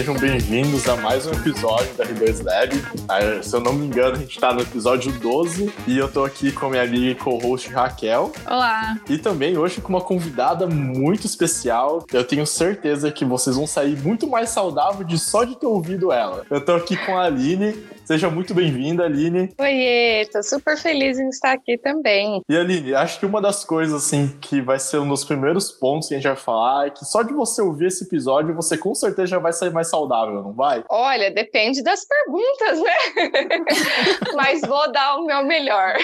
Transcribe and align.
sejam 0.00 0.16
bem-vindos 0.16 0.88
a 0.88 0.96
mais 0.96 1.26
um 1.26 1.32
episódio 1.32 1.92
da 1.92 2.06
R2 2.06 2.42
Lab. 2.42 2.84
Ah, 3.06 3.42
se 3.42 3.54
eu 3.54 3.60
não 3.60 3.74
me 3.74 3.84
engano, 3.84 4.16
a 4.16 4.18
gente 4.18 4.30
está 4.30 4.50
no 4.50 4.62
episódio 4.62 5.12
12 5.12 5.70
e 5.86 5.98
eu 5.98 6.10
tô 6.10 6.24
aqui 6.24 6.50
com 6.52 6.68
a 6.68 6.70
minha 6.70 6.82
amiga 6.84 7.10
e 7.10 7.14
co-host 7.14 7.68
Raquel. 7.68 8.32
Olá! 8.46 8.98
E 9.10 9.18
também 9.18 9.58
hoje 9.58 9.78
com 9.82 9.90
uma 9.90 10.00
convidada 10.00 10.66
muito 10.66 11.26
especial. 11.26 12.06
Eu 12.14 12.24
tenho 12.24 12.46
certeza 12.46 13.12
que 13.12 13.26
vocês 13.26 13.56
vão 13.56 13.66
sair 13.66 13.94
muito 13.98 14.26
mais 14.26 14.48
saudável 14.48 15.04
de 15.04 15.18
só 15.18 15.44
de 15.44 15.54
ter 15.54 15.66
ouvido 15.66 16.10
ela. 16.10 16.46
Eu 16.48 16.64
tô 16.64 16.72
aqui 16.72 16.96
com 16.96 17.18
a 17.18 17.24
Aline. 17.24 17.76
Seja 18.04 18.28
muito 18.28 18.54
bem-vinda, 18.54 19.04
Aline. 19.04 19.50
Oiê, 19.58 20.26
tô 20.32 20.42
super 20.42 20.76
feliz 20.76 21.18
em 21.18 21.28
estar 21.28 21.52
aqui 21.52 21.78
também. 21.78 22.40
E 22.48 22.56
Aline, 22.56 22.94
acho 22.94 23.20
que 23.20 23.26
uma 23.26 23.40
das 23.40 23.64
coisas 23.64 23.94
assim 23.94 24.28
que 24.40 24.60
vai 24.60 24.78
ser 24.78 24.98
um 24.98 25.08
dos 25.08 25.24
primeiros 25.24 25.70
pontos 25.70 26.08
que 26.08 26.14
a 26.14 26.16
gente 26.16 26.26
vai 26.26 26.36
falar 26.36 26.86
é 26.88 26.90
que 26.90 27.04
só 27.04 27.22
de 27.22 27.32
você 27.32 27.62
ouvir 27.62 27.86
esse 27.86 28.04
episódio, 28.04 28.54
você 28.54 28.76
com 28.76 28.94
certeza 28.94 29.28
já 29.28 29.38
vai 29.38 29.52
sair 29.52 29.72
mais 29.72 29.88
saudável, 29.88 30.42
não 30.42 30.52
vai? 30.52 30.84
Olha, 30.88 31.30
depende 31.30 31.82
das 31.82 32.04
perguntas, 32.06 32.80
né? 32.82 33.64
Mas 34.34 34.60
vou 34.62 34.90
dar 34.92 35.16
o 35.16 35.24
meu 35.24 35.44
melhor. 35.44 35.94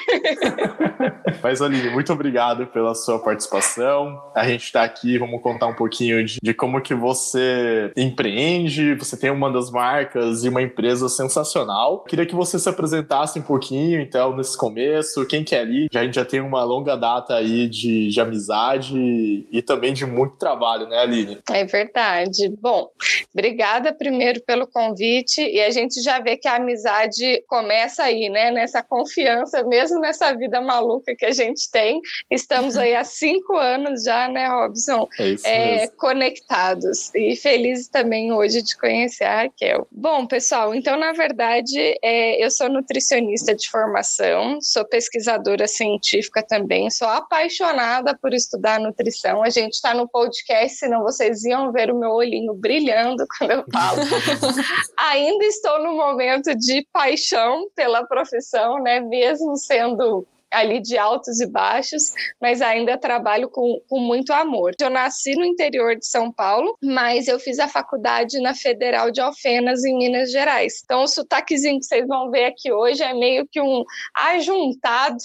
Mas, 1.42 1.60
Aline, 1.62 1.90
muito 1.90 2.12
obrigado 2.12 2.66
pela 2.66 2.94
sua 2.94 3.18
participação. 3.18 4.20
A 4.34 4.46
gente 4.48 4.64
está 4.64 4.82
aqui, 4.82 5.18
vamos 5.18 5.40
contar 5.42 5.66
um 5.66 5.74
pouquinho 5.74 6.24
de, 6.24 6.38
de, 6.42 6.54
como 6.54 6.80
que 6.80 6.94
você 6.94 7.92
empreende. 7.96 8.94
Você 8.94 9.16
tem 9.16 9.30
uma 9.30 9.50
das 9.52 9.70
marcas 9.70 10.44
e 10.44 10.48
uma 10.48 10.62
empresa 10.62 11.08
sensacional. 11.08 11.85
Queria 12.08 12.26
que 12.26 12.34
você 12.34 12.58
se 12.58 12.68
apresentasse 12.68 13.38
um 13.38 13.42
pouquinho, 13.42 14.00
então, 14.00 14.36
nesse 14.36 14.56
começo. 14.56 15.26
Quem 15.26 15.44
que 15.44 15.54
é 15.54 15.60
ali? 15.60 15.88
Já, 15.92 16.00
a 16.00 16.04
gente 16.04 16.14
já 16.14 16.24
tem 16.24 16.40
uma 16.40 16.64
longa 16.64 16.96
data 16.96 17.34
aí 17.34 17.68
de, 17.68 18.08
de 18.08 18.20
amizade 18.20 19.46
e 19.50 19.62
também 19.62 19.92
de 19.92 20.04
muito 20.04 20.36
trabalho, 20.36 20.88
né, 20.88 20.98
Aline? 20.98 21.38
É 21.50 21.64
verdade. 21.64 22.48
Bom, 22.60 22.88
obrigada 23.32 23.92
primeiro 23.92 24.40
pelo 24.42 24.66
convite 24.66 25.40
e 25.40 25.60
a 25.60 25.70
gente 25.70 26.02
já 26.02 26.18
vê 26.20 26.36
que 26.36 26.48
a 26.48 26.56
amizade 26.56 27.42
começa 27.46 28.02
aí, 28.02 28.28
né? 28.28 28.50
Nessa 28.50 28.82
confiança, 28.82 29.62
mesmo 29.64 30.00
nessa 30.00 30.32
vida 30.34 30.60
maluca 30.60 31.14
que 31.14 31.24
a 31.24 31.32
gente 31.32 31.70
tem. 31.70 32.00
Estamos 32.30 32.76
aí 32.76 32.94
há 32.94 33.04
cinco 33.04 33.56
anos 33.56 34.04
já, 34.04 34.28
né, 34.28 34.48
Robson? 34.48 35.08
É 35.18 35.28
isso 35.28 35.46
é, 35.46 35.86
conectados 35.88 37.14
e 37.14 37.36
felizes 37.36 37.88
também 37.88 38.32
hoje 38.32 38.62
de 38.62 38.76
conhecer 38.78 39.24
a 39.24 39.42
Raquel. 39.42 39.86
Bom, 39.90 40.26
pessoal, 40.26 40.74
então 40.74 40.98
na 40.98 41.12
verdade 41.12 41.75
é, 41.78 42.44
eu 42.44 42.50
sou 42.50 42.68
nutricionista 42.68 43.54
de 43.54 43.68
formação, 43.68 44.58
sou 44.60 44.84
pesquisadora 44.84 45.66
científica 45.66 46.42
também, 46.42 46.90
sou 46.90 47.08
apaixonada 47.08 48.16
por 48.20 48.32
estudar 48.34 48.80
nutrição. 48.80 49.42
A 49.42 49.50
gente 49.50 49.74
está 49.74 49.94
no 49.94 50.08
podcast, 50.08 50.78
senão 50.78 51.02
vocês 51.02 51.44
iam 51.44 51.72
ver 51.72 51.90
o 51.90 51.98
meu 51.98 52.10
olhinho 52.10 52.54
brilhando 52.54 53.24
quando 53.38 53.50
eu 53.52 53.64
falo. 53.72 54.00
Ainda 54.98 55.44
estou 55.44 55.82
no 55.82 55.96
momento 55.96 56.54
de 56.54 56.86
paixão 56.92 57.68
pela 57.74 58.06
profissão, 58.06 58.82
né? 58.82 59.00
Mesmo 59.00 59.56
sendo 59.56 60.26
ali 60.50 60.80
de 60.80 60.96
altos 60.96 61.40
e 61.40 61.46
baixos, 61.46 62.12
mas 62.40 62.62
ainda 62.62 62.98
trabalho 62.98 63.48
com, 63.48 63.80
com 63.88 63.98
muito 63.98 64.32
amor. 64.32 64.72
Eu 64.80 64.90
nasci 64.90 65.34
no 65.34 65.44
interior 65.44 65.96
de 65.96 66.06
São 66.06 66.32
Paulo, 66.32 66.76
mas 66.82 67.28
eu 67.28 67.38
fiz 67.38 67.58
a 67.58 67.68
faculdade 67.68 68.40
na 68.40 68.54
Federal 68.54 69.10
de 69.10 69.20
Alfenas, 69.20 69.84
em 69.84 69.96
Minas 69.96 70.30
Gerais. 70.30 70.80
Então, 70.84 71.02
o 71.02 71.08
sotaquezinho 71.08 71.78
que 71.78 71.86
vocês 71.86 72.06
vão 72.06 72.30
ver 72.30 72.46
aqui 72.46 72.72
hoje 72.72 73.02
é 73.02 73.12
meio 73.12 73.46
que 73.46 73.60
um 73.60 73.84
ajuntado 74.14 75.16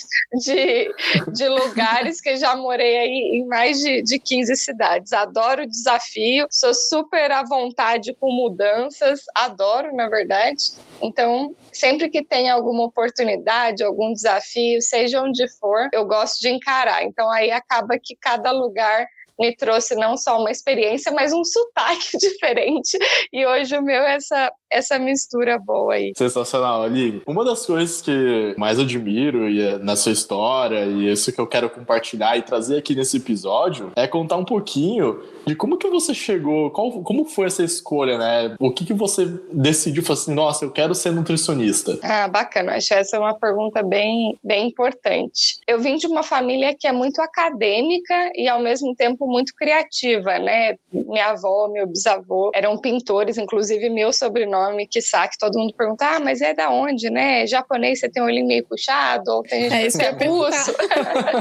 de, 0.43 0.93
de 1.33 1.47
lugares 1.47 2.19
que 2.21 2.35
já 2.37 2.55
morei 2.55 2.97
aí 2.97 3.39
em 3.39 3.45
mais 3.45 3.79
de, 3.79 4.01
de 4.01 4.19
15 4.19 4.55
cidades. 4.55 5.13
Adoro 5.13 5.63
o 5.63 5.67
desafio, 5.67 6.47
sou 6.49 6.73
super 6.73 7.31
à 7.31 7.43
vontade 7.43 8.13
com 8.19 8.31
mudanças, 8.31 9.21
adoro, 9.35 9.95
na 9.95 10.09
verdade. 10.09 10.71
Então, 11.01 11.55
sempre 11.71 12.09
que 12.09 12.23
tem 12.23 12.49
alguma 12.49 12.83
oportunidade, 12.83 13.83
algum 13.83 14.13
desafio, 14.13 14.81
seja 14.81 15.10
onde 15.17 15.47
for, 15.59 15.89
eu 15.93 16.05
gosto 16.05 16.39
de 16.39 16.49
encarar. 16.49 17.03
Então, 17.03 17.29
aí 17.31 17.51
acaba 17.51 17.97
que 18.01 18.15
cada 18.15 18.51
lugar 18.51 19.07
me 19.39 19.55
trouxe 19.55 19.95
não 19.95 20.15
só 20.15 20.39
uma 20.39 20.51
experiência, 20.51 21.11
mas 21.11 21.33
um 21.33 21.43
sotaque 21.43 22.17
diferente. 22.19 22.97
E 23.33 23.45
hoje 23.45 23.75
o 23.77 23.81
meu 23.81 24.03
é 24.03 24.15
essa, 24.15 24.51
essa 24.71 24.97
mistura 24.97 25.59
boa 25.59 25.93
aí. 25.93 26.13
Sensacional, 26.17 26.81
Ali. 26.83 27.21
Uma 27.27 27.43
das 27.43 27.65
coisas 27.65 28.01
que 28.01 28.55
mais 28.57 28.79
admiro 28.79 29.49
e 29.49 29.61
é 29.61 29.77
na 29.77 29.95
sua 29.95 30.11
história, 30.11 30.85
e 30.85 31.11
isso 31.11 31.31
que 31.31 31.39
eu 31.39 31.47
quero 31.47 31.69
compartilhar 31.69 32.37
e 32.37 32.41
trazer 32.41 32.77
aqui 32.77 32.95
nesse 32.95 33.17
episódio, 33.17 33.91
é 33.95 34.07
contar 34.07 34.37
um 34.37 34.45
pouquinho 34.45 35.21
de 35.45 35.55
como 35.55 35.77
que 35.77 35.89
você 35.89 36.13
chegou, 36.13 36.69
qual, 36.71 37.03
como 37.03 37.25
foi 37.25 37.47
essa 37.47 37.63
escolha, 37.63 38.17
né? 38.17 38.55
O 38.59 38.71
que 38.71 38.85
que 38.85 38.93
você 38.93 39.25
decidiu, 39.51 40.03
falou 40.03 40.21
assim, 40.21 40.33
nossa, 40.33 40.65
eu 40.65 40.71
quero 40.71 40.93
ser 40.95 41.11
nutricionista? 41.11 41.99
Ah, 42.03 42.27
bacana, 42.27 42.75
acho 42.75 42.93
essa 42.93 43.17
é 43.17 43.19
uma 43.19 43.37
pergunta 43.37 43.83
bem, 43.83 44.37
bem 44.43 44.67
importante. 44.67 45.59
Eu 45.67 45.79
vim 45.79 45.95
de 45.97 46.07
uma 46.07 46.23
família 46.23 46.75
que 46.77 46.87
é 46.87 46.91
muito 46.91 47.21
acadêmica 47.21 48.31
e 48.35 48.47
ao 48.47 48.61
mesmo 48.61 48.95
tempo 48.95 49.27
muito 49.27 49.53
criativa, 49.55 50.37
né? 50.39 50.75
Minha 50.91 51.31
avó, 51.31 51.67
meu 51.67 51.87
bisavô 51.87 52.51
eram 52.53 52.77
pintores, 52.77 53.37
inclusive 53.37 53.89
meu 53.89 54.13
sobrenome, 54.13 54.60
que 54.89 55.01
sabe, 55.01 55.33
todo 55.39 55.57
mundo 55.57 55.73
pergunta, 55.75 56.05
ah, 56.05 56.19
mas 56.19 56.41
é 56.41 56.53
da 56.53 56.69
onde, 56.69 57.09
né? 57.09 57.47
Japonês, 57.47 57.99
você 57.99 58.09
tem 58.09 58.21
um 58.21 58.27
olho 58.27 58.45
meio 58.45 58.65
puxado, 58.65 59.31
ou 59.31 59.43
tem 59.43 59.69
gente 59.69 59.97
é, 59.97 60.11
que 60.11 60.23
é 60.23 60.27
russo. 60.27 60.75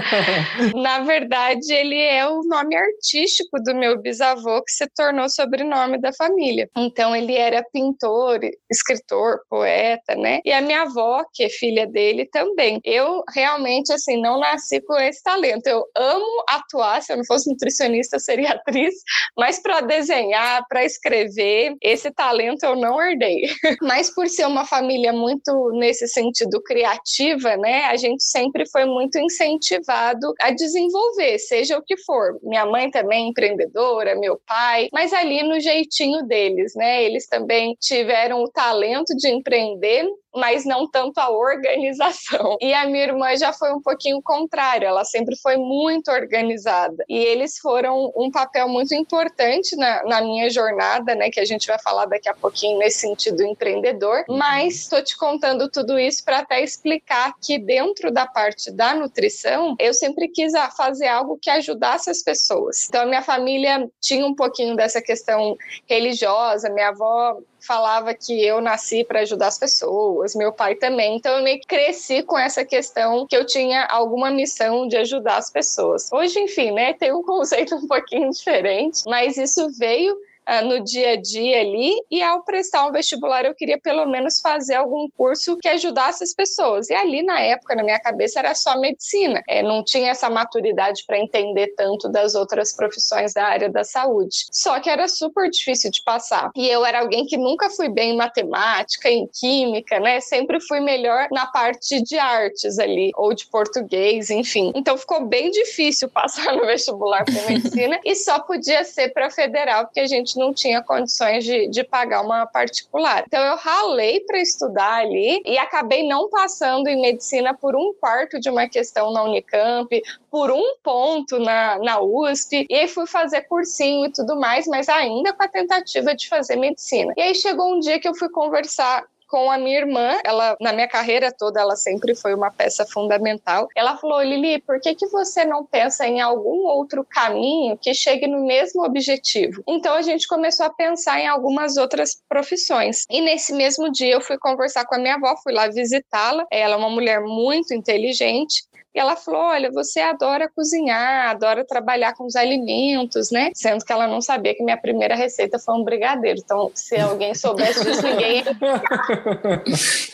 Na 0.74 1.00
verdade, 1.00 1.72
ele 1.72 2.00
é 2.00 2.26
o 2.26 2.42
nome 2.42 2.76
artístico 2.76 3.60
do 3.62 3.74
meu 3.74 3.90
meu 3.90 4.00
bisavô 4.00 4.62
que 4.62 4.72
se 4.72 4.86
tornou 4.94 5.28
sobrenome 5.28 5.98
da 5.98 6.12
família. 6.12 6.68
Então 6.76 7.14
ele 7.14 7.34
era 7.34 7.64
pintor, 7.72 8.40
escritor, 8.70 9.40
poeta, 9.48 10.14
né? 10.14 10.40
E 10.44 10.52
a 10.52 10.60
minha 10.60 10.82
avó, 10.82 11.24
que 11.34 11.44
é 11.44 11.48
filha 11.48 11.86
dele 11.86 12.26
também. 12.26 12.80
Eu 12.84 13.22
realmente 13.34 13.92
assim 13.92 14.20
não 14.20 14.38
nasci 14.38 14.80
com 14.80 14.96
esse 14.96 15.22
talento. 15.22 15.66
Eu 15.66 15.84
amo 15.96 16.44
atuar, 16.48 17.02
se 17.02 17.12
eu 17.12 17.16
não 17.16 17.24
fosse 17.24 17.50
nutricionista 17.50 18.18
seria 18.18 18.52
atriz, 18.54 18.94
mas 19.36 19.60
para 19.60 19.80
desenhar, 19.80 20.64
para 20.68 20.84
escrever, 20.84 21.74
esse 21.82 22.10
talento 22.10 22.64
eu 22.64 22.76
não 22.76 23.00
herdei. 23.00 23.09
mas 23.82 24.12
por 24.14 24.28
ser 24.28 24.46
uma 24.46 24.64
família 24.64 25.12
muito 25.12 25.70
nesse 25.72 26.06
sentido 26.08 26.62
criativa, 26.62 27.56
né? 27.56 27.84
A 27.84 27.96
gente 27.96 28.22
sempre 28.22 28.68
foi 28.68 28.84
muito 28.84 29.18
incentivado 29.18 30.32
a 30.40 30.50
desenvolver, 30.50 31.38
seja 31.38 31.78
o 31.78 31.82
que 31.82 31.96
for. 31.98 32.38
Minha 32.42 32.66
mãe 32.66 32.90
também 32.90 33.26
é 33.26 33.28
empreendedora 33.28 34.14
meu 34.14 34.40
pai, 34.46 34.88
mas 34.92 35.12
ali 35.12 35.42
no 35.42 35.60
jeitinho 35.60 36.22
deles, 36.26 36.74
né? 36.74 37.04
Eles 37.04 37.26
também 37.26 37.76
tiveram 37.80 38.42
o 38.42 38.50
talento 38.50 39.14
de 39.16 39.28
empreender 39.28 40.06
mas 40.34 40.64
não 40.64 40.88
tanto 40.88 41.18
a 41.18 41.30
organização. 41.30 42.56
E 42.60 42.72
a 42.72 42.86
minha 42.86 43.04
irmã 43.04 43.36
já 43.36 43.52
foi 43.52 43.72
um 43.72 43.80
pouquinho 43.80 44.20
contrário, 44.22 44.86
ela 44.86 45.04
sempre 45.04 45.36
foi 45.36 45.56
muito 45.56 46.10
organizada. 46.10 47.04
E 47.08 47.16
eles 47.16 47.58
foram 47.58 48.12
um 48.16 48.30
papel 48.30 48.68
muito 48.68 48.94
importante 48.94 49.76
na, 49.76 50.02
na 50.04 50.20
minha 50.20 50.48
jornada, 50.50 51.14
né, 51.14 51.30
que 51.30 51.40
a 51.40 51.44
gente 51.44 51.66
vai 51.66 51.78
falar 51.78 52.06
daqui 52.06 52.28
a 52.28 52.34
pouquinho 52.34 52.78
nesse 52.78 53.00
sentido 53.00 53.42
empreendedor. 53.42 54.24
Uhum. 54.28 54.36
Mas 54.36 54.76
estou 54.76 55.02
te 55.02 55.16
contando 55.16 55.68
tudo 55.70 55.98
isso 55.98 56.24
para 56.24 56.38
até 56.38 56.62
explicar 56.62 57.34
que 57.40 57.58
dentro 57.58 58.10
da 58.10 58.26
parte 58.26 58.70
da 58.70 58.94
nutrição, 58.94 59.74
eu 59.78 59.92
sempre 59.94 60.28
quis 60.28 60.52
fazer 60.76 61.08
algo 61.08 61.38
que 61.40 61.50
ajudasse 61.50 62.10
as 62.10 62.22
pessoas. 62.22 62.86
Então 62.88 63.02
a 63.02 63.06
minha 63.06 63.22
família 63.22 63.88
tinha 64.00 64.26
um 64.26 64.34
pouquinho 64.34 64.76
dessa 64.76 65.00
questão 65.00 65.56
religiosa, 65.86 66.70
minha 66.70 66.88
avó 66.88 67.38
falava 67.60 68.14
que 68.14 68.44
eu 68.44 68.60
nasci 68.60 69.04
para 69.04 69.20
ajudar 69.20 69.48
as 69.48 69.58
pessoas, 69.58 70.34
meu 70.34 70.52
pai 70.52 70.74
também. 70.74 71.16
Então 71.16 71.36
eu 71.38 71.44
meio 71.44 71.60
que 71.60 71.66
cresci 71.66 72.22
com 72.22 72.38
essa 72.38 72.64
questão 72.64 73.26
que 73.26 73.36
eu 73.36 73.44
tinha 73.44 73.84
alguma 73.86 74.30
missão 74.30 74.86
de 74.88 74.96
ajudar 74.96 75.36
as 75.36 75.50
pessoas. 75.50 76.10
Hoje, 76.12 76.38
enfim, 76.40 76.72
né, 76.72 76.92
tem 76.92 77.12
um 77.12 77.22
conceito 77.24 77.74
um 77.74 77.86
pouquinho 77.86 78.30
diferente, 78.30 79.02
mas 79.06 79.36
isso 79.36 79.68
veio 79.70 80.16
uh, 80.48 80.64
no 80.66 80.82
dia 80.82 81.12
a 81.12 81.16
dia 81.16 81.60
ali. 81.60 81.94
E 82.10 82.22
ao 82.22 82.42
prestar 82.44 82.86
um 82.86 82.92
vestibular, 82.92 83.44
eu 83.44 83.54
queria 83.54 83.78
pelo 83.78 84.06
menos 84.06 84.40
fazer 84.40 84.74
algum 84.74 85.08
curso 85.10 85.56
que 85.58 85.68
ajudasse 85.68 86.24
as 86.24 86.34
pessoas. 86.34 86.90
E 86.90 86.94
ali, 86.94 87.22
na 87.22 87.40
época, 87.40 87.74
na 87.74 87.82
minha 87.82 88.00
cabeça, 88.00 88.38
era 88.38 88.54
só 88.54 88.78
medicina. 88.78 89.42
É, 89.48 89.62
não 89.62 89.84
tinha 89.84 90.10
essa 90.10 90.28
maturidade 90.28 91.04
para 91.06 91.18
entender 91.18 91.74
tanto 91.76 92.08
das 92.08 92.34
outras 92.34 92.74
profissões 92.74 93.32
da 93.32 93.44
área 93.44 93.68
da 93.68 93.84
saúde. 93.84 94.46
Só 94.50 94.80
que 94.80 94.90
era 94.90 95.08
super 95.08 95.48
difícil 95.50 95.90
de 95.90 96.02
passar. 96.02 96.50
E 96.56 96.68
eu 96.68 96.84
era 96.84 97.00
alguém 97.00 97.26
que 97.26 97.36
nunca 97.36 97.70
fui 97.70 97.88
bem 97.88 98.10
em 98.10 98.16
matemática, 98.16 99.08
em 99.08 99.26
química, 99.26 99.98
né? 100.00 100.20
Sempre 100.20 100.60
fui 100.60 100.80
melhor 100.80 101.28
na 101.30 101.46
parte 101.46 102.02
de 102.02 102.18
artes 102.18 102.78
ali, 102.78 103.10
ou 103.16 103.34
de 103.34 103.46
português, 103.46 104.30
enfim. 104.30 104.72
Então 104.74 104.96
ficou 104.96 105.26
bem 105.26 105.50
difícil 105.50 106.08
passar 106.10 106.54
no 106.54 106.66
vestibular 106.66 107.24
para 107.24 107.42
medicina 107.48 107.98
e 108.04 108.14
só 108.14 108.38
podia 108.40 108.84
ser 108.84 109.10
para 109.12 109.30
federal, 109.30 109.84
porque 109.84 110.00
a 110.00 110.06
gente 110.06 110.29
gente 110.30 110.38
não 110.38 110.54
tinha 110.54 110.82
condições 110.82 111.44
de, 111.44 111.68
de 111.68 111.82
pagar 111.82 112.22
uma 112.22 112.46
particular. 112.46 113.24
Então 113.26 113.42
eu 113.42 113.56
ralei 113.56 114.20
para 114.20 114.38
estudar 114.38 115.00
ali 115.00 115.42
e 115.44 115.58
acabei 115.58 116.06
não 116.06 116.28
passando 116.28 116.88
em 116.88 117.00
medicina 117.00 117.54
por 117.54 117.74
um 117.74 117.92
quarto 117.94 118.38
de 118.38 118.48
uma 118.48 118.68
questão 118.68 119.12
na 119.12 119.24
Unicamp, 119.24 119.88
por 120.30 120.50
um 120.50 120.76
ponto 120.82 121.38
na, 121.38 121.78
na 121.78 122.00
USP, 122.00 122.66
e 122.68 122.74
aí 122.74 122.88
fui 122.88 123.06
fazer 123.06 123.42
cursinho 123.42 124.06
e 124.06 124.12
tudo 124.12 124.38
mais, 124.38 124.66
mas 124.66 124.88
ainda 124.88 125.32
com 125.32 125.42
a 125.42 125.48
tentativa 125.48 126.14
de 126.14 126.28
fazer 126.28 126.56
medicina. 126.56 127.12
E 127.16 127.22
aí 127.22 127.34
chegou 127.34 127.74
um 127.74 127.80
dia 127.80 127.98
que 127.98 128.08
eu 128.08 128.14
fui 128.14 128.28
conversar 128.28 129.04
com 129.30 129.50
a 129.50 129.56
minha 129.56 129.78
irmã. 129.78 130.18
Ela, 130.24 130.56
na 130.60 130.72
minha 130.72 130.88
carreira 130.88 131.32
toda, 131.32 131.60
ela 131.60 131.76
sempre 131.76 132.14
foi 132.14 132.34
uma 132.34 132.50
peça 132.50 132.84
fundamental. 132.84 133.68
Ela 133.76 133.96
falou: 133.96 134.22
Lili, 134.22 134.60
por 134.60 134.80
que, 134.80 134.94
que 134.94 135.06
você 135.06 135.44
não 135.44 135.64
pensa 135.64 136.06
em 136.06 136.20
algum 136.20 136.66
outro 136.66 137.06
caminho 137.08 137.78
que 137.78 137.94
chegue 137.94 138.26
no 138.26 138.44
mesmo 138.44 138.84
objetivo? 138.84 139.62
Então 139.66 139.94
a 139.94 140.02
gente 140.02 140.26
começou 140.26 140.66
a 140.66 140.70
pensar 140.70 141.20
em 141.20 141.28
algumas 141.28 141.76
outras 141.76 142.20
profissões. 142.28 143.06
E 143.08 143.20
nesse 143.20 143.52
mesmo 143.54 143.90
dia 143.90 144.14
eu 144.14 144.20
fui 144.20 144.36
conversar 144.36 144.84
com 144.84 144.96
a 144.96 144.98
minha 144.98 145.14
avó, 145.14 145.36
fui 145.42 145.52
lá 145.52 145.68
visitá-la. 145.68 146.44
Ela 146.50 146.74
é 146.74 146.76
uma 146.76 146.90
mulher 146.90 147.20
muito 147.20 147.72
inteligente 147.72 148.64
e 148.92 148.98
ela 148.98 149.14
falou: 149.14 149.40
Olha, 149.40 149.70
você 149.70 150.00
adora 150.00 150.50
cozinhar, 150.54 151.30
adora 151.30 151.64
trabalhar 151.64 152.14
com 152.14 152.24
os 152.24 152.34
alimentos, 152.34 153.30
né? 153.30 153.50
Sendo 153.54 153.84
que 153.84 153.92
ela 153.92 154.08
não 154.08 154.20
sabia 154.20 154.54
que 154.54 154.64
minha 154.64 154.76
primeira 154.76 155.14
receita 155.14 155.58
foi 155.60 155.74
um 155.74 155.84
brigadeiro. 155.84 156.40
Então, 156.42 156.72
se 156.74 156.96
alguém 156.96 157.32
soubesse 157.34 157.84
disso, 157.84 158.02
ninguém 158.02 158.38
ia 158.38 158.44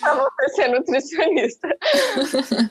pra 0.01 0.15
você 0.15 0.49
ser 0.55 0.69
nutricionista. 0.69 1.69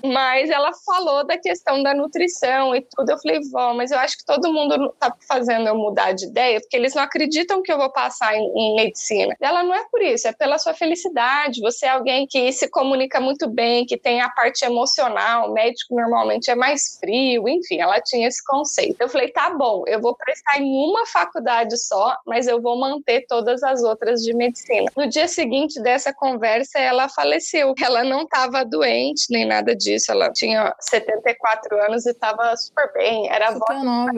mas 0.06 0.50
ela 0.52 0.72
falou 0.86 1.26
da 1.26 1.38
questão 1.38 1.82
da 1.82 1.94
nutrição 1.94 2.76
e 2.76 2.82
tudo. 2.82 3.10
Eu 3.10 3.18
falei: 3.18 3.40
Vó, 3.52 3.74
mas 3.74 3.90
eu 3.90 3.98
acho 3.98 4.18
que 4.18 4.26
todo 4.26 4.54
mundo 4.54 4.94
tá 5.00 5.12
fazendo 5.28 5.68
eu 5.68 5.76
mudar 5.76 6.12
de 6.12 6.26
ideia, 6.26 6.62
porque 6.62 6.78
eles 6.78 6.94
não 6.94 7.02
acreditam 7.02 7.64
que 7.64 7.72
eu 7.72 7.78
vou 7.78 7.92
passar 7.92 8.36
em, 8.36 8.44
em 8.56 8.76
medicina. 8.76 9.36
Ela 9.42 9.64
não 9.64 9.74
é 9.74 9.84
por 9.90 10.04
isso, 10.04 10.28
é 10.28 10.34
pela 10.34 10.60
sua 10.60 10.76
felicidade. 10.76 11.62
Você 11.62 11.88
é 11.88 11.90
alguém 11.90 12.28
que 12.28 12.52
se 12.52 12.70
comunica 12.70 13.20
muito 13.20 13.50
bem, 13.50 13.88
que 13.88 13.98
tem 13.98 14.22
a 14.22 14.30
parte 14.30 14.64
emocional, 14.64 15.52
médico 15.52 15.95
normalmente 15.96 16.52
é 16.52 16.56
mais 16.56 16.98
frio, 17.00 17.48
enfim, 17.48 17.80
ela 17.80 18.00
tinha 18.02 18.28
esse 18.28 18.44
conceito. 18.44 18.98
Eu 19.00 19.10
falei, 19.10 19.30
tá 19.30 19.50
bom, 19.52 19.84
eu 19.88 20.00
vou 20.00 20.16
prestar 20.16 20.60
em 20.60 20.90
uma 20.90 21.06
faculdade 21.06 21.78
só, 21.78 22.18
mas 22.26 22.48
eu 22.48 22.62
vou 22.62 22.78
manter 22.78 23.26
todas 23.28 23.64
as 23.64 23.84
outras 23.84 24.22
de 24.22 24.34
medicina. 24.34 24.92
No 24.96 25.08
dia 25.08 25.28
seguinte 25.28 25.82
dessa 25.82 26.14
conversa, 26.14 26.80
ela 26.80 27.08
faleceu. 27.10 27.74
Ela 27.82 28.04
não 28.04 28.24
estava 28.24 28.66
doente 28.66 29.28
nem 29.30 29.46
nada 29.46 29.76
disso, 29.76 30.12
ela 30.12 30.32
tinha 30.32 30.76
74 30.80 31.80
anos 31.84 32.06
e 32.06 32.12
estava 32.12 32.56
super 32.58 32.92
bem, 32.94 33.30
era 33.32 33.54
super 33.54 33.74
voz, 33.74 33.84
nova. 33.84 34.12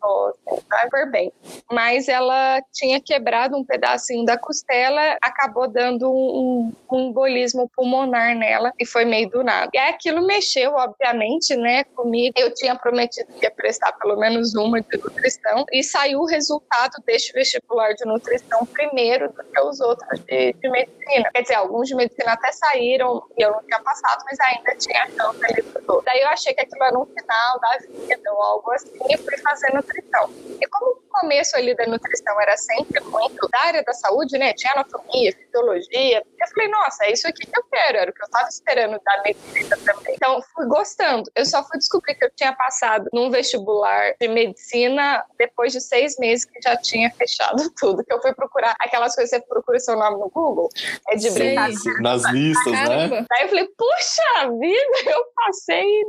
Voz, 0.00 0.34
super 0.82 1.10
bem. 1.10 1.32
Mas 1.70 2.08
ela 2.08 2.60
tinha 2.72 3.00
quebrado 3.00 3.56
um 3.56 3.64
pedacinho 3.64 4.24
da 4.24 4.38
costela, 4.38 5.16
acabou 5.22 5.66
dando 5.68 6.10
um, 6.10 6.72
um 6.92 7.00
embolismo 7.00 7.70
pulmonar 7.74 8.36
nela 8.36 8.72
e 8.78 8.84
foi 8.84 9.04
meio 9.04 9.28
do 9.30 9.42
nada. 9.42 9.70
E 9.72 9.78
aquilo 9.78 10.26
mexeu, 10.26 10.74
obviamente 10.74 11.15
né, 11.56 11.84
comigo. 11.84 12.34
Eu 12.36 12.52
tinha 12.54 12.74
prometido 12.76 13.32
que 13.34 13.44
ia 13.44 13.50
prestar 13.50 13.92
pelo 13.92 14.16
menos 14.16 14.54
uma 14.54 14.80
de 14.80 14.96
nutrição 14.98 15.64
e 15.72 15.82
saiu 15.82 16.20
o 16.20 16.26
resultado 16.26 17.02
deste 17.04 17.32
vestibular 17.32 17.92
de 17.94 18.04
nutrição 18.04 18.64
primeiro 18.66 19.32
do 19.32 19.42
que 19.44 19.60
os 19.60 19.80
outros 19.80 20.20
de, 20.20 20.52
de 20.52 20.70
medicina. 20.70 21.30
Quer 21.32 21.42
dizer, 21.42 21.54
alguns 21.54 21.88
de 21.88 21.94
medicina 21.94 22.32
até 22.32 22.52
saíram 22.52 23.22
e 23.36 23.42
eu 23.42 23.50
não 23.52 23.62
tinha 23.62 23.80
passado, 23.80 24.24
mas 24.24 24.38
ainda 24.40 24.74
tinha 24.76 25.06
chance 25.06 25.44
ali 25.44 25.62
pro 25.62 26.02
Daí 26.04 26.20
eu 26.20 26.28
achei 26.28 26.54
que 26.54 26.60
aquilo 26.60 26.84
era 26.84 26.98
um 26.98 27.06
final 27.06 27.60
da 27.60 27.78
vida 27.78 28.32
ou 28.32 28.42
algo 28.42 28.70
assim 28.72 28.98
e 29.10 29.16
fui 29.18 29.36
fazer 29.38 29.72
nutrição. 29.72 30.30
E 30.60 30.66
como 30.68 30.92
o 30.92 31.20
começo 31.20 31.56
ali 31.56 31.74
da 31.74 31.86
nutrição 31.86 32.40
era 32.40 32.56
sempre 32.56 33.00
muito 33.00 33.48
área 33.66 33.82
da 33.82 33.92
saúde, 33.92 34.38
né, 34.38 34.52
tinha 34.52 34.72
anatomia, 34.72 35.32
fisiologia, 35.32 36.22
eu 36.46 36.48
falei, 36.54 36.68
nossa, 36.68 37.04
é 37.04 37.12
isso 37.12 37.26
aqui 37.26 37.46
que 37.46 37.58
eu 37.58 37.64
quero, 37.64 37.98
era 37.98 38.10
o 38.10 38.14
que 38.14 38.22
eu 38.22 38.26
estava 38.26 38.48
esperando 38.48 39.00
da 39.04 39.22
medicina 39.22 39.76
também. 39.84 40.14
Então, 40.14 40.40
fui 40.54 40.66
gostando. 40.66 41.30
Eu 41.34 41.44
só 41.44 41.62
fui 41.64 41.78
descobrir 41.78 42.14
que 42.14 42.24
eu 42.24 42.30
tinha 42.34 42.52
passado 42.54 43.08
num 43.12 43.30
vestibular 43.30 44.14
de 44.20 44.28
medicina 44.28 45.24
depois 45.38 45.72
de 45.72 45.80
seis 45.80 46.16
meses 46.18 46.44
que 46.44 46.60
já 46.62 46.76
tinha 46.76 47.10
fechado 47.10 47.56
tudo. 47.78 48.04
Que 48.04 48.12
eu 48.12 48.20
fui 48.20 48.32
procurar 48.34 48.76
aquelas 48.80 49.14
coisas 49.14 49.30
que 49.30 49.38
você 49.38 49.46
procura 49.46 49.78
seu 49.80 49.96
nome 49.96 50.18
no 50.18 50.30
Google. 50.30 50.68
É 51.08 51.16
de 51.16 51.30
brincadeira. 51.30 52.00
Nas 52.00 52.24
listas, 52.30 52.72
né? 52.72 53.26
Daí 53.28 53.42
eu 53.42 53.48
falei, 53.48 53.68
puxa 53.76 54.50
vida, 54.58 55.10
eu 55.10 55.24
passei. 55.34 56.02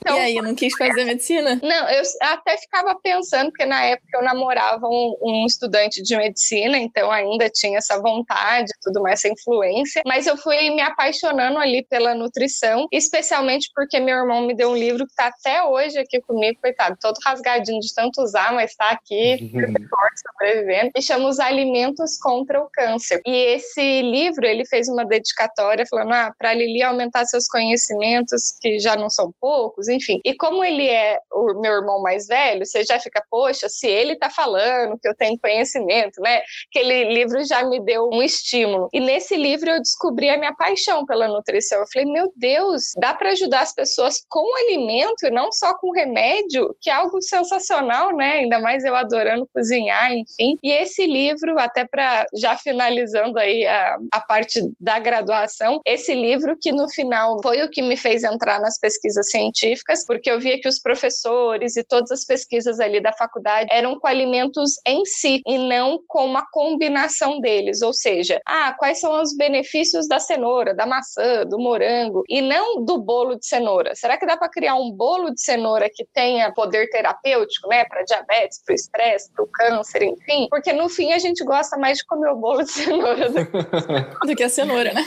Então, 0.00 0.16
e 0.18 0.20
aí, 0.20 0.34
não 0.36 0.54
quis 0.54 0.74
fazer 0.76 1.04
medicina? 1.04 1.60
Não, 1.62 1.88
eu 1.90 2.02
até 2.22 2.56
ficava 2.56 2.94
pensando, 2.96 3.50
porque 3.50 3.66
na 3.66 3.82
época 3.84 4.08
eu 4.14 4.22
namorava 4.22 4.86
um, 4.86 5.16
um 5.22 5.46
estudante 5.46 6.02
de 6.02 6.16
medicina, 6.16 6.39
então 6.78 7.10
ainda 7.10 7.48
tinha 7.48 7.78
essa 7.78 8.00
vontade, 8.00 8.72
tudo 8.82 9.02
mais, 9.02 9.20
essa 9.20 9.28
influência. 9.32 10.02
Mas 10.06 10.26
eu 10.26 10.36
fui 10.36 10.70
me 10.70 10.80
apaixonando 10.80 11.58
ali 11.58 11.84
pela 11.84 12.14
nutrição, 12.14 12.86
especialmente 12.92 13.70
porque 13.74 14.00
meu 14.00 14.16
irmão 14.16 14.42
me 14.42 14.54
deu 14.54 14.70
um 14.70 14.76
livro 14.76 15.04
que 15.06 15.12
está 15.12 15.26
até 15.26 15.62
hoje 15.62 15.98
aqui 15.98 16.20
comigo, 16.20 16.58
coitado, 16.60 16.96
todo 17.00 17.18
rasgadinho 17.24 17.80
de 17.80 17.94
tanto 17.94 18.22
usar, 18.22 18.52
mas 18.52 18.70
está 18.70 18.90
aqui, 18.90 19.50
forte, 19.88 20.20
sobrevivendo, 20.26 20.90
e 20.96 21.02
chama 21.02 21.28
Os 21.28 21.38
Alimentos 21.38 22.18
contra 22.18 22.60
o 22.60 22.68
Câncer. 22.70 23.20
E 23.26 23.54
esse 23.54 24.02
livro, 24.02 24.46
ele 24.46 24.64
fez 24.64 24.88
uma 24.88 25.04
dedicatória 25.04 25.84
falando, 25.86 26.12
ah, 26.12 26.34
para 26.38 26.54
Lili 26.54 26.82
aumentar 26.82 27.24
seus 27.26 27.46
conhecimentos, 27.46 28.56
que 28.60 28.78
já 28.78 28.96
não 28.96 29.10
são 29.10 29.32
poucos, 29.40 29.88
enfim. 29.88 30.20
E 30.24 30.34
como 30.34 30.64
ele 30.64 30.86
é 30.86 31.18
o 31.32 31.60
meu 31.60 31.72
irmão 31.72 32.00
mais 32.02 32.26
velho, 32.26 32.64
você 32.64 32.84
já 32.84 32.98
fica, 32.98 33.22
poxa, 33.30 33.68
se 33.68 33.86
ele 33.86 34.12
está 34.12 34.30
falando 34.30 34.98
que 34.98 35.08
eu 35.08 35.14
tenho 35.14 35.38
conhecimento, 35.38 36.20
né? 36.20 36.29
Aquele 36.68 37.12
livro 37.12 37.44
já 37.44 37.64
me 37.64 37.80
deu 37.80 38.08
um 38.12 38.22
estímulo. 38.22 38.88
E 38.92 39.00
nesse 39.00 39.36
livro 39.36 39.70
eu 39.70 39.78
descobri 39.78 40.28
a 40.28 40.38
minha 40.38 40.54
paixão 40.54 41.04
pela 41.04 41.28
nutrição. 41.28 41.80
Eu 41.80 41.86
falei, 41.92 42.10
meu 42.10 42.32
Deus, 42.36 42.92
dá 42.98 43.14
para 43.14 43.30
ajudar 43.30 43.60
as 43.60 43.74
pessoas 43.74 44.22
com 44.28 44.44
alimento 44.64 45.26
e 45.26 45.30
não 45.30 45.50
só 45.52 45.74
com 45.74 45.92
remédio, 45.92 46.74
que 46.80 46.90
é 46.90 46.92
algo 46.92 47.20
sensacional, 47.22 48.14
né? 48.14 48.32
Ainda 48.38 48.58
mais 48.58 48.84
eu 48.84 48.94
adorando 48.94 49.48
cozinhar, 49.54 50.12
enfim. 50.12 50.56
E 50.62 50.70
esse 50.72 51.06
livro, 51.06 51.58
até 51.58 51.86
para 51.86 52.26
já 52.34 52.56
finalizando 52.56 53.38
aí 53.38 53.66
a, 53.66 53.96
a 54.12 54.20
parte 54.20 54.60
da 54.78 54.98
graduação, 54.98 55.80
esse 55.84 56.14
livro 56.14 56.56
que 56.60 56.72
no 56.72 56.88
final 56.88 57.40
foi 57.42 57.62
o 57.62 57.70
que 57.70 57.82
me 57.82 57.96
fez 57.96 58.24
entrar 58.24 58.60
nas 58.60 58.78
pesquisas 58.78 59.30
científicas, 59.30 60.04
porque 60.04 60.30
eu 60.30 60.40
via 60.40 60.60
que 60.60 60.68
os 60.68 60.78
professores 60.78 61.76
e 61.76 61.84
todas 61.84 62.10
as 62.10 62.24
pesquisas 62.24 62.80
ali 62.80 63.00
da 63.00 63.12
faculdade 63.12 63.68
eram 63.72 63.98
com 63.98 64.06
alimentos 64.06 64.74
em 64.86 65.04
si 65.04 65.40
e 65.46 65.58
não 65.58 66.00
com 66.06 66.19
uma 66.24 66.46
combinação 66.50 67.40
deles, 67.40 67.82
ou 67.82 67.92
seja, 67.92 68.40
ah, 68.46 68.74
quais 68.78 69.00
são 69.00 69.20
os 69.20 69.36
benefícios 69.36 70.08
da 70.08 70.18
cenoura, 70.18 70.74
da 70.74 70.86
maçã, 70.86 71.44
do 71.44 71.58
morango 71.58 72.22
e 72.28 72.40
não 72.40 72.84
do 72.84 72.98
bolo 72.98 73.36
de 73.36 73.46
cenoura? 73.46 73.94
Será 73.94 74.16
que 74.16 74.26
dá 74.26 74.36
para 74.36 74.48
criar 74.48 74.74
um 74.74 74.90
bolo 74.90 75.30
de 75.30 75.40
cenoura 75.42 75.88
que 75.92 76.04
tenha 76.12 76.52
poder 76.52 76.88
terapêutico, 76.90 77.68
né, 77.68 77.84
para 77.84 78.02
diabetes, 78.02 78.62
para 78.64 78.72
o 78.72 78.74
estresse, 78.74 79.32
para 79.32 79.44
o 79.44 79.48
câncer, 79.48 80.02
enfim? 80.02 80.46
Porque 80.50 80.72
no 80.72 80.88
fim 80.88 81.12
a 81.12 81.18
gente 81.18 81.44
gosta 81.44 81.76
mais 81.76 81.98
de 81.98 82.06
comer 82.06 82.30
o 82.30 82.36
bolo 82.36 82.62
de 82.62 82.70
cenoura 82.70 83.28
do, 83.28 84.26
do 84.26 84.36
que 84.36 84.42
a 84.42 84.48
cenoura, 84.48 84.92
né? 84.92 85.04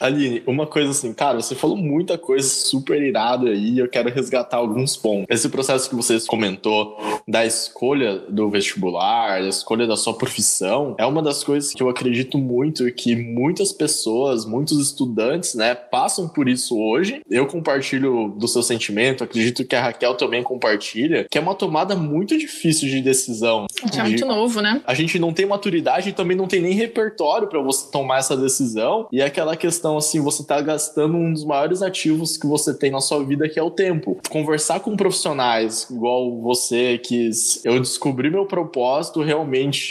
Aline, 0.00 0.42
uma 0.46 0.66
coisa 0.66 0.90
assim, 0.90 1.12
cara, 1.12 1.40
você 1.40 1.54
falou 1.54 1.76
muita 1.76 2.18
coisa 2.18 2.48
super 2.48 3.00
irada 3.00 3.48
aí, 3.48 3.78
eu 3.78 3.88
quero 3.88 4.10
resgatar 4.10 4.56
alguns 4.56 4.96
pontos. 4.96 5.26
Esse 5.28 5.48
processo 5.48 5.88
que 5.88 5.94
você 5.94 6.18
comentou 6.26 6.96
da 7.26 7.44
escolha 7.44 8.18
do 8.28 8.50
vestibular, 8.50 9.40
da 9.40 9.48
escolha 9.48 9.86
da 9.92 9.96
sua 9.96 10.14
profissão, 10.14 10.94
é 10.98 11.04
uma 11.04 11.22
das 11.22 11.44
coisas 11.44 11.72
que 11.72 11.82
eu 11.82 11.88
acredito 11.88 12.38
muito 12.38 12.90
que 12.92 13.14
muitas 13.14 13.72
pessoas, 13.72 14.46
muitos 14.46 14.78
estudantes, 14.80 15.54
né, 15.54 15.74
passam 15.74 16.28
por 16.28 16.48
isso 16.48 16.78
hoje 16.78 17.20
eu 17.30 17.46
compartilho 17.46 18.34
do 18.36 18.48
seu 18.48 18.62
sentimento, 18.62 19.24
acredito 19.24 19.64
que 19.64 19.76
a 19.76 19.82
Raquel 19.82 20.14
também 20.14 20.42
compartilha, 20.42 21.26
que 21.30 21.38
é 21.38 21.40
uma 21.40 21.54
tomada 21.54 21.94
muito 21.94 22.36
difícil 22.38 22.88
de 22.88 23.00
decisão. 23.00 23.66
É 23.84 23.88
de, 23.88 24.02
muito 24.02 24.26
novo, 24.26 24.60
né? 24.60 24.82
A 24.86 24.94
gente 24.94 25.18
não 25.18 25.32
tem 25.32 25.46
maturidade 25.46 26.08
e 26.08 26.12
também 26.12 26.36
não 26.36 26.46
tem 26.46 26.60
nem 26.60 26.72
repertório 26.72 27.48
para 27.48 27.60
você 27.60 27.90
tomar 27.90 28.18
essa 28.18 28.36
decisão. 28.36 29.06
E 29.12 29.20
é 29.20 29.24
aquela 29.24 29.56
questão 29.56 29.96
assim, 29.96 30.20
você 30.20 30.44
tá 30.44 30.60
gastando 30.60 31.16
um 31.16 31.32
dos 31.32 31.44
maiores 31.44 31.82
ativos 31.82 32.36
que 32.36 32.46
você 32.46 32.74
tem 32.74 32.90
na 32.90 33.00
sua 33.00 33.24
vida, 33.24 33.48
que 33.48 33.58
é 33.58 33.62
o 33.62 33.70
tempo. 33.70 34.18
Conversar 34.30 34.80
com 34.80 34.96
profissionais 34.96 35.86
igual 35.90 36.40
você, 36.40 36.98
que 36.98 37.30
eu 37.64 37.78
descobri 37.80 38.30
meu 38.30 38.46
propósito 38.46 39.22
realmente 39.22 39.81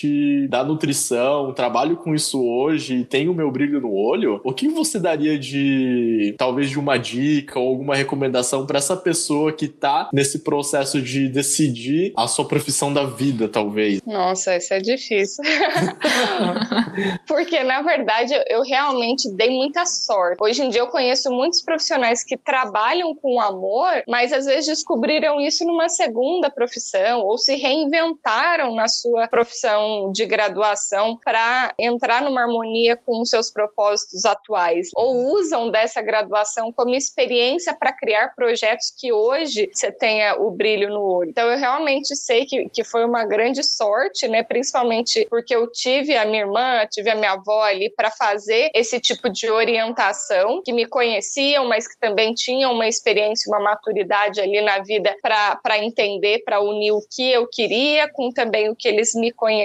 da 0.50 0.64
nutrição, 0.64 1.54
trabalho 1.54 1.98
com 1.98 2.14
isso 2.14 2.44
hoje, 2.44 3.06
tenho 3.06 3.34
meu 3.34 3.52
brilho 3.52 3.82
no 3.82 3.94
olho. 3.94 4.42
O 4.44 4.54
que 4.54 4.68
você 4.68 5.00
daria 5.00 5.38
de 5.38 6.36
talvez 6.38 6.70
de 6.70 6.80
uma 6.80 6.98
dica 6.98 7.60
ou 7.60 7.70
alguma 7.70 7.96
recomendação 7.96 8.66
para 8.66 8.78
essa 8.78 8.96
pessoa 8.96 9.52
que 9.52 9.68
tá 9.68 10.10
nesse 10.14 10.40
processo 10.40 11.02
de 11.02 11.28
decidir 11.28 12.14
a 12.18 12.28
sua 12.28 12.46
profissão 12.46 12.94
da 12.94 13.04
vida, 13.04 13.48
talvez? 13.48 14.02
Nossa, 14.06 14.56
isso 14.58 14.74
é 14.74 14.80
difícil. 14.80 15.44
Porque, 17.28 17.64
na 17.64 17.82
verdade, 17.82 18.34
eu 18.48 18.62
realmente 18.62 19.30
dei 19.32 19.50
muita 19.50 19.86
sorte. 19.86 20.38
Hoje 20.42 20.64
em 20.64 20.70
dia 20.70 20.82
eu 20.82 20.88
conheço 20.88 21.32
muitos 21.32 21.62
profissionais 21.62 22.24
que 22.24 22.38
trabalham 22.38 23.16
com 23.16 23.40
amor, 23.40 24.04
mas 24.08 24.34
às 24.34 24.46
vezes 24.46 24.68
descobriram 24.68 25.40
isso 25.40 25.66
numa 25.66 25.90
segunda 25.90 26.50
profissão 26.50 27.22
ou 27.22 27.38
se 27.38 27.56
reinventaram 27.56 28.76
na 28.76 28.88
sua 28.88 29.28
profissão 29.28 29.71
de 30.12 30.26
graduação 30.26 31.18
para 31.24 31.74
entrar 31.80 32.22
numa 32.22 32.42
harmonia 32.42 32.96
com 32.98 33.22
os 33.22 33.30
seus 33.30 33.52
propósitos 33.52 34.26
atuais 34.26 34.90
ou 34.96 35.34
usam 35.34 35.70
dessa 35.70 36.02
graduação 36.02 36.72
como 36.72 36.96
experiência 36.96 37.74
para 37.74 37.94
criar 37.94 38.36
projetos 38.36 38.92
que 38.98 39.12
hoje 39.12 39.70
você 39.72 39.92
tenha 39.92 40.36
o 40.36 40.52
brilho 40.52 40.90
no 40.90 41.02
olho. 41.02 41.30
Então 41.30 41.50
eu 41.50 41.58
realmente 41.58 42.16
sei 42.16 42.46
que, 42.46 42.70
que 42.70 42.84
foi 42.84 43.06
uma 43.06 43.26
grande 43.26 43.64
sorte, 43.64 44.28
né, 44.28 44.44
principalmente 44.44 45.26
porque 45.30 45.56
eu 45.56 45.72
tive 45.72 46.16
a 46.16 46.26
minha 46.26 46.42
irmã, 46.42 46.86
tive 46.90 47.10
a 47.10 47.16
minha 47.16 47.34
avó 47.34 47.64
ali 47.64 47.90
para 47.90 48.12
fazer 48.12 48.70
esse 48.74 49.00
tipo 49.00 49.30
de 49.30 49.50
orientação, 49.50 50.62
que 50.64 50.74
me 50.74 50.86
conheciam, 50.86 51.68
mas 51.68 51.88
que 51.88 51.98
também 52.00 52.34
tinham 52.34 52.74
uma 52.74 52.88
experiência, 52.88 53.50
uma 53.50 53.60
maturidade 53.60 54.42
ali 54.42 54.62
na 54.62 54.80
vida 54.80 55.16
para 55.22 55.78
entender, 55.78 56.44
para 56.44 56.62
unir 56.62 56.92
o 56.92 57.02
que 57.10 57.32
eu 57.32 57.48
queria 57.48 58.10
com 58.12 58.30
também 58.32 58.70
o 58.70 58.76
que 58.76 58.88
eles 58.88 59.14
me 59.16 59.32
conheciam. 59.32 59.61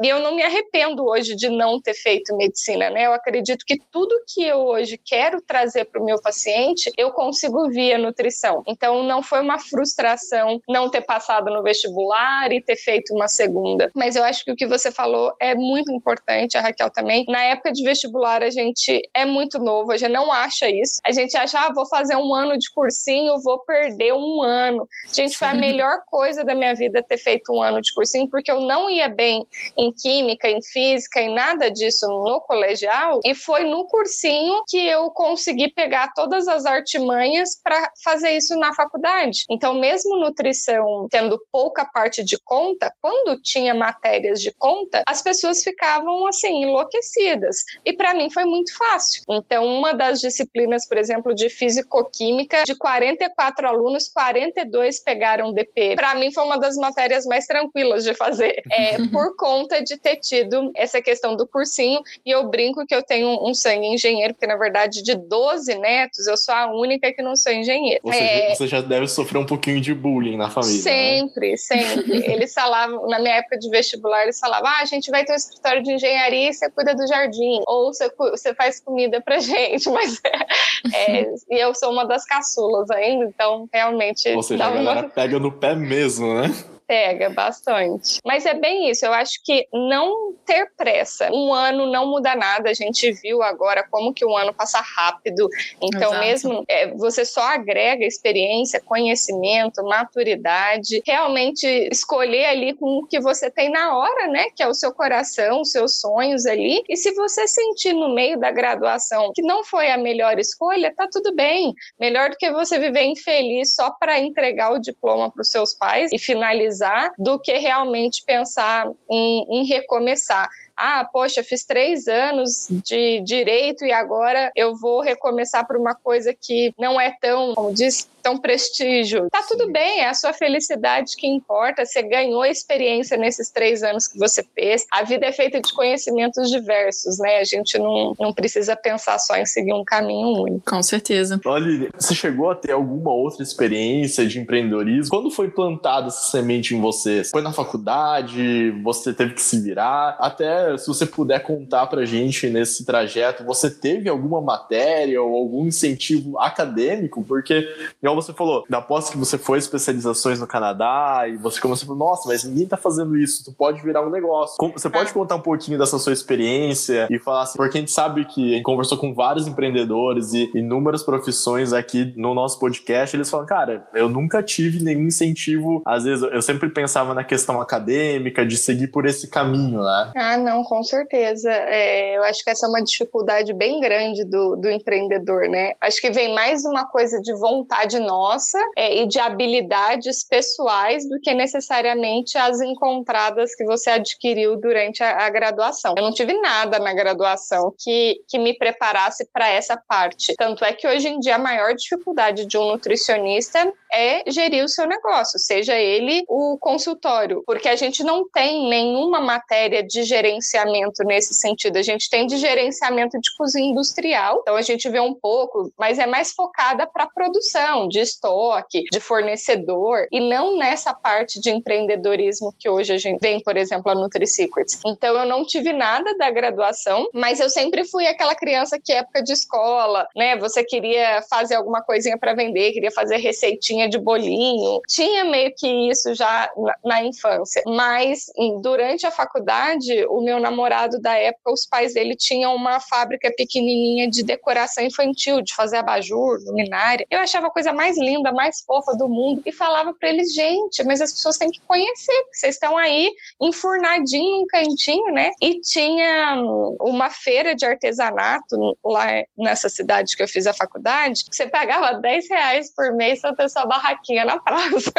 E 0.00 0.08
eu 0.08 0.20
não 0.20 0.34
me 0.34 0.42
arrependo 0.42 1.04
hoje 1.04 1.34
de 1.34 1.48
não 1.48 1.80
ter 1.80 1.94
feito 1.94 2.36
medicina, 2.36 2.90
né? 2.90 3.06
Eu 3.06 3.12
acredito 3.12 3.64
que 3.64 3.80
tudo 3.90 4.14
que 4.26 4.42
eu 4.44 4.58
hoje 4.58 4.98
quero 4.98 5.40
trazer 5.40 5.86
para 5.86 6.00
o 6.00 6.04
meu 6.04 6.20
paciente, 6.20 6.90
eu 6.96 7.10
consigo 7.10 7.68
via 7.70 7.98
nutrição. 7.98 8.62
Então 8.66 9.02
não 9.02 9.22
foi 9.22 9.40
uma 9.40 9.58
frustração 9.58 10.60
não 10.68 10.88
ter 10.88 11.02
passado 11.02 11.50
no 11.50 11.62
vestibular 11.62 12.52
e 12.52 12.60
ter 12.60 12.76
feito 12.76 13.14
uma 13.14 13.28
segunda. 13.28 13.90
Mas 13.94 14.16
eu 14.16 14.24
acho 14.24 14.44
que 14.44 14.52
o 14.52 14.56
que 14.56 14.66
você 14.66 14.90
falou 14.90 15.32
é 15.40 15.54
muito 15.54 15.92
importante, 15.92 16.56
a 16.56 16.60
Raquel 16.60 16.90
também. 16.90 17.24
Na 17.28 17.42
época 17.44 17.72
de 17.72 17.82
vestibular, 17.82 18.42
a 18.42 18.50
gente 18.50 19.02
é 19.14 19.24
muito 19.24 19.58
novo, 19.58 19.92
a 19.92 19.96
gente 19.96 20.12
não 20.12 20.32
acha 20.32 20.68
isso. 20.68 21.00
A 21.04 21.12
gente 21.12 21.36
acha, 21.36 21.58
ah, 21.58 21.72
vou 21.72 21.86
fazer 21.86 22.16
um 22.16 22.34
ano 22.34 22.58
de 22.58 22.70
cursinho, 22.72 23.40
vou 23.42 23.58
perder 23.60 24.12
um 24.12 24.42
ano. 24.42 24.88
Gente, 25.12 25.36
foi 25.36 25.48
a 25.48 25.54
melhor 25.54 26.02
coisa 26.06 26.44
da 26.44 26.54
minha 26.54 26.74
vida 26.74 27.02
ter 27.02 27.18
feito 27.18 27.52
um 27.52 27.62
ano 27.62 27.80
de 27.80 27.92
cursinho, 27.92 28.28
porque 28.28 28.50
eu 28.50 28.60
não 28.60 28.90
ia 28.90 29.08
bem 29.08 29.21
em 29.22 29.92
química, 29.92 30.48
em 30.48 30.62
física, 30.62 31.20
em 31.20 31.34
nada 31.34 31.70
disso 31.70 32.06
no 32.06 32.40
colegial. 32.40 33.20
E 33.24 33.34
foi 33.34 33.64
no 33.64 33.86
cursinho 33.86 34.62
que 34.68 34.86
eu 34.86 35.10
consegui 35.10 35.68
pegar 35.68 36.12
todas 36.14 36.48
as 36.48 36.66
artimanhas 36.66 37.60
para 37.62 37.92
fazer 38.02 38.30
isso 38.36 38.56
na 38.56 38.74
faculdade. 38.74 39.44
Então, 39.50 39.74
mesmo 39.74 40.16
nutrição 40.16 41.06
tendo 41.10 41.40
pouca 41.50 41.84
parte 41.84 42.22
de 42.24 42.38
conta, 42.38 42.92
quando 43.00 43.40
tinha 43.40 43.74
matérias 43.74 44.40
de 44.40 44.52
conta, 44.52 45.02
as 45.06 45.22
pessoas 45.22 45.62
ficavam 45.62 46.26
assim 46.26 46.62
enlouquecidas. 46.62 47.64
E 47.84 47.92
para 47.92 48.14
mim 48.14 48.30
foi 48.30 48.44
muito 48.44 48.76
fácil. 48.76 49.22
Então, 49.28 49.64
uma 49.66 49.92
das 49.92 50.20
disciplinas, 50.20 50.86
por 50.86 50.96
exemplo, 50.96 51.34
de 51.34 51.48
fisicoquímica, 51.48 52.64
de 52.64 52.74
44 52.74 53.68
alunos, 53.68 54.08
42 54.08 55.00
pegaram 55.00 55.52
DP. 55.52 55.94
Para 55.96 56.14
mim 56.14 56.32
foi 56.32 56.44
uma 56.44 56.58
das 56.58 56.76
matérias 56.76 57.24
mais 57.26 57.46
tranquilas 57.46 58.04
de 58.04 58.14
fazer, 58.14 58.62
é, 58.70 58.96
por 59.12 59.36
conta 59.36 59.82
de 59.82 59.96
ter 59.96 60.16
tido 60.16 60.70
essa 60.74 61.00
questão 61.00 61.36
do 61.36 61.46
cursinho. 61.46 62.00
E 62.24 62.30
eu 62.30 62.48
brinco 62.48 62.86
que 62.86 62.94
eu 62.94 63.02
tenho 63.02 63.38
um 63.46 63.54
sangue 63.54 63.86
engenheiro, 63.86 64.34
porque 64.34 64.46
na 64.46 64.56
verdade 64.56 65.02
de 65.02 65.14
12 65.14 65.74
netos, 65.76 66.26
eu 66.26 66.36
sou 66.36 66.54
a 66.54 66.72
única 66.72 67.12
que 67.12 67.22
não 67.22 67.36
sou 67.36 67.52
engenheiro. 67.52 68.00
Ou 68.02 68.12
seja, 68.12 68.24
é... 68.24 68.54
você 68.54 68.66
já 68.66 68.80
deve 68.80 69.06
sofrer 69.06 69.38
um 69.38 69.46
pouquinho 69.46 69.80
de 69.80 69.94
bullying 69.94 70.36
na 70.36 70.50
família. 70.50 70.82
Sempre, 70.82 71.50
né? 71.50 71.56
sempre. 71.56 72.24
eles 72.32 72.52
falavam, 72.54 73.06
na 73.08 73.18
minha 73.18 73.36
época 73.36 73.58
de 73.58 73.68
vestibular, 73.70 74.22
eles 74.22 74.38
falavam: 74.38 74.68
ah, 74.68 74.80
a 74.80 74.84
gente 74.84 75.10
vai 75.10 75.24
ter 75.24 75.32
um 75.32 75.36
escritório 75.36 75.82
de 75.82 75.92
engenharia 75.92 76.50
e 76.50 76.52
você 76.52 76.70
cuida 76.70 76.94
do 76.94 77.06
jardim, 77.06 77.60
ou 77.66 77.92
você, 77.92 78.10
você 78.16 78.54
faz 78.54 78.80
comida 78.80 79.20
pra 79.20 79.38
gente, 79.38 79.88
mas 79.90 80.20
é, 80.24 81.20
é, 81.20 81.34
e 81.50 81.58
eu 81.58 81.74
sou 81.74 81.92
uma 81.92 82.04
das 82.04 82.24
caçulas 82.24 82.90
ainda, 82.90 83.24
então 83.24 83.68
realmente. 83.72 84.28
Ou 84.30 84.42
seja, 84.42 84.64
a 84.64 84.70
galera 84.70 85.00
uma... 85.00 85.08
pega 85.08 85.38
no 85.38 85.52
pé 85.52 85.74
mesmo, 85.74 86.34
né? 86.34 86.52
Pega 86.92 87.30
bastante. 87.30 88.18
Mas 88.22 88.44
é 88.44 88.52
bem 88.52 88.90
isso, 88.90 89.06
eu 89.06 89.14
acho 89.14 89.42
que 89.42 89.66
não 89.72 90.34
ter 90.44 90.70
pressa. 90.76 91.30
Um 91.32 91.50
ano 91.50 91.90
não 91.90 92.06
muda 92.06 92.36
nada, 92.36 92.68
a 92.68 92.74
gente 92.74 93.10
viu 93.12 93.42
agora 93.42 93.82
como 93.90 94.12
que 94.12 94.26
um 94.26 94.36
ano 94.36 94.52
passa 94.52 94.78
rápido. 94.78 95.48
Então, 95.80 96.10
Exato. 96.10 96.18
mesmo 96.18 96.64
é, 96.68 96.88
você 96.88 97.24
só 97.24 97.40
agrega 97.40 98.04
experiência, 98.04 98.78
conhecimento, 98.78 99.82
maturidade, 99.82 101.02
realmente 101.06 101.66
escolher 101.90 102.44
ali 102.44 102.74
com 102.74 102.98
o 102.98 103.06
que 103.06 103.18
você 103.18 103.50
tem 103.50 103.70
na 103.70 103.96
hora, 103.96 104.28
né? 104.28 104.48
Que 104.54 104.62
é 104.62 104.68
o 104.68 104.74
seu 104.74 104.92
coração, 104.92 105.62
os 105.62 105.72
seus 105.72 105.98
sonhos 105.98 106.44
ali. 106.44 106.84
E 106.90 106.94
se 106.94 107.14
você 107.14 107.48
sentir 107.48 107.94
no 107.94 108.14
meio 108.14 108.38
da 108.38 108.50
graduação 108.50 109.32
que 109.34 109.40
não 109.40 109.64
foi 109.64 109.90
a 109.90 109.96
melhor 109.96 110.38
escolha, 110.38 110.92
tá 110.94 111.08
tudo 111.10 111.34
bem. 111.34 111.72
Melhor 111.98 112.28
do 112.28 112.36
que 112.36 112.52
você 112.52 112.78
viver 112.78 113.04
infeliz 113.04 113.74
só 113.74 113.92
para 113.92 114.20
entregar 114.20 114.72
o 114.72 114.78
diploma 114.78 115.30
para 115.30 115.40
os 115.40 115.48
seus 115.48 115.72
pais 115.72 116.12
e 116.12 116.18
finalizar 116.18 116.81
do 117.18 117.38
que 117.38 117.56
realmente 117.58 118.22
pensar 118.24 118.90
em, 119.10 119.46
em 119.50 119.64
recomeçar. 119.64 120.48
Ah, 120.76 121.08
poxa, 121.10 121.44
fiz 121.44 121.64
três 121.64 122.08
anos 122.08 122.66
de 122.70 123.20
direito 123.20 123.84
e 123.84 123.92
agora 123.92 124.50
eu 124.56 124.74
vou 124.74 125.00
recomeçar 125.00 125.66
por 125.66 125.76
uma 125.76 125.94
coisa 125.94 126.34
que 126.34 126.74
não 126.78 127.00
é 127.00 127.14
tão, 127.20 127.54
como 127.54 127.72
diz, 127.72 128.08
tão 128.22 128.38
prestígio. 128.38 129.28
Tá 129.30 129.42
tudo 129.48 129.70
bem, 129.70 130.00
é 130.00 130.08
a 130.08 130.14
sua 130.14 130.32
felicidade 130.32 131.16
que 131.16 131.26
importa. 131.26 131.84
Você 131.84 132.02
ganhou 132.02 132.44
experiência 132.44 133.16
nesses 133.16 133.50
três 133.50 133.82
anos 133.82 134.06
que 134.06 134.18
você 134.18 134.44
fez. 134.54 134.86
A 134.90 135.02
vida 135.02 135.26
é 135.26 135.32
feita 135.32 135.60
de 135.60 135.72
conhecimentos 135.74 136.50
diversos, 136.50 137.18
né? 137.18 137.38
A 137.38 137.44
gente 137.44 137.78
não, 137.78 138.14
não 138.18 138.32
precisa 138.32 138.76
pensar 138.76 139.18
só 139.18 139.36
em 139.36 139.46
seguir 139.46 139.72
um 139.72 139.84
caminho 139.84 140.42
único. 140.42 140.70
Com 140.70 140.82
certeza. 140.82 141.40
Olha, 141.44 141.88
você 141.98 142.14
chegou 142.14 142.50
a 142.50 142.54
ter 142.54 142.72
alguma 142.72 143.12
outra 143.12 143.42
experiência 143.42 144.26
de 144.26 144.38
empreendedorismo? 144.38 145.10
Quando 145.10 145.30
foi 145.30 145.50
plantada 145.50 146.08
essa 146.08 146.30
semente 146.30 146.74
em 146.74 146.80
você? 146.80 147.24
Foi 147.24 147.42
na 147.42 147.52
faculdade? 147.52 148.70
Você 148.82 149.12
teve 149.12 149.34
que 149.34 149.42
se 149.42 149.60
virar? 149.60 150.16
Até 150.20 150.76
se 150.78 150.86
você 150.86 151.06
puder 151.06 151.40
contar 151.40 151.86
pra 151.86 152.04
gente 152.04 152.48
nesse 152.48 152.84
trajeto, 152.84 153.44
você 153.44 153.70
teve 153.70 154.08
alguma 154.08 154.40
matéria 154.40 155.20
ou 155.22 155.34
algum 155.34 155.66
incentivo 155.66 156.38
acadêmico? 156.38 157.24
Porque, 157.24 157.66
igual 158.12 158.22
você 158.22 158.32
falou, 158.32 158.64
após 158.72 159.10
que 159.10 159.16
você 159.16 159.36
foi 159.38 159.58
especializações 159.58 160.40
no 160.40 160.46
Canadá 160.46 161.24
e 161.28 161.36
você 161.36 161.60
começou 161.60 161.84
a 161.84 161.86
falar, 161.88 161.98
nossa, 161.98 162.28
mas 162.28 162.44
ninguém 162.44 162.66
tá 162.66 162.76
fazendo 162.76 163.16
isso, 163.16 163.44
tu 163.44 163.52
pode 163.52 163.82
virar 163.82 164.06
um 164.06 164.10
negócio. 164.10 164.56
Você 164.72 164.88
pode 164.88 165.10
é. 165.10 165.12
contar 165.12 165.36
um 165.36 165.40
pouquinho 165.40 165.78
dessa 165.78 165.98
sua 165.98 166.12
experiência 166.12 167.08
e 167.10 167.18
falar 167.18 167.42
assim, 167.42 167.56
porque 167.56 167.78
a 167.78 167.80
gente 167.80 167.90
sabe 167.90 168.24
que 168.24 168.52
a 168.52 168.56
gente 168.56 168.62
conversou 168.62 168.98
com 168.98 169.14
vários 169.14 169.46
empreendedores 169.46 170.32
e 170.32 170.50
inúmeras 170.54 171.02
profissões 171.02 171.72
aqui 171.72 172.12
no 172.16 172.34
nosso 172.34 172.58
podcast, 172.58 173.16
eles 173.16 173.30
falam, 173.30 173.46
cara, 173.46 173.86
eu 173.94 174.08
nunca 174.08 174.42
tive 174.42 174.82
nenhum 174.82 175.06
incentivo, 175.06 175.82
às 175.84 176.04
vezes 176.04 176.22
eu 176.30 176.42
sempre 176.42 176.68
pensava 176.68 177.14
na 177.14 177.24
questão 177.24 177.60
acadêmica, 177.60 178.44
de 178.44 178.56
seguir 178.56 178.88
por 178.88 179.06
esse 179.06 179.28
caminho, 179.28 179.82
né? 179.82 180.12
Ah, 180.16 180.36
não, 180.36 180.62
com 180.64 180.82
certeza. 180.82 181.50
É, 181.50 182.16
eu 182.16 182.22
acho 182.24 182.42
que 182.44 182.50
essa 182.50 182.66
é 182.66 182.68
uma 182.68 182.82
dificuldade 182.82 183.52
bem 183.52 183.80
grande 183.80 184.24
do, 184.24 184.56
do 184.56 184.70
empreendedor, 184.70 185.48
né? 185.48 185.72
Acho 185.80 186.00
que 186.00 186.10
vem 186.10 186.34
mais 186.34 186.64
uma 186.64 186.86
coisa 186.86 187.20
de 187.20 187.32
vontade 187.34 187.98
nossa 188.02 188.58
é, 188.76 189.02
e 189.02 189.06
de 189.06 189.18
habilidades 189.18 190.26
pessoais 190.26 191.08
do 191.08 191.20
que 191.20 191.32
necessariamente 191.34 192.36
as 192.36 192.60
encontradas 192.60 193.54
que 193.54 193.64
você 193.64 193.90
adquiriu 193.90 194.56
durante 194.56 195.02
a, 195.02 195.26
a 195.26 195.30
graduação. 195.30 195.94
Eu 195.96 196.02
não 196.02 196.12
tive 196.12 196.34
nada 196.34 196.78
na 196.78 196.92
graduação 196.92 197.74
que, 197.78 198.20
que 198.28 198.38
me 198.38 198.54
preparasse 198.54 199.26
para 199.32 199.48
essa 199.48 199.76
parte. 199.76 200.34
Tanto 200.36 200.64
é 200.64 200.72
que 200.72 200.86
hoje 200.86 201.08
em 201.08 201.18
dia 201.18 201.36
a 201.36 201.38
maior 201.38 201.74
dificuldade 201.74 202.46
de 202.46 202.58
um 202.58 202.66
nutricionista 202.68 203.72
é 203.92 204.30
gerir 204.30 204.64
o 204.64 204.68
seu 204.68 204.86
negócio, 204.86 205.38
seja 205.38 205.76
ele 205.76 206.24
o 206.28 206.56
consultório, 206.58 207.42
porque 207.46 207.68
a 207.68 207.76
gente 207.76 208.02
não 208.02 208.28
tem 208.28 208.68
nenhuma 208.68 209.20
matéria 209.20 209.82
de 209.82 210.02
gerenciamento 210.02 211.04
nesse 211.04 211.34
sentido. 211.34 211.76
A 211.76 211.82
gente 211.82 212.08
tem 212.08 212.26
de 212.26 212.38
gerenciamento 212.38 213.20
de 213.20 213.34
cozinha 213.36 213.70
industrial, 213.70 214.40
então 214.40 214.56
a 214.56 214.62
gente 214.62 214.88
vê 214.88 215.00
um 215.00 215.14
pouco, 215.14 215.70
mas 215.78 215.98
é 215.98 216.06
mais 216.06 216.32
focada 216.32 216.86
para 216.86 217.06
produção, 217.06 217.88
de 217.92 218.00
estoque, 218.00 218.84
de 218.90 218.98
fornecedor, 218.98 220.08
e 220.10 220.18
não 220.18 220.56
nessa 220.56 220.94
parte 220.94 221.38
de 221.38 221.50
empreendedorismo 221.50 222.54
que 222.58 222.68
hoje 222.68 222.92
a 222.92 222.98
gente 222.98 223.20
vem, 223.20 223.40
por 223.40 223.56
exemplo, 223.56 223.92
a 223.92 223.94
NutriSecrets. 223.94 224.80
Então 224.84 225.16
eu 225.16 225.26
não 225.26 225.44
tive 225.44 225.72
nada 225.72 226.16
da 226.16 226.30
graduação, 226.30 227.06
mas 227.12 227.38
eu 227.38 227.50
sempre 227.50 227.84
fui 227.84 228.06
aquela 228.06 228.34
criança 228.34 228.80
que 228.82 228.92
época 228.92 229.22
de 229.22 229.32
escola, 229.32 230.08
né? 230.16 230.36
Você 230.36 230.64
queria 230.64 231.22
fazer 231.28 231.56
alguma 231.56 231.82
coisinha 231.82 232.16
para 232.16 232.34
vender, 232.34 232.72
queria 232.72 232.90
fazer 232.90 233.18
receitinha 233.18 233.88
de 233.88 233.98
bolinho. 233.98 234.80
Tinha 234.88 235.24
meio 235.24 235.52
que 235.54 235.68
isso 235.90 236.14
já 236.14 236.50
na, 236.56 236.74
na, 236.84 237.04
infância. 237.04 237.62
Mas 237.66 238.26
durante 238.62 239.06
a 239.06 239.10
faculdade, 239.10 240.06
o 240.06 240.20
meu 240.20 240.40
namorado 240.40 241.00
da 241.00 241.14
época, 241.14 241.52
os 241.52 241.66
pais 241.66 241.94
dele 241.94 242.16
tinham 242.16 242.54
uma 242.54 242.80
fábrica 242.80 243.32
pequenininha 243.36 244.08
de 244.08 244.22
decoração 244.22 244.84
infantil, 244.84 245.42
de 245.42 245.54
fazer 245.54 245.78
abajur, 245.78 246.38
luminária. 246.44 247.06
Eu 247.10 247.18
achava 247.18 247.48
a 247.48 247.50
coisa 247.50 247.72
mais 247.72 247.81
mais 247.82 247.98
linda, 247.98 248.30
mais 248.32 248.62
fofa 248.64 248.94
do 248.96 249.08
mundo. 249.08 249.42
E 249.44 249.50
falava 249.50 249.92
para 249.92 250.08
eles, 250.08 250.32
gente, 250.32 250.84
mas 250.84 251.00
as 251.00 251.12
pessoas 251.12 251.36
têm 251.36 251.50
que 251.50 251.60
conhecer, 251.66 252.24
vocês 252.32 252.54
estão 252.54 252.78
aí 252.78 253.10
enfurnadinho, 253.40 254.42
um 254.42 254.46
cantinho, 254.46 255.12
né? 255.12 255.32
E 255.40 255.60
tinha 255.60 256.36
hum, 256.36 256.76
uma 256.80 257.10
feira 257.10 257.56
de 257.56 257.66
artesanato 257.66 258.78
lá 258.84 259.06
nessa 259.36 259.68
cidade 259.68 260.16
que 260.16 260.22
eu 260.22 260.28
fiz 260.28 260.46
a 260.46 260.54
faculdade, 260.54 261.24
você 261.28 261.48
pagava 261.48 261.98
10 261.98 262.28
reais 262.28 262.72
por 262.74 262.92
mês 262.92 263.20
pra 263.20 263.34
ter 263.34 263.48
sua 263.48 263.66
barraquinha 263.66 264.24
na 264.24 264.38
praça. 264.38 264.92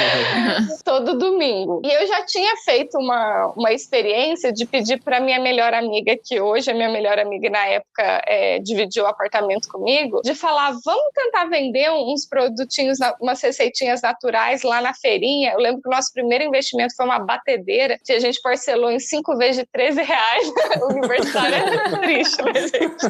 Todo 0.84 1.18
domingo. 1.18 1.82
E 1.84 1.92
eu 1.92 2.06
já 2.06 2.24
tinha 2.24 2.56
feito 2.64 2.96
uma, 2.96 3.52
uma 3.54 3.72
experiência 3.72 4.50
de 4.52 4.64
pedir 4.64 5.02
para 5.02 5.20
minha 5.20 5.38
melhor 5.38 5.74
amiga, 5.74 6.16
que 6.16 6.40
hoje 6.40 6.70
é 6.70 6.74
minha 6.74 6.88
melhor 6.88 7.18
amiga 7.18 7.50
na 7.50 7.66
época 7.66 8.22
é, 8.26 8.58
dividiu 8.60 9.04
o 9.04 9.06
apartamento 9.06 9.68
comigo, 9.68 10.22
de 10.24 10.34
falar: 10.34 10.74
vamos 10.82 11.12
tentar 11.14 11.44
vender 11.46 11.90
uns 12.12 12.26
produtinhos, 12.26 12.98
umas 13.20 13.40
receitinhas 13.40 14.02
naturais 14.02 14.62
lá 14.62 14.80
na 14.80 14.94
feirinha. 14.94 15.52
Eu 15.52 15.58
lembro 15.58 15.82
que 15.82 15.88
o 15.88 15.92
nosso 15.92 16.12
primeiro 16.12 16.44
investimento 16.44 16.94
foi 16.96 17.06
uma 17.06 17.18
batedeira 17.18 17.98
que 18.04 18.12
a 18.12 18.20
gente 18.20 18.40
parcelou 18.40 18.90
em 18.90 18.98
cinco 18.98 19.36
vezes 19.36 19.58
de 19.58 19.66
13 19.66 20.02
reais. 20.02 20.52
o 20.80 20.92
universitário 20.92 21.54
é 21.54 21.98
triste, 21.98 22.42
né, 22.42 22.52
gente? 22.54 23.04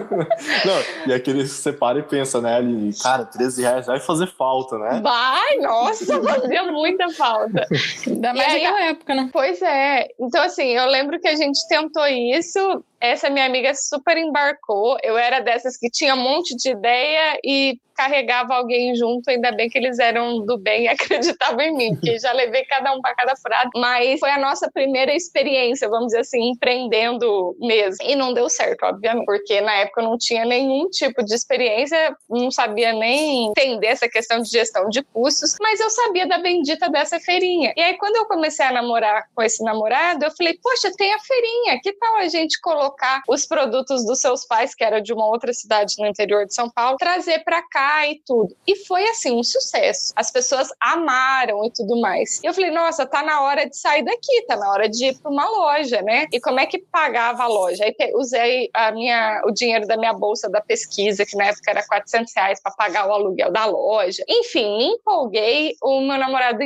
Não, 0.64 1.06
e 1.06 1.12
aquele 1.12 1.46
você 1.46 1.72
para 1.72 1.98
e 1.98 2.02
pensa, 2.02 2.40
né, 2.40 2.56
ali, 2.56 2.90
cara, 3.02 3.24
13 3.24 3.62
reais 3.62 3.86
vai 3.86 4.00
fazer 4.00 4.26
falta, 4.26 4.78
né? 4.78 5.00
Vai, 5.02 5.56
nossa, 5.58 6.22
fazia 6.22 6.62
muita 6.64 7.08
falta. 7.10 7.66
Ainda 8.06 8.34
mais 8.34 8.52
naquela 8.52 8.84
época, 8.84 9.14
né? 9.14 9.30
Pois 9.32 9.62
é. 9.62 10.08
Então, 10.18 10.42
assim, 10.42 10.68
eu 10.68 10.86
lembro 10.86 11.20
que 11.20 11.28
a 11.28 11.34
gente 11.34 11.58
tentou 11.68 12.06
isso, 12.06 12.84
essa 13.00 13.28
minha 13.28 13.46
amiga 13.46 13.74
super 13.74 14.16
embarcou. 14.16 14.96
Eu 15.02 15.16
era 15.16 15.40
dessas 15.40 15.76
que 15.76 15.90
tinha 15.90 16.14
um 16.14 16.22
monte 16.22 16.56
de 16.56 16.70
ideia 16.70 17.38
e 17.44 17.78
carregava 17.96 18.54
alguém 18.54 18.94
junto. 18.94 19.28
Ainda 19.30 19.50
bem 19.52 19.68
que 19.68 19.78
eles 19.78 19.98
eram 19.98 20.44
do 20.44 20.58
bem 20.58 20.84
e 20.84 20.88
acreditavam 20.88 21.60
em 21.60 21.76
mim, 21.76 21.96
que 21.96 22.18
já 22.18 22.32
levei 22.32 22.64
cada 22.64 22.92
um 22.92 23.00
para 23.00 23.14
cada 23.14 23.36
furado. 23.36 23.70
Mas 23.74 24.20
foi 24.20 24.30
a 24.30 24.38
nossa 24.38 24.70
primeira 24.70 25.14
experiência, 25.14 25.88
vamos 25.88 26.06
dizer 26.06 26.20
assim, 26.20 26.50
empreendendo 26.50 27.56
mesmo. 27.58 28.04
E 28.04 28.14
não 28.14 28.34
deu 28.34 28.48
certo, 28.48 28.84
obviamente, 28.84 29.24
porque 29.24 29.60
na 29.60 29.74
época 29.76 30.00
eu 30.00 30.04
não 30.04 30.18
tinha 30.18 30.44
nenhum 30.44 30.88
tipo 30.90 31.24
de 31.24 31.34
experiência, 31.34 32.14
não 32.28 32.50
sabia 32.50 32.92
nem 32.92 33.46
entender 33.46 33.88
essa 33.88 34.08
questão 34.08 34.40
de 34.42 34.50
gestão 34.50 34.88
de 34.88 35.02
custos, 35.02 35.56
mas 35.60 35.80
eu 35.80 35.90
sabia 35.90 36.26
da 36.26 36.38
bendita 36.38 36.90
dessa 36.90 37.18
feirinha. 37.18 37.72
E 37.76 37.82
aí, 37.82 37.96
quando 37.96 38.16
eu 38.16 38.26
comecei 38.26 38.64
a 38.64 38.72
namorar 38.72 39.26
com 39.34 39.42
esse 39.42 39.62
namorado, 39.64 40.24
eu 40.24 40.30
falei, 40.36 40.58
poxa, 40.62 40.92
tem 40.96 41.12
a 41.14 41.18
feirinha, 41.20 41.80
que 41.82 41.92
tal 41.94 42.16
a 42.16 42.28
gente 42.28 42.60
colocar 42.60 42.85
os 43.28 43.46
produtos 43.46 44.04
dos 44.04 44.20
seus 44.20 44.44
pais, 44.44 44.74
que 44.74 44.84
era 44.84 45.00
de 45.00 45.12
uma 45.12 45.26
outra 45.26 45.52
cidade 45.52 45.94
no 45.98 46.06
interior 46.06 46.46
de 46.46 46.54
São 46.54 46.70
Paulo, 46.70 46.96
trazer 46.98 47.40
para 47.44 47.62
cá 47.62 48.06
e 48.06 48.20
tudo. 48.24 48.56
E 48.66 48.76
foi 48.84 49.04
assim, 49.08 49.32
um 49.32 49.42
sucesso. 49.42 50.12
As 50.16 50.30
pessoas 50.30 50.68
amaram 50.80 51.64
e 51.64 51.70
tudo 51.70 52.00
mais. 52.00 52.40
E 52.42 52.46
eu 52.46 52.54
falei, 52.54 52.70
nossa, 52.70 53.06
tá 53.06 53.22
na 53.22 53.42
hora 53.42 53.68
de 53.68 53.76
sair 53.76 54.04
daqui, 54.04 54.42
tá 54.46 54.56
na 54.56 54.70
hora 54.70 54.88
de 54.88 55.06
ir 55.06 55.18
para 55.18 55.30
uma 55.30 55.48
loja, 55.48 56.02
né? 56.02 56.26
E 56.32 56.40
como 56.40 56.60
é 56.60 56.66
que 56.66 56.78
pagava 56.78 57.44
a 57.44 57.46
loja? 57.46 57.84
Aí 57.84 57.94
usei 58.14 58.70
a 58.74 58.90
minha, 58.92 59.42
o 59.44 59.50
dinheiro 59.50 59.86
da 59.86 59.96
minha 59.96 60.12
bolsa 60.12 60.48
da 60.48 60.60
pesquisa, 60.60 61.24
que 61.24 61.36
na 61.36 61.46
época 61.46 61.70
era 61.70 61.86
400 61.86 62.32
reais 62.34 62.60
para 62.62 62.72
pagar 62.72 63.08
o 63.08 63.12
aluguel 63.12 63.50
da 63.50 63.64
loja. 63.66 64.22
Enfim, 64.28 64.76
me 64.76 64.84
empolguei. 64.94 65.76
O 65.82 66.00
meu 66.00 66.18
namorado 66.18 66.58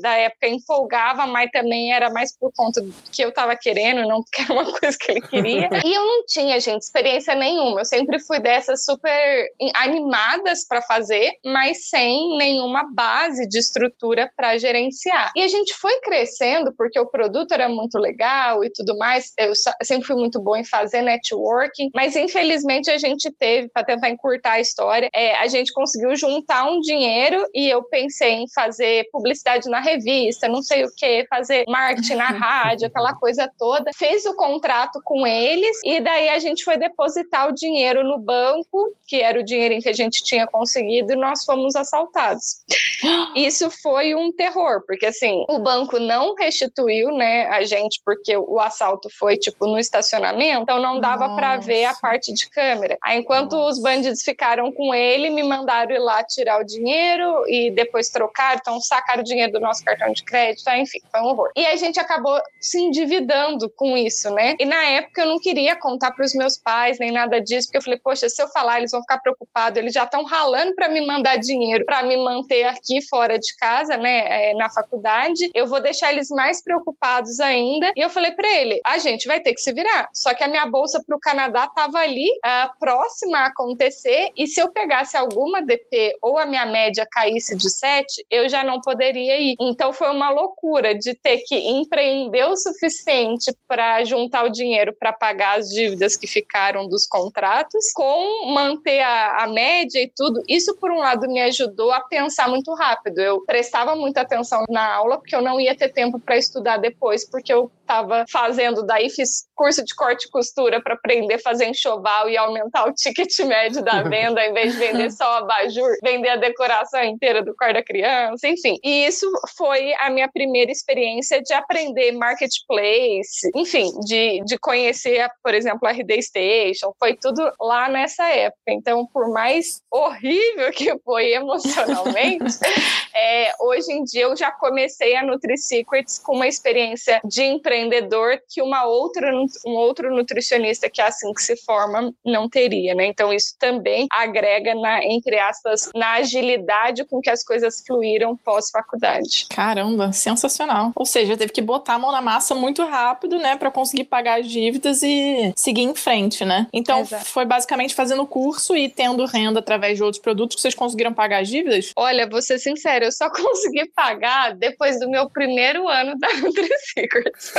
da 0.00 0.16
época 0.16 0.48
empolgava, 0.48 1.26
mas 1.26 1.50
também 1.50 1.92
era 1.92 2.10
mais 2.10 2.36
por 2.36 2.52
conta 2.54 2.80
do 2.80 2.92
que 3.10 3.22
eu 3.22 3.32
tava 3.32 3.56
querendo, 3.56 4.06
não 4.06 4.22
porque 4.22 4.42
era 4.42 4.52
uma 4.52 4.78
coisa 4.78 4.96
que 4.98 5.12
ele 5.12 5.20
queria. 5.20 5.59
e 5.84 5.94
eu 5.94 6.04
não 6.04 6.24
tinha, 6.26 6.58
gente, 6.60 6.82
experiência 6.82 7.34
nenhuma. 7.34 7.80
Eu 7.80 7.84
sempre 7.84 8.18
fui 8.20 8.40
dessas 8.40 8.84
super 8.84 9.48
animadas 9.74 10.66
para 10.66 10.82
fazer, 10.82 11.32
mas 11.44 11.88
sem 11.88 12.36
nenhuma 12.36 12.84
base 12.92 13.48
de 13.48 13.58
estrutura 13.58 14.30
para 14.36 14.58
gerenciar. 14.58 15.32
E 15.36 15.42
a 15.42 15.48
gente 15.48 15.74
foi 15.74 16.00
crescendo 16.00 16.72
porque 16.76 16.98
o 16.98 17.06
produto 17.06 17.52
era 17.52 17.68
muito 17.68 17.98
legal 17.98 18.64
e 18.64 18.70
tudo 18.70 18.96
mais. 18.96 19.32
Eu 19.38 19.52
sempre 19.82 20.06
fui 20.06 20.16
muito 20.16 20.40
bom 20.40 20.56
em 20.56 20.64
fazer 20.64 21.02
networking, 21.02 21.90
mas 21.94 22.16
infelizmente 22.16 22.90
a 22.90 22.98
gente 22.98 23.30
teve, 23.32 23.68
para 23.68 23.84
tentar 23.84 24.10
encurtar 24.10 24.52
a 24.52 24.60
história, 24.60 25.08
é, 25.14 25.36
a 25.36 25.46
gente 25.46 25.72
conseguiu 25.72 26.14
juntar 26.16 26.64
um 26.64 26.80
dinheiro 26.80 27.46
e 27.54 27.68
eu 27.68 27.82
pensei 27.84 28.32
em 28.32 28.50
fazer 28.54 29.08
publicidade 29.12 29.68
na 29.68 29.80
revista, 29.80 30.48
não 30.48 30.62
sei 30.62 30.84
o 30.84 30.94
que, 30.94 31.26
fazer 31.28 31.64
marketing 31.68 32.14
na 32.14 32.28
rádio, 32.30 32.86
aquela 32.86 33.14
coisa 33.14 33.50
toda. 33.58 33.90
Fez 33.96 34.24
o 34.26 34.34
contrato 34.34 35.00
com 35.04 35.26
eles 35.50 35.80
e 35.84 36.00
daí 36.00 36.28
a 36.28 36.38
gente 36.38 36.64
foi 36.64 36.76
depositar 36.76 37.48
o 37.48 37.52
dinheiro 37.52 38.04
no 38.04 38.18
banco, 38.18 38.94
que 39.06 39.20
era 39.20 39.40
o 39.40 39.42
dinheiro 39.42 39.80
que 39.82 39.88
a 39.88 39.92
gente 39.92 40.22
tinha 40.22 40.46
conseguido 40.46 41.12
e 41.12 41.16
nós 41.16 41.44
fomos 41.44 41.74
assaltados. 41.74 42.64
Isso 43.34 43.70
foi 43.82 44.14
um 44.14 44.32
terror, 44.32 44.82
porque 44.86 45.06
assim, 45.06 45.44
o 45.48 45.58
banco 45.58 45.98
não 45.98 46.34
restituiu, 46.34 47.10
né, 47.10 47.46
a 47.48 47.64
gente 47.64 48.00
porque 48.04 48.36
o 48.36 48.58
assalto 48.60 49.08
foi 49.18 49.36
tipo 49.36 49.66
no 49.66 49.78
estacionamento, 49.78 50.62
então 50.62 50.80
não 50.80 51.00
dava 51.00 51.34
para 51.34 51.56
ver 51.56 51.84
a 51.84 51.94
parte 51.94 52.32
de 52.32 52.48
câmera. 52.48 52.96
Aí 53.02 53.18
enquanto 53.18 53.52
Nossa. 53.52 53.72
os 53.72 53.82
bandidos 53.82 54.22
ficaram 54.22 54.72
com 54.72 54.94
ele, 54.94 55.30
me 55.30 55.42
mandaram 55.42 55.94
ir 55.94 55.98
lá 55.98 56.22
tirar 56.24 56.60
o 56.60 56.64
dinheiro 56.64 57.44
e 57.48 57.70
depois 57.70 58.08
trocar, 58.08 58.56
então 58.56 58.80
sacaram 58.80 59.22
o 59.22 59.24
dinheiro 59.24 59.52
do 59.52 59.60
nosso 59.60 59.84
cartão 59.84 60.12
de 60.12 60.22
crédito, 60.24 60.68
enfim, 60.70 61.00
foi 61.10 61.20
um 61.20 61.24
horror. 61.24 61.50
E 61.56 61.66
a 61.66 61.76
gente 61.76 61.98
acabou 61.98 62.40
se 62.60 62.78
endividando 62.78 63.70
com 63.70 63.96
isso, 63.96 64.30
né? 64.30 64.54
E 64.58 64.64
na 64.64 64.82
época 64.84 65.22
eu 65.22 65.26
não 65.26 65.39
queria 65.40 65.76
contar 65.76 66.12
para 66.12 66.24
os 66.24 66.34
meus 66.34 66.56
pais 66.56 66.98
nem 66.98 67.10
nada 67.10 67.40
disso, 67.40 67.68
porque 67.68 67.78
eu 67.78 67.82
falei, 67.82 67.98
poxa, 67.98 68.28
se 68.28 68.42
eu 68.42 68.48
falar, 68.48 68.78
eles 68.78 68.90
vão 68.90 69.00
ficar 69.00 69.18
preocupados, 69.18 69.78
eles 69.78 69.92
já 69.92 70.04
estão 70.04 70.24
ralando 70.24 70.74
para 70.74 70.88
me 70.88 71.04
mandar 71.06 71.36
dinheiro 71.36 71.84
para 71.84 72.02
me 72.02 72.16
manter 72.16 72.64
aqui 72.64 73.00
fora 73.08 73.38
de 73.38 73.54
casa, 73.56 73.96
né, 73.96 74.50
é, 74.50 74.54
na 74.54 74.70
faculdade, 74.70 75.50
eu 75.54 75.66
vou 75.66 75.80
deixar 75.80 76.12
eles 76.12 76.28
mais 76.30 76.62
preocupados 76.62 77.40
ainda. 77.40 77.92
E 77.96 78.00
eu 78.00 78.10
falei 78.10 78.32
para 78.32 78.48
ele: 78.48 78.80
a 78.84 78.98
gente 78.98 79.26
vai 79.26 79.40
ter 79.40 79.54
que 79.54 79.60
se 79.60 79.72
virar. 79.72 80.08
Só 80.12 80.34
que 80.34 80.44
a 80.44 80.48
minha 80.48 80.66
bolsa 80.66 81.02
para 81.04 81.16
o 81.16 81.20
Canadá 81.20 81.64
estava 81.64 81.98
ali, 81.98 82.28
uh, 82.44 82.78
próxima 82.78 83.38
a 83.38 83.46
acontecer, 83.46 84.30
e 84.36 84.46
se 84.46 84.60
eu 84.60 84.70
pegasse 84.72 85.16
alguma 85.16 85.62
DP 85.62 86.16
ou 86.20 86.38
a 86.38 86.46
minha 86.46 86.66
média 86.66 87.06
caísse 87.10 87.56
de 87.56 87.70
7, 87.70 88.26
eu 88.30 88.48
já 88.48 88.62
não 88.62 88.80
poderia 88.80 89.38
ir. 89.40 89.56
Então 89.60 89.92
foi 89.92 90.10
uma 90.10 90.30
loucura 90.30 90.94
de 90.94 91.14
ter 91.14 91.38
que 91.38 91.56
empreender 91.56 92.44
o 92.44 92.56
suficiente 92.56 93.54
para 93.66 94.04
juntar 94.04 94.44
o 94.44 94.50
dinheiro 94.50 94.94
para 94.98 95.12
pagar 95.12 95.29
as 95.34 95.68
dívidas 95.68 96.16
que 96.16 96.26
ficaram 96.26 96.88
dos 96.88 97.06
contratos, 97.06 97.92
com 97.92 98.52
manter 98.52 99.00
a, 99.00 99.44
a 99.44 99.46
média 99.46 100.02
e 100.02 100.10
tudo. 100.14 100.42
Isso, 100.48 100.76
por 100.76 100.90
um 100.90 100.98
lado, 100.98 101.28
me 101.28 101.40
ajudou 101.42 101.92
a 101.92 102.00
pensar 102.00 102.48
muito 102.48 102.72
rápido. 102.74 103.18
Eu 103.20 103.40
prestava 103.44 103.94
muita 103.94 104.20
atenção 104.22 104.64
na 104.68 104.94
aula, 104.94 105.18
porque 105.18 105.34
eu 105.34 105.42
não 105.42 105.60
ia 105.60 105.74
ter 105.74 105.88
tempo 105.88 106.18
para 106.18 106.36
estudar 106.36 106.78
depois, 106.78 107.28
porque 107.28 107.52
eu 107.52 107.70
estava 107.90 108.24
fazendo, 108.30 108.84
daí 108.84 109.10
fiz 109.10 109.48
curso 109.54 109.84
de 109.84 109.94
corte 109.94 110.26
e 110.26 110.30
costura 110.30 110.80
para 110.80 110.94
aprender 110.94 111.34
a 111.34 111.38
fazer 111.40 111.66
enxoval 111.66 112.30
e 112.30 112.36
aumentar 112.36 112.86
o 112.86 112.92
ticket 112.92 113.36
médio 113.40 113.82
da 113.82 114.02
venda, 114.08 114.44
em 114.44 114.52
vez 114.52 114.72
de 114.72 114.78
vender 114.78 115.10
só 115.10 115.38
a 115.38 115.42
bajur, 115.42 115.90
vender 116.02 116.28
a 116.28 116.36
decoração 116.36 117.02
inteira 117.02 117.42
do 117.42 117.54
quarto 117.54 117.74
da 117.74 117.82
criança, 117.82 118.46
enfim. 118.46 118.78
E 118.84 119.06
isso 119.06 119.26
foi 119.56 119.92
a 119.94 120.08
minha 120.08 120.28
primeira 120.28 120.70
experiência 120.70 121.42
de 121.42 121.52
aprender 121.52 122.12
marketplace, 122.12 123.50
enfim, 123.54 123.90
de, 124.00 124.42
de 124.44 124.56
conhecer, 124.58 125.19
por 125.42 125.54
exemplo, 125.54 125.86
a 125.88 125.92
RD 125.92 126.22
Station, 126.22 126.92
foi 126.98 127.14
tudo 127.14 127.42
lá 127.60 127.88
nessa 127.88 128.28
época. 128.28 128.60
Então, 128.68 129.06
por 129.06 129.30
mais 129.30 129.82
horrível 129.90 130.70
que 130.72 130.96
foi 131.04 131.32
emocionalmente, 131.32 132.58
é, 133.14 133.52
hoje 133.60 133.92
em 133.92 134.04
dia 134.04 134.22
eu 134.22 134.36
já 134.36 134.50
comecei 134.50 135.16
a 135.16 135.22
Nutri 135.22 135.56
Secrets 135.58 136.18
com 136.18 136.36
uma 136.36 136.46
experiência 136.46 137.20
de 137.24 137.42
empreendedor 137.42 138.40
que 138.48 138.62
uma 138.62 138.84
outra, 138.84 139.30
um 139.66 139.72
outro 139.72 140.14
nutricionista 140.14 140.88
que 140.88 141.00
é 141.00 141.06
assim 141.06 141.32
que 141.32 141.42
se 141.42 141.56
forma 141.64 142.12
não 142.24 142.48
teria, 142.48 142.94
né? 142.94 143.06
Então 143.06 143.32
isso 143.32 143.54
também 143.58 144.06
agrega 144.10 144.74
na, 144.74 145.04
entre 145.04 145.38
aspas, 145.38 145.90
na 145.94 146.12
agilidade 146.14 147.04
com 147.04 147.20
que 147.20 147.30
as 147.30 147.44
coisas 147.44 147.82
fluíram 147.86 148.36
pós-faculdade. 148.36 149.46
Caramba, 149.50 150.12
sensacional. 150.12 150.92
Ou 150.94 151.06
seja, 151.06 151.36
teve 151.36 151.52
que 151.52 151.62
botar 151.62 151.94
a 151.94 151.98
mão 151.98 152.12
na 152.12 152.22
massa 152.22 152.54
muito 152.54 152.84
rápido, 152.84 153.38
né, 153.38 153.56
para 153.56 153.70
conseguir 153.70 154.04
pagar 154.04 154.40
as 154.40 154.48
dívidas 154.48 155.02
e 155.02 155.08
seguir 155.56 155.82
em 155.82 155.94
frente, 155.94 156.44
né? 156.44 156.66
Então 156.72 157.00
Exato. 157.00 157.24
foi 157.24 157.44
basicamente 157.44 157.94
fazendo 157.94 158.26
curso 158.26 158.76
e 158.76 158.88
tendo 158.88 159.24
renda 159.26 159.60
através 159.60 159.96
de 159.96 160.02
outros 160.02 160.22
produtos 160.22 160.56
que 160.56 160.62
vocês 160.62 160.74
conseguiram 160.74 161.12
pagar 161.12 161.42
as 161.42 161.48
dívidas? 161.48 161.92
Olha, 161.96 162.28
vou 162.28 162.42
ser 162.42 162.58
sincera, 162.58 163.04
eu 163.04 163.12
só 163.12 163.30
consegui 163.32 163.86
pagar 163.94 164.54
depois 164.54 164.98
do 164.98 165.08
meu 165.08 165.28
primeiro 165.28 165.88
ano 165.88 166.18
da 166.18 166.28
NutriSecrets. 166.34 167.52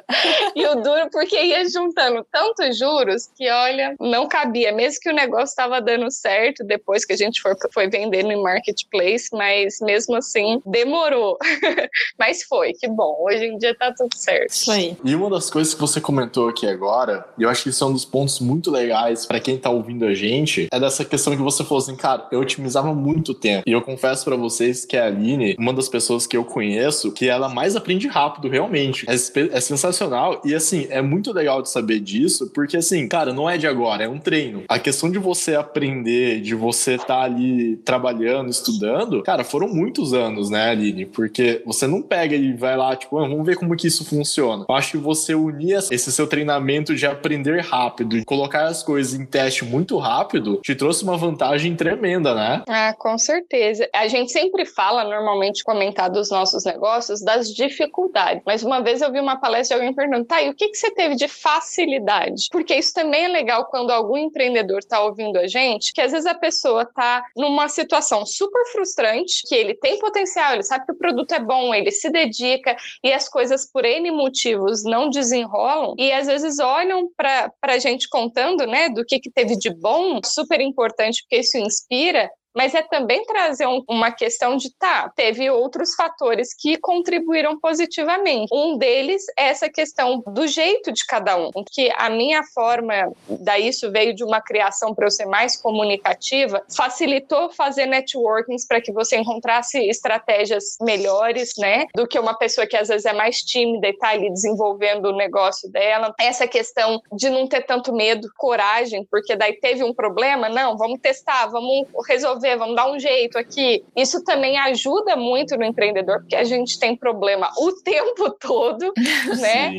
e 0.54 0.66
o 0.66 0.74
duro, 0.76 1.08
porque 1.10 1.40
ia 1.40 1.68
juntando 1.68 2.24
tantos 2.30 2.78
juros 2.78 3.28
que, 3.36 3.48
olha, 3.50 3.94
não 4.00 4.28
cabia. 4.28 4.72
Mesmo 4.72 5.00
que 5.00 5.10
o 5.10 5.14
negócio 5.14 5.46
estava 5.46 5.80
dando 5.80 6.10
certo 6.10 6.64
depois 6.64 7.04
que 7.04 7.12
a 7.12 7.16
gente 7.16 7.40
foi, 7.40 7.54
foi 7.72 7.88
vendendo 7.88 8.30
em 8.30 8.42
marketplace, 8.42 9.28
mas 9.32 9.78
mesmo 9.80 10.16
assim 10.16 10.60
demorou. 10.64 11.38
mas 12.18 12.42
foi, 12.42 12.72
que 12.72 12.88
bom. 12.88 13.16
Hoje 13.20 13.46
em 13.46 13.58
dia 13.58 13.74
tá 13.74 13.92
tudo 13.92 14.14
certo. 14.16 14.50
Isso 14.50 14.70
aí. 14.70 14.96
E 15.04 15.14
uma 15.14 15.30
das 15.30 15.50
coisas 15.50 15.74
que 15.74 15.80
você 15.80 16.00
comentou 16.00 16.48
aqui 16.48 16.66
agora, 16.66 16.95
e 17.38 17.42
eu 17.42 17.48
acho 17.48 17.64
que 17.64 17.68
isso 17.68 17.84
é 17.84 17.86
um 17.86 17.92
dos 17.92 18.04
pontos 18.04 18.40
muito 18.40 18.70
legais 18.70 19.26
para 19.26 19.40
quem 19.40 19.58
tá 19.58 19.70
ouvindo 19.70 20.04
a 20.04 20.14
gente, 20.14 20.68
é 20.72 20.80
dessa 20.80 21.04
questão 21.04 21.36
que 21.36 21.42
você 21.42 21.62
falou 21.64 21.82
assim, 21.82 21.96
cara, 21.96 22.26
eu 22.30 22.40
otimizava 22.40 22.94
muito 22.94 23.34
tempo. 23.34 23.64
E 23.66 23.72
eu 23.72 23.82
confesso 23.82 24.24
para 24.24 24.36
vocês 24.36 24.84
que 24.84 24.96
a 24.96 25.06
Aline, 25.06 25.56
uma 25.58 25.72
das 25.72 25.88
pessoas 25.88 26.26
que 26.26 26.36
eu 26.36 26.44
conheço, 26.44 27.12
que 27.12 27.28
ela 27.28 27.48
mais 27.48 27.76
aprende 27.76 28.08
rápido, 28.08 28.48
realmente. 28.48 29.06
É, 29.08 29.14
é 29.14 29.60
sensacional. 29.60 30.40
E 30.44 30.54
assim, 30.54 30.86
é 30.90 31.02
muito 31.02 31.32
legal 31.32 31.62
de 31.62 31.70
saber 31.70 32.00
disso, 32.00 32.50
porque 32.54 32.76
assim, 32.76 33.06
cara, 33.08 33.32
não 33.32 33.48
é 33.48 33.58
de 33.58 33.66
agora, 33.66 34.04
é 34.04 34.08
um 34.08 34.18
treino. 34.18 34.64
A 34.68 34.78
questão 34.78 35.10
de 35.10 35.18
você 35.18 35.54
aprender, 35.54 36.40
de 36.40 36.54
você 36.54 36.94
estar 36.94 37.06
tá 37.06 37.22
ali 37.22 37.76
trabalhando, 37.78 38.50
estudando, 38.50 39.22
cara, 39.22 39.44
foram 39.44 39.68
muitos 39.68 40.12
anos, 40.12 40.50
né, 40.50 40.70
Aline? 40.70 41.06
Porque 41.06 41.62
você 41.64 41.86
não 41.86 42.02
pega 42.02 42.34
e 42.34 42.52
vai 42.52 42.76
lá, 42.76 42.94
tipo, 42.96 43.18
ah, 43.18 43.28
vamos 43.28 43.44
ver 43.44 43.56
como 43.56 43.76
que 43.76 43.86
isso 43.86 44.04
funciona. 44.04 44.64
Eu 44.68 44.74
acho 44.74 44.92
que 44.92 44.98
você 44.98 45.34
unir 45.34 45.78
esse 45.90 46.12
seu 46.12 46.26
treinamento 46.26 46.85
de 46.94 47.06
aprender 47.06 47.60
rápido 47.60 48.16
e 48.16 48.24
colocar 48.24 48.66
as 48.66 48.82
coisas 48.82 49.14
em 49.18 49.24
teste 49.24 49.64
muito 49.64 49.98
rápido 49.98 50.60
te 50.62 50.74
trouxe 50.74 51.02
uma 51.02 51.16
vantagem 51.16 51.74
tremenda, 51.76 52.34
né? 52.34 52.62
Ah, 52.68 52.94
com 52.98 53.16
certeza. 53.18 53.88
A 53.94 54.08
gente 54.08 54.32
sempre 54.32 54.64
fala, 54.64 55.04
normalmente, 55.04 55.64
comentar 55.64 56.10
dos 56.10 56.30
nossos 56.30 56.64
negócios, 56.64 57.22
das 57.22 57.48
dificuldades. 57.48 58.42
Mas 58.44 58.62
uma 58.62 58.80
vez 58.80 59.00
eu 59.00 59.12
vi 59.12 59.20
uma 59.20 59.36
palestra 59.36 59.76
de 59.76 59.82
alguém 59.82 59.94
perguntando, 59.94 60.26
tá, 60.26 60.42
e 60.42 60.50
o 60.50 60.54
que, 60.54 60.68
que 60.68 60.76
você 60.76 60.90
teve 60.90 61.14
de 61.14 61.28
facilidade? 61.28 62.48
Porque 62.50 62.74
isso 62.74 62.92
também 62.94 63.24
é 63.24 63.28
legal 63.28 63.66
quando 63.66 63.90
algum 63.90 64.16
empreendedor 64.16 64.78
está 64.78 65.00
ouvindo 65.00 65.38
a 65.38 65.46
gente, 65.46 65.92
que 65.92 66.00
às 66.00 66.12
vezes 66.12 66.26
a 66.26 66.34
pessoa 66.34 66.82
está 66.82 67.24
numa 67.36 67.68
situação 67.68 68.24
super 68.24 68.64
frustrante, 68.72 69.42
que 69.46 69.54
ele 69.54 69.74
tem 69.74 69.98
potencial, 69.98 70.54
ele 70.54 70.62
sabe 70.62 70.86
que 70.86 70.92
o 70.92 70.98
produto 70.98 71.32
é 71.32 71.40
bom, 71.40 71.74
ele 71.74 71.90
se 71.90 72.10
dedica 72.10 72.76
e 73.02 73.12
as 73.12 73.28
coisas 73.28 73.70
por 73.70 73.84
N 73.84 74.10
motivos 74.10 74.84
não 74.84 75.08
desenrolam 75.10 75.94
e 75.98 76.12
às 76.12 76.26
vezes 76.26 76.58
olham 76.66 77.08
para 77.16 77.52
a 77.62 77.78
gente 77.78 78.08
contando, 78.08 78.66
né, 78.66 78.88
do 78.88 79.04
que, 79.04 79.18
que 79.18 79.30
teve 79.30 79.56
de 79.56 79.70
bom, 79.70 80.20
super 80.24 80.60
importante, 80.60 81.22
porque 81.22 81.40
isso 81.40 81.56
inspira, 81.58 82.30
mas 82.56 82.74
é 82.74 82.82
também 82.82 83.22
trazer 83.24 83.66
um, 83.66 83.82
uma 83.86 84.10
questão 84.10 84.56
de, 84.56 84.72
tá, 84.72 85.12
teve 85.14 85.50
outros 85.50 85.94
fatores 85.94 86.54
que 86.54 86.78
contribuíram 86.78 87.60
positivamente. 87.60 88.48
Um 88.50 88.78
deles 88.78 89.22
é 89.38 89.48
essa 89.48 89.68
questão 89.68 90.22
do 90.26 90.46
jeito 90.46 90.90
de 90.90 91.04
cada 91.04 91.36
um, 91.36 91.50
que 91.70 91.92
a 91.94 92.08
minha 92.08 92.42
forma, 92.54 93.12
daí 93.28 93.68
isso 93.68 93.90
veio 93.92 94.14
de 94.14 94.24
uma 94.24 94.40
criação 94.40 94.94
para 94.94 95.06
eu 95.06 95.10
ser 95.10 95.26
mais 95.26 95.60
comunicativa, 95.60 96.64
facilitou 96.74 97.50
fazer 97.50 97.84
networkings 97.84 98.66
para 98.66 98.80
que 98.80 98.90
você 98.90 99.18
encontrasse 99.18 99.78
estratégias 99.78 100.76
melhores, 100.80 101.52
né, 101.58 101.86
do 101.94 102.06
que 102.06 102.18
uma 102.18 102.38
pessoa 102.38 102.66
que 102.66 102.76
às 102.76 102.88
vezes 102.88 103.04
é 103.04 103.12
mais 103.12 103.42
tímida 103.42 103.88
e 103.88 103.90
está 103.90 104.08
ali 104.08 104.30
desenvolvendo 104.30 105.06
o 105.06 105.16
negócio 105.16 105.70
dela. 105.70 106.14
Essa 106.18 106.46
questão 106.46 107.02
de 107.12 107.28
não 107.28 107.46
ter 107.46 107.66
tanto 107.66 107.92
medo, 107.92 108.28
coragem, 108.36 109.06
porque 109.10 109.36
daí 109.36 109.54
teve 109.60 109.84
um 109.84 109.92
problema, 109.92 110.48
não, 110.48 110.76
vamos 110.78 111.00
testar, 111.00 111.48
vamos 111.48 111.86
resolver 112.06 112.45
fazer, 112.46 112.56
vamos 112.56 112.76
dar 112.76 112.90
um 112.90 112.98
jeito 112.98 113.36
aqui. 113.36 113.84
Isso 113.96 114.22
também 114.22 114.56
ajuda 114.58 115.16
muito 115.16 115.56
no 115.56 115.64
empreendedor, 115.64 116.20
porque 116.20 116.36
a 116.36 116.44
gente 116.44 116.78
tem 116.78 116.96
problema 116.96 117.50
o 117.58 117.72
tempo 117.82 118.30
todo, 118.38 118.92
né? 119.40 119.72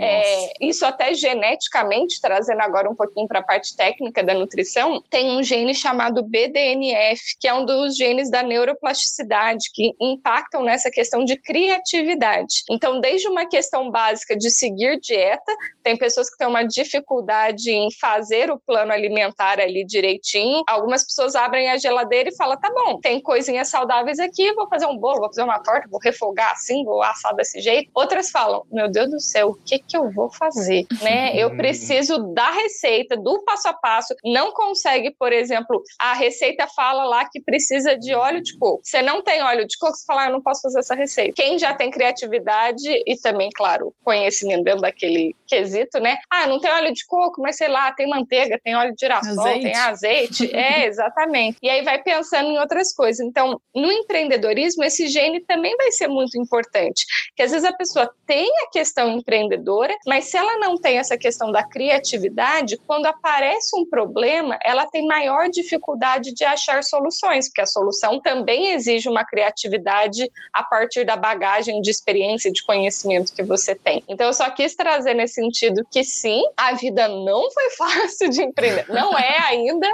É, 0.00 0.66
isso 0.66 0.86
até 0.86 1.12
geneticamente, 1.12 2.20
trazendo 2.20 2.60
agora 2.62 2.88
um 2.88 2.94
pouquinho 2.94 3.28
para 3.28 3.40
a 3.40 3.42
parte 3.42 3.76
técnica 3.76 4.22
da 4.22 4.34
nutrição, 4.34 5.02
tem 5.10 5.36
um 5.36 5.42
gene 5.42 5.74
chamado 5.74 6.22
BDNF, 6.22 7.20
que 7.38 7.46
é 7.46 7.54
um 7.54 7.64
dos 7.64 7.96
genes 7.96 8.30
da 8.30 8.42
neuroplasticidade, 8.42 9.70
que 9.74 9.92
impactam 10.00 10.62
nessa 10.62 10.90
questão 10.90 11.24
de 11.24 11.36
criatividade. 11.36 12.62
Então, 12.70 13.00
desde 13.00 13.28
uma 13.28 13.46
questão 13.46 13.90
básica 13.90 14.36
de 14.36 14.50
seguir 14.50 14.98
dieta, 15.00 15.52
tem 15.82 15.96
pessoas 15.96 16.30
que 16.30 16.38
têm 16.38 16.46
uma 16.46 16.62
dificuldade 16.62 17.70
em 17.70 17.90
fazer 17.92 18.50
o 18.50 18.58
plano 18.58 18.92
alimentar 18.92 19.60
ali 19.60 19.84
direitinho. 19.84 20.62
Algumas 20.66 21.04
pessoas 21.04 21.34
abrem 21.34 21.68
a 21.68 21.76
geladeira 21.76 22.05
geladeira 22.06 22.30
e 22.30 22.36
fala: 22.36 22.56
tá 22.56 22.70
bom, 22.72 22.98
tem 23.00 23.20
coisinhas 23.20 23.68
saudáveis 23.68 24.18
aqui, 24.18 24.52
vou 24.54 24.68
fazer 24.68 24.86
um 24.86 24.96
bolo, 24.96 25.20
vou 25.20 25.28
fazer 25.28 25.42
uma 25.42 25.58
torta, 25.58 25.88
vou 25.90 26.00
refogar 26.00 26.52
assim, 26.52 26.84
vou 26.84 27.02
assar 27.02 27.34
desse 27.34 27.60
jeito. 27.60 27.90
Outras 27.94 28.30
falam: 28.30 28.64
meu 28.70 28.88
Deus 28.90 29.10
do 29.10 29.20
céu, 29.20 29.50
o 29.50 29.54
que 29.54 29.78
que 29.78 29.96
eu 29.96 30.10
vou 30.10 30.30
fazer? 30.30 30.86
né? 31.02 31.36
Eu 31.36 31.56
preciso 31.56 32.32
da 32.32 32.50
receita, 32.50 33.16
do 33.16 33.42
passo 33.42 33.68
a 33.68 33.72
passo. 33.72 34.14
Não 34.24 34.52
consegue, 34.52 35.10
por 35.18 35.32
exemplo, 35.32 35.82
a 35.98 36.14
receita 36.14 36.66
fala 36.68 37.04
lá 37.04 37.28
que 37.28 37.40
precisa 37.40 37.96
de 37.96 38.14
óleo 38.14 38.42
de 38.42 38.56
coco. 38.58 38.80
Você 38.82 39.02
não 39.02 39.22
tem 39.22 39.42
óleo 39.42 39.66
de 39.66 39.76
coco, 39.78 39.94
você 39.94 40.04
fala: 40.06 40.22
ah, 40.22 40.26
eu 40.26 40.32
não 40.32 40.42
posso 40.42 40.62
fazer 40.62 40.78
essa 40.78 40.94
receita. 40.94 41.32
Quem 41.34 41.58
já 41.58 41.74
tem 41.74 41.90
criatividade 41.90 42.88
e 43.06 43.16
também, 43.20 43.50
claro, 43.54 43.94
conhecimento 44.04 44.64
dentro 44.64 44.82
daquele 44.82 45.34
quesito, 45.46 45.98
né? 45.98 46.18
Ah, 46.30 46.46
não 46.46 46.60
tem 46.60 46.70
óleo 46.70 46.92
de 46.92 47.04
coco, 47.06 47.40
mas 47.42 47.56
sei 47.56 47.68
lá, 47.68 47.92
tem 47.92 48.08
manteiga, 48.08 48.60
tem 48.62 48.74
óleo 48.76 48.94
de 48.94 49.00
girassol, 49.00 49.46
azeite. 49.46 49.62
tem 49.62 49.74
azeite. 49.74 50.56
é, 50.56 50.86
exatamente. 50.86 51.58
E 51.62 51.68
aí 51.68 51.82
vai 51.82 51.95
pensando 51.98 52.50
em 52.50 52.58
outras 52.58 52.94
coisas. 52.94 53.24
Então, 53.26 53.60
no 53.74 53.90
empreendedorismo, 53.90 54.84
esse 54.84 55.08
gene 55.08 55.40
também 55.40 55.76
vai 55.76 55.90
ser 55.92 56.08
muito 56.08 56.38
importante. 56.38 57.04
Que 57.34 57.42
às 57.42 57.50
vezes 57.50 57.68
a 57.68 57.72
pessoa 57.72 58.10
tem 58.26 58.48
a 58.64 58.70
questão 58.70 59.10
empreendedora, 59.10 59.94
mas 60.06 60.26
se 60.26 60.36
ela 60.36 60.58
não 60.58 60.76
tem 60.76 60.98
essa 60.98 61.16
questão 61.16 61.52
da 61.52 61.62
criatividade, 61.62 62.76
quando 62.86 63.06
aparece 63.06 63.76
um 63.76 63.84
problema, 63.88 64.58
ela 64.64 64.86
tem 64.86 65.06
maior 65.06 65.48
dificuldade 65.48 66.32
de 66.32 66.44
achar 66.44 66.82
soluções, 66.82 67.48
porque 67.48 67.60
a 67.60 67.66
solução 67.66 68.20
também 68.20 68.72
exige 68.72 69.08
uma 69.08 69.24
criatividade 69.24 70.30
a 70.52 70.62
partir 70.62 71.04
da 71.04 71.16
bagagem 71.16 71.80
de 71.80 71.90
experiência 71.90 72.50
de 72.50 72.64
conhecimento 72.64 73.34
que 73.34 73.42
você 73.42 73.74
tem. 73.74 74.02
Então, 74.08 74.26
eu 74.26 74.32
só 74.32 74.50
quis 74.50 74.74
trazer 74.74 75.14
nesse 75.14 75.34
sentido 75.34 75.86
que 75.90 76.02
sim, 76.02 76.42
a 76.56 76.72
vida 76.72 77.08
não 77.08 77.50
foi 77.50 77.70
fácil 77.76 78.28
de 78.30 78.42
empreender, 78.42 78.86
não 78.88 79.16
é 79.16 79.38
ainda, 79.48 79.88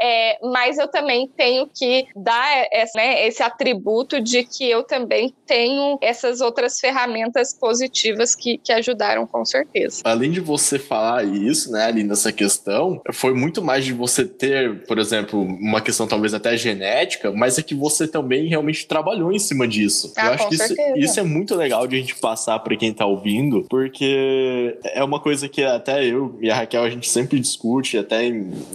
é, 0.00 0.38
mas 0.42 0.78
eu 0.78 0.88
também 0.88 1.29
tenho 1.36 1.66
que 1.66 2.06
dar 2.14 2.66
esse, 2.72 2.96
né, 2.96 3.26
esse 3.26 3.42
atributo 3.42 4.20
de 4.20 4.44
que 4.44 4.68
eu 4.68 4.82
também 4.82 5.34
tenho 5.46 5.98
essas 6.00 6.40
outras 6.40 6.78
ferramentas 6.78 7.54
positivas 7.54 8.34
que, 8.34 8.58
que 8.58 8.72
ajudaram 8.72 9.26
com 9.26 9.44
certeza. 9.44 10.02
Além 10.04 10.30
de 10.30 10.40
você 10.40 10.78
falar 10.78 11.24
isso, 11.24 11.70
né, 11.72 11.84
ali 11.84 12.02
nessa 12.02 12.32
questão, 12.32 13.00
foi 13.12 13.34
muito 13.34 13.62
mais 13.62 13.84
de 13.84 13.92
você 13.92 14.24
ter, 14.24 14.84
por 14.86 14.98
exemplo, 14.98 15.42
uma 15.42 15.80
questão 15.80 16.06
talvez 16.06 16.34
até 16.34 16.56
genética, 16.56 17.32
mas 17.32 17.58
é 17.58 17.62
que 17.62 17.74
você 17.74 18.06
também 18.06 18.46
realmente 18.46 18.86
trabalhou 18.86 19.32
em 19.32 19.38
cima 19.38 19.66
disso. 19.66 20.12
Ah, 20.16 20.26
eu 20.26 20.32
acho 20.32 20.48
que 20.48 20.54
isso, 20.54 20.74
isso, 20.96 21.20
é 21.20 21.22
muito 21.22 21.54
legal 21.54 21.86
de 21.86 21.96
a 21.96 21.98
gente 21.98 22.16
passar 22.16 22.58
para 22.60 22.76
quem 22.76 22.92
tá 22.92 23.06
ouvindo, 23.06 23.66
porque 23.68 24.78
é 24.84 25.02
uma 25.02 25.20
coisa 25.20 25.48
que 25.48 25.62
até 25.62 26.04
eu 26.04 26.38
e 26.40 26.50
a 26.50 26.54
Raquel 26.54 26.84
a 26.84 26.90
gente 26.90 27.08
sempre 27.08 27.38
discute, 27.38 27.98
até 27.98 28.26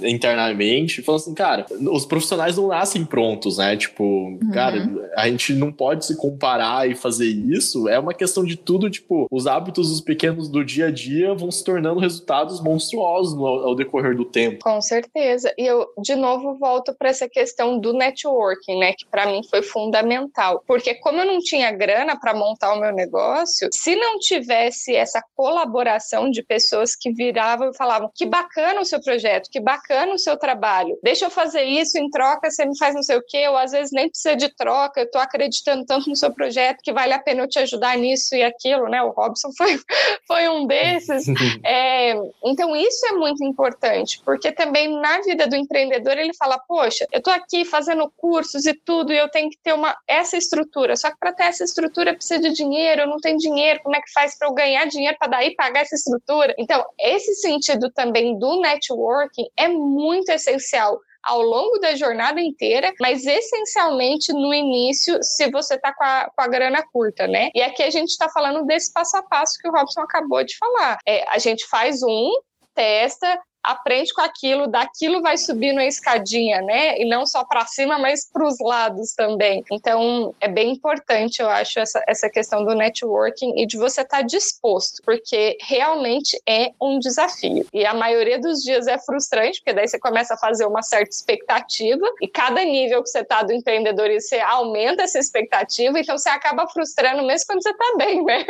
internamente, 0.04 1.02
falando 1.02 1.22
assim, 1.22 1.34
cara, 1.34 1.66
os 1.92 2.06
profissionais 2.06 2.45
não 2.54 2.68
nascem 2.68 3.06
prontos, 3.06 3.58
né? 3.58 3.76
Tipo, 3.76 4.04
uhum. 4.04 4.52
cara, 4.54 4.90
a 5.16 5.30
gente 5.30 5.54
não 5.54 5.72
pode 5.72 6.06
se 6.06 6.16
comparar 6.18 6.90
e 6.90 6.96
fazer 6.96 7.28
isso. 7.28 7.88
É 7.90 8.00
uma 8.00 8.14
questão 8.14 8.44
de 8.44 8.56
tudo, 8.56 8.90
tipo, 8.90 9.28
os 9.32 9.48
hábitos 9.48 9.90
dos 9.90 10.02
pequenos 10.02 10.50
do 10.50 10.64
dia 10.64 10.88
a 10.88 10.92
dia 10.92 11.34
vão 11.34 11.50
se 11.50 11.64
tornando 11.64 12.00
resultados 12.00 12.62
monstruosos 12.62 13.36
no, 13.36 13.46
ao 13.46 13.76
decorrer 13.76 14.16
do 14.16 14.26
tempo. 14.26 14.64
Com 14.64 14.82
certeza. 14.82 15.54
E 15.58 15.66
eu, 15.66 15.88
de 16.02 16.16
novo, 16.16 16.56
volto 16.58 16.94
para 16.98 17.10
essa 17.10 17.28
questão 17.28 17.80
do 17.80 17.94
networking, 17.94 18.80
né? 18.80 18.94
Que 18.94 19.06
para 19.06 19.26
mim 19.26 19.42
foi 19.50 19.62
fundamental. 19.62 20.64
Porque 20.68 20.96
como 20.96 21.20
eu 21.20 21.26
não 21.26 21.40
tinha 21.40 21.72
grana 21.72 22.20
para 22.20 22.34
montar 22.34 22.74
o 22.74 22.80
meu 22.80 22.94
negócio, 22.94 23.70
se 23.72 23.96
não 23.96 24.20
tivesse 24.20 24.96
essa 24.96 25.24
colaboração 25.36 26.30
de 26.30 26.44
pessoas 26.44 26.96
que 26.96 27.12
viravam 27.12 27.70
e 27.70 27.78
falavam 27.78 28.12
que 28.14 28.26
bacana 28.26 28.82
o 28.82 28.86
seu 28.86 29.02
projeto, 29.02 29.50
que 29.50 29.60
bacana 29.60 30.14
o 30.14 30.20
seu 30.20 30.38
trabalho, 30.38 30.98
deixa 31.04 31.26
eu 31.26 31.30
fazer 31.30 31.64
isso 31.64 31.98
em 31.98 32.10
troca 32.10 32.35
troca, 32.36 32.52
você 32.52 32.66
me 32.66 32.78
faz 32.78 32.94
não 32.94 33.04
sei 33.04 33.18
o 33.18 33.24
quê, 33.26 33.48
ou 33.48 33.58
às 33.58 33.72
vezes 33.72 33.92
nem 33.92 34.10
precisa 34.10 34.36
de 34.36 34.50
troca, 34.56 35.00
eu 35.00 35.06
estou 35.06 35.22
acreditando 35.22 35.86
tanto 35.86 36.10
no 36.10 36.16
seu 36.16 36.32
projeto 36.32 36.80
que 36.84 36.94
vale 36.94 37.14
a 37.14 37.20
pena 37.20 37.42
eu 37.42 37.48
te 37.48 37.60
ajudar 37.60 37.98
nisso 37.98 38.36
e 38.36 38.44
aquilo, 38.44 38.88
né? 38.88 39.02
O 39.02 39.12
Robson 39.12 39.50
foi, 39.58 39.78
foi 40.28 40.50
um 40.50 40.68
desses. 40.68 41.26
é, 41.64 42.14
então, 42.44 42.76
isso 42.76 43.06
é 43.08 43.14
muito 43.14 43.44
importante, 43.44 44.22
porque 44.24 44.52
também 44.52 44.88
na 45.00 45.22
vida 45.22 45.48
do 45.48 45.56
empreendedor 45.56 46.18
ele 46.18 46.34
fala: 46.34 46.60
Poxa, 46.60 47.06
eu 47.12 47.20
estou 47.20 47.34
aqui 47.34 47.66
fazendo 47.66 48.12
cursos 48.18 48.66
e 48.66 48.74
tudo, 48.74 49.14
e 49.14 49.18
eu 49.18 49.30
tenho 49.30 49.50
que 49.50 49.58
ter 49.64 49.74
uma, 49.74 49.96
essa 50.08 50.38
estrutura. 50.38 50.96
Só 50.96 51.10
que 51.10 51.18
para 51.20 51.34
ter 51.34 51.44
essa 51.44 51.64
estrutura 51.64 52.14
precisa 52.14 52.42
de 52.42 52.54
dinheiro, 52.54 53.02
eu 53.02 53.08
não 53.08 53.18
tenho 53.18 53.38
dinheiro, 53.38 53.80
como 53.84 53.96
é 53.96 54.02
que 54.02 54.12
faz 54.12 54.38
para 54.38 54.48
eu 54.48 54.54
ganhar 54.54 54.86
dinheiro 54.86 55.18
para 55.18 55.30
daí 55.30 55.56
pagar 55.56 55.82
essa 55.82 55.96
estrutura? 55.96 56.54
Então, 56.58 56.84
esse 57.00 57.36
sentido 57.36 57.92
também 57.92 58.38
do 58.38 58.60
networking 58.60 59.48
é 59.58 59.68
muito 59.68 60.30
essencial 60.30 61.00
ao 61.26 61.42
longo 61.42 61.80
da 61.80 61.96
jornada 61.96 62.40
inteira, 62.40 62.94
mas 63.02 63.26
essencialmente 63.26 64.32
no 64.32 64.54
início, 64.54 65.22
se 65.24 65.50
você 65.50 65.76
está 65.76 65.94
com 65.94 66.04
a, 66.04 66.30
com 66.36 66.42
a 66.44 66.48
grana 66.48 66.84
curta, 66.94 67.28
né? 67.28 67.50
E 67.54 67.62
aqui 67.62 67.82
a 67.84 67.90
gente 67.90 68.10
está 68.10 68.30
falando 68.30 68.66
desse 68.66 68.94
passo 68.94 69.18
a 69.18 69.24
passo 69.24 69.58
que 69.60 69.68
o 69.68 69.72
Robson 69.72 70.02
acabou 70.02 70.44
de 70.44 70.56
falar. 70.58 70.98
É, 71.06 71.28
a 71.30 71.40
gente 71.40 71.66
faz 71.68 72.04
um, 72.04 72.32
testa, 72.76 73.40
aprende 73.66 74.14
com 74.14 74.22
aquilo, 74.22 74.68
daquilo 74.68 75.22
vai 75.22 75.38
subindo 75.38 75.80
a 75.80 75.86
escadinha, 75.86 76.62
né? 76.62 77.00
E 77.00 77.06
não 77.06 77.26
só 77.26 77.44
para 77.44 77.66
cima, 77.66 77.98
mas 77.98 78.30
para 78.32 78.46
os 78.46 78.60
lados 78.60 79.14
também. 79.14 79.64
Então, 79.72 80.34
é 80.40 80.48
bem 80.48 80.72
importante, 80.72 81.42
eu 81.42 81.50
acho, 81.50 81.80
essa, 81.80 82.04
essa 82.08 82.30
questão 82.30 82.64
do 82.64 82.76
networking 82.76 83.60
e 83.60 83.66
de 83.66 83.78
você 83.78 84.02
estar 84.02 84.18
tá 84.18 84.24
disposto, 84.24 85.02
porque 85.04 85.58
realmente 85.62 86.40
é 86.48 86.72
um 86.82 87.00
desafio. 87.00 87.66
E 87.74 87.86
a 87.86 87.94
maioria 87.94 88.40
dos 88.40 88.60
dias 88.60 88.88
é 88.88 88.98
frustrante, 89.00 89.60
porque 89.60 89.74
daí 89.74 89.88
você 89.88 90.00
começa 90.00 90.36
a 90.36 90.38
fazer 90.38 90.66
uma 90.66 90.82
certa 90.82 91.10
expectativa, 91.10 92.06
e 92.22 92.28
cada 92.28 92.64
nível 92.64 93.02
que 93.02 93.10
você 93.10 93.20
está 93.20 93.42
do 93.42 93.52
empreendedorismo, 93.52 94.30
você 94.30 94.40
aumenta 94.40 95.04
essa 95.04 95.20
expectativa, 95.20 96.00
então 96.00 96.18
você 96.18 96.30
acaba 96.30 96.68
frustrando 96.68 97.24
mesmo 97.24 97.48
quando 97.48 97.64
você 97.64 97.72
está 97.72 97.96
bem, 97.98 98.24
né? 98.24 98.46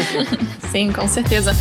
Sim, 0.70 0.92
com 0.92 1.08
certeza. 1.08 1.52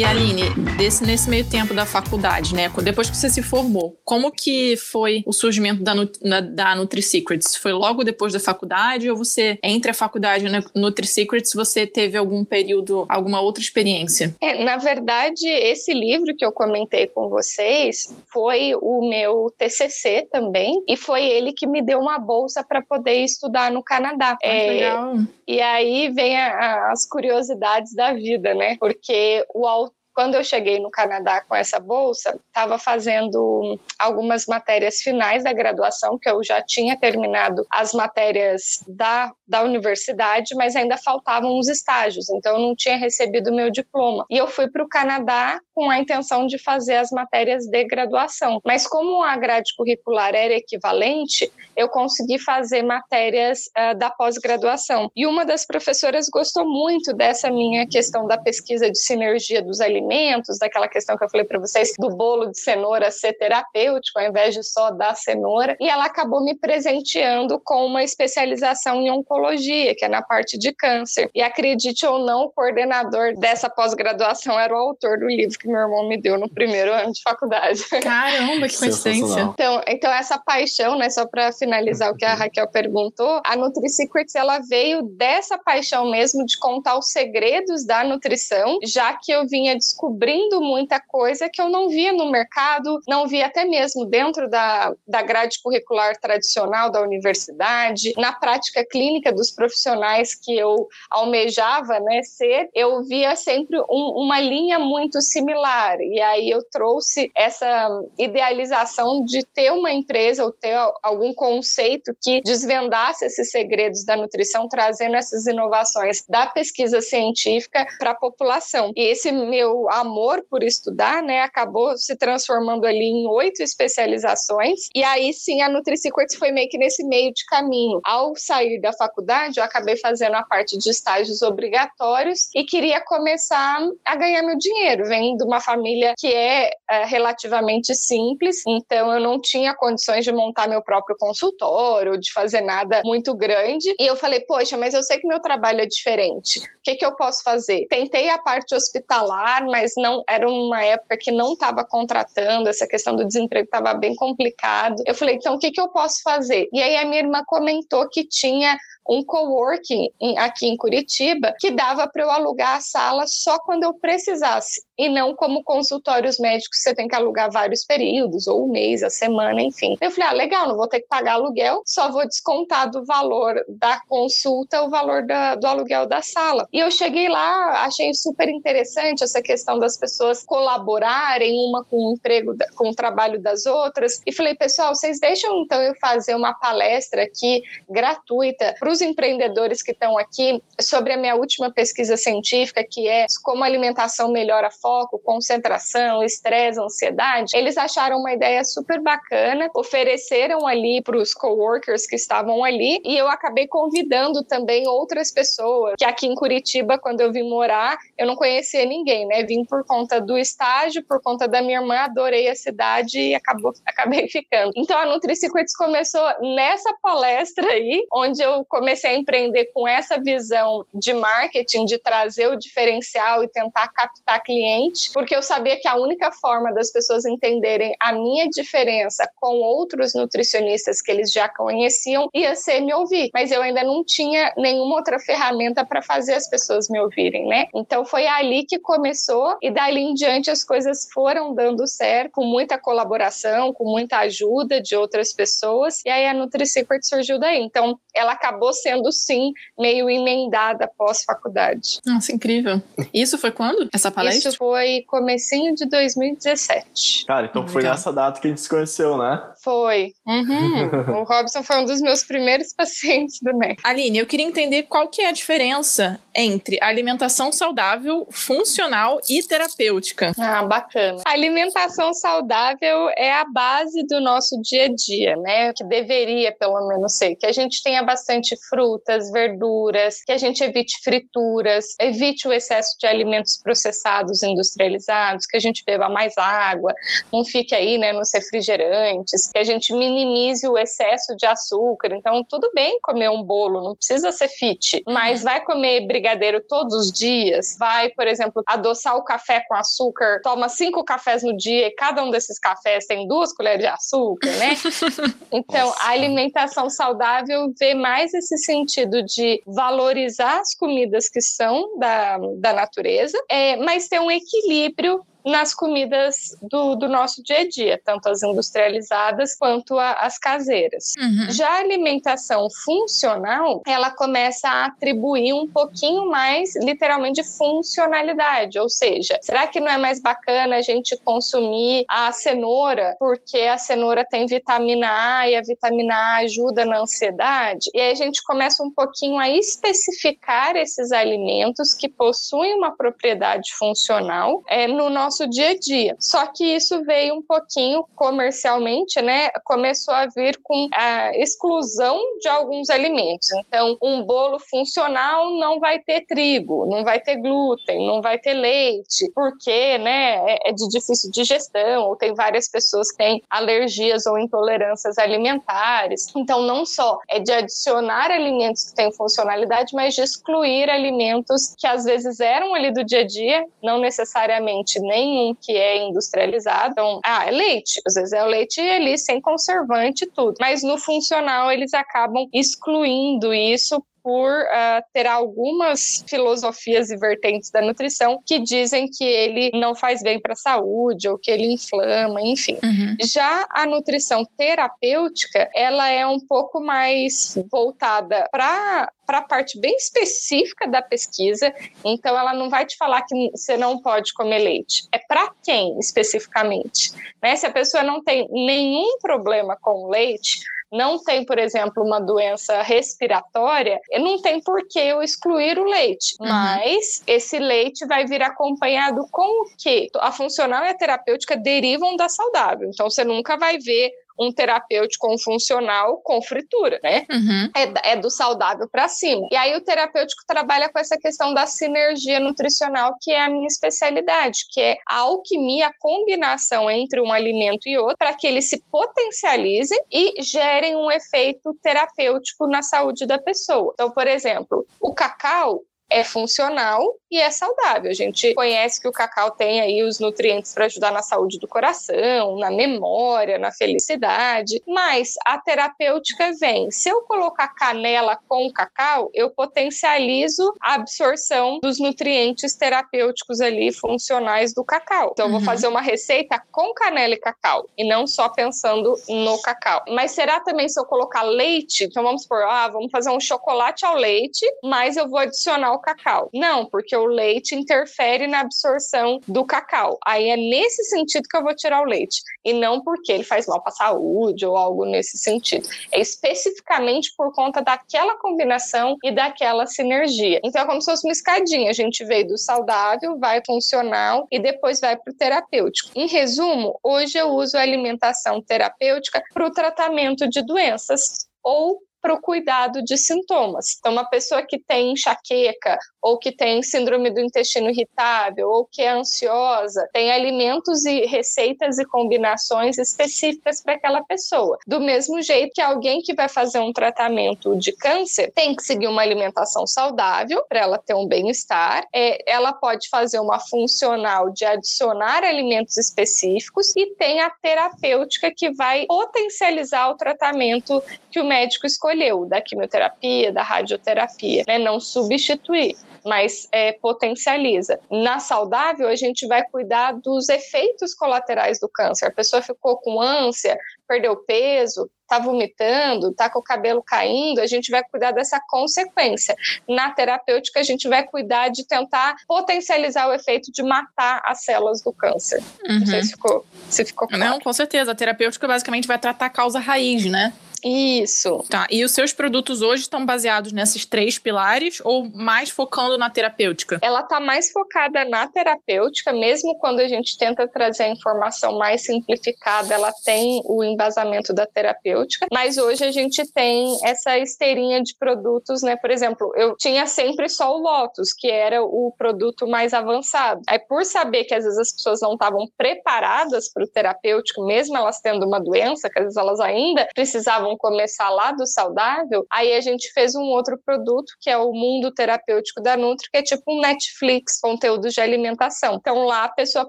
E 0.00 0.04
Aline, 0.04 0.48
desse, 0.78 1.04
nesse 1.04 1.28
meio 1.28 1.46
tempo 1.46 1.74
da 1.74 1.84
faculdade, 1.84 2.54
né? 2.54 2.72
Depois 2.82 3.10
que 3.10 3.14
você 3.14 3.28
se 3.28 3.42
formou, 3.42 4.00
como 4.02 4.32
que 4.32 4.74
foi 4.78 5.22
o 5.26 5.32
surgimento 5.32 5.82
da, 5.82 5.92
da 6.40 6.74
NutriSecrets? 6.74 7.54
Foi 7.54 7.70
logo 7.74 8.02
depois 8.02 8.32
da 8.32 8.40
faculdade 8.40 9.10
ou 9.10 9.14
você, 9.14 9.58
entre 9.62 9.90
a 9.90 9.94
faculdade 9.94 10.46
e 10.46 10.48
a 10.48 10.62
NutriSecrets, 10.74 11.52
você 11.52 11.86
teve 11.86 12.16
algum 12.16 12.46
período, 12.46 13.04
alguma 13.10 13.42
outra 13.42 13.62
experiência? 13.62 14.34
É, 14.40 14.64
na 14.64 14.78
verdade, 14.78 15.46
esse 15.46 15.92
livro 15.92 16.34
que 16.34 16.46
eu 16.46 16.50
comentei 16.50 17.06
com 17.06 17.28
vocês 17.28 18.10
foi 18.32 18.72
o 18.80 19.06
meu 19.06 19.52
TCC 19.58 20.26
também 20.32 20.82
e 20.88 20.96
foi 20.96 21.26
ele 21.26 21.52
que 21.52 21.66
me 21.66 21.82
deu 21.82 22.00
uma 22.00 22.18
bolsa 22.18 22.64
para 22.64 22.80
poder 22.80 23.22
estudar 23.22 23.70
no 23.70 23.82
Canadá. 23.82 24.38
Ah, 24.42 24.46
é, 24.48 24.70
legal. 24.70 25.14
E 25.46 25.60
aí 25.60 26.08
vem 26.08 26.38
a, 26.38 26.48
a, 26.54 26.92
as 26.92 27.06
curiosidades 27.06 27.94
da 27.94 28.14
vida, 28.14 28.54
né? 28.54 28.78
Porque 28.80 29.44
o 29.54 29.66
autor 29.66 29.89
quando 30.20 30.34
eu 30.34 30.44
cheguei 30.44 30.78
no 30.78 30.90
Canadá 30.90 31.40
com 31.40 31.56
essa 31.56 31.80
bolsa, 31.80 32.38
estava 32.46 32.78
fazendo 32.78 33.80
algumas 33.98 34.44
matérias 34.44 34.96
finais 34.96 35.42
da 35.44 35.50
graduação, 35.50 36.18
que 36.18 36.28
eu 36.28 36.44
já 36.44 36.60
tinha 36.60 36.94
terminado 36.94 37.66
as 37.70 37.94
matérias 37.94 38.84
da, 38.86 39.32
da 39.48 39.62
universidade, 39.62 40.54
mas 40.54 40.76
ainda 40.76 40.98
faltavam 40.98 41.58
os 41.58 41.68
estágios, 41.68 42.28
então 42.28 42.56
eu 42.56 42.60
não 42.60 42.76
tinha 42.76 42.98
recebido 42.98 43.48
o 43.48 43.54
meu 43.54 43.70
diploma. 43.70 44.26
E 44.28 44.36
eu 44.36 44.46
fui 44.46 44.68
para 44.68 44.84
o 44.84 44.88
Canadá 44.88 45.58
com 45.74 45.88
a 45.88 45.98
intenção 45.98 46.46
de 46.46 46.58
fazer 46.58 46.96
as 46.96 47.10
matérias 47.10 47.64
de 47.64 47.84
graduação. 47.84 48.60
Mas 48.62 48.86
como 48.86 49.22
a 49.22 49.34
grade 49.38 49.72
curricular 49.74 50.34
era 50.34 50.52
equivalente, 50.52 51.50
eu 51.74 51.88
consegui 51.88 52.38
fazer 52.38 52.82
matérias 52.82 53.60
uh, 53.68 53.96
da 53.96 54.10
pós-graduação. 54.10 55.10
E 55.16 55.26
uma 55.26 55.46
das 55.46 55.64
professoras 55.64 56.28
gostou 56.28 56.68
muito 56.68 57.14
dessa 57.14 57.50
minha 57.50 57.88
questão 57.88 58.26
da 58.26 58.36
pesquisa 58.36 58.90
de 58.90 58.98
sinergia 58.98 59.62
dos 59.62 59.80
alimentos 59.80 60.09
alimentos, 60.10 60.58
daquela 60.58 60.88
questão 60.88 61.16
que 61.16 61.24
eu 61.24 61.30
falei 61.30 61.46
para 61.46 61.58
vocês 61.58 61.92
do 61.98 62.10
bolo 62.10 62.46
de 62.46 62.58
cenoura 62.58 63.10
ser 63.10 63.32
terapêutico 63.34 64.18
ao 64.18 64.26
invés 64.26 64.54
de 64.54 64.62
só 64.62 64.90
dar 64.90 65.14
cenoura. 65.14 65.76
E 65.80 65.88
ela 65.88 66.04
acabou 66.04 66.42
me 66.42 66.54
presenteando 66.54 67.60
com 67.60 67.86
uma 67.86 68.02
especialização 68.02 69.00
em 69.00 69.10
oncologia, 69.10 69.94
que 69.94 70.04
é 70.04 70.08
na 70.08 70.22
parte 70.22 70.58
de 70.58 70.72
câncer. 70.72 71.30
E 71.34 71.42
acredite 71.42 72.04
ou 72.04 72.18
não, 72.24 72.44
o 72.44 72.50
coordenador 72.50 73.34
dessa 73.38 73.70
pós-graduação 73.70 74.58
era 74.58 74.74
o 74.74 74.76
autor 74.76 75.18
do 75.18 75.26
livro 75.26 75.58
que 75.58 75.68
meu 75.68 75.80
irmão 75.80 76.08
me 76.08 76.20
deu 76.20 76.38
no 76.38 76.48
primeiro 76.48 76.92
ano 76.92 77.12
de 77.12 77.22
faculdade. 77.22 77.84
Caramba, 78.02 78.68
que 78.68 78.78
coincidência. 78.78 79.40
Então, 79.40 79.80
então 79.86 80.10
essa 80.10 80.38
paixão, 80.38 80.96
né, 80.98 81.08
só 81.08 81.26
para 81.26 81.52
finalizar 81.52 82.10
o 82.10 82.16
que 82.16 82.24
a 82.24 82.34
Raquel 82.34 82.68
perguntou, 82.68 83.40
a 83.44 83.56
NutriSecrets 83.56 84.34
ela 84.34 84.58
veio 84.58 85.02
dessa 85.02 85.58
paixão 85.58 86.10
mesmo 86.10 86.44
de 86.44 86.58
contar 86.58 86.98
os 86.98 87.10
segredos 87.10 87.84
da 87.84 88.02
nutrição, 88.02 88.78
já 88.84 89.12
que 89.14 89.30
eu 89.32 89.46
vinha 89.46 89.76
descobrindo 90.00 90.60
muita 90.60 90.98
coisa 90.98 91.48
que 91.52 91.60
eu 91.60 91.68
não 91.68 91.88
via 91.88 92.12
no 92.12 92.30
mercado, 92.30 93.00
não 93.06 93.26
via 93.26 93.46
até 93.46 93.64
mesmo 93.66 94.06
dentro 94.06 94.48
da, 94.48 94.94
da 95.06 95.20
grade 95.20 95.60
curricular 95.62 96.16
tradicional 96.18 96.90
da 96.90 97.02
universidade, 97.02 98.14
na 98.16 98.32
prática 98.32 98.84
clínica 98.84 99.30
dos 99.30 99.50
profissionais 99.50 100.34
que 100.34 100.56
eu 100.56 100.88
almejava 101.10 102.00
né, 102.00 102.22
ser, 102.22 102.70
eu 102.74 103.04
via 103.04 103.36
sempre 103.36 103.78
um, 103.90 104.24
uma 104.24 104.40
linha 104.40 104.78
muito 104.78 105.20
similar. 105.20 106.00
E 106.00 106.20
aí 106.20 106.48
eu 106.48 106.62
trouxe 106.70 107.30
essa 107.36 107.88
idealização 108.18 109.24
de 109.24 109.44
ter 109.44 109.70
uma 109.70 109.92
empresa 109.92 110.44
ou 110.44 110.52
ter 110.52 110.76
algum 111.02 111.34
conceito 111.34 112.16
que 112.22 112.40
desvendasse 112.40 113.26
esses 113.26 113.50
segredos 113.50 114.04
da 114.04 114.16
nutrição, 114.16 114.68
trazendo 114.68 115.16
essas 115.16 115.46
inovações 115.46 116.24
da 116.28 116.46
pesquisa 116.46 117.00
científica 117.00 117.86
para 117.98 118.12
a 118.12 118.14
população. 118.14 118.92
E 118.96 119.02
esse 119.02 119.30
meu 119.30 119.79
amor 119.88 120.44
por 120.50 120.62
estudar, 120.62 121.22
né, 121.22 121.42
acabou 121.42 121.96
se 121.96 122.16
transformando 122.16 122.86
ali 122.86 123.04
em 123.04 123.26
oito 123.26 123.62
especializações. 123.62 124.88
E 124.94 125.02
aí 125.02 125.32
sim 125.32 125.62
a 125.62 125.68
NutriSecrets 125.68 126.36
foi 126.36 126.50
meio 126.50 126.68
que 126.68 126.78
nesse 126.78 127.04
meio 127.04 127.32
de 127.32 127.44
caminho. 127.46 128.00
Ao 128.04 128.34
sair 128.36 128.80
da 128.80 128.92
faculdade, 128.92 129.58
eu 129.58 129.64
acabei 129.64 129.96
fazendo 129.96 130.34
a 130.34 130.42
parte 130.42 130.76
de 130.76 130.90
estágios 130.90 131.42
obrigatórios 131.42 132.48
e 132.54 132.64
queria 132.64 133.00
começar 133.00 133.80
a 134.04 134.16
ganhar 134.16 134.42
meu 134.42 134.58
dinheiro. 134.58 135.06
Venho 135.06 135.36
de 135.36 135.44
uma 135.44 135.60
família 135.60 136.14
que 136.18 136.28
é, 136.28 136.70
é 136.90 137.04
relativamente 137.04 137.94
simples, 137.94 138.62
então 138.66 139.12
eu 139.12 139.20
não 139.20 139.40
tinha 139.40 139.74
condições 139.74 140.24
de 140.24 140.32
montar 140.32 140.68
meu 140.68 140.82
próprio 140.82 141.16
consultório, 141.18 142.18
de 142.18 142.32
fazer 142.32 142.60
nada 142.60 143.02
muito 143.04 143.34
grande. 143.34 143.94
E 143.98 144.06
eu 144.06 144.16
falei, 144.16 144.40
poxa, 144.40 144.76
mas 144.76 144.94
eu 144.94 145.02
sei 145.02 145.18
que 145.18 145.26
meu 145.26 145.40
trabalho 145.40 145.80
é 145.80 145.86
diferente. 145.86 146.60
O 146.60 146.82
que, 146.82 146.96
que 146.96 147.04
eu 147.04 147.14
posso 147.16 147.42
fazer? 147.42 147.86
Tentei 147.88 148.28
a 148.30 148.38
parte 148.38 148.74
hospitalar, 148.74 149.64
mas 149.70 149.92
não 149.96 150.22
era 150.28 150.48
uma 150.48 150.82
época 150.82 151.16
que 151.16 151.30
não 151.30 151.52
estava 151.52 151.84
contratando, 151.84 152.68
essa 152.68 152.86
questão 152.86 153.14
do 153.14 153.24
desemprego 153.24 153.64
estava 153.64 153.94
bem 153.94 154.14
complicado. 154.14 155.02
Eu 155.06 155.14
falei, 155.14 155.36
então 155.36 155.54
o 155.54 155.58
que, 155.58 155.70
que 155.70 155.80
eu 155.80 155.88
posso 155.88 156.22
fazer? 156.22 156.68
E 156.72 156.82
aí 156.82 156.96
a 156.96 157.04
minha 157.04 157.22
irmã 157.22 157.42
comentou 157.46 158.08
que 158.08 158.24
tinha 158.24 158.76
um 159.10 159.24
coworking 159.24 160.08
aqui 160.38 160.68
em 160.68 160.76
Curitiba 160.76 161.52
que 161.58 161.72
dava 161.72 162.06
para 162.06 162.22
eu 162.22 162.30
alugar 162.30 162.76
a 162.76 162.80
sala 162.80 163.26
só 163.26 163.58
quando 163.58 163.82
eu 163.82 163.92
precisasse 163.94 164.82
e 164.96 165.08
não 165.08 165.34
como 165.34 165.64
consultórios 165.64 166.38
médicos 166.38 166.82
você 166.82 166.94
tem 166.94 167.08
que 167.08 167.14
alugar 167.14 167.50
vários 167.50 167.84
períodos 167.84 168.46
ou 168.46 168.66
um 168.66 168.70
mês, 168.70 169.02
a 169.02 169.08
semana, 169.08 169.62
enfim. 169.62 169.96
Eu 169.98 170.10
falei, 170.10 170.28
ah, 170.28 170.32
legal, 170.32 170.68
não 170.68 170.76
vou 170.76 170.86
ter 170.86 171.00
que 171.00 171.08
pagar 171.08 171.34
aluguel, 171.34 171.82
só 171.86 172.12
vou 172.12 172.26
descontar 172.28 172.90
do 172.90 173.04
valor 173.06 173.64
da 173.66 173.98
consulta 174.06 174.82
o 174.82 174.90
valor 174.90 175.26
da, 175.26 175.54
do 175.54 175.66
aluguel 175.66 176.06
da 176.06 176.20
sala. 176.20 176.68
E 176.70 176.78
eu 176.78 176.90
cheguei 176.90 177.30
lá, 177.30 177.84
achei 177.86 178.12
super 178.12 178.48
interessante 178.50 179.24
essa 179.24 179.40
questão 179.40 179.78
das 179.78 179.96
pessoas 179.96 180.44
colaborarem 180.44 181.66
uma 181.66 181.82
com 181.82 181.96
o 181.96 182.12
emprego, 182.12 182.54
com 182.76 182.90
o 182.90 182.94
trabalho 182.94 183.40
das 183.40 183.64
outras 183.64 184.20
e 184.26 184.32
falei, 184.32 184.54
pessoal, 184.54 184.94
vocês 184.94 185.18
deixam 185.18 185.62
então 185.62 185.80
eu 185.80 185.94
fazer 185.98 186.34
uma 186.34 186.52
palestra 186.52 187.22
aqui 187.22 187.62
gratuita 187.88 188.74
para 188.78 188.90
os 188.90 188.99
os 189.00 189.02
empreendedores 189.02 189.82
que 189.82 189.92
estão 189.92 190.18
aqui 190.18 190.62
sobre 190.80 191.12
a 191.12 191.16
minha 191.16 191.34
última 191.34 191.70
pesquisa 191.70 192.16
científica, 192.16 192.84
que 192.88 193.08
é 193.08 193.26
como 193.42 193.64
a 193.64 193.66
alimentação 193.66 194.30
melhora 194.30 194.70
foco, 194.70 195.18
concentração, 195.18 196.22
estresse, 196.22 196.78
ansiedade. 196.78 197.56
Eles 197.56 197.76
acharam 197.76 198.18
uma 198.18 198.32
ideia 198.32 198.62
super 198.64 199.00
bacana, 199.00 199.70
ofereceram 199.74 200.66
ali 200.66 201.02
para 201.02 201.16
os 201.16 201.32
coworkers 201.32 202.06
que 202.06 202.16
estavam 202.16 202.62
ali 202.62 203.00
e 203.04 203.16
eu 203.16 203.28
acabei 203.28 203.66
convidando 203.66 204.44
também 204.44 204.86
outras 204.86 205.32
pessoas, 205.32 205.94
que 205.96 206.04
aqui 206.04 206.26
em 206.26 206.34
Curitiba, 206.34 206.98
quando 206.98 207.20
eu 207.20 207.32
vim 207.32 207.48
morar, 207.48 207.96
eu 208.18 208.26
não 208.26 208.36
conhecia 208.36 208.84
ninguém, 208.84 209.26
né? 209.26 209.42
Vim 209.44 209.64
por 209.64 209.84
conta 209.84 210.20
do 210.20 210.36
estágio, 210.36 211.04
por 211.04 211.22
conta 211.22 211.48
da 211.48 211.62
minha 211.62 211.80
irmã, 211.80 211.96
adorei 212.00 212.48
a 212.48 212.54
cidade 212.54 213.18
e 213.18 213.34
acabou, 213.34 213.72
acabei 213.86 214.28
ficando. 214.28 214.72
Então 214.76 214.98
a 214.98 215.06
NutriSecrets 215.06 215.74
começou 215.74 216.22
nessa 216.54 216.92
palestra 217.02 217.66
aí, 217.66 218.04
onde 218.12 218.42
eu 218.42 218.64
comecei 218.80 219.10
a 219.10 219.14
empreender 219.14 219.66
com 219.74 219.86
essa 219.86 220.18
visão 220.18 220.86
de 220.94 221.12
marketing, 221.12 221.84
de 221.84 221.98
trazer 221.98 222.46
o 222.46 222.56
diferencial 222.56 223.44
e 223.44 223.48
tentar 223.48 223.88
captar 223.88 224.42
cliente, 224.42 225.12
porque 225.12 225.36
eu 225.36 225.42
sabia 225.42 225.78
que 225.78 225.86
a 225.86 225.96
única 225.96 226.32
forma 226.32 226.72
das 226.72 226.90
pessoas 226.90 227.26
entenderem 227.26 227.94
a 228.00 228.10
minha 228.12 228.48
diferença 228.48 229.30
com 229.36 229.56
outros 229.56 230.14
nutricionistas 230.14 231.02
que 231.02 231.10
eles 231.10 231.30
já 231.30 231.46
conheciam 231.46 232.30
ia 232.32 232.54
ser 232.54 232.80
me 232.80 232.94
ouvir. 232.94 233.28
Mas 233.34 233.52
eu 233.52 233.60
ainda 233.60 233.84
não 233.84 234.02
tinha 234.02 234.50
nenhuma 234.56 234.96
outra 234.96 235.18
ferramenta 235.18 235.84
para 235.84 236.00
fazer 236.00 236.32
as 236.32 236.48
pessoas 236.48 236.88
me 236.88 236.98
ouvirem, 236.98 237.46
né? 237.46 237.66
Então 237.74 238.02
foi 238.02 238.26
ali 238.26 238.64
que 238.64 238.78
começou 238.78 239.58
e 239.60 239.70
dali 239.70 240.00
em 240.00 240.14
diante 240.14 240.50
as 240.50 240.64
coisas 240.64 241.06
foram 241.12 241.54
dando 241.54 241.86
certo, 241.86 242.32
com 242.32 242.44
muita 242.46 242.78
colaboração, 242.78 243.74
com 243.74 243.84
muita 243.84 244.20
ajuda 244.20 244.80
de 244.80 244.96
outras 244.96 245.34
pessoas. 245.34 246.02
E 246.06 246.08
aí 246.08 246.26
a 246.26 246.32
NutriSecret 246.32 247.06
surgiu 247.06 247.38
daí. 247.38 247.60
Então 247.60 247.98
ela 248.14 248.32
acabou 248.32 248.69
sendo 248.72 249.10
sim 249.12 249.52
meio 249.78 250.08
emendada 250.08 250.90
pós 250.98 251.22
faculdade. 251.24 252.00
Nossa, 252.04 252.32
incrível. 252.32 252.82
Isso 253.12 253.38
foi 253.38 253.50
quando? 253.50 253.88
Essa 253.92 254.10
palestra? 254.10 254.50
Isso 254.50 254.58
foi 254.58 255.04
comecinho 255.06 255.74
de 255.74 255.86
2017. 255.86 257.26
Cara, 257.26 257.46
então 257.46 257.66
foi 257.66 257.82
nessa 257.82 258.12
data 258.12 258.40
que 258.40 258.46
a 258.46 258.50
gente 258.50 258.60
se 258.60 258.68
conheceu, 258.68 259.16
né? 259.16 259.42
Foi. 259.62 260.12
Uhum. 260.26 261.20
o 261.20 261.24
Robson 261.24 261.62
foi 261.62 261.76
um 261.78 261.84
dos 261.84 262.00
meus 262.00 262.24
primeiros 262.24 262.72
pacientes 262.74 263.38
do 263.42 263.56
MEC. 263.56 263.80
Aline, 263.84 264.18
eu 264.18 264.26
queria 264.26 264.46
entender 264.46 264.84
qual 264.84 265.08
que 265.08 265.22
é 265.22 265.28
a 265.28 265.32
diferença 265.32 266.20
entre 266.34 266.78
alimentação 266.80 267.52
saudável, 267.52 268.26
funcional 268.30 269.20
e 269.28 269.42
terapêutica. 269.42 270.32
Ah, 270.38 270.62
bacana. 270.62 271.22
A 271.26 271.32
alimentação 271.32 272.14
saudável 272.14 273.10
é 273.16 273.32
a 273.32 273.44
base 273.44 274.06
do 274.06 274.20
nosso 274.20 274.60
dia 274.62 274.84
a 274.84 274.94
dia, 274.94 275.36
né? 275.36 275.72
Que 275.72 275.84
deveria, 275.84 276.52
pelo 276.52 276.88
menos, 276.88 277.16
ser. 277.16 277.34
Que 277.36 277.46
a 277.46 277.52
gente 277.52 277.82
tenha 277.82 278.02
bastante 278.02 278.56
frutas, 278.68 279.30
verduras, 279.30 280.22
que 280.24 280.32
a 280.32 280.38
gente 280.38 280.62
evite 280.62 280.98
frituras, 281.02 281.94
evite 282.00 282.48
o 282.48 282.52
excesso 282.52 282.96
de 282.98 283.06
alimentos 283.06 283.58
processados, 283.62 284.42
industrializados, 284.42 285.46
que 285.46 285.56
a 285.56 285.60
gente 285.60 285.82
beba 285.84 286.08
mais 286.08 286.36
água, 286.38 286.94
não 287.32 287.44
fique 287.44 287.74
aí, 287.74 287.98
né, 287.98 288.12
nos 288.12 288.30
refrigerantes, 288.32 289.49
que 289.52 289.58
a 289.58 289.64
gente 289.64 289.92
minimize 289.92 290.66
o 290.68 290.78
excesso 290.78 291.36
de 291.36 291.46
açúcar. 291.46 292.14
Então, 292.14 292.44
tudo 292.44 292.70
bem 292.74 292.98
comer 293.02 293.30
um 293.30 293.42
bolo, 293.42 293.82
não 293.82 293.96
precisa 293.96 294.32
ser 294.32 294.48
fit, 294.48 295.02
mas 295.06 295.42
vai 295.42 295.60
comer 295.62 296.06
brigadeiro 296.06 296.60
todos 296.60 296.94
os 296.94 297.12
dias, 297.12 297.76
vai, 297.78 298.10
por 298.10 298.26
exemplo, 298.26 298.62
adoçar 298.66 299.16
o 299.16 299.24
café 299.24 299.64
com 299.68 299.74
açúcar, 299.74 300.40
toma 300.42 300.68
cinco 300.68 301.04
cafés 301.04 301.42
no 301.42 301.56
dia 301.56 301.88
e 301.88 301.90
cada 301.92 302.22
um 302.22 302.30
desses 302.30 302.58
cafés 302.58 303.06
tem 303.06 303.26
duas 303.26 303.52
colheres 303.52 303.80
de 303.80 303.86
açúcar, 303.86 304.50
né? 304.56 304.76
Então, 305.52 305.88
Nossa. 305.88 306.04
a 306.04 306.10
alimentação 306.10 306.88
saudável 306.88 307.72
vê 307.78 307.92
mais 307.92 308.32
esse 308.32 308.56
sentido 308.58 309.22
de 309.22 309.60
valorizar 309.66 310.60
as 310.60 310.74
comidas 310.74 311.28
que 311.28 311.40
são 311.40 311.98
da, 311.98 312.38
da 312.56 312.72
natureza, 312.72 313.36
é, 313.48 313.76
mas 313.76 314.08
ter 314.08 314.20
um 314.20 314.30
equilíbrio 314.30 315.24
nas 315.44 315.74
comidas 315.74 316.56
do, 316.62 316.94
do, 316.94 317.08
nosso 317.08 317.42
dia 317.42 317.60
a 317.60 317.68
dia, 317.68 318.00
tanto 318.04 318.28
as 318.28 318.42
industrializadas 318.42 319.56
quanto 319.56 319.98
a, 319.98 320.12
as 320.12 320.38
caseiras. 320.38 321.12
Uhum. 321.18 321.50
Já 321.50 321.68
a 321.68 321.80
alimentação 321.80 322.68
funcional, 322.84 323.82
ela 323.86 324.10
começa 324.10 324.68
a 324.68 324.86
atribuir 324.86 325.52
um 325.52 325.66
pouquinho 325.66 326.28
mais, 326.28 326.76
literalmente, 326.76 327.42
de 327.42 327.44
funcionalidade, 327.44 328.78
ou 328.78 328.88
seja, 328.88 329.38
será 329.42 329.66
que 329.66 329.80
não 329.80 329.88
é 329.88 329.98
mais 329.98 330.20
bacana 330.20 330.76
a 330.76 330.82
gente 330.82 331.16
consumir 331.18 332.04
a 332.08 332.32
cenoura 332.32 333.16
porque 333.18 333.58
a 333.58 333.78
cenoura 333.78 334.24
tem 334.24 334.46
vitamina 334.46 335.38
A 335.38 335.48
e 335.48 335.56
a 335.56 335.62
vitamina 335.62 336.14
A 336.14 336.36
ajuda 336.38 336.84
na 336.84 337.00
ansiedade? 337.00 337.90
E 337.94 338.00
aí 338.00 338.10
a 338.10 338.14
gente 338.14 338.42
começa 338.42 338.82
um 338.82 338.90
pouquinho 338.90 339.38
a 339.38 339.48
especificar 339.48 340.76
esses 340.76 341.12
alimentos 341.12 341.94
que 341.94 342.08
possuem 342.08 342.74
uma 342.74 342.96
propriedade 342.96 343.72
funcional 343.74 344.62
é, 344.68 344.86
no 344.86 345.08
nosso 345.08 345.29
nosso 345.30 345.48
dia 345.48 345.70
a 345.70 345.78
dia. 345.78 346.16
Só 346.18 346.44
que 346.48 346.64
isso 346.64 347.04
veio 347.04 347.36
um 347.36 347.42
pouquinho 347.42 348.04
comercialmente, 348.16 349.22
né? 349.22 349.48
Começou 349.64 350.12
a 350.12 350.26
vir 350.26 350.58
com 350.62 350.88
a 350.92 351.30
exclusão 351.36 352.18
de 352.40 352.48
alguns 352.48 352.90
alimentos. 352.90 353.48
Então, 353.52 353.96
um 354.02 354.24
bolo 354.24 354.58
funcional 354.58 355.52
não 355.52 355.78
vai 355.78 356.00
ter 356.00 356.26
trigo, 356.26 356.84
não 356.86 357.04
vai 357.04 357.20
ter 357.20 357.36
glúten, 357.36 358.04
não 358.06 358.20
vai 358.20 358.38
ter 358.38 358.54
leite, 358.54 359.30
porque, 359.32 359.98
né, 359.98 360.42
é, 360.50 360.70
é 360.70 360.72
de 360.72 360.88
difícil 360.88 361.30
digestão, 361.30 362.08
ou 362.08 362.16
tem 362.16 362.34
várias 362.34 362.68
pessoas 362.68 363.12
que 363.12 363.18
têm 363.18 363.42
alergias 363.48 364.26
ou 364.26 364.36
intolerâncias 364.36 365.16
alimentares. 365.16 366.26
Então, 366.34 366.62
não 366.62 366.84
só 366.84 367.20
é 367.28 367.38
de 367.38 367.52
adicionar 367.52 368.32
alimentos 368.32 368.90
que 368.90 368.96
têm 368.96 369.12
funcionalidade, 369.12 369.94
mas 369.94 370.14
de 370.14 370.22
excluir 370.22 370.90
alimentos 370.90 371.74
que 371.78 371.86
às 371.86 372.04
vezes 372.04 372.40
eram 372.40 372.74
ali 372.74 372.92
do 372.92 373.04
dia 373.04 373.20
a 373.20 373.26
dia, 373.26 373.64
não 373.80 374.00
necessariamente 374.00 374.98
nem 374.98 375.19
nenhum 375.20 375.54
que 375.54 375.72
é 375.72 376.02
industrializado. 376.02 376.92
Então, 376.92 377.20
ah, 377.24 377.46
é 377.46 377.50
leite. 377.50 378.00
Às 378.06 378.14
vezes 378.14 378.32
é 378.32 378.42
o 378.42 378.46
leite 378.46 378.80
ali 378.80 379.18
sem 379.18 379.40
conservante 379.40 380.24
e 380.24 380.30
tudo. 380.30 380.54
Mas 380.60 380.82
no 380.82 380.98
funcional 380.98 381.70
eles 381.70 381.94
acabam 381.94 382.48
excluindo 382.52 383.52
isso 383.52 384.02
por 384.22 384.50
uh, 384.50 385.02
ter 385.12 385.26
algumas 385.26 386.24
filosofias 386.28 387.10
e 387.10 387.16
vertentes 387.16 387.70
da 387.70 387.80
nutrição 387.80 388.40
que 388.46 388.58
dizem 388.58 389.08
que 389.08 389.24
ele 389.24 389.70
não 389.78 389.94
faz 389.94 390.22
bem 390.22 390.40
para 390.40 390.52
a 390.52 390.56
saúde 390.56 391.28
ou 391.28 391.38
que 391.38 391.50
ele 391.50 391.72
inflama, 391.72 392.40
enfim. 392.42 392.78
Uhum. 392.82 393.16
Já 393.22 393.66
a 393.70 393.86
nutrição 393.86 394.44
terapêutica, 394.56 395.68
ela 395.74 396.08
é 396.08 396.26
um 396.26 396.40
pouco 396.40 396.80
mais 396.80 397.54
voltada 397.70 398.48
para 398.50 399.10
para 399.30 399.38
a 399.38 399.42
parte 399.42 399.78
bem 399.78 399.94
específica 399.94 400.88
da 400.88 401.00
pesquisa, 401.00 401.72
então 402.04 402.36
ela 402.36 402.52
não 402.52 402.68
vai 402.68 402.84
te 402.84 402.96
falar 402.96 403.22
que 403.22 403.52
você 403.52 403.76
não 403.76 404.02
pode 404.02 404.34
comer 404.34 404.58
leite. 404.58 405.06
É 405.12 405.18
para 405.18 405.52
quem 405.62 405.96
especificamente? 406.00 407.12
Né? 407.40 407.54
Se 407.54 407.64
a 407.64 407.70
pessoa 407.70 408.02
não 408.02 408.24
tem 408.24 408.48
nenhum 408.50 409.18
problema 409.22 409.78
com 409.80 410.08
leite, 410.08 410.58
não 410.90 411.22
tem, 411.22 411.44
por 411.44 411.58
exemplo, 411.58 412.04
uma 412.04 412.20
doença 412.20 412.82
respiratória, 412.82 414.00
não 414.18 414.40
tem 414.42 414.60
por 414.60 414.86
que 414.88 414.98
eu 414.98 415.22
excluir 415.22 415.78
o 415.78 415.84
leite. 415.84 416.36
Uhum. 416.40 416.48
Mas 416.48 417.22
esse 417.26 417.58
leite 417.58 418.06
vai 418.06 418.26
vir 418.26 418.42
acompanhado 418.42 419.26
com 419.30 419.62
o 419.62 419.70
quê? 419.78 420.08
A 420.16 420.32
funcional 420.32 420.84
e 420.84 420.88
a 420.88 420.94
terapêutica 420.94 421.56
derivam 421.56 422.16
da 422.16 422.28
saudável. 422.28 422.90
Então 422.92 423.08
você 423.08 423.24
nunca 423.24 423.56
vai 423.56 423.78
ver 423.78 424.12
um 424.40 424.50
terapêutico 424.52 425.32
um 425.32 425.38
funcional 425.38 426.16
com 426.22 426.40
fritura, 426.40 426.98
né? 427.02 427.26
Uhum. 427.30 427.70
É, 427.76 428.12
é, 428.12 428.16
do 428.16 428.30
saudável 428.30 428.88
para 428.88 429.06
cima. 429.06 429.46
E 429.50 429.56
aí 429.56 429.76
o 429.76 429.82
terapêutico 429.82 430.42
trabalha 430.46 430.88
com 430.88 430.98
essa 430.98 431.18
questão 431.18 431.52
da 431.52 431.66
sinergia 431.66 432.40
nutricional, 432.40 433.16
que 433.20 433.30
é 433.30 433.42
a 433.42 433.50
minha 433.50 433.66
especialidade, 433.66 434.66
que 434.70 434.80
é 434.80 434.96
a 435.06 435.18
alquimia, 435.18 435.88
a 435.88 435.94
combinação 435.98 436.90
entre 436.90 437.20
um 437.20 437.30
alimento 437.30 437.86
e 437.86 437.98
outro, 437.98 438.16
para 438.16 438.32
que 438.32 438.46
eles 438.46 438.68
se 438.68 438.82
potencializem 438.90 440.00
e 440.10 440.42
gerem 440.42 440.96
um 440.96 441.10
efeito 441.10 441.76
terapêutico 441.82 442.66
na 442.66 442.82
saúde 442.82 443.26
da 443.26 443.38
pessoa. 443.38 443.92
Então, 443.94 444.10
por 444.10 444.26
exemplo, 444.26 444.86
o 445.00 445.12
cacau 445.12 445.82
é 446.10 446.24
funcional 446.24 447.16
e 447.30 447.38
é 447.38 447.50
saudável. 447.50 448.10
A 448.10 448.14
gente 448.14 448.52
conhece 448.54 449.00
que 449.00 449.06
o 449.06 449.12
cacau 449.12 449.52
tem 449.52 449.80
aí 449.80 450.02
os 450.02 450.18
nutrientes 450.18 450.74
para 450.74 450.86
ajudar 450.86 451.12
na 451.12 451.22
saúde 451.22 451.58
do 451.58 451.68
coração, 451.68 452.58
na 452.58 452.70
memória, 452.70 453.58
na 453.58 453.70
felicidade, 453.70 454.82
mas 454.86 455.34
a 455.46 455.56
terapêutica 455.58 456.52
vem. 456.58 456.90
Se 456.90 457.08
eu 457.08 457.22
colocar 457.22 457.68
canela 457.68 458.36
com 458.48 458.70
cacau, 458.72 459.30
eu 459.32 459.50
potencializo 459.50 460.74
a 460.80 460.94
absorção 460.94 461.78
dos 461.80 462.00
nutrientes 462.00 462.74
terapêuticos 462.74 463.60
ali 463.60 463.92
funcionais 463.92 464.74
do 464.74 464.84
cacau. 464.84 465.30
Então, 465.32 465.46
eu 465.46 465.50
vou 465.50 465.60
uhum. 465.60 465.64
fazer 465.64 465.86
uma 465.86 466.00
receita 466.00 466.60
com 466.72 466.92
canela 466.94 467.34
e 467.34 467.38
cacau 467.38 467.88
e 467.96 468.04
não 468.04 468.26
só 468.26 468.48
pensando 468.48 469.14
no 469.28 469.60
cacau. 469.62 470.02
Mas 470.08 470.32
será 470.32 470.58
também 470.60 470.88
se 470.88 470.98
eu 470.98 471.04
colocar 471.04 471.42
leite? 471.42 472.04
Então, 472.04 472.22
vamos 472.24 472.46
por, 472.46 472.60
ah, 472.62 472.88
vamos 472.88 473.10
fazer 473.12 473.30
um 473.30 473.40
chocolate 473.40 474.04
ao 474.04 474.16
leite, 474.16 474.66
mas 474.82 475.16
eu 475.16 475.28
vou 475.28 475.38
adicionar 475.38 475.92
o 475.92 475.99
cacau. 476.00 476.50
Não, 476.52 476.86
porque 476.86 477.16
o 477.16 477.26
leite 477.26 477.74
interfere 477.74 478.46
na 478.46 478.60
absorção 478.60 479.40
do 479.46 479.64
cacau. 479.64 480.18
Aí 480.24 480.48
é 480.48 480.56
nesse 480.56 481.04
sentido 481.04 481.48
que 481.48 481.56
eu 481.56 481.62
vou 481.62 481.74
tirar 481.74 482.02
o 482.02 482.04
leite. 482.04 482.42
E 482.64 482.72
não 482.72 483.02
porque 483.02 483.32
ele 483.32 483.44
faz 483.44 483.66
mal 483.66 483.80
para 483.82 483.92
a 483.92 483.96
saúde 483.96 484.66
ou 484.66 484.76
algo 484.76 485.04
nesse 485.04 485.38
sentido. 485.38 485.88
É 486.12 486.20
especificamente 486.20 487.32
por 487.36 487.52
conta 487.52 487.80
daquela 487.80 488.36
combinação 488.38 489.16
e 489.22 489.30
daquela 489.30 489.86
sinergia. 489.86 490.60
Então 490.64 490.82
é 490.82 490.86
como 490.86 491.00
se 491.00 491.10
fosse 491.10 491.26
uma 491.26 491.32
escadinha. 491.32 491.90
A 491.90 491.94
gente 491.94 492.24
veio 492.24 492.48
do 492.48 492.58
saudável, 492.58 493.38
vai 493.38 493.62
funcional 493.64 494.46
e 494.50 494.58
depois 494.58 495.00
vai 495.00 495.16
para 495.16 495.32
o 495.32 495.36
terapêutico. 495.36 496.10
Em 496.14 496.26
resumo, 496.26 496.98
hoje 497.02 497.38
eu 497.38 497.48
uso 497.50 497.76
a 497.76 497.82
alimentação 497.82 498.60
terapêutica 498.62 499.42
para 499.52 499.66
o 499.66 499.70
tratamento 499.70 500.48
de 500.48 500.62
doenças 500.62 501.48
ou 501.62 502.00
para 502.20 502.34
o 502.34 502.40
cuidado 502.40 503.02
de 503.02 503.16
sintomas. 503.16 503.96
Então, 503.98 504.12
uma 504.12 504.24
pessoa 504.24 504.62
que 504.62 504.78
tem 504.78 505.12
enxaqueca 505.12 505.98
ou 506.22 506.38
que 506.38 506.52
tem 506.52 506.82
síndrome 506.82 507.30
do 507.30 507.40
intestino 507.40 507.90
irritável 507.90 508.68
ou 508.68 508.84
que 508.84 509.02
é 509.02 509.10
ansiosa, 509.10 510.08
tem 510.12 510.30
alimentos 510.30 511.04
e 511.04 511.26
receitas 511.26 511.98
e 511.98 512.04
combinações 512.04 512.98
específicas 512.98 513.82
para 513.82 513.94
aquela 513.94 514.22
pessoa. 514.24 514.78
Do 514.86 515.00
mesmo 515.00 515.40
jeito 515.40 515.72
que 515.74 515.80
alguém 515.80 516.20
que 516.20 516.34
vai 516.34 516.48
fazer 516.48 516.78
um 516.80 516.92
tratamento 516.92 517.76
de 517.76 517.92
câncer 517.92 518.52
tem 518.54 518.74
que 518.74 518.82
seguir 518.82 519.06
uma 519.06 519.22
alimentação 519.22 519.86
saudável 519.86 520.62
para 520.68 520.80
ela 520.80 520.98
ter 520.98 521.14
um 521.14 521.26
bem-estar. 521.26 522.06
É, 522.14 522.50
ela 522.50 522.72
pode 522.72 523.08
fazer 523.08 523.40
uma 523.40 523.58
funcional 523.58 524.50
de 524.50 524.64
adicionar 524.64 525.42
alimentos 525.44 525.96
específicos 525.96 526.94
e 526.96 527.14
tem 527.14 527.40
a 527.40 527.50
terapêutica 527.50 528.52
que 528.54 528.70
vai 528.72 529.06
potencializar 529.06 530.10
o 530.10 530.16
tratamento 530.16 531.02
que 531.30 531.40
o 531.40 531.44
médico 531.44 531.86
escolheu, 531.86 532.09
da 532.48 532.60
quimioterapia, 532.60 533.52
da 533.52 533.62
radioterapia, 533.62 534.64
né? 534.66 534.78
não 534.78 535.00
substituir 535.00 535.96
mas 536.24 536.68
é, 536.72 536.92
potencializa. 536.92 537.98
Na 538.10 538.38
saudável, 538.38 539.08
a 539.08 539.16
gente 539.16 539.46
vai 539.46 539.62
cuidar 539.64 540.12
dos 540.12 540.48
efeitos 540.48 541.14
colaterais 541.14 541.80
do 541.80 541.88
câncer. 541.88 542.26
A 542.26 542.30
pessoa 542.30 542.62
ficou 542.62 542.96
com 542.98 543.20
ânsia, 543.20 543.78
perdeu 544.06 544.36
peso, 544.36 545.10
está 545.22 545.38
vomitando, 545.38 546.30
está 546.30 546.50
com 546.50 546.58
o 546.58 546.62
cabelo 546.62 547.02
caindo, 547.02 547.60
a 547.60 547.66
gente 547.66 547.90
vai 547.90 548.02
cuidar 548.02 548.32
dessa 548.32 548.60
consequência. 548.68 549.54
Na 549.88 550.10
terapêutica, 550.10 550.80
a 550.80 550.82
gente 550.82 551.08
vai 551.08 551.22
cuidar 551.22 551.68
de 551.68 551.86
tentar 551.86 552.34
potencializar 552.48 553.28
o 553.28 553.32
efeito 553.32 553.70
de 553.70 553.82
matar 553.82 554.42
as 554.44 554.64
células 554.64 555.02
do 555.02 555.12
câncer. 555.12 555.62
Uhum. 555.88 556.00
Não 556.00 556.06
sei 556.06 556.18
uhum. 556.18 556.24
se 556.24 556.30
ficou, 556.32 556.66
se 556.88 557.04
ficou 557.04 557.28
claro. 557.28 557.44
Não, 557.44 557.60
com 557.60 557.72
certeza. 557.72 558.10
A 558.10 558.14
terapêutica 558.14 558.66
basicamente 558.66 559.06
vai 559.06 559.18
tratar 559.18 559.46
a 559.46 559.50
causa 559.50 559.78
raiz, 559.78 560.24
né? 560.24 560.52
Isso. 560.84 561.64
Tá. 561.68 561.86
E 561.90 562.04
os 562.04 562.12
seus 562.12 562.32
produtos 562.32 562.82
hoje 562.82 563.02
estão 563.02 563.24
baseados 563.24 563.72
nesses 563.72 564.04
três 564.04 564.38
pilares 564.38 565.00
ou 565.04 565.28
mais 565.30 565.70
focando 565.70 566.16
na 566.18 566.30
terapêutica? 566.30 566.98
Ela 567.02 567.20
está 567.20 567.40
mais 567.40 567.70
focada 567.70 568.24
na 568.24 568.46
terapêutica, 568.48 569.32
mesmo 569.32 569.78
quando 569.78 570.00
a 570.00 570.08
gente 570.08 570.36
tenta 570.38 570.66
trazer 570.66 571.04
a 571.04 571.08
informação 571.08 571.78
mais 571.78 572.04
simplificada, 572.04 572.94
ela 572.94 573.12
tem 573.24 573.62
o 573.64 573.82
embasamento 573.84 574.52
da 574.52 574.66
terapêutica. 574.66 575.46
Mas 575.52 575.78
hoje 575.78 576.04
a 576.04 576.10
gente 576.10 576.42
tem 576.52 576.96
essa 577.04 577.38
esteirinha 577.38 578.02
de 578.02 578.14
produtos, 578.16 578.82
né? 578.82 578.96
Por 578.96 579.10
exemplo, 579.10 579.52
eu 579.56 579.76
tinha 579.76 580.06
sempre 580.06 580.48
só 580.48 580.74
o 580.76 580.80
Lotus, 580.80 581.32
que 581.32 581.50
era 581.50 581.82
o 581.82 582.12
produto 582.16 582.66
mais 582.66 582.94
avançado. 582.94 583.62
Aí, 583.66 583.78
por 583.78 584.04
saber 584.04 584.44
que 584.44 584.54
às 584.54 584.64
vezes 584.64 584.78
as 584.78 584.92
pessoas 584.92 585.20
não 585.20 585.34
estavam 585.34 585.66
preparadas 585.76 586.72
para 586.72 586.84
o 586.84 586.86
terapêutico, 586.88 587.66
mesmo 587.66 587.96
elas 587.96 588.20
tendo 588.20 588.46
uma 588.46 588.60
doença, 588.60 589.08
que 589.10 589.18
às 589.18 589.24
vezes 589.26 589.36
elas 589.36 589.60
ainda 589.60 590.08
precisavam 590.14 590.69
começar 590.76 591.28
lá 591.30 591.52
do 591.52 591.66
saudável, 591.66 592.46
aí 592.50 592.74
a 592.74 592.80
gente 592.80 593.12
fez 593.12 593.34
um 593.34 593.44
outro 593.44 593.78
produto 593.84 594.32
que 594.40 594.50
é 594.50 594.56
o 594.56 594.72
Mundo 594.72 595.12
Terapêutico 595.12 595.82
da 595.82 595.96
Nutri, 595.96 596.28
que 596.30 596.38
é 596.38 596.42
tipo 596.42 596.62
um 596.68 596.80
Netflix, 596.80 597.58
conteúdo 597.60 598.08
de 598.08 598.20
alimentação. 598.20 598.94
Então 598.94 599.24
lá 599.24 599.44
a 599.44 599.48
pessoa 599.48 599.88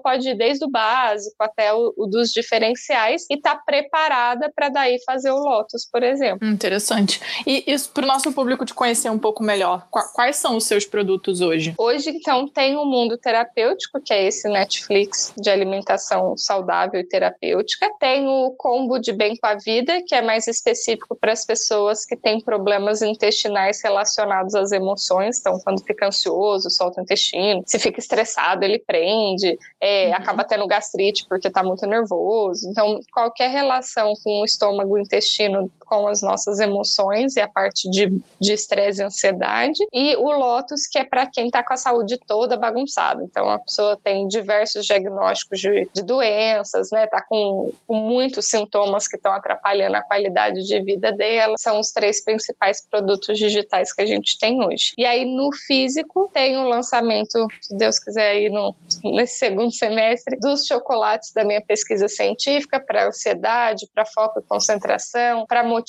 pode 0.00 0.28
ir 0.28 0.36
desde 0.36 0.64
o 0.64 0.70
básico 0.70 1.36
até 1.40 1.72
o, 1.72 1.92
o 1.96 2.06
dos 2.06 2.30
diferenciais 2.32 3.26
e 3.30 3.36
tá 3.36 3.54
preparada 3.54 4.50
para 4.54 4.68
daí 4.68 4.98
fazer 5.04 5.30
o 5.30 5.38
Lotus, 5.38 5.86
por 5.90 6.02
exemplo. 6.02 6.46
Interessante. 6.46 7.20
E 7.46 7.64
isso 7.66 7.90
para 7.90 8.04
o 8.04 8.06
nosso 8.06 8.32
público 8.32 8.64
te 8.64 8.74
conhecer 8.74 9.10
um 9.10 9.18
pouco 9.18 9.42
melhor, 9.42 9.86
quais 9.90 10.36
são 10.36 10.56
os 10.56 10.64
seus 10.64 10.84
produtos 10.84 11.40
hoje? 11.40 11.74
Hoje, 11.78 12.10
então, 12.10 12.48
tem 12.48 12.76
o 12.76 12.84
Mundo 12.84 13.16
Terapêutico, 13.18 14.00
que 14.00 14.12
é 14.12 14.26
esse 14.26 14.48
Netflix 14.48 15.32
de 15.36 15.50
alimentação 15.50 16.36
saudável 16.36 17.00
e 17.00 17.06
terapêutica. 17.06 17.90
Tem 17.98 18.26
o 18.26 18.50
Combo 18.52 18.98
de 18.98 19.12
Bem 19.12 19.36
com 19.36 19.46
a 19.46 19.54
Vida, 19.54 20.02
que 20.06 20.14
é 20.14 20.22
mais 20.22 20.46
específico 20.46 20.71
específico 20.72 21.14
para 21.14 21.32
as 21.32 21.44
pessoas 21.44 22.04
que 22.04 22.16
têm 22.16 22.40
problemas 22.40 23.02
intestinais 23.02 23.80
relacionados 23.82 24.54
às 24.54 24.72
emoções. 24.72 25.38
Então, 25.40 25.58
quando 25.60 25.82
fica 25.84 26.06
ansioso, 26.06 26.70
solta 26.70 27.00
o 27.00 27.04
intestino. 27.04 27.62
Se 27.66 27.78
fica 27.78 28.00
estressado, 28.00 28.64
ele 28.64 28.78
prende. 28.78 29.58
É, 29.80 30.08
uhum. 30.08 30.14
Acaba 30.14 30.44
tendo 30.44 30.66
gastrite 30.66 31.26
porque 31.28 31.48
está 31.48 31.62
muito 31.62 31.86
nervoso. 31.86 32.68
Então, 32.68 33.00
qualquer 33.12 33.50
relação 33.50 34.14
com 34.24 34.40
o 34.40 34.44
estômago 34.44 34.96
e 34.96 35.00
o 35.00 35.02
intestino 35.02 35.70
com 35.92 36.08
as 36.08 36.22
nossas 36.22 36.58
emoções 36.58 37.36
e 37.36 37.40
a 37.40 37.46
parte 37.46 37.90
de 37.90 38.10
estresse 38.40 39.02
e 39.02 39.04
ansiedade. 39.04 39.78
E 39.92 40.16
o 40.16 40.30
Lotus, 40.30 40.86
que 40.86 40.98
é 40.98 41.04
para 41.04 41.26
quem 41.26 41.48
está 41.48 41.62
com 41.62 41.74
a 41.74 41.76
saúde 41.76 42.18
toda 42.26 42.56
bagunçada. 42.56 43.22
Então, 43.22 43.50
a 43.50 43.58
pessoa 43.58 43.98
tem 44.02 44.26
diversos 44.26 44.86
diagnósticos 44.86 45.60
de, 45.60 45.86
de 45.92 46.02
doenças, 46.02 46.90
né? 46.90 47.04
Está 47.04 47.20
com, 47.20 47.74
com 47.86 47.94
muitos 47.94 48.48
sintomas 48.48 49.06
que 49.06 49.16
estão 49.16 49.32
atrapalhando 49.32 49.94
a 49.96 50.02
qualidade 50.02 50.66
de 50.66 50.80
vida 50.80 51.12
dela. 51.12 51.56
São 51.58 51.78
os 51.78 51.92
três 51.92 52.24
principais 52.24 52.80
produtos 52.90 53.36
digitais 53.36 53.92
que 53.92 54.00
a 54.00 54.06
gente 54.06 54.38
tem 54.38 54.64
hoje. 54.64 54.94
E 54.96 55.04
aí, 55.04 55.26
no 55.26 55.52
físico, 55.52 56.30
tem 56.32 56.56
o 56.56 56.66
lançamento, 56.66 57.46
se 57.60 57.76
Deus 57.76 57.98
quiser, 57.98 58.30
aí 58.30 58.48
no, 58.48 58.74
nesse 59.04 59.34
segundo 59.34 59.70
semestre, 59.70 60.38
dos 60.40 60.64
chocolates 60.66 61.34
da 61.34 61.44
minha 61.44 61.60
pesquisa 61.60 62.08
científica 62.08 62.80
para 62.80 63.08
ansiedade, 63.08 63.86
para 63.94 64.06
foco 64.06 64.40
e 64.40 64.42
concentração, 64.42 65.44
para 65.44 65.62
motivação, 65.62 65.81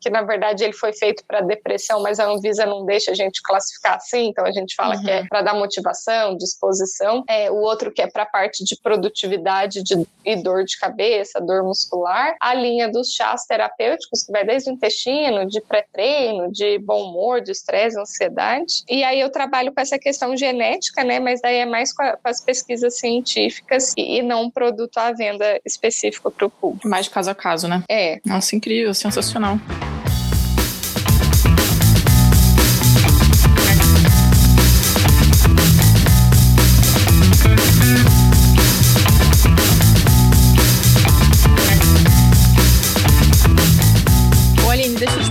que 0.00 0.10
na 0.10 0.22
verdade 0.22 0.64
ele 0.64 0.72
foi 0.72 0.92
feito 0.92 1.24
para 1.26 1.40
depressão, 1.40 2.02
mas 2.02 2.18
a 2.18 2.26
Anvisa 2.26 2.66
não 2.66 2.84
deixa 2.84 3.10
a 3.10 3.14
gente 3.14 3.42
classificar 3.42 3.96
assim, 3.96 4.28
então 4.28 4.44
a 4.44 4.52
gente 4.52 4.74
fala 4.74 4.96
uhum. 4.96 5.02
que 5.02 5.10
é 5.10 5.20
uhum. 5.20 5.28
para 5.28 5.42
dar 5.42 5.54
motivação, 5.54 6.36
disposição. 6.36 7.24
É, 7.28 7.50
o 7.50 7.56
outro 7.56 7.92
que 7.92 8.02
é 8.02 8.06
para 8.06 8.24
a 8.24 8.26
parte 8.26 8.64
de 8.64 8.76
produtividade 8.80 9.82
de, 9.82 10.06
e 10.24 10.36
dor 10.36 10.64
de 10.64 10.78
cabeça, 10.78 11.40
dor 11.40 11.62
muscular. 11.62 12.36
A 12.40 12.54
linha 12.54 12.90
dos 12.90 13.12
chás 13.12 13.44
terapêuticos, 13.46 14.24
que 14.24 14.32
vai 14.32 14.44
desde 14.44 14.70
o 14.70 14.72
intestino, 14.72 15.46
de 15.46 15.60
pré-treino, 15.60 16.50
de 16.52 16.78
bom 16.78 17.10
humor, 17.10 17.40
de 17.40 17.52
estresse, 17.52 17.98
ansiedade. 17.98 18.82
E 18.88 19.02
aí 19.04 19.20
eu 19.20 19.30
trabalho 19.30 19.72
com 19.72 19.80
essa 19.80 19.98
questão 19.98 20.36
genética, 20.36 21.04
né? 21.04 21.20
Mas 21.20 21.40
daí 21.40 21.56
é 21.56 21.66
mais 21.66 21.92
com, 21.92 22.02
a, 22.02 22.16
com 22.16 22.28
as 22.28 22.40
pesquisas 22.40 22.98
científicas 22.98 23.94
e, 23.96 24.18
e 24.18 24.22
não 24.22 24.44
um 24.44 24.50
produto 24.50 24.98
à 24.98 25.12
venda 25.12 25.60
específico 25.64 26.30
para 26.30 26.46
o 26.46 26.50
público. 26.50 26.88
Mais 26.88 27.08
caso 27.08 27.30
a 27.30 27.34
caso, 27.34 27.68
né? 27.68 27.82
É. 27.88 28.20
Nossa, 28.24 28.54
incrível 28.56 28.83
incrível, 28.84 28.94
sensacional. 28.94 29.58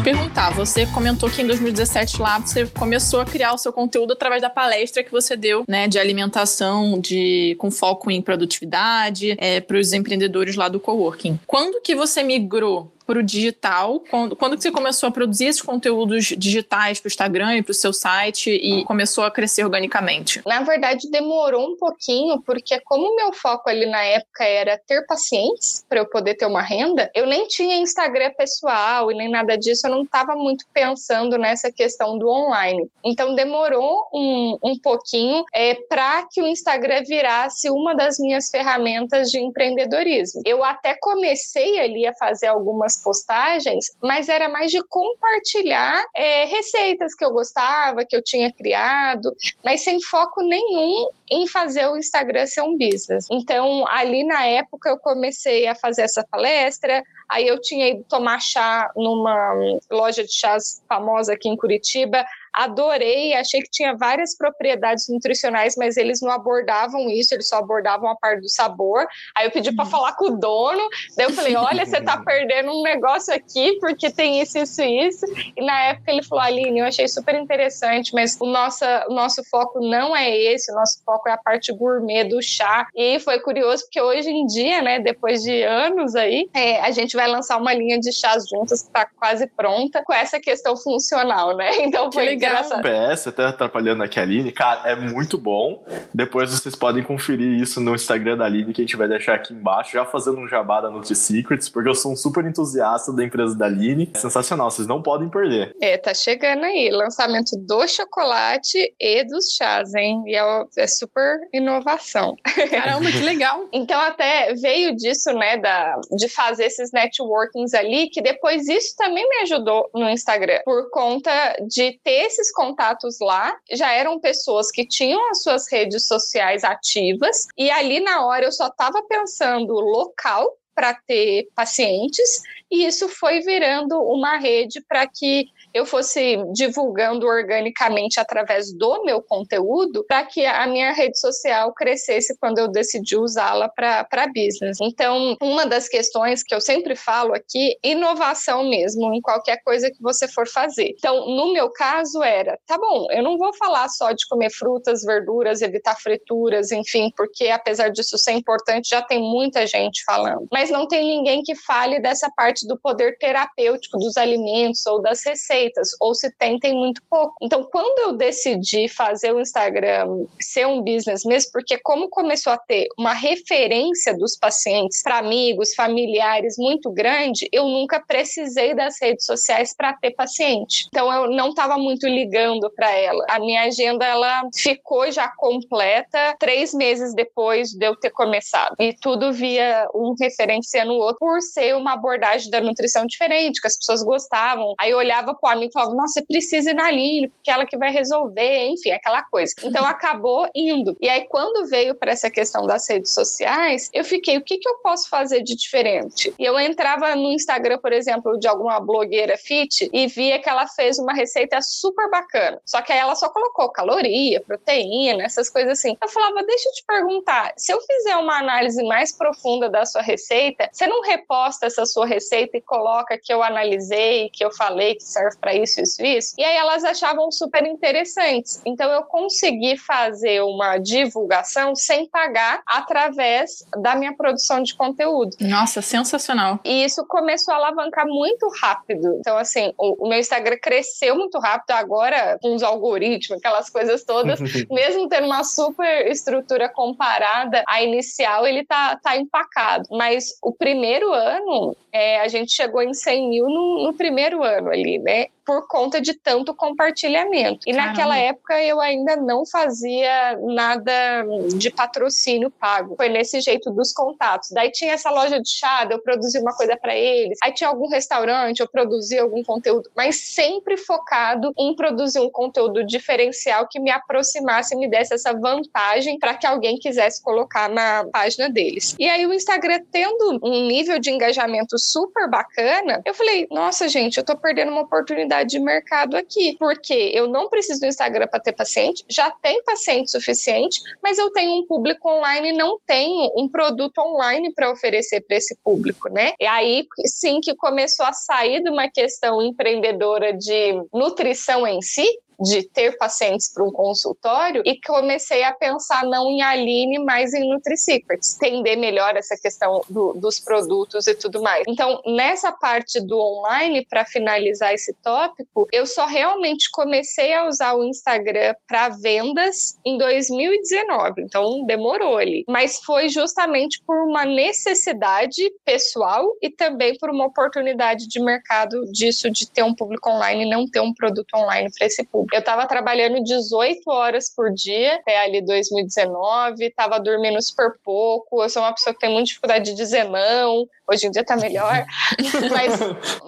perguntar. 0.03 0.49
Você 0.49 0.85
comentou 0.87 1.29
que 1.29 1.41
em 1.41 1.47
2017 1.47 2.21
lá 2.21 2.37
você 2.37 2.65
começou 2.65 3.21
a 3.21 3.25
criar 3.25 3.53
o 3.53 3.57
seu 3.57 3.71
conteúdo 3.71 4.11
através 4.11 4.41
da 4.41 4.49
palestra 4.49 5.01
que 5.01 5.11
você 5.11 5.37
deu, 5.37 5.63
né, 5.67 5.87
de 5.87 5.97
alimentação, 5.97 6.99
de 6.99 7.55
com 7.57 7.71
foco 7.71 8.11
em 8.11 8.21
produtividade, 8.21 9.35
é, 9.37 9.61
para 9.61 9.77
os 9.77 9.93
empreendedores 9.93 10.57
lá 10.57 10.67
do 10.67 10.79
coworking. 10.79 11.39
Quando 11.47 11.81
que 11.81 11.95
você 11.95 12.21
migrou 12.21 12.91
para 13.05 13.19
o 13.19 13.23
digital? 13.23 14.01
Quando, 14.09 14.35
quando 14.35 14.57
que 14.57 14.63
você 14.63 14.71
começou 14.71 15.09
a 15.09 15.11
produzir 15.11 15.45
esses 15.45 15.61
conteúdos 15.61 16.25
digitais 16.37 16.99
para 16.99 17.07
o 17.07 17.11
Instagram 17.11 17.57
e 17.57 17.63
para 17.63 17.71
o 17.71 17.75
seu 17.75 17.93
site 17.93 18.49
e 18.49 18.83
começou 18.85 19.23
a 19.23 19.31
crescer 19.31 19.63
organicamente? 19.63 20.41
Na 20.45 20.61
verdade, 20.61 21.09
demorou 21.09 21.71
um 21.71 21.77
pouquinho, 21.77 22.41
porque 22.41 22.79
como 22.81 23.15
meu 23.15 23.33
foco 23.33 23.69
ali 23.69 23.85
na 23.85 24.03
época 24.03 24.43
era 24.43 24.77
ter 24.77 25.05
pacientes 25.05 25.85
para 25.87 25.99
eu 25.99 26.05
poder 26.05 26.35
ter 26.35 26.45
uma 26.45 26.61
renda, 26.61 27.11
eu 27.13 27.25
nem 27.25 27.47
tinha 27.47 27.77
Instagram 27.77 28.31
pessoal 28.37 29.11
e 29.11 29.15
nem 29.15 29.29
nada 29.29 29.57
disso, 29.57 29.87
eu 29.87 29.91
não 29.91 30.03
estava 30.03 30.35
muito 30.35 30.65
pensando 30.73 31.37
nessa 31.37 31.71
questão 31.71 32.17
do 32.17 32.27
online. 32.27 32.87
Então, 33.03 33.35
demorou 33.35 34.07
um, 34.13 34.57
um 34.63 34.79
pouquinho 34.79 35.43
é, 35.53 35.75
para 35.87 36.25
que 36.31 36.41
o 36.41 36.47
Instagram 36.47 37.03
virasse 37.03 37.69
uma 37.69 37.95
das 37.95 38.17
minhas 38.19 38.49
ferramentas 38.49 39.29
de 39.29 39.39
empreendedorismo. 39.39 40.41
Eu 40.45 40.63
até 40.63 40.95
comecei 40.99 41.79
ali 41.79 42.05
a 42.05 42.13
fazer 42.13 42.47
algumas 42.47 42.92
algumas 42.93 42.97
postagens, 42.97 43.95
mas 44.01 44.29
era 44.29 44.49
mais 44.49 44.71
de 44.71 44.83
compartilhar 44.83 46.03
é, 46.15 46.45
receitas 46.45 47.15
que 47.15 47.23
eu 47.23 47.31
gostava, 47.31 48.05
que 48.05 48.15
eu 48.15 48.21
tinha 48.21 48.51
criado, 48.51 49.35
mas 49.63 49.81
sem 49.81 50.01
foco 50.01 50.41
nenhum 50.41 51.09
em 51.29 51.47
fazer 51.47 51.87
o 51.87 51.97
Instagram 51.97 52.45
ser 52.45 52.61
um 52.61 52.77
business. 52.77 53.27
Então, 53.31 53.87
ali 53.87 54.23
na 54.23 54.45
época, 54.45 54.89
eu 54.89 54.97
comecei 54.97 55.67
a 55.67 55.75
fazer 55.75 56.03
essa 56.03 56.25
palestra, 56.29 57.03
aí 57.29 57.47
eu 57.47 57.59
tinha 57.59 57.89
ido 57.89 58.03
tomar 58.03 58.39
chá 58.39 58.91
numa 58.95 59.55
loja 59.89 60.23
de 60.23 60.33
chás 60.33 60.83
famosa 60.87 61.33
aqui 61.33 61.49
em 61.49 61.57
Curitiba, 61.57 62.23
adorei, 62.53 63.33
achei 63.33 63.61
que 63.61 63.69
tinha 63.69 63.95
várias 63.95 64.37
propriedades 64.37 65.07
nutricionais, 65.09 65.75
mas 65.77 65.97
eles 65.97 66.21
não 66.21 66.31
abordavam 66.31 67.09
isso, 67.09 67.33
eles 67.33 67.47
só 67.47 67.57
abordavam 67.57 68.09
a 68.09 68.15
parte 68.15 68.41
do 68.41 68.49
sabor. 68.49 69.07
Aí 69.35 69.47
eu 69.47 69.51
pedi 69.51 69.71
para 69.73 69.85
uhum. 69.85 69.91
falar 69.91 70.15
com 70.15 70.25
o 70.25 70.37
dono, 70.37 70.87
daí 71.17 71.25
eu 71.25 71.33
falei: 71.33 71.55
olha, 71.55 71.85
você 71.85 72.01
tá 72.01 72.17
perdendo 72.23 72.71
um 72.71 72.83
negócio 72.83 73.33
aqui 73.33 73.77
porque 73.79 74.11
tem 74.11 74.41
isso, 74.41 74.57
isso 74.57 74.81
e 74.81 75.07
isso. 75.07 75.25
E 75.55 75.65
na 75.65 75.81
época 75.85 76.11
ele 76.11 76.23
falou: 76.23 76.43
Aline, 76.43 76.79
eu 76.79 76.85
achei 76.85 77.07
super 77.07 77.35
interessante, 77.35 78.13
mas 78.13 78.37
o 78.39 78.45
nosso, 78.45 78.85
o 79.07 79.13
nosso 79.13 79.43
foco 79.49 79.79
não 79.79 80.15
é 80.15 80.35
esse, 80.35 80.71
o 80.71 80.75
nosso 80.75 81.01
foco 81.03 81.27
é 81.27 81.31
a 81.31 81.37
parte 81.37 81.71
gourmet 81.73 82.25
do 82.25 82.41
chá. 82.41 82.87
E 82.95 83.19
foi 83.19 83.39
curioso 83.39 83.83
porque 83.83 84.01
hoje 84.01 84.29
em 84.29 84.45
dia, 84.45 84.81
né, 84.81 84.99
depois 84.99 85.41
de 85.41 85.63
anos 85.63 86.15
aí, 86.15 86.49
é, 86.53 86.79
a 86.81 86.91
gente 86.91 87.15
vai 87.15 87.27
lançar 87.27 87.57
uma 87.57 87.73
linha 87.73 87.99
de 87.99 88.11
chás 88.11 88.47
juntas 88.47 88.81
que 88.81 88.87
está 88.87 89.05
quase 89.05 89.47
pronta 89.47 90.03
com 90.03 90.13
essa 90.13 90.39
questão 90.39 90.77
funcional, 90.77 91.55
né? 91.55 91.71
Então 91.93 92.11
foi. 92.11 92.37
Engraçado. 92.45 92.81
PS, 92.81 93.27
até 93.27 93.45
atrapalhando 93.45 94.03
aqui 94.03 94.19
a 94.19 94.23
Aline, 94.23 94.51
cara, 94.51 94.89
é 94.89 94.95
muito 94.95 95.37
bom. 95.37 95.83
Depois 96.13 96.51
vocês 96.51 96.75
podem 96.75 97.03
conferir 97.03 97.61
isso 97.61 97.79
no 97.79 97.95
Instagram 97.95 98.37
da 98.37 98.45
Aline, 98.45 98.73
que 98.73 98.81
a 98.81 98.83
gente 98.83 98.95
vai 98.95 99.07
deixar 99.07 99.35
aqui 99.35 99.53
embaixo, 99.53 99.93
já 99.93 100.05
fazendo 100.05 100.39
um 100.39 100.47
jabá 100.47 100.81
da 100.81 100.89
NutriSecrets, 100.89 101.69
porque 101.69 101.89
eu 101.89 101.95
sou 101.95 102.11
um 102.11 102.15
super 102.15 102.45
entusiasta 102.45 103.11
da 103.13 103.23
empresa 103.23 103.57
da 103.57 103.65
Aline. 103.65 104.11
Sensacional, 104.15 104.69
vocês 104.69 104.87
não 104.87 105.01
podem 105.01 105.29
perder. 105.29 105.75
É, 105.81 105.97
tá 105.97 106.13
chegando 106.13 106.63
aí, 106.63 106.89
lançamento 106.89 107.57
do 107.57 107.87
chocolate 107.87 108.93
e 108.99 109.23
dos 109.25 109.53
chás, 109.55 109.93
hein? 109.93 110.23
E 110.25 110.35
é, 110.35 110.65
é 110.77 110.87
super 110.87 111.39
inovação. 111.53 112.35
Caramba, 112.69 113.11
que 113.11 113.19
legal. 113.19 113.67
então 113.71 113.99
até 113.99 114.53
veio 114.53 114.95
disso, 114.95 115.31
né, 115.33 115.57
da, 115.57 115.99
de 116.17 116.27
fazer 116.29 116.65
esses 116.65 116.91
networkings 116.91 117.73
ali, 117.73 118.09
que 118.09 118.21
depois 118.21 118.67
isso 118.67 118.95
também 118.97 119.27
me 119.27 119.37
ajudou 119.43 119.89
no 119.93 120.09
Instagram, 120.09 120.59
por 120.65 120.89
conta 120.89 121.31
de 121.67 121.99
ter 122.03 122.25
esses 122.33 122.51
contatos 122.51 123.17
lá, 123.19 123.55
já 123.71 123.91
eram 123.91 124.19
pessoas 124.19 124.71
que 124.71 124.85
tinham 124.85 125.29
as 125.29 125.43
suas 125.43 125.71
redes 125.71 126.07
sociais 126.07 126.63
ativas, 126.63 127.47
e 127.57 127.69
ali 127.69 127.99
na 127.99 128.25
hora 128.25 128.45
eu 128.45 128.51
só 128.51 128.67
estava 128.67 129.01
pensando 129.03 129.73
local 129.73 130.57
para 130.75 130.95
ter 131.05 131.47
pacientes, 131.55 132.41
e 132.73 132.87
isso 132.87 133.07
foi 133.07 133.39
virando 133.41 134.01
uma 134.01 134.37
rede 134.37 134.83
para 134.87 135.05
que 135.05 135.45
eu 135.71 135.85
fosse 135.85 136.37
divulgando 136.53 137.27
organicamente 137.27 138.19
através 138.19 138.73
do 138.73 139.03
meu 139.03 139.21
conteúdo 139.21 140.03
para 140.07 140.25
que 140.25 140.43
a 140.43 140.65
minha 140.65 140.91
rede 140.91 141.19
social 141.19 141.71
crescesse 141.73 142.35
quando 142.39 142.57
eu 142.57 142.67
decidi 142.67 143.15
usá-la 143.15 143.69
para 143.69 144.27
business. 144.27 144.79
Então, 144.81 145.37
uma 145.39 145.67
das 145.67 145.87
questões 145.87 146.41
que 146.41 146.53
eu 146.53 146.59
sempre 146.59 146.95
falo 146.95 147.33
aqui, 147.33 147.77
inovação 147.83 148.67
mesmo 148.67 149.13
em 149.13 149.21
qualquer 149.21 149.61
coisa 149.63 149.91
que 149.91 150.01
você 150.01 150.27
for 150.27 150.47
fazer. 150.47 150.95
Então, 150.97 151.27
no 151.27 151.53
meu 151.53 151.69
caso 151.69 152.23
era, 152.23 152.57
tá 152.65 152.77
bom, 152.77 153.07
eu 153.11 153.21
não 153.21 153.37
vou 153.37 153.53
falar 153.53 153.87
só 153.89 154.11
de 154.11 154.27
comer 154.27 154.51
frutas, 154.51 155.03
verduras, 155.03 155.61
evitar 155.61 155.95
frituras, 155.95 156.71
enfim, 156.71 157.11
porque 157.15 157.49
apesar 157.49 157.89
disso 157.89 158.17
ser 158.17 158.31
importante, 158.31 158.89
já 158.89 159.01
tem 159.01 159.19
muita 159.19 159.67
gente 159.67 160.03
falando. 160.03 160.47
Mas 160.51 160.71
não 160.71 160.87
tem 160.87 161.05
ninguém 161.05 161.43
que 161.43 161.53
fale 161.55 161.99
dessa 161.99 162.31
parte 162.35 162.62
do 162.67 162.77
poder 162.77 163.17
terapêutico 163.17 163.97
dos 163.97 164.17
alimentos 164.17 164.85
ou 164.85 165.01
das 165.01 165.23
receitas 165.23 165.43
receitas, 165.43 165.89
ou 165.99 166.13
se 166.13 166.31
tem, 166.37 166.59
tem 166.59 166.73
muito 166.73 167.01
pouco. 167.09 167.35
Então, 167.41 167.63
quando 167.63 167.99
eu 167.99 168.17
decidi 168.17 168.87
fazer 168.87 169.33
o 169.33 169.39
Instagram 169.39 170.25
ser 170.39 170.67
um 170.67 170.81
business 170.81 171.23
mesmo, 171.25 171.51
porque 171.51 171.77
como 171.77 172.09
começou 172.09 172.53
a 172.53 172.57
ter 172.57 172.87
uma 172.97 173.13
referência 173.13 174.15
dos 174.15 174.37
pacientes 174.37 175.01
para 175.01 175.17
amigos, 175.17 175.73
familiares 175.75 176.55
muito 176.57 176.91
grande, 176.91 177.47
eu 177.51 177.67
nunca 177.67 177.99
precisei 177.99 178.73
das 178.73 178.95
redes 179.01 179.25
sociais 179.25 179.75
para 179.75 179.93
ter 179.93 180.11
paciente. 180.11 180.87
Então, 180.87 181.11
eu 181.11 181.29
não 181.29 181.49
estava 181.49 181.77
muito 181.77 182.07
ligando 182.07 182.69
para 182.71 182.91
ela. 182.91 183.25
A 183.29 183.39
minha 183.39 183.63
agenda 183.63 184.05
ela 184.05 184.43
ficou 184.55 185.11
já 185.11 185.27
completa 185.37 186.35
três 186.39 186.73
meses 186.73 187.13
depois 187.13 187.71
de 187.71 187.85
eu 187.85 187.95
ter 187.95 188.11
começado. 188.11 188.75
E 188.79 188.93
tudo 188.93 189.31
via 189.31 189.87
um 189.93 190.15
referenciando 190.19 190.93
o 190.93 190.97
outro 190.97 191.17
por 191.19 191.41
ser 191.41 191.75
uma 191.75 191.93
abordagem 191.93 192.42
da 192.49 192.61
nutrição 192.61 193.05
diferente, 193.05 193.61
que 193.61 193.67
as 193.67 193.77
pessoas 193.77 194.03
gostavam. 194.03 194.73
Aí 194.79 194.91
eu 194.91 194.97
olhava 194.97 195.33
para 195.33 195.53
amigo 195.53 195.73
falava, 195.73 195.95
nossa, 195.95 196.13
você 196.13 196.25
precisa 196.25 196.71
ir 196.71 196.73
na 196.73 196.87
Aline, 196.87 197.29
porque 197.29 197.49
ela 197.49 197.65
que 197.65 197.77
vai 197.77 197.91
resolver, 197.91 198.67
enfim, 198.67 198.91
aquela 198.91 199.23
coisa. 199.23 199.53
Então 199.63 199.85
acabou 199.85 200.49
indo. 200.53 200.95
E 200.99 201.09
aí, 201.09 201.25
quando 201.27 201.67
veio 201.67 201.95
para 201.95 202.11
essa 202.11 202.29
questão 202.29 202.65
das 202.65 202.87
redes 202.89 203.13
sociais, 203.13 203.89
eu 203.93 204.03
fiquei, 204.03 204.37
o 204.37 204.43
que, 204.43 204.57
que 204.57 204.67
eu 204.67 204.77
posso 204.79 205.09
fazer 205.09 205.41
de 205.41 205.55
diferente? 205.55 206.33
E 206.37 206.43
eu 206.43 206.59
entrava 206.59 207.15
no 207.15 207.31
Instagram, 207.31 207.77
por 207.79 207.93
exemplo, 207.93 208.37
de 208.39 208.47
alguma 208.47 208.79
blogueira 208.79 209.37
fit 209.37 209.89
e 209.91 210.07
via 210.07 210.39
que 210.39 210.49
ela 210.49 210.67
fez 210.67 210.99
uma 210.99 211.13
receita 211.13 211.59
super 211.61 212.09
bacana. 212.09 212.59
Só 212.65 212.81
que 212.81 212.91
aí 212.91 212.99
ela 212.99 213.15
só 213.15 213.29
colocou 213.29 213.69
caloria, 213.69 214.41
proteína, 214.41 215.23
essas 215.23 215.49
coisas 215.49 215.79
assim. 215.79 215.97
Eu 216.01 216.09
falava, 216.09 216.43
deixa 216.43 216.69
eu 216.69 216.73
te 216.73 216.83
perguntar, 216.85 217.53
se 217.57 217.71
eu 217.71 217.79
fizer 217.81 218.15
uma 218.17 218.37
análise 218.37 218.83
mais 218.83 219.15
profunda 219.15 219.69
da 219.69 219.85
sua 219.85 220.01
receita, 220.01 220.69
você 220.71 220.87
não 220.87 221.01
reposta 221.01 221.65
essa 221.65 221.85
sua 221.85 222.05
receita 222.05 222.32
e 222.33 222.61
coloca 222.61 223.17
que 223.17 223.33
eu 223.33 223.43
analisei, 223.43 224.29
que 224.29 224.43
eu 224.43 224.51
falei 224.51 224.95
que 224.95 225.03
serve 225.03 225.37
para 225.37 225.53
isso, 225.53 225.81
isso, 225.81 226.03
isso. 226.03 226.35
E 226.37 226.43
aí 226.43 226.55
elas 226.55 226.83
achavam 226.83 227.31
super 227.31 227.65
interessantes. 227.65 228.61
Então 228.65 228.91
eu 228.91 229.03
consegui 229.03 229.77
fazer 229.77 230.41
uma 230.41 230.77
divulgação 230.77 231.75
sem 231.75 232.07
pagar 232.07 232.61
através 232.65 233.65
da 233.81 233.95
minha 233.95 234.15
produção 234.15 234.61
de 234.61 234.75
conteúdo. 234.75 235.35
Nossa, 235.39 235.81
sensacional. 235.81 236.59
E 236.63 236.83
isso 236.83 237.05
começou 237.07 237.53
a 237.53 237.57
alavancar 237.57 238.07
muito 238.07 238.47
rápido. 238.61 239.17
Então, 239.19 239.37
assim, 239.37 239.73
o, 239.77 240.05
o 240.05 240.09
meu 240.09 240.19
Instagram 240.19 240.57
cresceu 240.61 241.15
muito 241.15 241.39
rápido 241.39 241.71
agora 241.71 242.37
com 242.41 242.55
os 242.55 242.63
algoritmos, 242.63 243.39
aquelas 243.39 243.69
coisas 243.69 244.03
todas, 244.03 244.39
mesmo 244.69 245.07
tendo 245.07 245.25
uma 245.25 245.43
super 245.43 246.07
estrutura 246.07 246.69
comparada 246.69 247.63
à 247.67 247.81
inicial, 247.81 248.45
ele 248.45 248.65
tá, 248.65 248.97
tá 249.01 249.17
empacado. 249.17 249.87
Mas 249.91 250.37
o 250.41 250.51
primeiro 250.51 251.11
ano, 251.11 251.75
é, 251.91 252.22
a 252.23 252.27
gente 252.27 252.53
chegou 252.53 252.81
em 252.81 252.93
100 252.93 253.29
mil 253.29 253.45
no, 253.45 253.83
no 253.85 253.93
primeiro 253.93 254.41
ano 254.43 254.69
ali, 254.69 254.97
né? 254.99 255.27
Por 255.45 255.67
conta 255.67 255.99
de 255.99 256.13
tanto 256.13 256.53
compartilhamento. 256.53 257.61
E 257.67 257.71
Caramba. 257.71 257.89
naquela 257.89 258.17
época 258.17 258.61
eu 258.63 258.79
ainda 258.79 259.15
não 259.15 259.45
fazia 259.45 260.37
nada 260.41 261.25
de 261.55 261.69
patrocínio 261.69 262.49
pago. 262.49 262.95
Foi 262.95 263.09
nesse 263.09 263.41
jeito 263.41 263.69
dos 263.71 263.91
contatos. 263.91 264.49
Daí 264.51 264.71
tinha 264.71 264.93
essa 264.93 265.09
loja 265.09 265.41
de 265.41 265.49
chá, 265.49 265.87
eu 265.89 265.99
produzia 265.99 266.41
uma 266.41 266.55
coisa 266.55 266.77
para 266.77 266.95
eles. 266.95 267.37
Aí 267.43 267.53
tinha 267.53 267.69
algum 267.69 267.87
restaurante, 267.87 268.59
eu 268.59 268.67
produzia 268.67 269.21
algum 269.21 269.43
conteúdo, 269.43 269.89
mas 269.95 270.15
sempre 270.15 270.77
focado 270.77 271.53
em 271.57 271.75
produzir 271.75 272.19
um 272.19 272.29
conteúdo 272.29 272.83
diferencial 272.83 273.67
que 273.67 273.79
me 273.79 273.91
aproximasse 273.91 274.73
e 274.73 274.77
me 274.77 274.87
desse 274.87 275.13
essa 275.13 275.33
vantagem 275.33 276.17
para 276.17 276.35
que 276.35 276.47
alguém 276.47 276.77
quisesse 276.77 277.21
colocar 277.21 277.69
na 277.69 278.05
página 278.11 278.49
deles. 278.49 278.95
E 278.97 279.07
aí 279.07 279.25
o 279.25 279.33
Instagram 279.33 279.81
tendo 279.91 280.39
um 280.43 280.67
nível 280.67 280.99
de 280.99 281.11
engajamento 281.11 281.77
super 281.77 282.29
bacana, 282.29 283.01
eu 283.05 283.13
falei: 283.13 283.47
"Nossa, 283.51 283.87
gente, 283.87 284.17
eu 284.17 284.23
tô 284.23 284.37
perdendo 284.37 284.71
uma 284.71 284.81
oportunidade 284.81 285.32
oportunidade 285.33 285.49
de 285.49 285.59
mercado 285.59 286.15
aqui, 286.15 286.55
porque 286.59 287.11
eu 287.13 287.27
não 287.27 287.49
preciso 287.49 287.81
do 287.81 287.87
Instagram 287.87 288.27
para 288.27 288.39
ter 288.39 288.53
paciente, 288.53 289.03
já 289.09 289.31
tem 289.31 289.63
paciente 289.63 290.11
suficiente, 290.11 290.79
mas 291.01 291.17
eu 291.17 291.31
tenho 291.31 291.59
um 291.59 291.65
público 291.65 292.09
online 292.09 292.49
e 292.49 292.53
não 292.53 292.79
tenho 292.85 293.31
um 293.35 293.49
produto 293.49 293.97
online 293.99 294.53
para 294.53 294.71
oferecer 294.71 295.21
para 295.21 295.37
esse 295.37 295.57
público, 295.63 296.09
né? 296.09 296.33
E 296.39 296.45
aí 296.45 296.85
sim 297.05 297.39
que 297.41 297.55
começou 297.55 298.05
a 298.05 298.13
sair 298.13 298.61
de 298.61 298.69
uma 298.69 298.89
questão 298.89 299.41
empreendedora 299.41 300.33
de 300.33 300.73
nutrição 300.93 301.65
em 301.65 301.81
si, 301.81 302.07
de 302.43 302.63
ter 302.63 302.97
pacientes 302.97 303.51
para 303.51 303.63
um 303.63 303.71
consultório 303.71 304.61
e 304.65 304.79
comecei 304.81 305.43
a 305.43 305.53
pensar 305.53 306.03
não 306.05 306.29
em 306.29 306.41
Aline, 306.41 306.99
mas 306.99 307.33
em 307.33 307.49
NutriSecrets, 307.49 308.35
entender 308.35 308.75
melhor 308.75 309.15
essa 309.15 309.35
questão 309.37 309.81
do, 309.89 310.13
dos 310.13 310.39
produtos 310.39 311.07
e 311.07 311.15
tudo 311.15 311.41
mais. 311.41 311.63
Então, 311.67 312.01
nessa 312.05 312.51
parte 312.51 312.99
do 312.99 313.17
online, 313.17 313.85
para 313.89 314.05
finalizar 314.05 314.73
esse 314.73 314.93
tópico, 314.95 315.67
eu 315.71 315.85
só 315.85 316.05
realmente 316.05 316.69
comecei 316.71 317.33
a 317.33 317.47
usar 317.47 317.73
o 317.75 317.83
Instagram 317.83 318.53
para 318.67 318.89
vendas 318.89 319.77
em 319.85 319.97
2019, 319.97 321.21
então 321.21 321.65
demorou 321.65 322.17
ali. 322.17 322.43
Mas 322.47 322.79
foi 322.83 323.07
justamente 323.07 323.81
por 323.85 323.95
uma 324.05 324.25
necessidade 324.25 325.41
pessoal 325.63 326.25
e 326.41 326.49
também 326.49 326.97
por 326.97 327.09
uma 327.09 327.25
oportunidade 327.25 328.07
de 328.07 328.19
mercado 328.19 328.83
disso, 328.91 329.29
de 329.31 329.49
ter 329.49 329.63
um 329.63 329.73
público 329.73 330.09
online 330.09 330.43
e 330.43 330.49
não 330.49 330.67
ter 330.67 330.81
um 330.81 330.93
produto 330.93 331.33
online 331.35 331.69
para 331.77 331.87
esse 331.87 332.03
público. 332.03 332.32
Eu 332.33 332.39
estava 332.39 332.65
trabalhando 332.65 333.23
18 333.23 333.87
horas 333.91 334.33
por 334.35 334.51
dia 334.51 334.95
até 334.95 335.19
ali 335.19 335.39
2019, 335.39 336.65
estava 336.65 336.99
dormindo 336.99 337.39
super 337.39 337.75
pouco. 337.83 338.41
Eu 338.41 338.49
sou 338.49 338.63
uma 338.63 338.73
pessoa 338.73 338.91
que 338.91 338.99
tem 338.99 339.11
muita 339.11 339.27
dificuldade 339.27 339.65
de 339.65 339.75
dizer 339.75 340.05
não, 340.05 340.65
Hoje 340.89 341.07
em 341.07 341.11
dia 341.11 341.21
está 341.21 341.37
melhor, 341.37 341.85
mas, 342.51 342.79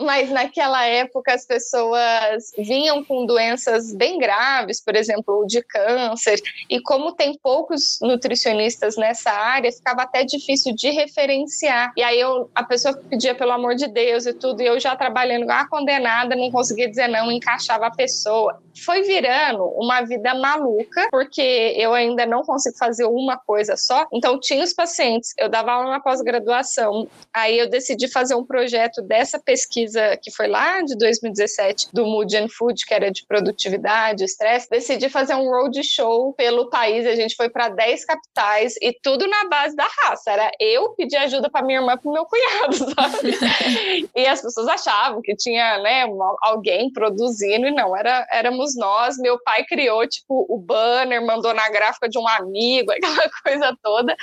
mas 0.01 0.29
naquela 0.29 0.85
época 0.85 1.33
as 1.33 1.45
pessoas 1.45 2.51
vinham 2.57 3.03
com 3.03 3.25
doenças 3.25 3.93
bem 3.93 4.17
graves, 4.17 4.83
por 4.83 4.95
exemplo, 4.95 5.45
de 5.47 5.61
câncer, 5.61 6.41
e 6.69 6.81
como 6.81 7.13
tem 7.13 7.37
poucos 7.41 7.97
nutricionistas 8.01 8.97
nessa 8.97 9.31
área, 9.31 9.71
ficava 9.71 10.01
até 10.01 10.25
difícil 10.25 10.75
de 10.75 10.89
referenciar. 10.89 11.93
E 11.95 12.03
aí 12.03 12.19
eu, 12.19 12.49
a 12.53 12.63
pessoa 12.63 12.93
pedia 13.09 13.33
pelo 13.33 13.51
amor 13.51 13.75
de 13.75 13.87
Deus 13.87 14.25
e 14.25 14.33
tudo, 14.33 14.61
e 14.61 14.65
eu 14.65 14.77
já 14.79 14.95
trabalhando 14.95 15.43
igual 15.43 15.59
a 15.59 15.69
condenada, 15.69 16.35
não 16.35 16.51
conseguia 16.51 16.89
dizer 16.89 17.07
não, 17.07 17.31
encaixava 17.31 17.87
a 17.87 17.91
pessoa. 17.91 18.61
Foi 18.83 19.03
virando 19.03 19.63
uma 19.77 20.01
vida 20.01 20.33
maluca, 20.33 21.07
porque 21.09 21.73
eu 21.77 21.93
ainda 21.93 22.25
não 22.25 22.43
consigo 22.43 22.77
fazer 22.77 23.05
uma 23.05 23.37
coisa 23.37 23.77
só. 23.77 24.05
Então, 24.11 24.37
tinha 24.39 24.63
os 24.63 24.73
pacientes, 24.73 25.33
eu 25.37 25.47
dava 25.47 25.71
aula 25.71 25.91
na 25.91 25.99
pós-graduação, 26.01 27.07
aí 27.45 27.59
eu 27.59 27.69
decidi 27.69 28.07
fazer 28.07 28.35
um 28.35 28.45
projeto 28.45 29.01
dessa 29.01 29.39
pesquisa 29.39 30.17
que 30.21 30.31
foi 30.31 30.47
lá 30.47 30.81
de 30.81 30.97
2017, 30.97 31.89
do 31.93 32.05
Mood 32.05 32.35
and 32.35 32.47
Food, 32.49 32.85
que 32.85 32.93
era 32.93 33.11
de 33.11 33.25
produtividade, 33.25 34.23
estresse. 34.23 34.69
Decidi 34.69 35.09
fazer 35.09 35.35
um 35.35 35.49
road 35.49 35.81
show 35.83 36.33
pelo 36.33 36.69
país, 36.69 37.05
a 37.05 37.15
gente 37.15 37.35
foi 37.35 37.49
para 37.49 37.69
10 37.69 38.05
capitais 38.05 38.75
e 38.81 38.93
tudo 39.01 39.27
na 39.27 39.47
base 39.47 39.75
da 39.75 39.87
raça. 40.03 40.31
Era 40.31 40.51
eu 40.59 40.89
pedir 40.89 41.17
ajuda 41.17 41.49
para 41.49 41.65
minha 41.65 41.79
irmã 41.79 41.97
para 41.97 42.11
meu 42.11 42.25
cunhado, 42.25 42.75
sabe? 42.93 44.09
e 44.15 44.27
as 44.27 44.41
pessoas 44.41 44.67
achavam 44.67 45.21
que 45.21 45.35
tinha, 45.35 45.77
né, 45.79 46.05
alguém 46.41 46.91
produzindo 46.91 47.67
e 47.67 47.71
não, 47.71 47.95
era, 47.95 48.27
éramos 48.31 48.75
nós. 48.75 49.17
Meu 49.17 49.39
pai 49.43 49.63
criou, 49.65 50.07
tipo, 50.07 50.45
o 50.49 50.57
banner, 50.57 51.25
mandou 51.25 51.53
na 51.53 51.69
gráfica 51.69 52.09
de 52.09 52.17
um 52.17 52.27
amigo, 52.27 52.91
aquela 52.91 53.29
coisa 53.43 53.77
toda. 53.83 54.15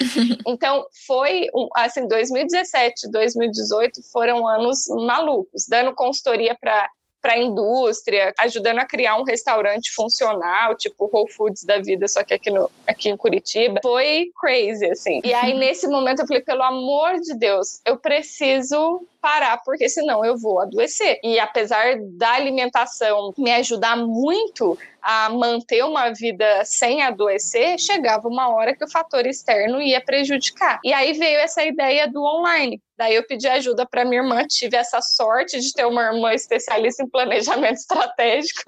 Então, 0.47 0.85
foi, 1.07 1.47
assim, 1.77 2.07
2017, 2.09 3.12
2018 3.13 4.03
foram 4.11 4.47
anos 4.49 4.87
malucos, 4.89 5.67
dando 5.69 5.95
consultoria 5.95 6.57
para 6.61 6.89
para 7.23 7.35
a 7.35 7.39
indústria, 7.39 8.35
ajudando 8.41 8.81
a 8.81 8.85
criar 8.85 9.17
um 9.17 9.23
restaurante 9.23 9.93
funcional, 9.93 10.75
tipo 10.75 11.09
Whole 11.11 11.31
Foods 11.31 11.63
da 11.63 11.79
vida, 11.79 12.09
só 12.09 12.25
que 12.25 12.35
aqui, 12.35 12.51
no, 12.51 12.69
aqui 12.85 13.09
em 13.09 13.17
Curitiba. 13.17 13.79
Foi 13.81 14.33
crazy, 14.41 14.85
assim. 14.87 15.21
E 15.23 15.33
aí, 15.33 15.55
nesse 15.57 15.87
momento, 15.87 16.23
eu 16.23 16.27
falei, 16.27 16.43
pelo 16.43 16.65
amor 16.65 17.21
de 17.21 17.39
Deus, 17.39 17.81
eu 17.87 17.97
preciso 17.97 19.07
parar, 19.21 19.63
porque 19.65 19.89
senão 19.89 20.25
eu 20.25 20.37
vou 20.37 20.61
adoecer. 20.61 21.21
E 21.23 21.39
apesar 21.39 21.97
da 22.19 22.33
alimentação 22.33 23.33
me 23.39 23.53
ajudar 23.53 23.97
muito 23.97 24.77
a 25.03 25.29
manter 25.31 25.85
uma 25.85 26.11
vida 26.11 26.65
sem 26.65 27.03
adoecer, 27.03 27.79
chegava 27.79 28.29
uma 28.29 28.49
hora 28.49 28.75
que 28.75 28.85
o 28.85 28.91
fator 28.91 29.27
externo 29.27 29.81
ia 29.81 30.01
prejudicar. 30.01 30.81
E 30.85 30.93
aí 30.93 31.13
veio 31.13 31.39
essa 31.41 31.65
ideia 31.65 32.09
do 32.09 32.23
online. 32.23 32.81
Daí 32.97 33.17
eu 33.17 33.27
pedi 33.27 33.49
ajuda 33.49 33.85
para 33.85 34.05
minha 34.05 34.23
irmã, 34.23 34.47
tive 34.47 34.77
essa 34.77 35.01
sorte 35.01 35.59
de 35.59 35.73
ter 35.73 35.85
uma 35.85 36.03
irmã 36.03 36.33
especialista 36.33 37.03
em 37.03 37.09
planejamento 37.09 37.79
estratégico, 37.81 38.63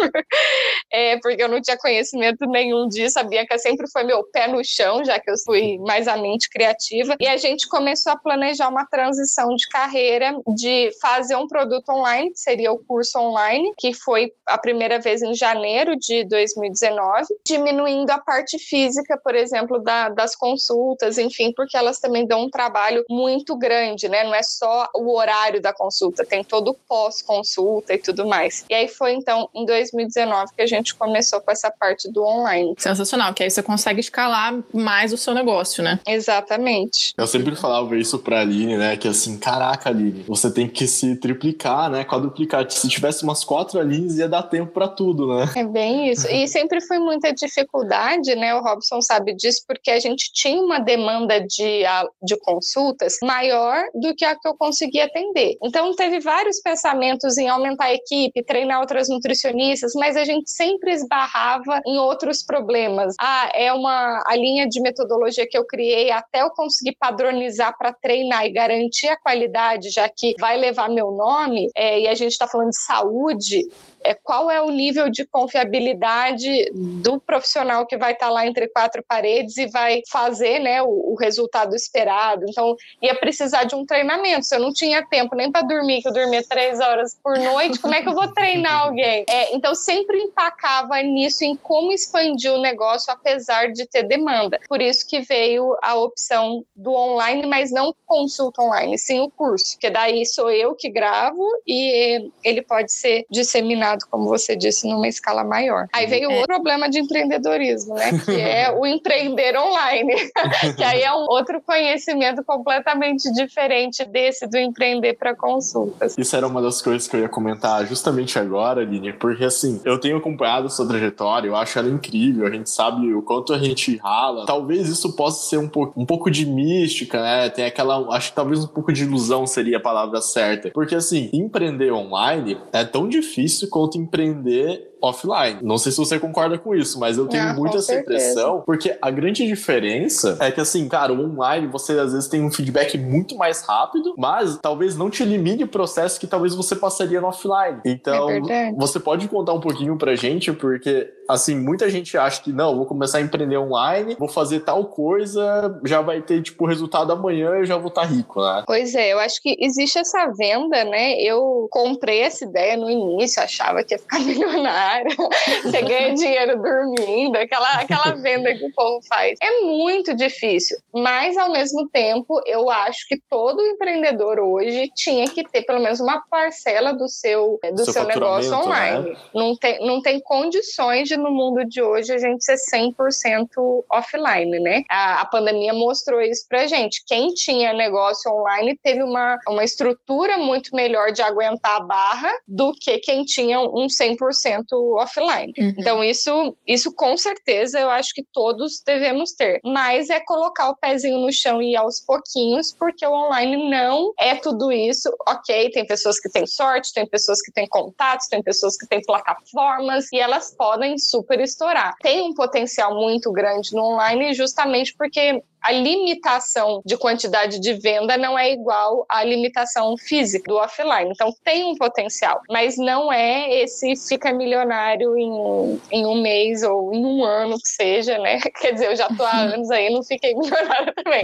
é, 0.90 1.18
porque 1.20 1.40
eu 1.40 1.48
não 1.48 1.60
tinha 1.60 1.76
conhecimento 1.76 2.44
nenhum 2.46 2.88
disso, 2.88 3.18
a 3.20 3.22
Bianca 3.22 3.56
sempre 3.58 3.88
foi 3.90 4.02
meu 4.02 4.24
pé 4.24 4.48
no 4.48 4.64
chão, 4.64 5.04
já 5.04 5.20
que 5.20 5.30
eu 5.30 5.34
fui 5.44 5.78
mais 5.78 6.08
a 6.08 6.16
mente 6.16 6.48
criativa, 6.48 7.14
e 7.20 7.28
a 7.28 7.36
gente 7.36 7.68
começou 7.68 8.12
a 8.12 8.16
planejar 8.16 8.68
uma 8.68 8.84
transição 8.86 9.54
de 9.54 9.68
carreira 9.68 10.34
de 10.56 10.90
fazer 11.00 11.36
um 11.36 11.46
produto 11.46 11.90
online, 11.90 12.32
que 12.32 12.40
seria 12.40 12.72
o 12.72 12.78
curso 12.78 13.18
online, 13.18 13.72
que 13.78 13.94
foi 13.94 14.32
a 14.46 14.58
primeira 14.58 14.98
vez 14.98 15.22
em 15.22 15.34
janeiro 15.34 15.94
de 15.96 16.23
2019, 16.26 17.26
diminuindo 17.46 18.10
a 18.10 18.18
parte 18.18 18.58
física, 18.58 19.18
por 19.22 19.34
exemplo, 19.34 19.78
da, 19.78 20.08
das 20.08 20.34
consultas, 20.34 21.18
enfim, 21.18 21.52
porque 21.54 21.76
elas 21.76 21.98
também 21.98 22.26
dão 22.26 22.44
um 22.44 22.50
trabalho 22.50 23.04
muito 23.08 23.56
grande, 23.56 24.08
né? 24.08 24.24
Não 24.24 24.34
é 24.34 24.42
só 24.42 24.88
o 24.94 25.16
horário 25.16 25.60
da 25.60 25.72
consulta, 25.72 26.24
tem 26.24 26.42
todo 26.42 26.70
o 26.72 26.74
pós-consulta 26.74 27.94
e 27.94 27.98
tudo 27.98 28.26
mais. 28.26 28.64
E 28.68 28.74
aí 28.74 28.88
foi 28.88 29.12
então 29.12 29.48
em 29.54 29.64
2019 29.64 30.52
que 30.54 30.62
a 30.62 30.66
gente 30.66 30.94
começou 30.94 31.40
com 31.40 31.50
essa 31.50 31.70
parte 31.70 32.10
do 32.10 32.22
online. 32.22 32.74
Sensacional, 32.78 33.32
que 33.34 33.42
aí 33.42 33.50
você 33.50 33.62
consegue 33.62 34.00
escalar 34.00 34.54
mais 34.72 35.12
o 35.12 35.16
seu 35.16 35.34
negócio, 35.34 35.82
né? 35.82 36.00
Exatamente. 36.06 37.12
Eu 37.16 37.26
sempre 37.26 37.56
falava 37.56 37.96
isso 37.96 38.18
pra 38.18 38.40
Aline, 38.40 38.76
né? 38.76 38.96
Que 38.96 39.08
assim, 39.08 39.38
caraca, 39.38 39.88
Aline, 39.88 40.24
você 40.26 40.50
tem 40.50 40.68
que 40.68 40.86
se 40.86 41.16
triplicar, 41.16 41.90
né? 41.90 42.04
Quadruplicar. 42.04 42.70
Se 42.70 42.88
tivesse 42.88 43.24
umas 43.24 43.44
quatro 43.44 43.78
Alines, 43.78 44.16
ia 44.16 44.28
dar 44.28 44.42
tempo 44.42 44.72
para 44.72 44.88
tudo, 44.88 45.34
né? 45.34 45.48
É 45.56 45.64
bem 45.64 46.10
isso. 46.10 46.13
E 46.30 46.48
sempre 46.48 46.80
foi 46.80 46.98
muita 46.98 47.32
dificuldade, 47.32 48.34
né? 48.34 48.54
O 48.54 48.62
Robson 48.62 49.00
sabe 49.00 49.34
disso, 49.34 49.62
porque 49.66 49.90
a 49.90 50.00
gente 50.00 50.32
tinha 50.32 50.60
uma 50.60 50.78
demanda 50.80 51.40
de, 51.40 51.82
de 52.22 52.36
consultas 52.40 53.18
maior 53.22 53.84
do 53.94 54.14
que 54.14 54.24
a 54.24 54.34
que 54.34 54.48
eu 54.48 54.56
conseguia 54.56 55.04
atender. 55.04 55.56
Então, 55.62 55.94
teve 55.94 56.20
vários 56.20 56.60
pensamentos 56.60 57.38
em 57.38 57.48
aumentar 57.48 57.86
a 57.86 57.94
equipe, 57.94 58.42
treinar 58.42 58.80
outras 58.80 59.08
nutricionistas, 59.08 59.92
mas 59.94 60.16
a 60.16 60.24
gente 60.24 60.50
sempre 60.50 60.92
esbarrava 60.92 61.80
em 61.86 61.98
outros 61.98 62.42
problemas. 62.42 63.14
Ah, 63.20 63.50
é 63.54 63.72
uma 63.72 64.22
a 64.26 64.36
linha 64.36 64.66
de 64.68 64.80
metodologia 64.80 65.46
que 65.48 65.56
eu 65.56 65.64
criei 65.64 66.10
até 66.10 66.42
eu 66.42 66.50
conseguir 66.50 66.96
padronizar 66.98 67.76
para 67.78 67.92
treinar 67.92 68.46
e 68.46 68.52
garantir 68.52 69.08
a 69.08 69.16
qualidade, 69.16 69.90
já 69.90 70.08
que 70.08 70.24
que 70.32 70.40
vai 70.40 70.56
levar 70.56 70.88
meu 70.88 71.10
nome, 71.10 71.68
é, 71.76 72.00
e 72.00 72.08
a 72.08 72.14
gente 72.14 72.32
está 72.32 72.48
falando 72.48 72.70
de 72.70 72.82
saúde, 72.82 73.68
é, 74.04 74.14
qual 74.14 74.50
é 74.50 74.60
o 74.60 74.70
nível 74.70 75.08
de 75.08 75.24
confiabilidade 75.24 76.70
do 76.74 77.18
profissional 77.18 77.86
que 77.86 77.96
vai 77.96 78.12
estar 78.12 78.26
tá 78.26 78.32
lá 78.32 78.46
entre 78.46 78.68
quatro 78.68 79.02
paredes 79.02 79.56
e 79.56 79.66
vai 79.66 80.02
fazer 80.10 80.58
né, 80.58 80.82
o, 80.82 81.12
o, 81.12 81.14
resultado 81.14 81.74
esperado. 81.74 82.44
Então, 82.48 82.76
ia 83.00 83.14
precisar 83.14 83.64
de 83.64 83.74
um 83.74 83.86
treinamento. 83.86 84.44
Se 84.44 84.54
eu 84.54 84.60
não 84.60 84.72
tinha 84.72 85.06
tempo 85.06 85.34
nem 85.34 85.50
para 85.50 85.66
dormir, 85.66 86.02
que 86.02 86.08
eu 86.08 86.12
dormia 86.12 86.44
três 86.46 86.80
horas 86.80 87.18
por 87.22 87.38
noite, 87.38 87.78
como 87.78 87.94
é 87.94 88.02
que 88.02 88.08
eu 88.08 88.14
vou 88.14 88.28
treinar 88.32 88.82
alguém? 88.82 89.24
É, 89.28 89.54
então, 89.54 89.74
sempre 89.74 90.18
empacava 90.18 91.00
nisso, 91.02 91.44
em 91.44 91.56
como 91.56 91.92
expandir 91.92 92.52
o 92.52 92.60
negócio, 92.60 93.12
apesar 93.12 93.72
de 93.72 93.86
ter 93.86 94.02
demanda. 94.02 94.60
Por 94.68 94.82
isso 94.82 95.06
que 95.08 95.20
veio 95.20 95.76
a 95.82 95.94
opção 95.94 96.64
do 96.76 96.92
online, 96.92 97.46
mas 97.46 97.70
não 97.70 97.94
consulta 98.06 98.62
online, 98.62 98.98
sim 98.98 99.20
o 99.20 99.30
curso, 99.30 99.78
que 99.78 99.88
daí 99.88 100.26
sou 100.26 100.50
eu 100.50 100.74
que 100.74 100.90
gravo 100.90 101.44
e 101.66 102.30
ele 102.42 102.62
pode 102.62 102.92
ser 102.92 103.24
disseminado 103.30 103.93
como 104.10 104.28
você 104.28 104.56
disse, 104.56 104.88
numa 104.88 105.08
escala 105.08 105.44
maior. 105.44 105.86
Aí 105.92 106.06
veio 106.06 106.30
é. 106.30 106.36
outro 106.36 106.54
problema 106.54 106.88
de 106.88 107.00
empreendedorismo, 107.00 107.94
né? 107.94 108.18
Que 108.24 108.40
é 108.40 108.70
o 108.76 108.86
empreender 108.86 109.56
online, 109.58 110.14
que 110.76 110.82
aí 110.82 111.02
é 111.02 111.12
um 111.12 111.26
outro 111.28 111.60
conhecimento 111.60 112.44
completamente 112.44 113.32
diferente 113.32 114.04
desse 114.04 114.46
do 114.46 114.56
empreender 114.56 115.14
para 115.14 115.34
consultas. 115.34 116.16
Isso 116.16 116.36
era 116.36 116.46
uma 116.46 116.62
das 116.62 116.80
coisas 116.80 117.08
que 117.08 117.16
eu 117.16 117.20
ia 117.20 117.28
comentar 117.28 117.84
justamente 117.86 118.38
agora, 118.38 118.82
Aline, 118.82 119.12
porque 119.12 119.44
assim, 119.44 119.80
eu 119.84 119.98
tenho 119.98 120.16
acompanhado 120.16 120.70
sua 120.70 120.86
trajetória, 120.86 121.48
eu 121.48 121.56
acho 121.56 121.78
ela 121.78 121.88
incrível, 121.88 122.46
a 122.46 122.50
gente 122.50 122.70
sabe 122.70 123.12
o 123.12 123.22
quanto 123.22 123.52
a 123.52 123.58
gente 123.58 123.96
rala. 123.96 124.46
Talvez 124.46 124.88
isso 124.88 125.14
possa 125.14 125.48
ser 125.48 125.58
um 125.58 125.68
pouco, 125.68 126.00
um 126.00 126.06
pouco 126.06 126.30
de 126.30 126.46
mística, 126.46 127.20
né? 127.20 127.50
Tem 127.50 127.64
aquela, 127.64 128.14
acho 128.14 128.30
que 128.30 128.36
talvez 128.36 128.64
um 128.64 128.68
pouco 128.68 128.92
de 128.92 129.04
ilusão 129.04 129.46
seria 129.46 129.78
a 129.78 129.80
palavra 129.80 130.20
certa. 130.20 130.70
Porque 130.70 130.94
assim, 130.94 131.28
empreender 131.32 131.92
online 131.92 132.58
é 132.72 132.84
tão 132.84 133.08
difícil 133.08 133.68
quanto 133.68 133.83
quanto 133.84 133.98
empreender 133.98 134.94
offline. 135.00 135.58
Não 135.62 135.76
sei 135.76 135.92
se 135.92 135.98
você 135.98 136.18
concorda 136.18 136.56
com 136.56 136.74
isso, 136.74 136.98
mas 136.98 137.18
eu 137.18 137.26
tenho 137.26 137.50
ah, 137.50 137.54
muito 137.54 137.76
essa 137.76 137.88
certeza. 137.88 138.24
impressão, 138.30 138.62
porque 138.64 138.96
a 139.00 139.10
grande 139.10 139.46
diferença 139.46 140.38
é 140.40 140.50
que, 140.50 140.60
assim, 140.60 140.88
cara, 140.88 141.12
o 141.12 141.20
online 141.20 141.66
você 141.66 141.98
às 141.98 142.12
vezes 142.12 142.28
tem 142.28 142.42
um 142.42 142.50
feedback 142.50 142.96
muito 142.96 143.36
mais 143.36 143.62
rápido, 143.62 144.14
mas 144.16 144.58
talvez 144.62 144.96
não 144.96 145.10
te 145.10 145.22
elimine 145.22 145.64
o 145.64 145.68
processo 145.68 146.18
que 146.18 146.26
talvez 146.26 146.54
você 146.54 146.74
passaria 146.74 147.20
no 147.20 147.26
offline. 147.26 147.80
Então, 147.84 148.30
é 148.30 148.72
você 148.72 148.98
pode 148.98 149.28
contar 149.28 149.52
um 149.52 149.60
pouquinho 149.60 149.96
pra 149.98 150.14
gente, 150.14 150.52
porque, 150.52 151.12
assim, 151.28 151.54
muita 151.56 151.88
gente 151.90 152.16
acha 152.16 152.42
que, 152.42 152.52
não, 152.52 152.76
vou 152.76 152.86
começar 152.86 153.18
a 153.18 153.20
empreender 153.20 153.58
online, 153.58 154.16
vou 154.18 154.28
fazer 154.28 154.60
tal 154.60 154.84
coisa, 154.86 155.80
já 155.84 156.00
vai 156.00 156.20
ter, 156.20 156.42
tipo, 156.42 156.66
resultado 156.66 157.12
amanhã 157.12 157.58
e 157.58 157.66
já 157.66 157.76
vou 157.76 157.88
estar 157.88 158.02
tá 158.02 158.06
rico, 158.06 158.40
né? 158.40 158.64
Pois 158.66 158.94
é, 158.94 159.12
eu 159.12 159.18
acho 159.18 159.40
que 159.42 159.56
existe 159.60 159.98
essa 159.98 160.26
venda, 160.36 160.84
né? 160.84 161.14
Eu 161.20 161.68
comprei 161.70 162.20
essa 162.20 162.44
ideia 162.44 162.76
no 162.76 162.90
início, 162.90 163.42
achava 163.42 163.82
que 163.82 163.94
ia 163.94 163.98
ficar 163.98 164.20
milionário 164.24 165.14
você 165.62 165.82
ganha 165.82 166.14
dinheiro 166.14 166.60
dormindo, 166.60 167.36
aquela, 167.36 167.72
aquela 167.74 168.14
venda 168.14 168.54
que 168.54 168.64
o 168.64 168.72
povo 168.72 169.00
faz. 169.08 169.38
É 169.42 169.60
muito 169.60 170.14
difícil, 170.14 170.76
mas 170.92 171.36
ao 171.36 171.50
mesmo 171.50 171.88
tempo, 171.88 172.40
eu 172.46 172.70
acho 172.70 173.06
que 173.08 173.20
todo 173.28 173.60
empreendedor 173.62 174.38
hoje 174.38 174.90
tinha 174.94 175.26
que 175.28 175.44
ter 175.48 175.62
pelo 175.62 175.80
menos 175.80 176.00
uma 176.00 176.22
parcela 176.30 176.92
do 176.92 177.08
seu, 177.08 177.58
do 177.72 177.84
seu, 177.84 177.92
seu 177.92 178.04
negócio 178.04 178.50
né? 178.50 178.56
online. 178.56 179.10
Né? 179.10 179.16
Não, 179.34 179.56
tem, 179.56 179.86
não 179.86 180.02
tem 180.02 180.20
condições 180.20 181.08
de 181.08 181.13
difícil 181.14 181.22
no 181.22 181.30
mundo 181.30 181.64
de 181.64 181.80
hoje 181.80 182.12
a 182.12 182.18
gente 182.18 182.44
ser 182.44 182.56
100% 182.56 183.84
offline, 183.90 184.60
né? 184.60 184.82
A, 184.90 185.22
a 185.22 185.26
pandemia 185.26 185.72
mostrou 185.72 186.20
isso 186.20 186.46
pra 186.48 186.66
gente. 186.66 187.02
Quem 187.06 187.32
tinha 187.34 187.72
negócio 187.72 188.30
online 188.30 188.78
teve 188.82 189.02
uma, 189.02 189.38
uma 189.48 189.64
estrutura 189.64 190.38
muito 190.38 190.74
melhor 190.74 191.12
de 191.12 191.22
aguentar 191.22 191.76
a 191.76 191.84
barra 191.84 192.30
do 192.46 192.72
que 192.72 192.98
quem 192.98 193.24
tinha 193.24 193.60
um 193.60 193.86
100% 193.86 194.64
offline. 194.96 195.52
Uhum. 195.58 195.74
Então, 195.78 196.04
isso, 196.04 196.56
isso 196.66 196.92
com 196.94 197.16
certeza 197.16 197.78
eu 197.78 197.90
acho 197.90 198.12
que 198.14 198.24
todos 198.32 198.82
devemos 198.84 199.32
ter. 199.32 199.60
Mas 199.64 200.10
é 200.10 200.20
colocar 200.20 200.70
o 200.70 200.76
pezinho 200.76 201.18
no 201.18 201.32
chão 201.32 201.62
e 201.62 201.72
ir 201.72 201.76
aos 201.76 202.00
pouquinhos, 202.00 202.72
porque 202.72 203.06
o 203.06 203.12
online 203.12 203.68
não 203.70 204.12
é 204.18 204.34
tudo 204.34 204.72
isso. 204.72 205.10
Ok, 205.28 205.70
tem 205.70 205.86
pessoas 205.86 206.18
que 206.18 206.30
têm 206.30 206.46
sorte, 206.46 206.92
tem 206.92 207.06
pessoas 207.06 207.40
que 207.40 207.52
têm 207.52 207.68
contatos, 207.68 208.28
tem 208.28 208.42
pessoas 208.42 208.76
que 208.76 208.86
têm 208.86 209.02
plataformas 209.02 210.06
e 210.12 210.18
elas 210.18 210.54
podem 210.56 210.96
super 211.08 211.40
estourar. 211.40 211.94
Tem 212.00 212.22
um 212.22 212.34
potencial 212.34 212.94
muito 212.94 213.30
grande 213.32 213.74
no 213.74 213.82
online 213.82 214.34
justamente 214.34 214.94
porque 214.96 215.42
a 215.64 215.72
limitação 215.72 216.82
de 216.84 216.94
quantidade 216.94 217.58
de 217.58 217.72
venda 217.72 218.18
não 218.18 218.38
é 218.38 218.52
igual 218.52 219.06
à 219.08 219.24
limitação 219.24 219.96
física 219.96 220.52
do 220.52 220.58
offline. 220.58 221.10
Então 221.10 221.34
tem 221.42 221.64
um 221.64 221.74
potencial, 221.74 222.38
mas 222.50 222.76
não 222.76 223.10
é 223.10 223.62
esse 223.62 223.96
fica 223.96 224.30
milionário 224.30 225.16
em, 225.16 225.80
em 225.90 226.06
um 226.06 226.20
mês 226.20 226.62
ou 226.62 226.92
em 226.92 227.02
um 227.02 227.24
ano 227.24 227.56
que 227.56 227.68
seja, 227.68 228.18
né? 228.18 228.38
Quer 228.60 228.72
dizer, 228.72 228.90
eu 228.90 228.96
já 228.96 229.08
tô 229.08 229.24
há 229.24 229.36
anos 229.38 229.70
aí, 229.70 229.88
não 229.88 230.02
fiquei 230.02 230.34
milionária 230.36 230.92
também. 231.02 231.22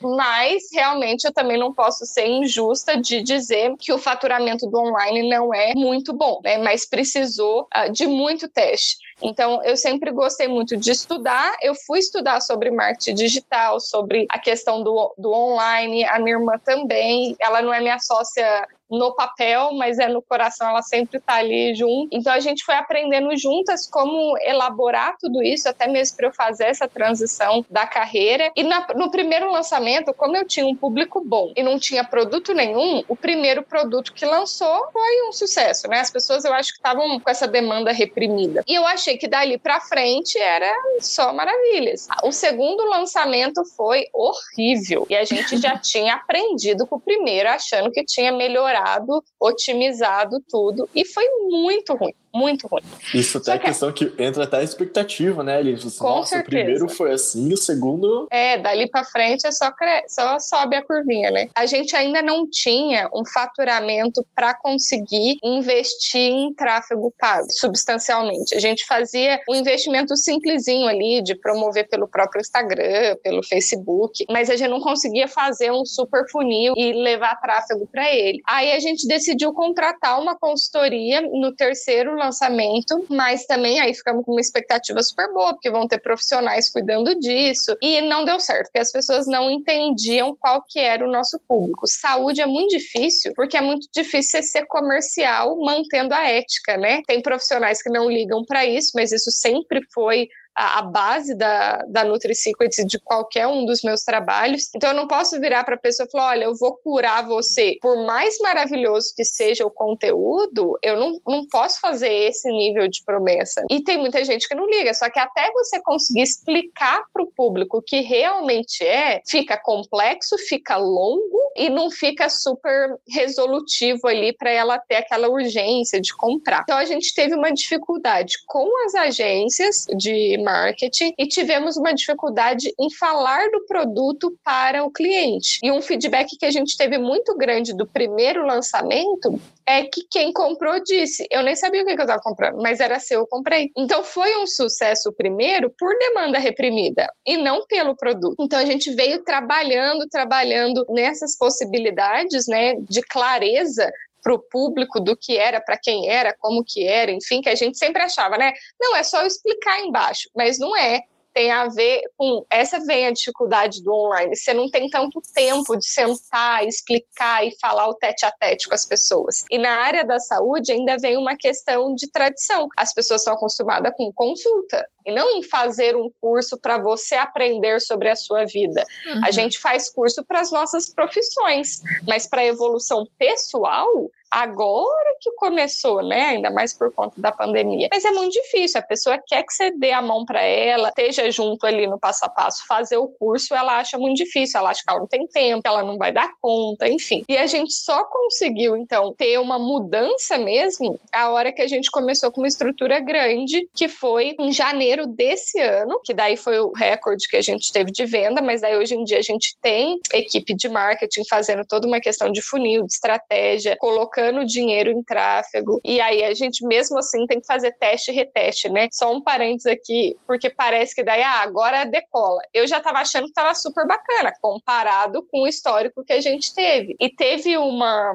mas 0.00 0.62
realmente 0.72 1.24
eu 1.24 1.32
também 1.32 1.58
não 1.58 1.74
posso 1.74 2.06
ser 2.06 2.26
injusta 2.26 2.98
de 2.98 3.22
dizer 3.22 3.74
que 3.78 3.92
o 3.92 3.98
faturamento 3.98 4.66
do 4.70 4.78
online 4.78 5.28
não 5.28 5.52
é 5.52 5.74
muito 5.74 6.14
bom, 6.14 6.40
né? 6.42 6.56
Mas 6.56 6.88
precisou 6.88 7.68
uh, 7.76 7.92
de 7.92 8.06
muito 8.06 8.48
teste. 8.48 8.96
Então, 9.22 9.62
eu 9.64 9.76
sempre 9.76 10.10
gostei 10.10 10.48
muito 10.48 10.76
de 10.76 10.90
estudar. 10.90 11.56
Eu 11.62 11.74
fui 11.74 11.98
estudar 11.98 12.40
sobre 12.40 12.70
marketing 12.70 13.14
digital, 13.14 13.78
sobre 13.80 14.26
a 14.28 14.38
questão 14.38 14.82
do, 14.82 15.14
do 15.16 15.30
online. 15.30 16.04
A 16.04 16.18
minha 16.18 16.36
irmã 16.36 16.54
também. 16.64 17.36
Ela 17.38 17.62
não 17.62 17.72
é 17.72 17.80
minha 17.80 17.98
sócia 17.98 18.66
no 18.92 19.14
papel, 19.14 19.72
mas 19.72 19.98
é 19.98 20.06
no 20.06 20.20
coração, 20.20 20.68
ela 20.68 20.82
sempre 20.82 21.16
está 21.16 21.36
ali 21.36 21.74
junto. 21.74 22.08
Então 22.12 22.30
a 22.30 22.40
gente 22.40 22.62
foi 22.62 22.74
aprendendo 22.74 23.34
juntas 23.38 23.88
como 23.88 24.36
elaborar 24.42 25.16
tudo 25.18 25.42
isso, 25.42 25.66
até 25.68 25.86
mesmo 25.86 26.18
para 26.18 26.28
eu 26.28 26.32
fazer 26.32 26.64
essa 26.64 26.86
transição 26.86 27.64
da 27.70 27.86
carreira. 27.86 28.52
E 28.54 28.62
na, 28.62 28.86
no 28.94 29.10
primeiro 29.10 29.50
lançamento, 29.50 30.12
como 30.12 30.36
eu 30.36 30.46
tinha 30.46 30.66
um 30.66 30.76
público 30.76 31.22
bom 31.24 31.52
e 31.56 31.62
não 31.62 31.78
tinha 31.78 32.04
produto 32.04 32.52
nenhum, 32.52 33.02
o 33.08 33.16
primeiro 33.16 33.62
produto 33.62 34.12
que 34.12 34.26
lançou 34.26 34.90
foi 34.92 35.28
um 35.28 35.32
sucesso, 35.32 35.88
né? 35.88 36.00
As 36.00 36.10
pessoas 36.10 36.44
eu 36.44 36.52
acho 36.52 36.72
que 36.72 36.78
estavam 36.78 37.18
com 37.18 37.30
essa 37.30 37.48
demanda 37.48 37.92
reprimida. 37.92 38.62
E 38.68 38.74
eu 38.74 38.86
achei 38.86 39.16
que 39.16 39.26
dali 39.26 39.56
para 39.56 39.80
frente 39.80 40.38
era 40.38 40.70
só 41.00 41.32
maravilhas. 41.32 42.06
O 42.22 42.30
segundo 42.30 42.84
lançamento 42.84 43.64
foi 43.74 44.04
horrível 44.12 45.06
e 45.08 45.16
a 45.16 45.24
gente 45.24 45.56
já 45.56 45.78
tinha 45.80 46.14
aprendido 46.14 46.86
com 46.86 46.96
o 46.96 47.00
primeiro, 47.00 47.48
achando 47.48 47.90
que 47.90 48.04
tinha 48.04 48.30
melhorado 48.30 48.81
melhorado, 48.82 49.22
otimizado 49.38 50.42
tudo 50.48 50.88
e 50.94 51.04
foi 51.04 51.28
muito 51.48 51.94
ruim 51.94 52.14
muito 52.34 52.66
ruim. 52.66 52.82
Isso 53.14 53.38
até 53.38 53.52
é 53.52 53.58
que... 53.58 53.66
questão 53.66 53.92
que 53.92 54.12
entra 54.18 54.44
até 54.44 54.58
a 54.58 54.62
expectativa, 54.62 55.42
né, 55.42 55.60
Elis? 55.60 55.84
Assim, 55.84 56.02
Nossa, 56.02 56.36
certeza. 56.36 56.44
o 56.44 56.64
primeiro 56.64 56.88
foi 56.88 57.12
assim, 57.12 57.52
o 57.52 57.56
segundo. 57.56 58.26
É, 58.30 58.58
dali 58.58 58.88
para 58.88 59.04
frente 59.04 59.46
é 59.46 59.50
só, 59.50 59.70
cre... 59.70 60.04
só 60.08 60.38
sobe 60.38 60.76
a 60.76 60.82
curvinha, 60.82 61.30
né? 61.30 61.48
A 61.54 61.66
gente 61.66 61.94
ainda 61.94 62.22
não 62.22 62.48
tinha 62.48 63.08
um 63.14 63.24
faturamento 63.24 64.24
para 64.34 64.54
conseguir 64.54 65.38
investir 65.42 66.20
em 66.20 66.54
tráfego 66.54 67.12
pago 67.18 67.46
substancialmente. 67.50 68.54
A 68.54 68.60
gente 68.60 68.84
fazia 68.86 69.40
um 69.48 69.54
investimento 69.54 70.16
simplesinho 70.16 70.86
ali 70.86 71.22
de 71.22 71.34
promover 71.34 71.88
pelo 71.88 72.08
próprio 72.08 72.40
Instagram, 72.40 73.16
pelo 73.22 73.42
Facebook, 73.42 74.24
mas 74.30 74.50
a 74.50 74.56
gente 74.56 74.70
não 74.70 74.80
conseguia 74.80 75.28
fazer 75.28 75.70
um 75.70 75.84
super 75.84 76.28
funil 76.30 76.74
e 76.76 76.92
levar 76.92 77.36
tráfego 77.36 77.86
para 77.86 78.12
ele. 78.14 78.40
Aí 78.46 78.72
a 78.72 78.80
gente 78.80 79.06
decidiu 79.06 79.52
contratar 79.52 80.20
uma 80.20 80.36
consultoria 80.36 81.20
no 81.20 81.54
terceiro 81.54 82.16
lançamento, 82.24 83.04
mas 83.08 83.44
também 83.46 83.80
aí 83.80 83.94
ficamos 83.94 84.24
com 84.24 84.32
uma 84.32 84.40
expectativa 84.40 85.02
super 85.02 85.32
boa, 85.32 85.52
porque 85.52 85.70
vão 85.70 85.86
ter 85.86 85.98
profissionais 85.98 86.70
cuidando 86.70 87.14
disso. 87.18 87.76
E 87.80 88.00
não 88.00 88.24
deu 88.24 88.38
certo, 88.40 88.66
porque 88.66 88.78
as 88.78 88.92
pessoas 88.92 89.26
não 89.26 89.50
entendiam 89.50 90.36
qual 90.36 90.62
que 90.66 90.78
era 90.78 91.06
o 91.06 91.10
nosso 91.10 91.38
público. 91.46 91.86
Saúde 91.86 92.40
é 92.40 92.46
muito 92.46 92.70
difícil, 92.70 93.32
porque 93.34 93.56
é 93.56 93.60
muito 93.60 93.88
difícil 93.92 94.42
ser 94.42 94.66
comercial 94.66 95.58
mantendo 95.58 96.14
a 96.14 96.28
ética, 96.28 96.76
né? 96.76 97.02
Tem 97.06 97.20
profissionais 97.20 97.82
que 97.82 97.90
não 97.90 98.10
ligam 98.10 98.44
para 98.44 98.64
isso, 98.64 98.92
mas 98.94 99.12
isso 99.12 99.30
sempre 99.30 99.80
foi 99.92 100.28
a, 100.54 100.78
a 100.78 100.82
base 100.82 101.34
da, 101.34 101.78
da 101.88 102.04
NutriSecrets 102.04 102.84
de 102.86 102.98
qualquer 102.98 103.46
um 103.46 103.64
dos 103.64 103.82
meus 103.82 104.02
trabalhos. 104.02 104.68
Então 104.74 104.90
eu 104.90 104.96
não 104.96 105.06
posso 105.06 105.38
virar 105.40 105.64
para 105.64 105.74
a 105.74 105.78
pessoa 105.78 106.06
e 106.06 106.10
falar: 106.10 106.30
olha, 106.30 106.44
eu 106.44 106.54
vou 106.56 106.76
curar 106.76 107.26
você. 107.26 107.78
Por 107.80 108.04
mais 108.04 108.38
maravilhoso 108.38 109.12
que 109.16 109.24
seja 109.24 109.66
o 109.66 109.70
conteúdo, 109.70 110.78
eu 110.82 110.96
não, 110.96 111.20
não 111.26 111.46
posso 111.46 111.80
fazer 111.80 112.12
esse 112.12 112.50
nível 112.50 112.88
de 112.88 113.02
promessa. 113.04 113.64
E 113.70 113.82
tem 113.82 113.98
muita 113.98 114.24
gente 114.24 114.48
que 114.48 114.54
não 114.54 114.68
liga, 114.68 114.92
só 114.94 115.08
que 115.10 115.18
até 115.18 115.50
você 115.52 115.80
conseguir 115.82 116.22
explicar 116.22 117.02
para 117.12 117.22
o 117.22 117.30
público 117.30 117.78
o 117.78 117.82
que 117.82 118.00
realmente 118.00 118.84
é, 118.84 119.22
fica 119.26 119.56
complexo, 119.56 120.36
fica 120.38 120.76
longo 120.76 121.52
e 121.56 121.68
não 121.68 121.90
fica 121.90 122.28
super 122.28 122.96
resolutivo 123.08 124.06
ali 124.06 124.32
para 124.32 124.50
ela 124.50 124.78
ter 124.78 124.96
aquela 124.96 125.28
urgência 125.28 126.00
de 126.00 126.14
comprar. 126.16 126.62
Então 126.62 126.76
a 126.76 126.84
gente 126.84 127.14
teve 127.14 127.34
uma 127.34 127.52
dificuldade 127.52 128.34
com 128.46 128.68
as 128.86 128.94
agências 128.94 129.86
de 129.96 130.41
marketing 130.42 131.14
e 131.18 131.26
tivemos 131.26 131.76
uma 131.76 131.94
dificuldade 131.94 132.72
em 132.78 132.90
falar 132.94 133.50
do 133.50 133.64
produto 133.66 134.36
para 134.44 134.84
o 134.84 134.90
cliente. 134.90 135.58
E 135.62 135.70
um 135.70 135.82
feedback 135.82 136.36
que 136.38 136.46
a 136.46 136.50
gente 136.50 136.76
teve 136.76 136.98
muito 136.98 137.36
grande 137.36 137.74
do 137.74 137.86
primeiro 137.86 138.46
lançamento 138.46 139.40
é 139.66 139.84
que 139.84 140.02
quem 140.10 140.32
comprou 140.32 140.82
disse: 140.82 141.26
Eu 141.30 141.42
nem 141.42 141.54
sabia 141.54 141.82
o 141.82 141.84
que 141.84 141.92
eu 141.92 141.96
estava 141.96 142.20
comprando, 142.20 142.60
mas 142.60 142.80
era 142.80 142.98
seu, 142.98 143.20
eu 143.20 143.26
comprei. 143.26 143.70
Então 143.76 144.02
foi 144.02 144.36
um 144.36 144.46
sucesso 144.46 145.12
primeiro 145.12 145.72
por 145.78 145.96
demanda 145.98 146.38
reprimida 146.38 147.08
e 147.26 147.36
não 147.36 147.64
pelo 147.66 147.96
produto. 147.96 148.36
Então 148.40 148.58
a 148.58 148.64
gente 148.64 148.92
veio 148.94 149.22
trabalhando, 149.22 150.06
trabalhando 150.08 150.84
nessas 150.88 151.36
possibilidades 151.36 152.46
né, 152.46 152.74
de 152.88 153.02
clareza 153.02 153.90
para 154.22 154.34
o 154.34 154.38
público 154.38 155.00
do 155.00 155.16
que 155.16 155.36
era, 155.36 155.60
para 155.60 155.76
quem 155.76 156.08
era, 156.08 156.34
como 156.38 156.64
que 156.64 156.86
era, 156.86 157.10
enfim, 157.10 157.40
que 157.40 157.48
a 157.48 157.54
gente 157.54 157.76
sempre 157.76 158.02
achava, 158.02 158.38
né? 158.38 158.52
Não, 158.80 158.96
é 158.96 159.02
só 159.02 159.20
eu 159.20 159.26
explicar 159.26 159.80
embaixo, 159.80 160.28
mas 160.34 160.58
não 160.58 160.76
é 160.76 161.02
tem 161.32 161.50
a 161.50 161.68
ver 161.68 162.02
com 162.16 162.44
essa 162.50 162.78
vem 162.84 163.06
a 163.06 163.12
dificuldade 163.12 163.82
do 163.82 163.92
online. 163.92 164.36
Você 164.36 164.52
não 164.52 164.70
tem 164.70 164.88
tanto 164.88 165.20
tempo 165.34 165.76
de 165.76 165.86
sentar, 165.86 166.66
explicar 166.66 167.46
e 167.46 167.56
falar 167.60 167.88
o 167.88 167.94
tete 167.94 168.24
a 168.24 168.30
tete 168.30 168.68
com 168.68 168.74
as 168.74 168.86
pessoas. 168.86 169.44
E 169.50 169.58
na 169.58 169.70
área 169.70 170.04
da 170.04 170.18
saúde 170.18 170.72
ainda 170.72 170.96
vem 170.98 171.16
uma 171.16 171.36
questão 171.36 171.94
de 171.94 172.10
tradição. 172.10 172.68
As 172.76 172.92
pessoas 172.92 173.22
estão 173.22 173.34
acostumadas 173.34 173.92
com 173.96 174.12
consulta 174.12 174.86
e 175.04 175.12
não 175.12 175.38
em 175.38 175.42
fazer 175.42 175.96
um 175.96 176.10
curso 176.20 176.58
para 176.58 176.78
você 176.78 177.14
aprender 177.14 177.80
sobre 177.80 178.08
a 178.08 178.16
sua 178.16 178.44
vida. 178.44 178.84
Uhum. 179.06 179.24
A 179.24 179.30
gente 179.30 179.58
faz 179.58 179.90
curso 179.90 180.24
para 180.24 180.40
as 180.40 180.50
nossas 180.50 180.88
profissões, 180.88 181.82
mas 182.06 182.26
para 182.26 182.42
a 182.42 182.46
evolução 182.46 183.06
pessoal, 183.18 184.10
agora 184.32 185.14
que 185.20 185.30
começou, 185.32 186.02
né? 186.02 186.30
Ainda 186.30 186.50
mais 186.50 186.72
por 186.72 186.90
conta 186.90 187.20
da 187.20 187.30
pandemia. 187.30 187.88
Mas 187.92 188.04
é 188.04 188.10
muito 188.10 188.32
difícil. 188.32 188.80
A 188.80 188.82
pessoa 188.82 189.18
quer 189.24 189.42
que 189.42 189.52
você 189.52 189.70
dê 189.72 189.92
a 189.92 190.00
mão 190.00 190.24
para 190.24 190.42
ela, 190.42 190.88
esteja 190.88 191.30
junto 191.30 191.66
ali 191.66 191.86
no 191.86 191.98
passo 191.98 192.24
a 192.24 192.30
passo, 192.30 192.66
fazer 192.66 192.96
o 192.96 193.08
curso, 193.08 193.54
ela 193.54 193.78
acha 193.78 193.98
muito 193.98 194.16
difícil. 194.16 194.58
Ela 194.58 194.70
acha 194.70 194.82
que 194.82 194.90
ela 194.90 195.00
não 195.00 195.06
tem 195.06 195.26
tempo, 195.26 195.62
ela 195.66 195.82
não 195.82 195.98
vai 195.98 196.12
dar 196.12 196.32
conta, 196.40 196.88
enfim. 196.88 197.24
E 197.28 197.36
a 197.36 197.46
gente 197.46 197.74
só 197.74 198.04
conseguiu, 198.04 198.74
então, 198.74 199.12
ter 199.12 199.38
uma 199.38 199.58
mudança 199.58 200.38
mesmo 200.38 200.98
a 201.12 201.28
hora 201.28 201.52
que 201.52 201.60
a 201.60 201.68
gente 201.68 201.90
começou 201.90 202.32
com 202.32 202.40
uma 202.40 202.48
estrutura 202.48 203.00
grande, 203.00 203.68
que 203.74 203.86
foi 203.86 204.34
em 204.38 204.50
janeiro 204.50 204.91
desse 205.06 205.58
ano, 205.60 206.00
que 206.04 206.14
daí 206.14 206.36
foi 206.36 206.58
o 206.60 206.72
recorde 206.72 207.28
que 207.28 207.36
a 207.36 207.42
gente 207.42 207.72
teve 207.72 207.90
de 207.90 208.04
venda, 208.04 208.40
mas 208.40 208.60
daí 208.60 208.76
hoje 208.76 208.94
em 208.94 209.04
dia 209.04 209.18
a 209.18 209.22
gente 209.22 209.56
tem 209.60 210.00
equipe 210.12 210.54
de 210.54 210.68
marketing 210.68 211.24
fazendo 211.28 211.64
toda 211.66 211.86
uma 211.86 212.00
questão 212.00 212.30
de 212.30 212.42
funil, 212.42 212.86
de 212.86 212.92
estratégia, 212.92 213.76
colocando 213.78 214.44
dinheiro 214.44 214.90
em 214.90 215.02
tráfego. 215.02 215.80
E 215.84 216.00
aí 216.00 216.24
a 216.24 216.34
gente, 216.34 216.64
mesmo 216.66 216.98
assim, 216.98 217.26
tem 217.26 217.40
que 217.40 217.46
fazer 217.46 217.72
teste 217.72 218.10
e 218.10 218.14
reteste, 218.14 218.68
né? 218.68 218.88
Só 218.92 219.12
um 219.12 219.22
parênteses 219.22 219.66
aqui, 219.66 220.16
porque 220.26 220.50
parece 220.50 220.94
que 220.94 221.02
daí, 221.02 221.22
ah, 221.22 221.42
agora 221.42 221.84
decola. 221.84 222.40
Eu 222.52 222.66
já 222.66 222.80
tava 222.80 222.98
achando 222.98 223.26
que 223.26 223.32
tava 223.32 223.54
super 223.54 223.86
bacana, 223.86 224.32
comparado 224.40 225.26
com 225.30 225.42
o 225.42 225.46
histórico 225.46 226.04
que 226.04 226.12
a 226.12 226.20
gente 226.20 226.54
teve. 226.54 226.96
E 227.00 227.08
teve 227.08 227.56
uma, 227.56 228.12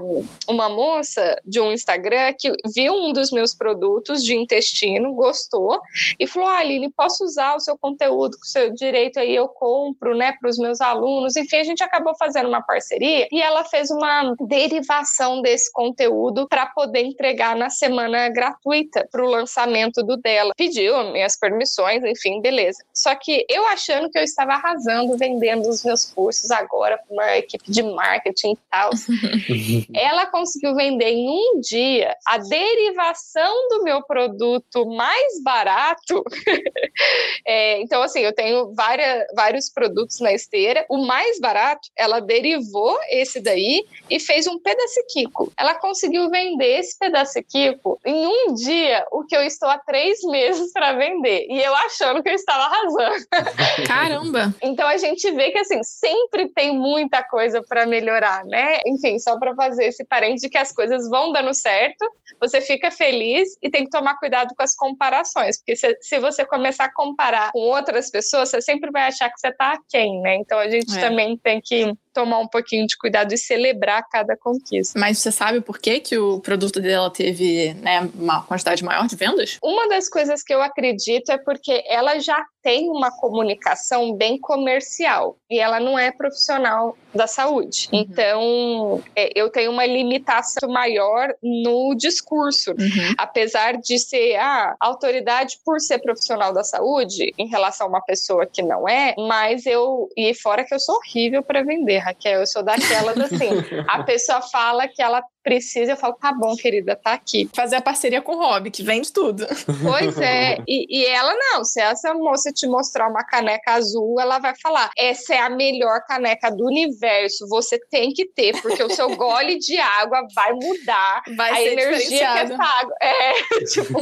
uma 0.47 0.69
moça 0.69 1.39
de 1.45 1.59
um 1.59 1.71
Instagram 1.71 2.33
que 2.37 2.51
viu 2.73 2.93
um 2.93 3.13
dos 3.13 3.31
meus 3.31 3.53
produtos 3.53 4.23
de 4.23 4.35
intestino, 4.35 5.13
gostou, 5.13 5.79
e 6.19 6.27
falou: 6.27 6.49
olha, 6.49 6.66
Aline, 6.67 6.91
posso 6.91 7.23
usar 7.23 7.55
o 7.55 7.59
seu 7.59 7.77
conteúdo, 7.77 8.37
com 8.37 8.43
o 8.43 8.47
seu 8.47 8.73
direito 8.73 9.19
aí 9.19 9.35
eu 9.35 9.47
compro, 9.47 10.15
né, 10.15 10.33
para 10.39 10.49
os 10.49 10.57
meus 10.57 10.81
alunos. 10.81 11.35
Enfim, 11.35 11.57
a 11.57 11.63
gente 11.63 11.83
acabou 11.83 12.15
fazendo 12.17 12.49
uma 12.49 12.61
parceria 12.61 13.27
e 13.31 13.41
ela 13.41 13.63
fez 13.63 13.89
uma 13.89 14.35
derivação 14.41 15.41
desse 15.41 15.71
conteúdo 15.71 16.47
para 16.47 16.65
poder 16.67 17.03
entregar 17.03 17.55
na 17.55 17.69
semana 17.69 18.29
gratuita 18.29 19.07
para 19.11 19.23
o 19.23 19.29
lançamento 19.29 20.03
do 20.03 20.17
dela. 20.17 20.53
Pediu 20.57 21.11
minhas 21.11 21.37
permissões, 21.37 22.03
enfim, 22.03 22.41
beleza. 22.41 22.83
Só 22.93 23.15
que 23.15 23.45
eu 23.49 23.65
achando 23.67 24.09
que 24.09 24.17
eu 24.17 24.23
estava 24.23 24.53
arrasando 24.53 25.17
vendendo 25.17 25.69
os 25.69 25.83
meus 25.83 26.05
cursos 26.05 26.51
agora 26.51 26.97
para 26.97 27.13
uma 27.13 27.37
equipe 27.37 27.71
de 27.71 27.83
marketing 27.83 28.51
e 28.51 28.57
tal. 28.69 28.89
ela 29.95 30.25
conseguiu 30.25 30.75
vender 30.75 31.09
em 31.09 31.29
um 31.29 31.59
dia 31.61 32.15
a 32.25 32.37
derivação 32.37 33.69
do 33.69 33.83
meu 33.83 34.03
produto 34.03 34.85
mais 34.85 35.41
barato. 35.43 36.23
é, 37.45 37.81
então, 37.81 38.01
assim, 38.01 38.19
eu 38.19 38.33
tenho 38.33 38.73
várias, 38.73 39.25
vários 39.35 39.69
produtos 39.69 40.19
na 40.19 40.33
esteira. 40.33 40.85
O 40.89 40.97
mais 41.05 41.39
barato, 41.39 41.89
ela 41.95 42.19
derivou 42.19 42.97
esse 43.09 43.39
daí 43.39 43.85
e 44.09 44.19
fez 44.19 44.47
um 44.47 44.59
pedaciquico. 44.59 45.51
Ela 45.57 45.75
conseguiu 45.75 46.29
vender 46.29 46.79
esse 46.79 46.97
pedaciquico 46.97 47.99
em 48.05 48.25
um 48.27 48.53
dia, 48.53 49.05
o 49.11 49.23
que 49.23 49.35
eu 49.35 49.43
estou 49.43 49.69
há 49.69 49.77
três 49.77 50.21
meses 50.23 50.71
para 50.71 50.93
vender. 50.93 51.47
E 51.49 51.61
eu 51.61 51.75
achando 51.75 52.23
que 52.23 52.29
eu 52.29 52.35
estava 52.35 52.63
arrasando. 52.63 53.25
Caramba! 53.87 54.53
então 54.61 54.87
a 54.87 54.97
gente 54.97 55.29
vê 55.31 55.51
que, 55.51 55.59
assim, 55.59 55.83
sempre 55.83 56.49
tem 56.49 56.73
muita 56.73 57.23
coisa 57.23 57.61
para 57.61 57.85
melhorar, 57.85 58.45
né? 58.45 58.79
Enfim, 58.85 59.19
só 59.19 59.37
para 59.37 59.55
fazer 59.55 59.85
esse 59.85 60.03
parente 60.05 60.41
de 60.41 60.49
que 60.49 60.57
as 60.57 60.71
coisas 60.71 61.09
vão 61.09 61.31
dando 61.31 61.53
certo, 61.53 62.05
você 62.39 62.61
fica 62.61 62.91
feliz 62.91 63.57
e 63.61 63.69
tem 63.69 63.83
que 63.83 63.89
tomar 63.89 64.17
cuidado 64.17 64.53
com 64.55 64.63
as 64.63 64.75
comparações, 64.75 65.57
porque 65.57 65.75
se, 65.75 65.97
se 66.01 66.19
você 66.19 66.45
começar 66.47 66.85
a 66.85 66.93
comparar 66.93 67.51
com 67.51 67.59
outras 67.59 68.09
pessoas, 68.09 68.49
você 68.49 68.61
sempre 68.61 68.91
vai 68.91 69.03
achar 69.03 69.29
que 69.29 69.39
você 69.39 69.49
está 69.49 69.73
aquém, 69.73 70.21
né? 70.21 70.35
Então 70.35 70.57
a 70.57 70.69
gente 70.69 70.97
é. 70.97 71.01
também 71.01 71.37
tem 71.37 71.61
que 71.61 71.93
tomar 72.17 72.39
um 72.39 72.47
pouquinho 72.47 72.87
de 72.87 72.97
cuidado 72.97 73.31
e 73.31 73.37
celebrar 73.37 74.03
cada 74.09 74.35
conquista. 74.35 74.99
Mas 74.99 75.19
você 75.19 75.31
sabe 75.31 75.61
por 75.61 75.77
que, 75.77 75.99
que 75.99 76.17
o 76.17 76.39
produto 76.39 76.79
dela 76.79 77.11
teve 77.11 77.75
né, 77.75 78.09
uma 78.15 78.41
quantidade 78.41 78.83
maior 78.83 79.05
de 79.05 79.15
vendas? 79.15 79.59
Uma 79.61 79.87
das 79.87 80.09
coisas 80.09 80.41
que 80.41 80.51
eu 80.51 80.59
acredito 80.59 81.31
é 81.31 81.37
porque 81.37 81.83
ela 81.87 82.17
já 82.17 82.43
tem 82.63 82.89
uma 82.89 83.11
comunicação 83.11 84.13
bem 84.13 84.37
comercial 84.37 85.37
e 85.49 85.59
ela 85.59 85.79
não 85.79 85.97
é 85.97 86.11
profissional 86.11 86.97
da 87.13 87.27
saúde. 87.27 87.87
Uhum. 87.93 87.99
Então, 87.99 89.03
é, 89.15 89.29
eu 89.35 89.49
tenho 89.49 89.71
uma 89.71 89.85
limitação 89.85 90.69
maior 90.69 91.33
no 91.41 91.95
discurso. 91.95 92.71
Uhum. 92.71 93.13
Apesar 93.17 93.77
de 93.77 93.97
ser 93.97 94.35
a 94.35 94.75
autoridade 94.79 95.57
por 95.63 95.79
ser 95.79 95.99
profissional 95.99 96.53
da 96.53 96.63
saúde 96.63 97.33
em 97.37 97.47
relação 97.47 97.87
a 97.87 97.89
uma 97.89 98.01
pessoa 98.01 98.45
que 98.45 98.61
não 98.61 98.87
é, 98.87 99.15
mas 99.17 99.65
eu. 99.65 100.09
E 100.17 100.33
fora 100.33 100.65
que 100.65 100.73
eu 100.73 100.79
sou 100.79 100.95
horrível 100.95 101.41
para 101.41 101.63
vender, 101.63 101.99
Raquel. 102.07 102.41
Eu 102.41 102.47
sou 102.47 102.63
daquelas 102.63 103.17
assim. 103.17 103.49
a 103.87 104.03
pessoa 104.03 104.41
fala 104.41 104.87
que 104.87 105.01
ela 105.01 105.21
precisa, 105.47 105.93
eu 105.93 105.97
falo, 105.97 106.13
tá 106.15 106.33
bom, 106.33 106.57
querida, 106.57 106.93
tá 106.93 107.13
aqui. 107.13 107.49
Fazer 107.55 107.77
a 107.77 107.81
parceria 107.81 108.21
com 108.21 108.35
o 108.35 108.37
Rob, 108.37 108.69
que 108.69 108.83
vende 108.83 109.13
tudo. 109.13 109.47
Pois 109.81 110.19
é, 110.19 110.57
e, 110.67 110.85
e, 110.89 111.05
ela 111.05 111.33
não, 111.33 111.63
se 111.63 111.79
essa 111.79 112.13
moça 112.13 112.51
te 112.51 112.67
mostrar 112.67 113.09
uma 113.09 113.23
caneca 113.23 113.71
azul, 113.71 114.19
ela 114.19 114.39
vai 114.39 114.53
falar, 114.61 114.91
essa 114.97 115.35
é 115.35 115.39
a 115.39 115.49
melhor 115.49 116.01
caneca 116.05 116.51
do 116.51 116.65
universo, 116.65 117.47
você 117.47 117.79
tem 117.89 118.11
que 118.11 118.25
ter, 118.25 118.61
porque 118.61 118.83
o 118.83 118.89
seu 118.89 119.15
gole 119.15 119.57
de 119.57 119.77
água 119.77 120.27
vai 120.35 120.51
mudar 120.51 121.23
vai 121.37 121.53
a 121.53 121.63
energia 121.63 122.09
que 122.09 122.39
essa 122.39 122.63
água... 122.63 122.95
É, 123.01 123.33
tipo... 123.71 124.01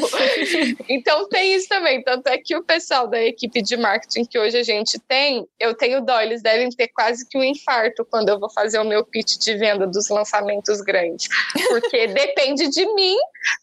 então 0.89 1.30
tem 1.30 1.53
isso 1.53 1.70
também, 1.70 2.01
tanto 2.01 2.26
é 2.26 2.39
que 2.39 2.56
o 2.56 2.64
pessoal 2.64 3.08
da 3.08 3.22
equipe 3.22 3.62
de 3.62 3.78
marketing 3.78 4.26
que 4.26 4.39
hoje 4.39 4.58
a 4.58 4.64
gente 4.64 4.97
tem, 5.08 5.45
eu 5.60 5.76
tenho 5.76 6.03
dó, 6.03 6.20
eles 6.20 6.41
devem 6.41 6.72
ter 6.72 6.88
quase 6.88 7.28
que 7.30 7.38
um 7.38 7.43
infarto 7.43 7.94
quando 8.03 8.29
eu 8.29 8.39
vou 8.39 8.49
fazer 8.51 8.79
o 8.79 8.83
meu 8.83 9.05
pitch 9.05 9.37
de 9.37 9.55
venda 9.55 9.85
dos 9.85 10.09
lançamentos 10.09 10.81
grandes 10.81 11.29
porque 11.69 12.07
depende 12.07 12.69
de 12.69 12.85
mim, 12.93 13.15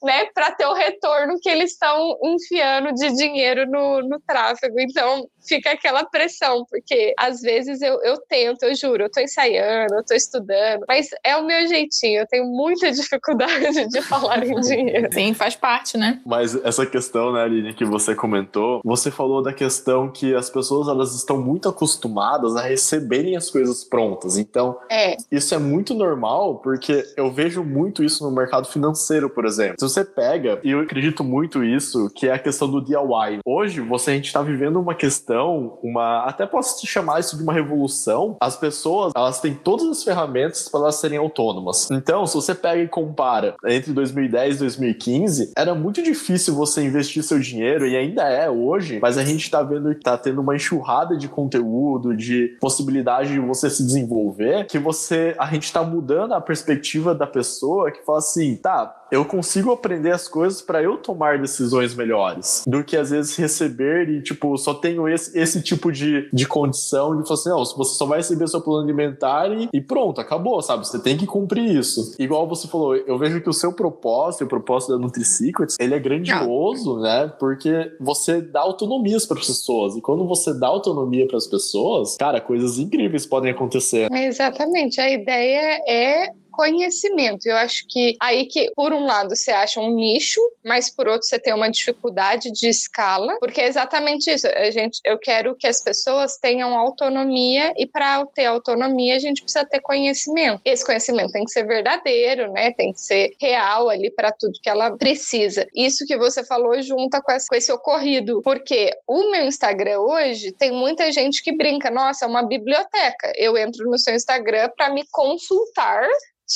né, 0.02 0.26
para 0.34 0.52
ter 0.52 0.66
o 0.66 0.74
retorno 0.74 1.38
que 1.40 1.48
eles 1.48 1.72
estão 1.72 2.16
enfiando 2.22 2.92
de 2.94 3.12
dinheiro 3.14 3.68
no, 3.68 4.02
no 4.02 4.20
tráfego. 4.20 4.78
Então, 4.80 5.26
fica 5.46 5.72
aquela 5.72 6.04
pressão, 6.04 6.64
porque 6.68 7.12
às 7.18 7.40
vezes 7.40 7.82
eu, 7.82 8.00
eu 8.02 8.18
tento, 8.28 8.62
eu 8.62 8.74
juro, 8.74 9.04
eu 9.04 9.10
tô 9.10 9.20
ensaiando, 9.20 9.94
eu 9.94 10.04
tô 10.04 10.14
estudando, 10.14 10.84
mas 10.88 11.08
é 11.24 11.36
o 11.36 11.44
meu 11.44 11.66
jeitinho, 11.66 12.20
eu 12.20 12.26
tenho 12.26 12.44
muita 12.46 12.90
dificuldade 12.92 13.88
de 13.88 14.02
falar 14.02 14.46
em 14.46 14.60
dinheiro. 14.60 15.08
Sim, 15.12 15.34
faz 15.34 15.56
parte, 15.56 15.98
né? 15.98 16.20
Mas 16.24 16.54
essa 16.64 16.86
questão, 16.86 17.32
né, 17.32 17.42
Aline, 17.42 17.74
que 17.74 17.84
você 17.84 18.14
comentou, 18.14 18.80
você 18.84 19.10
falou 19.10 19.42
da 19.42 19.52
questão 19.52 20.10
que 20.10 20.34
as 20.34 20.48
pessoas 20.48 20.88
elas 20.88 21.14
estão 21.14 21.40
muito 21.40 21.68
acostumadas 21.68 22.56
a 22.56 22.62
receberem 22.62 23.36
as 23.36 23.50
coisas 23.50 23.84
prontas. 23.84 24.36
Então, 24.38 24.78
é. 24.90 25.16
isso 25.30 25.54
é 25.54 25.58
muito 25.58 25.94
normal, 25.94 26.58
porque 26.58 27.04
eu 27.16 27.30
vejo 27.30 27.64
muito 27.64 28.04
isso 28.04 28.24
no 28.24 28.34
mercado 28.34 28.68
financeiro, 28.68 29.28
por 29.28 29.44
exemplo. 29.44 29.76
Se 29.78 29.88
você 29.88 30.04
pega, 30.04 30.60
e 30.62 30.70
eu 30.70 30.80
acredito 30.80 31.24
muito 31.24 31.64
isso, 31.64 32.10
que 32.14 32.28
é 32.28 32.32
a 32.32 32.38
questão 32.38 32.70
do 32.70 32.80
DIY. 32.80 33.40
Hoje, 33.44 33.80
você 33.80 34.12
a 34.12 34.14
gente 34.14 34.26
está 34.26 34.42
vivendo 34.42 34.78
uma 34.78 34.94
questão 34.94 35.31
questão, 35.32 35.78
uma 35.82 36.24
até 36.24 36.46
posso 36.46 36.80
te 36.80 36.86
chamar 36.86 37.20
isso 37.20 37.36
de 37.36 37.42
uma 37.42 37.52
revolução. 37.52 38.36
As 38.40 38.56
pessoas, 38.56 39.12
elas 39.16 39.40
têm 39.40 39.54
todas 39.54 39.86
as 39.88 40.04
ferramentas 40.04 40.68
para 40.68 40.80
elas 40.80 40.96
serem 40.96 41.18
autônomas. 41.18 41.90
Então, 41.90 42.26
se 42.26 42.34
você 42.34 42.54
pega 42.54 42.82
e 42.82 42.88
compara 42.88 43.54
entre 43.64 43.92
2010 43.92 44.56
e 44.56 44.58
2015, 44.58 45.52
era 45.56 45.74
muito 45.74 46.02
difícil 46.02 46.54
você 46.54 46.84
investir 46.84 47.22
seu 47.22 47.38
dinheiro 47.38 47.86
e 47.86 47.96
ainda 47.96 48.28
é 48.28 48.50
hoje, 48.50 48.98
mas 49.00 49.16
a 49.16 49.24
gente 49.24 49.50
tá 49.50 49.62
vendo 49.62 49.94
que 49.94 50.02
tá 50.02 50.18
tendo 50.18 50.40
uma 50.40 50.54
enxurrada 50.54 51.16
de 51.16 51.28
conteúdo, 51.28 52.14
de 52.16 52.56
possibilidade 52.60 53.32
de 53.32 53.40
você 53.40 53.70
se 53.70 53.84
desenvolver, 53.84 54.66
que 54.66 54.78
você 54.78 55.34
a 55.38 55.46
gente 55.46 55.72
tá 55.72 55.82
mudando 55.82 56.34
a 56.34 56.40
perspectiva 56.40 57.14
da 57.14 57.26
pessoa 57.26 57.90
que 57.90 58.04
fala 58.04 58.18
assim, 58.18 58.56
tá, 58.56 59.01
eu 59.12 59.26
consigo 59.26 59.70
aprender 59.70 60.10
as 60.10 60.26
coisas 60.26 60.62
para 60.62 60.82
eu 60.82 60.96
tomar 60.96 61.38
decisões 61.38 61.94
melhores 61.94 62.64
do 62.66 62.82
que 62.82 62.96
às 62.96 63.10
vezes 63.10 63.36
receber 63.36 64.08
e 64.08 64.22
tipo 64.22 64.56
só 64.56 64.72
tenho 64.72 65.06
esse, 65.06 65.38
esse 65.38 65.60
tipo 65.62 65.92
de, 65.92 66.30
de 66.32 66.46
condição 66.48 67.14
de 67.20 67.28
falar 67.28 67.38
assim, 67.38 67.48
não, 67.50 67.58
você 67.58 67.94
só 67.94 68.06
vai 68.06 68.20
receber 68.20 68.48
seu 68.48 68.62
plano 68.62 68.82
alimentar 68.82 69.52
e, 69.52 69.68
e 69.70 69.80
pronto, 69.82 70.18
acabou, 70.18 70.62
sabe? 70.62 70.86
Você 70.86 70.98
tem 70.98 71.18
que 71.18 71.26
cumprir 71.26 71.76
isso. 71.76 72.14
Igual 72.18 72.48
você 72.48 72.66
falou, 72.66 72.96
eu 72.96 73.18
vejo 73.18 73.42
que 73.42 73.50
o 73.50 73.52
seu 73.52 73.74
propósito, 73.74 74.44
o 74.44 74.48
propósito 74.48 74.92
da 74.92 74.98
NutriSecrets, 74.98 75.76
ele 75.78 75.94
é 75.94 75.98
grandioso, 75.98 76.98
né? 76.98 77.30
Porque 77.38 77.92
você 78.00 78.40
dá 78.40 78.60
autonomias 78.60 79.26
para 79.26 79.38
as 79.38 79.46
pessoas 79.46 79.94
e 79.94 80.00
quando 80.00 80.26
você 80.26 80.54
dá 80.54 80.68
autonomia 80.68 81.26
para 81.26 81.36
as 81.36 81.46
pessoas, 81.46 82.16
cara, 82.16 82.40
coisas 82.40 82.78
incríveis 82.78 83.26
podem 83.26 83.50
acontecer. 83.50 84.10
Exatamente. 84.10 85.00
A 85.02 85.10
ideia 85.10 85.82
é 85.86 86.41
conhecimento. 86.52 87.46
Eu 87.46 87.56
acho 87.56 87.84
que 87.88 88.16
aí 88.20 88.46
que, 88.46 88.70
por 88.76 88.92
um 88.92 89.04
lado, 89.04 89.34
você 89.34 89.50
acha 89.50 89.80
um 89.80 89.92
nicho, 89.92 90.40
mas 90.64 90.88
por 90.88 91.08
outro, 91.08 91.26
você 91.26 91.38
tem 91.38 91.52
uma 91.52 91.70
dificuldade 91.70 92.52
de 92.52 92.68
escala, 92.68 93.36
porque 93.40 93.60
é 93.60 93.66
exatamente 93.66 94.30
isso. 94.30 94.46
A 94.46 94.70
gente, 94.70 95.00
eu 95.04 95.18
quero 95.18 95.56
que 95.56 95.66
as 95.66 95.82
pessoas 95.82 96.36
tenham 96.36 96.78
autonomia 96.78 97.72
e 97.76 97.86
para 97.86 98.24
ter 98.26 98.44
autonomia, 98.44 99.16
a 99.16 99.18
gente 99.18 99.42
precisa 99.42 99.64
ter 99.64 99.80
conhecimento. 99.80 100.60
Esse 100.64 100.84
conhecimento 100.84 101.32
tem 101.32 101.44
que 101.44 101.50
ser 101.50 101.66
verdadeiro, 101.66 102.52
né? 102.52 102.72
Tem 102.72 102.92
que 102.92 103.00
ser 103.00 103.34
real 103.40 103.88
ali 103.88 104.10
para 104.10 104.30
tudo 104.30 104.60
que 104.62 104.68
ela 104.68 104.96
precisa. 104.96 105.66
Isso 105.74 106.04
que 106.06 106.16
você 106.16 106.44
falou 106.44 106.80
junta 106.82 107.20
com 107.22 107.32
esse, 107.32 107.48
com 107.48 107.54
esse 107.54 107.72
ocorrido, 107.72 108.42
porque 108.42 108.90
o 109.08 109.30
meu 109.30 109.46
Instagram 109.46 110.00
hoje 110.00 110.52
tem 110.52 110.70
muita 110.70 111.10
gente 111.10 111.42
que 111.42 111.56
brinca, 111.56 111.90
nossa, 111.90 112.24
é 112.24 112.28
uma 112.28 112.42
biblioteca. 112.42 113.32
Eu 113.36 113.56
entro 113.56 113.88
no 113.90 113.98
seu 113.98 114.14
Instagram 114.14 114.70
para 114.76 114.90
me 114.90 115.04
consultar 115.10 116.06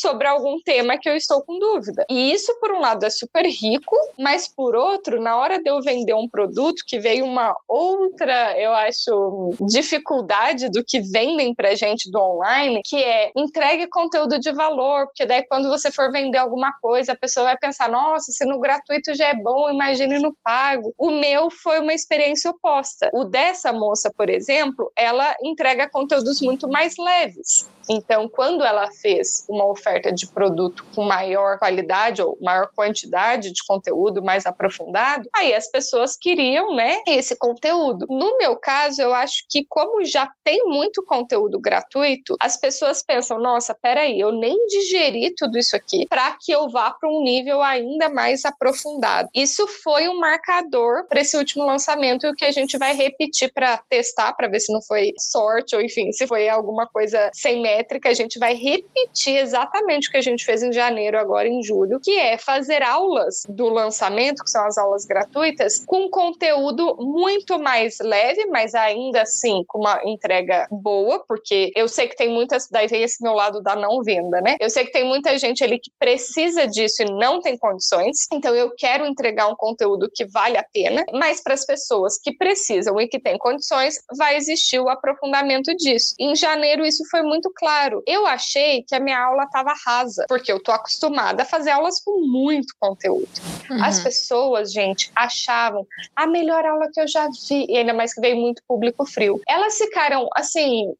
sobre 0.01 0.26
algum 0.26 0.61
tema 0.61 0.99
que 0.99 1.09
eu 1.09 1.16
estou 1.16 1.42
com 1.42 1.59
dúvida. 1.59 2.05
E 2.11 2.32
isso, 2.32 2.55
por 2.61 2.72
um 2.72 2.80
lado, 2.80 3.05
é 3.05 3.11
super 3.11 3.44
rico, 3.44 3.97
mas 4.18 4.49
por 4.49 4.74
outro, 4.74 5.20
na 5.20 5.36
hora 5.36 5.62
de 5.62 5.70
eu 5.70 5.80
vender 5.82 6.14
um 6.14 6.28
produto, 6.28 6.84
que 6.86 6.99
veio 6.99 7.24
uma 7.24 7.55
outra, 7.68 8.59
eu 8.59 8.72
acho, 8.72 9.55
dificuldade 9.68 10.68
do 10.68 10.84
que 10.84 11.01
vendem 11.01 11.55
pra 11.55 11.74
gente 11.74 12.11
do 12.11 12.20
online, 12.20 12.80
que 12.84 12.97
é 12.97 13.30
entregue 13.36 13.86
conteúdo 13.88 14.38
de 14.38 14.53
valor, 14.53 15.07
porque 15.07 15.26
daí 15.26 15.44
quando 15.47 15.68
você 15.68 15.90
for 15.90 16.11
vender 16.11 16.38
alguma 16.38 16.72
coisa, 16.80 17.12
a 17.12 17.16
pessoa 17.16 17.47
vai 17.47 17.57
pensar, 17.57 17.88
nossa, 17.88 18.32
se 18.32 18.44
no 18.44 18.61
gratuito 18.61 19.14
já 19.14 19.28
é 19.28 19.34
bom, 19.34 19.70
imagine 19.70 20.18
no 20.18 20.36
pago. 20.44 20.92
O 20.99 21.11
meu 21.11 21.51
foi 21.51 21.80
uma 21.80 21.94
experiência 21.94 22.51
oposta. 22.51 23.11
O 23.12 23.24
dessa 23.24 23.72
moça, 23.72 24.12
por 24.16 24.28
exemplo, 24.28 24.90
ela 24.97 25.34
entrega 25.42 25.88
conteúdos 25.88 26.40
muito 26.40 26.68
mais 26.68 26.94
leves. 26.99 27.68
Então, 27.89 28.28
quando 28.28 28.64
ela 28.64 28.91
fez 28.91 29.45
uma 29.49 29.66
oferta 29.66 30.12
de 30.12 30.26
produto 30.26 30.84
com 30.95 31.05
maior 31.05 31.59
qualidade 31.59 32.22
ou 32.22 32.37
maior 32.41 32.68
quantidade 32.74 33.53
de 33.53 33.64
conteúdo 33.66 34.22
mais 34.22 34.47
aprofundado, 34.47 35.28
aí 35.34 35.55
as 35.55 35.70
pessoas 35.70 36.16
queriam, 36.16 36.74
né, 36.74 37.01
esse 37.07 37.37
conteúdo. 37.37 38.07
No 38.09 38.37
meu 38.39 38.57
caso, 38.57 39.01
eu 39.01 39.14
acho 39.14 39.45
que 39.49 39.64
como 39.68 40.05
já 40.05 40.30
tem 40.45 40.64
muito 40.64 41.05
conteúdo 41.05 41.61
gratuito, 41.61 42.37
as 42.41 42.57
pessoas 42.57 43.03
pensam, 43.03 43.39
nossa, 43.39 43.74
peraí, 43.74 44.18
eu 44.18 44.32
nem 44.32 44.66
digeri 44.66 45.34
tudo 45.34 45.59
isso 45.59 45.76
aqui 45.76 46.07
para 46.09 46.37
que 46.41 46.53
eu 46.53 46.68
vá 46.68 46.91
para 46.91 47.09
um 47.09 47.22
nível 47.22 47.62
ainda 47.62 48.09
mais 48.09 48.45
aprofundado. 48.45 49.28
Isso 49.34 49.66
foi 49.82 50.09
um 50.09 50.18
marcador 50.18 51.07
para 51.09 51.20
esse 51.20 51.37
último 51.37 51.64
lançamento 51.64 52.32
que 52.34 52.45
a 52.45 52.51
gente 52.51 52.78
vai 52.78 52.95
repetir 52.95 53.53
para 53.53 53.78
testar, 53.89 54.32
para 54.32 54.49
ver 54.49 54.61
se 54.61 54.72
não 54.72 54.82
foi 54.82 55.12
sorte 55.18 55.74
ou 55.74 55.82
enfim, 55.82 56.12
se 56.12 56.26
foi 56.26 56.49
alguma 56.49 56.87
coisa 56.87 57.30
sem 57.32 57.61
a 58.06 58.14
gente 58.14 58.38
vai 58.38 58.54
repetir 58.54 59.36
exatamente 59.36 60.08
o 60.08 60.10
que 60.10 60.16
a 60.16 60.22
gente 60.22 60.44
fez 60.44 60.62
em 60.62 60.72
janeiro, 60.72 61.18
agora 61.18 61.48
em 61.48 61.62
julho, 61.62 62.00
que 62.00 62.18
é 62.18 62.38
fazer 62.38 62.82
aulas 62.82 63.42
do 63.48 63.68
lançamento, 63.68 64.44
que 64.44 64.50
são 64.50 64.64
as 64.64 64.78
aulas 64.78 65.04
gratuitas, 65.04 65.84
com 65.84 66.08
conteúdo 66.08 66.96
muito 66.98 67.58
mais 67.58 67.98
leve, 68.00 68.46
mas 68.46 68.74
ainda 68.74 69.22
assim 69.22 69.64
com 69.66 69.78
uma 69.78 70.00
entrega 70.04 70.66
boa, 70.70 71.24
porque 71.26 71.72
eu 71.74 71.88
sei 71.88 72.08
que 72.08 72.16
tem 72.16 72.28
muitas, 72.28 72.68
daí 72.70 72.86
vem 72.86 73.02
esse 73.02 73.22
meu 73.22 73.32
lado 73.32 73.60
da 73.60 73.74
não 73.74 74.02
venda, 74.02 74.40
né? 74.40 74.56
Eu 74.60 74.70
sei 74.70 74.84
que 74.84 74.92
tem 74.92 75.04
muita 75.04 75.36
gente 75.38 75.64
ali 75.64 75.78
que 75.78 75.90
precisa 75.98 76.66
disso 76.66 77.02
e 77.02 77.10
não 77.10 77.40
tem 77.40 77.56
condições, 77.56 78.26
então 78.32 78.54
eu 78.54 78.72
quero 78.76 79.06
entregar 79.06 79.48
um 79.48 79.56
conteúdo 79.56 80.10
que 80.12 80.24
vale 80.26 80.56
a 80.56 80.64
pena, 80.72 81.04
mas 81.12 81.42
para 81.42 81.54
as 81.54 81.64
pessoas 81.64 82.18
que 82.18 82.36
precisam 82.36 83.00
e 83.00 83.08
que 83.08 83.20
têm 83.20 83.38
condições, 83.38 83.96
vai 84.16 84.36
existir 84.36 84.78
o 84.78 84.88
aprofundamento 84.88 85.74
disso. 85.76 86.14
Em 86.18 86.34
janeiro 86.34 86.84
isso 86.84 87.04
foi 87.10 87.22
muito 87.22 87.50
claro. 87.54 87.65
Eu 88.06 88.26
achei 88.26 88.82
que 88.82 88.94
a 88.94 89.00
minha 89.00 89.18
aula 89.18 89.44
estava 89.44 89.74
rasa, 89.84 90.24
porque 90.28 90.52
eu 90.52 90.62
tô 90.62 90.70
acostumada 90.72 91.42
a 91.42 91.46
fazer 91.46 91.70
aulas 91.70 92.00
com 92.00 92.20
muito 92.26 92.74
conteúdo. 92.78 93.28
Uhum. 93.68 93.84
As 93.84 94.00
pessoas, 94.00 94.72
gente, 94.72 95.10
achavam 95.14 95.86
a 96.14 96.26
melhor 96.26 96.64
aula 96.64 96.88
que 96.92 97.00
eu 97.00 97.08
já 97.08 97.28
vi, 97.48 97.66
e 97.68 97.76
ainda 97.76 97.92
mais 97.92 98.14
que 98.14 98.20
veio 98.20 98.36
muito 98.36 98.62
público 98.68 99.04
frio. 99.04 99.40
Elas 99.48 99.76
ficaram 99.76 100.28
assim, 100.34 100.94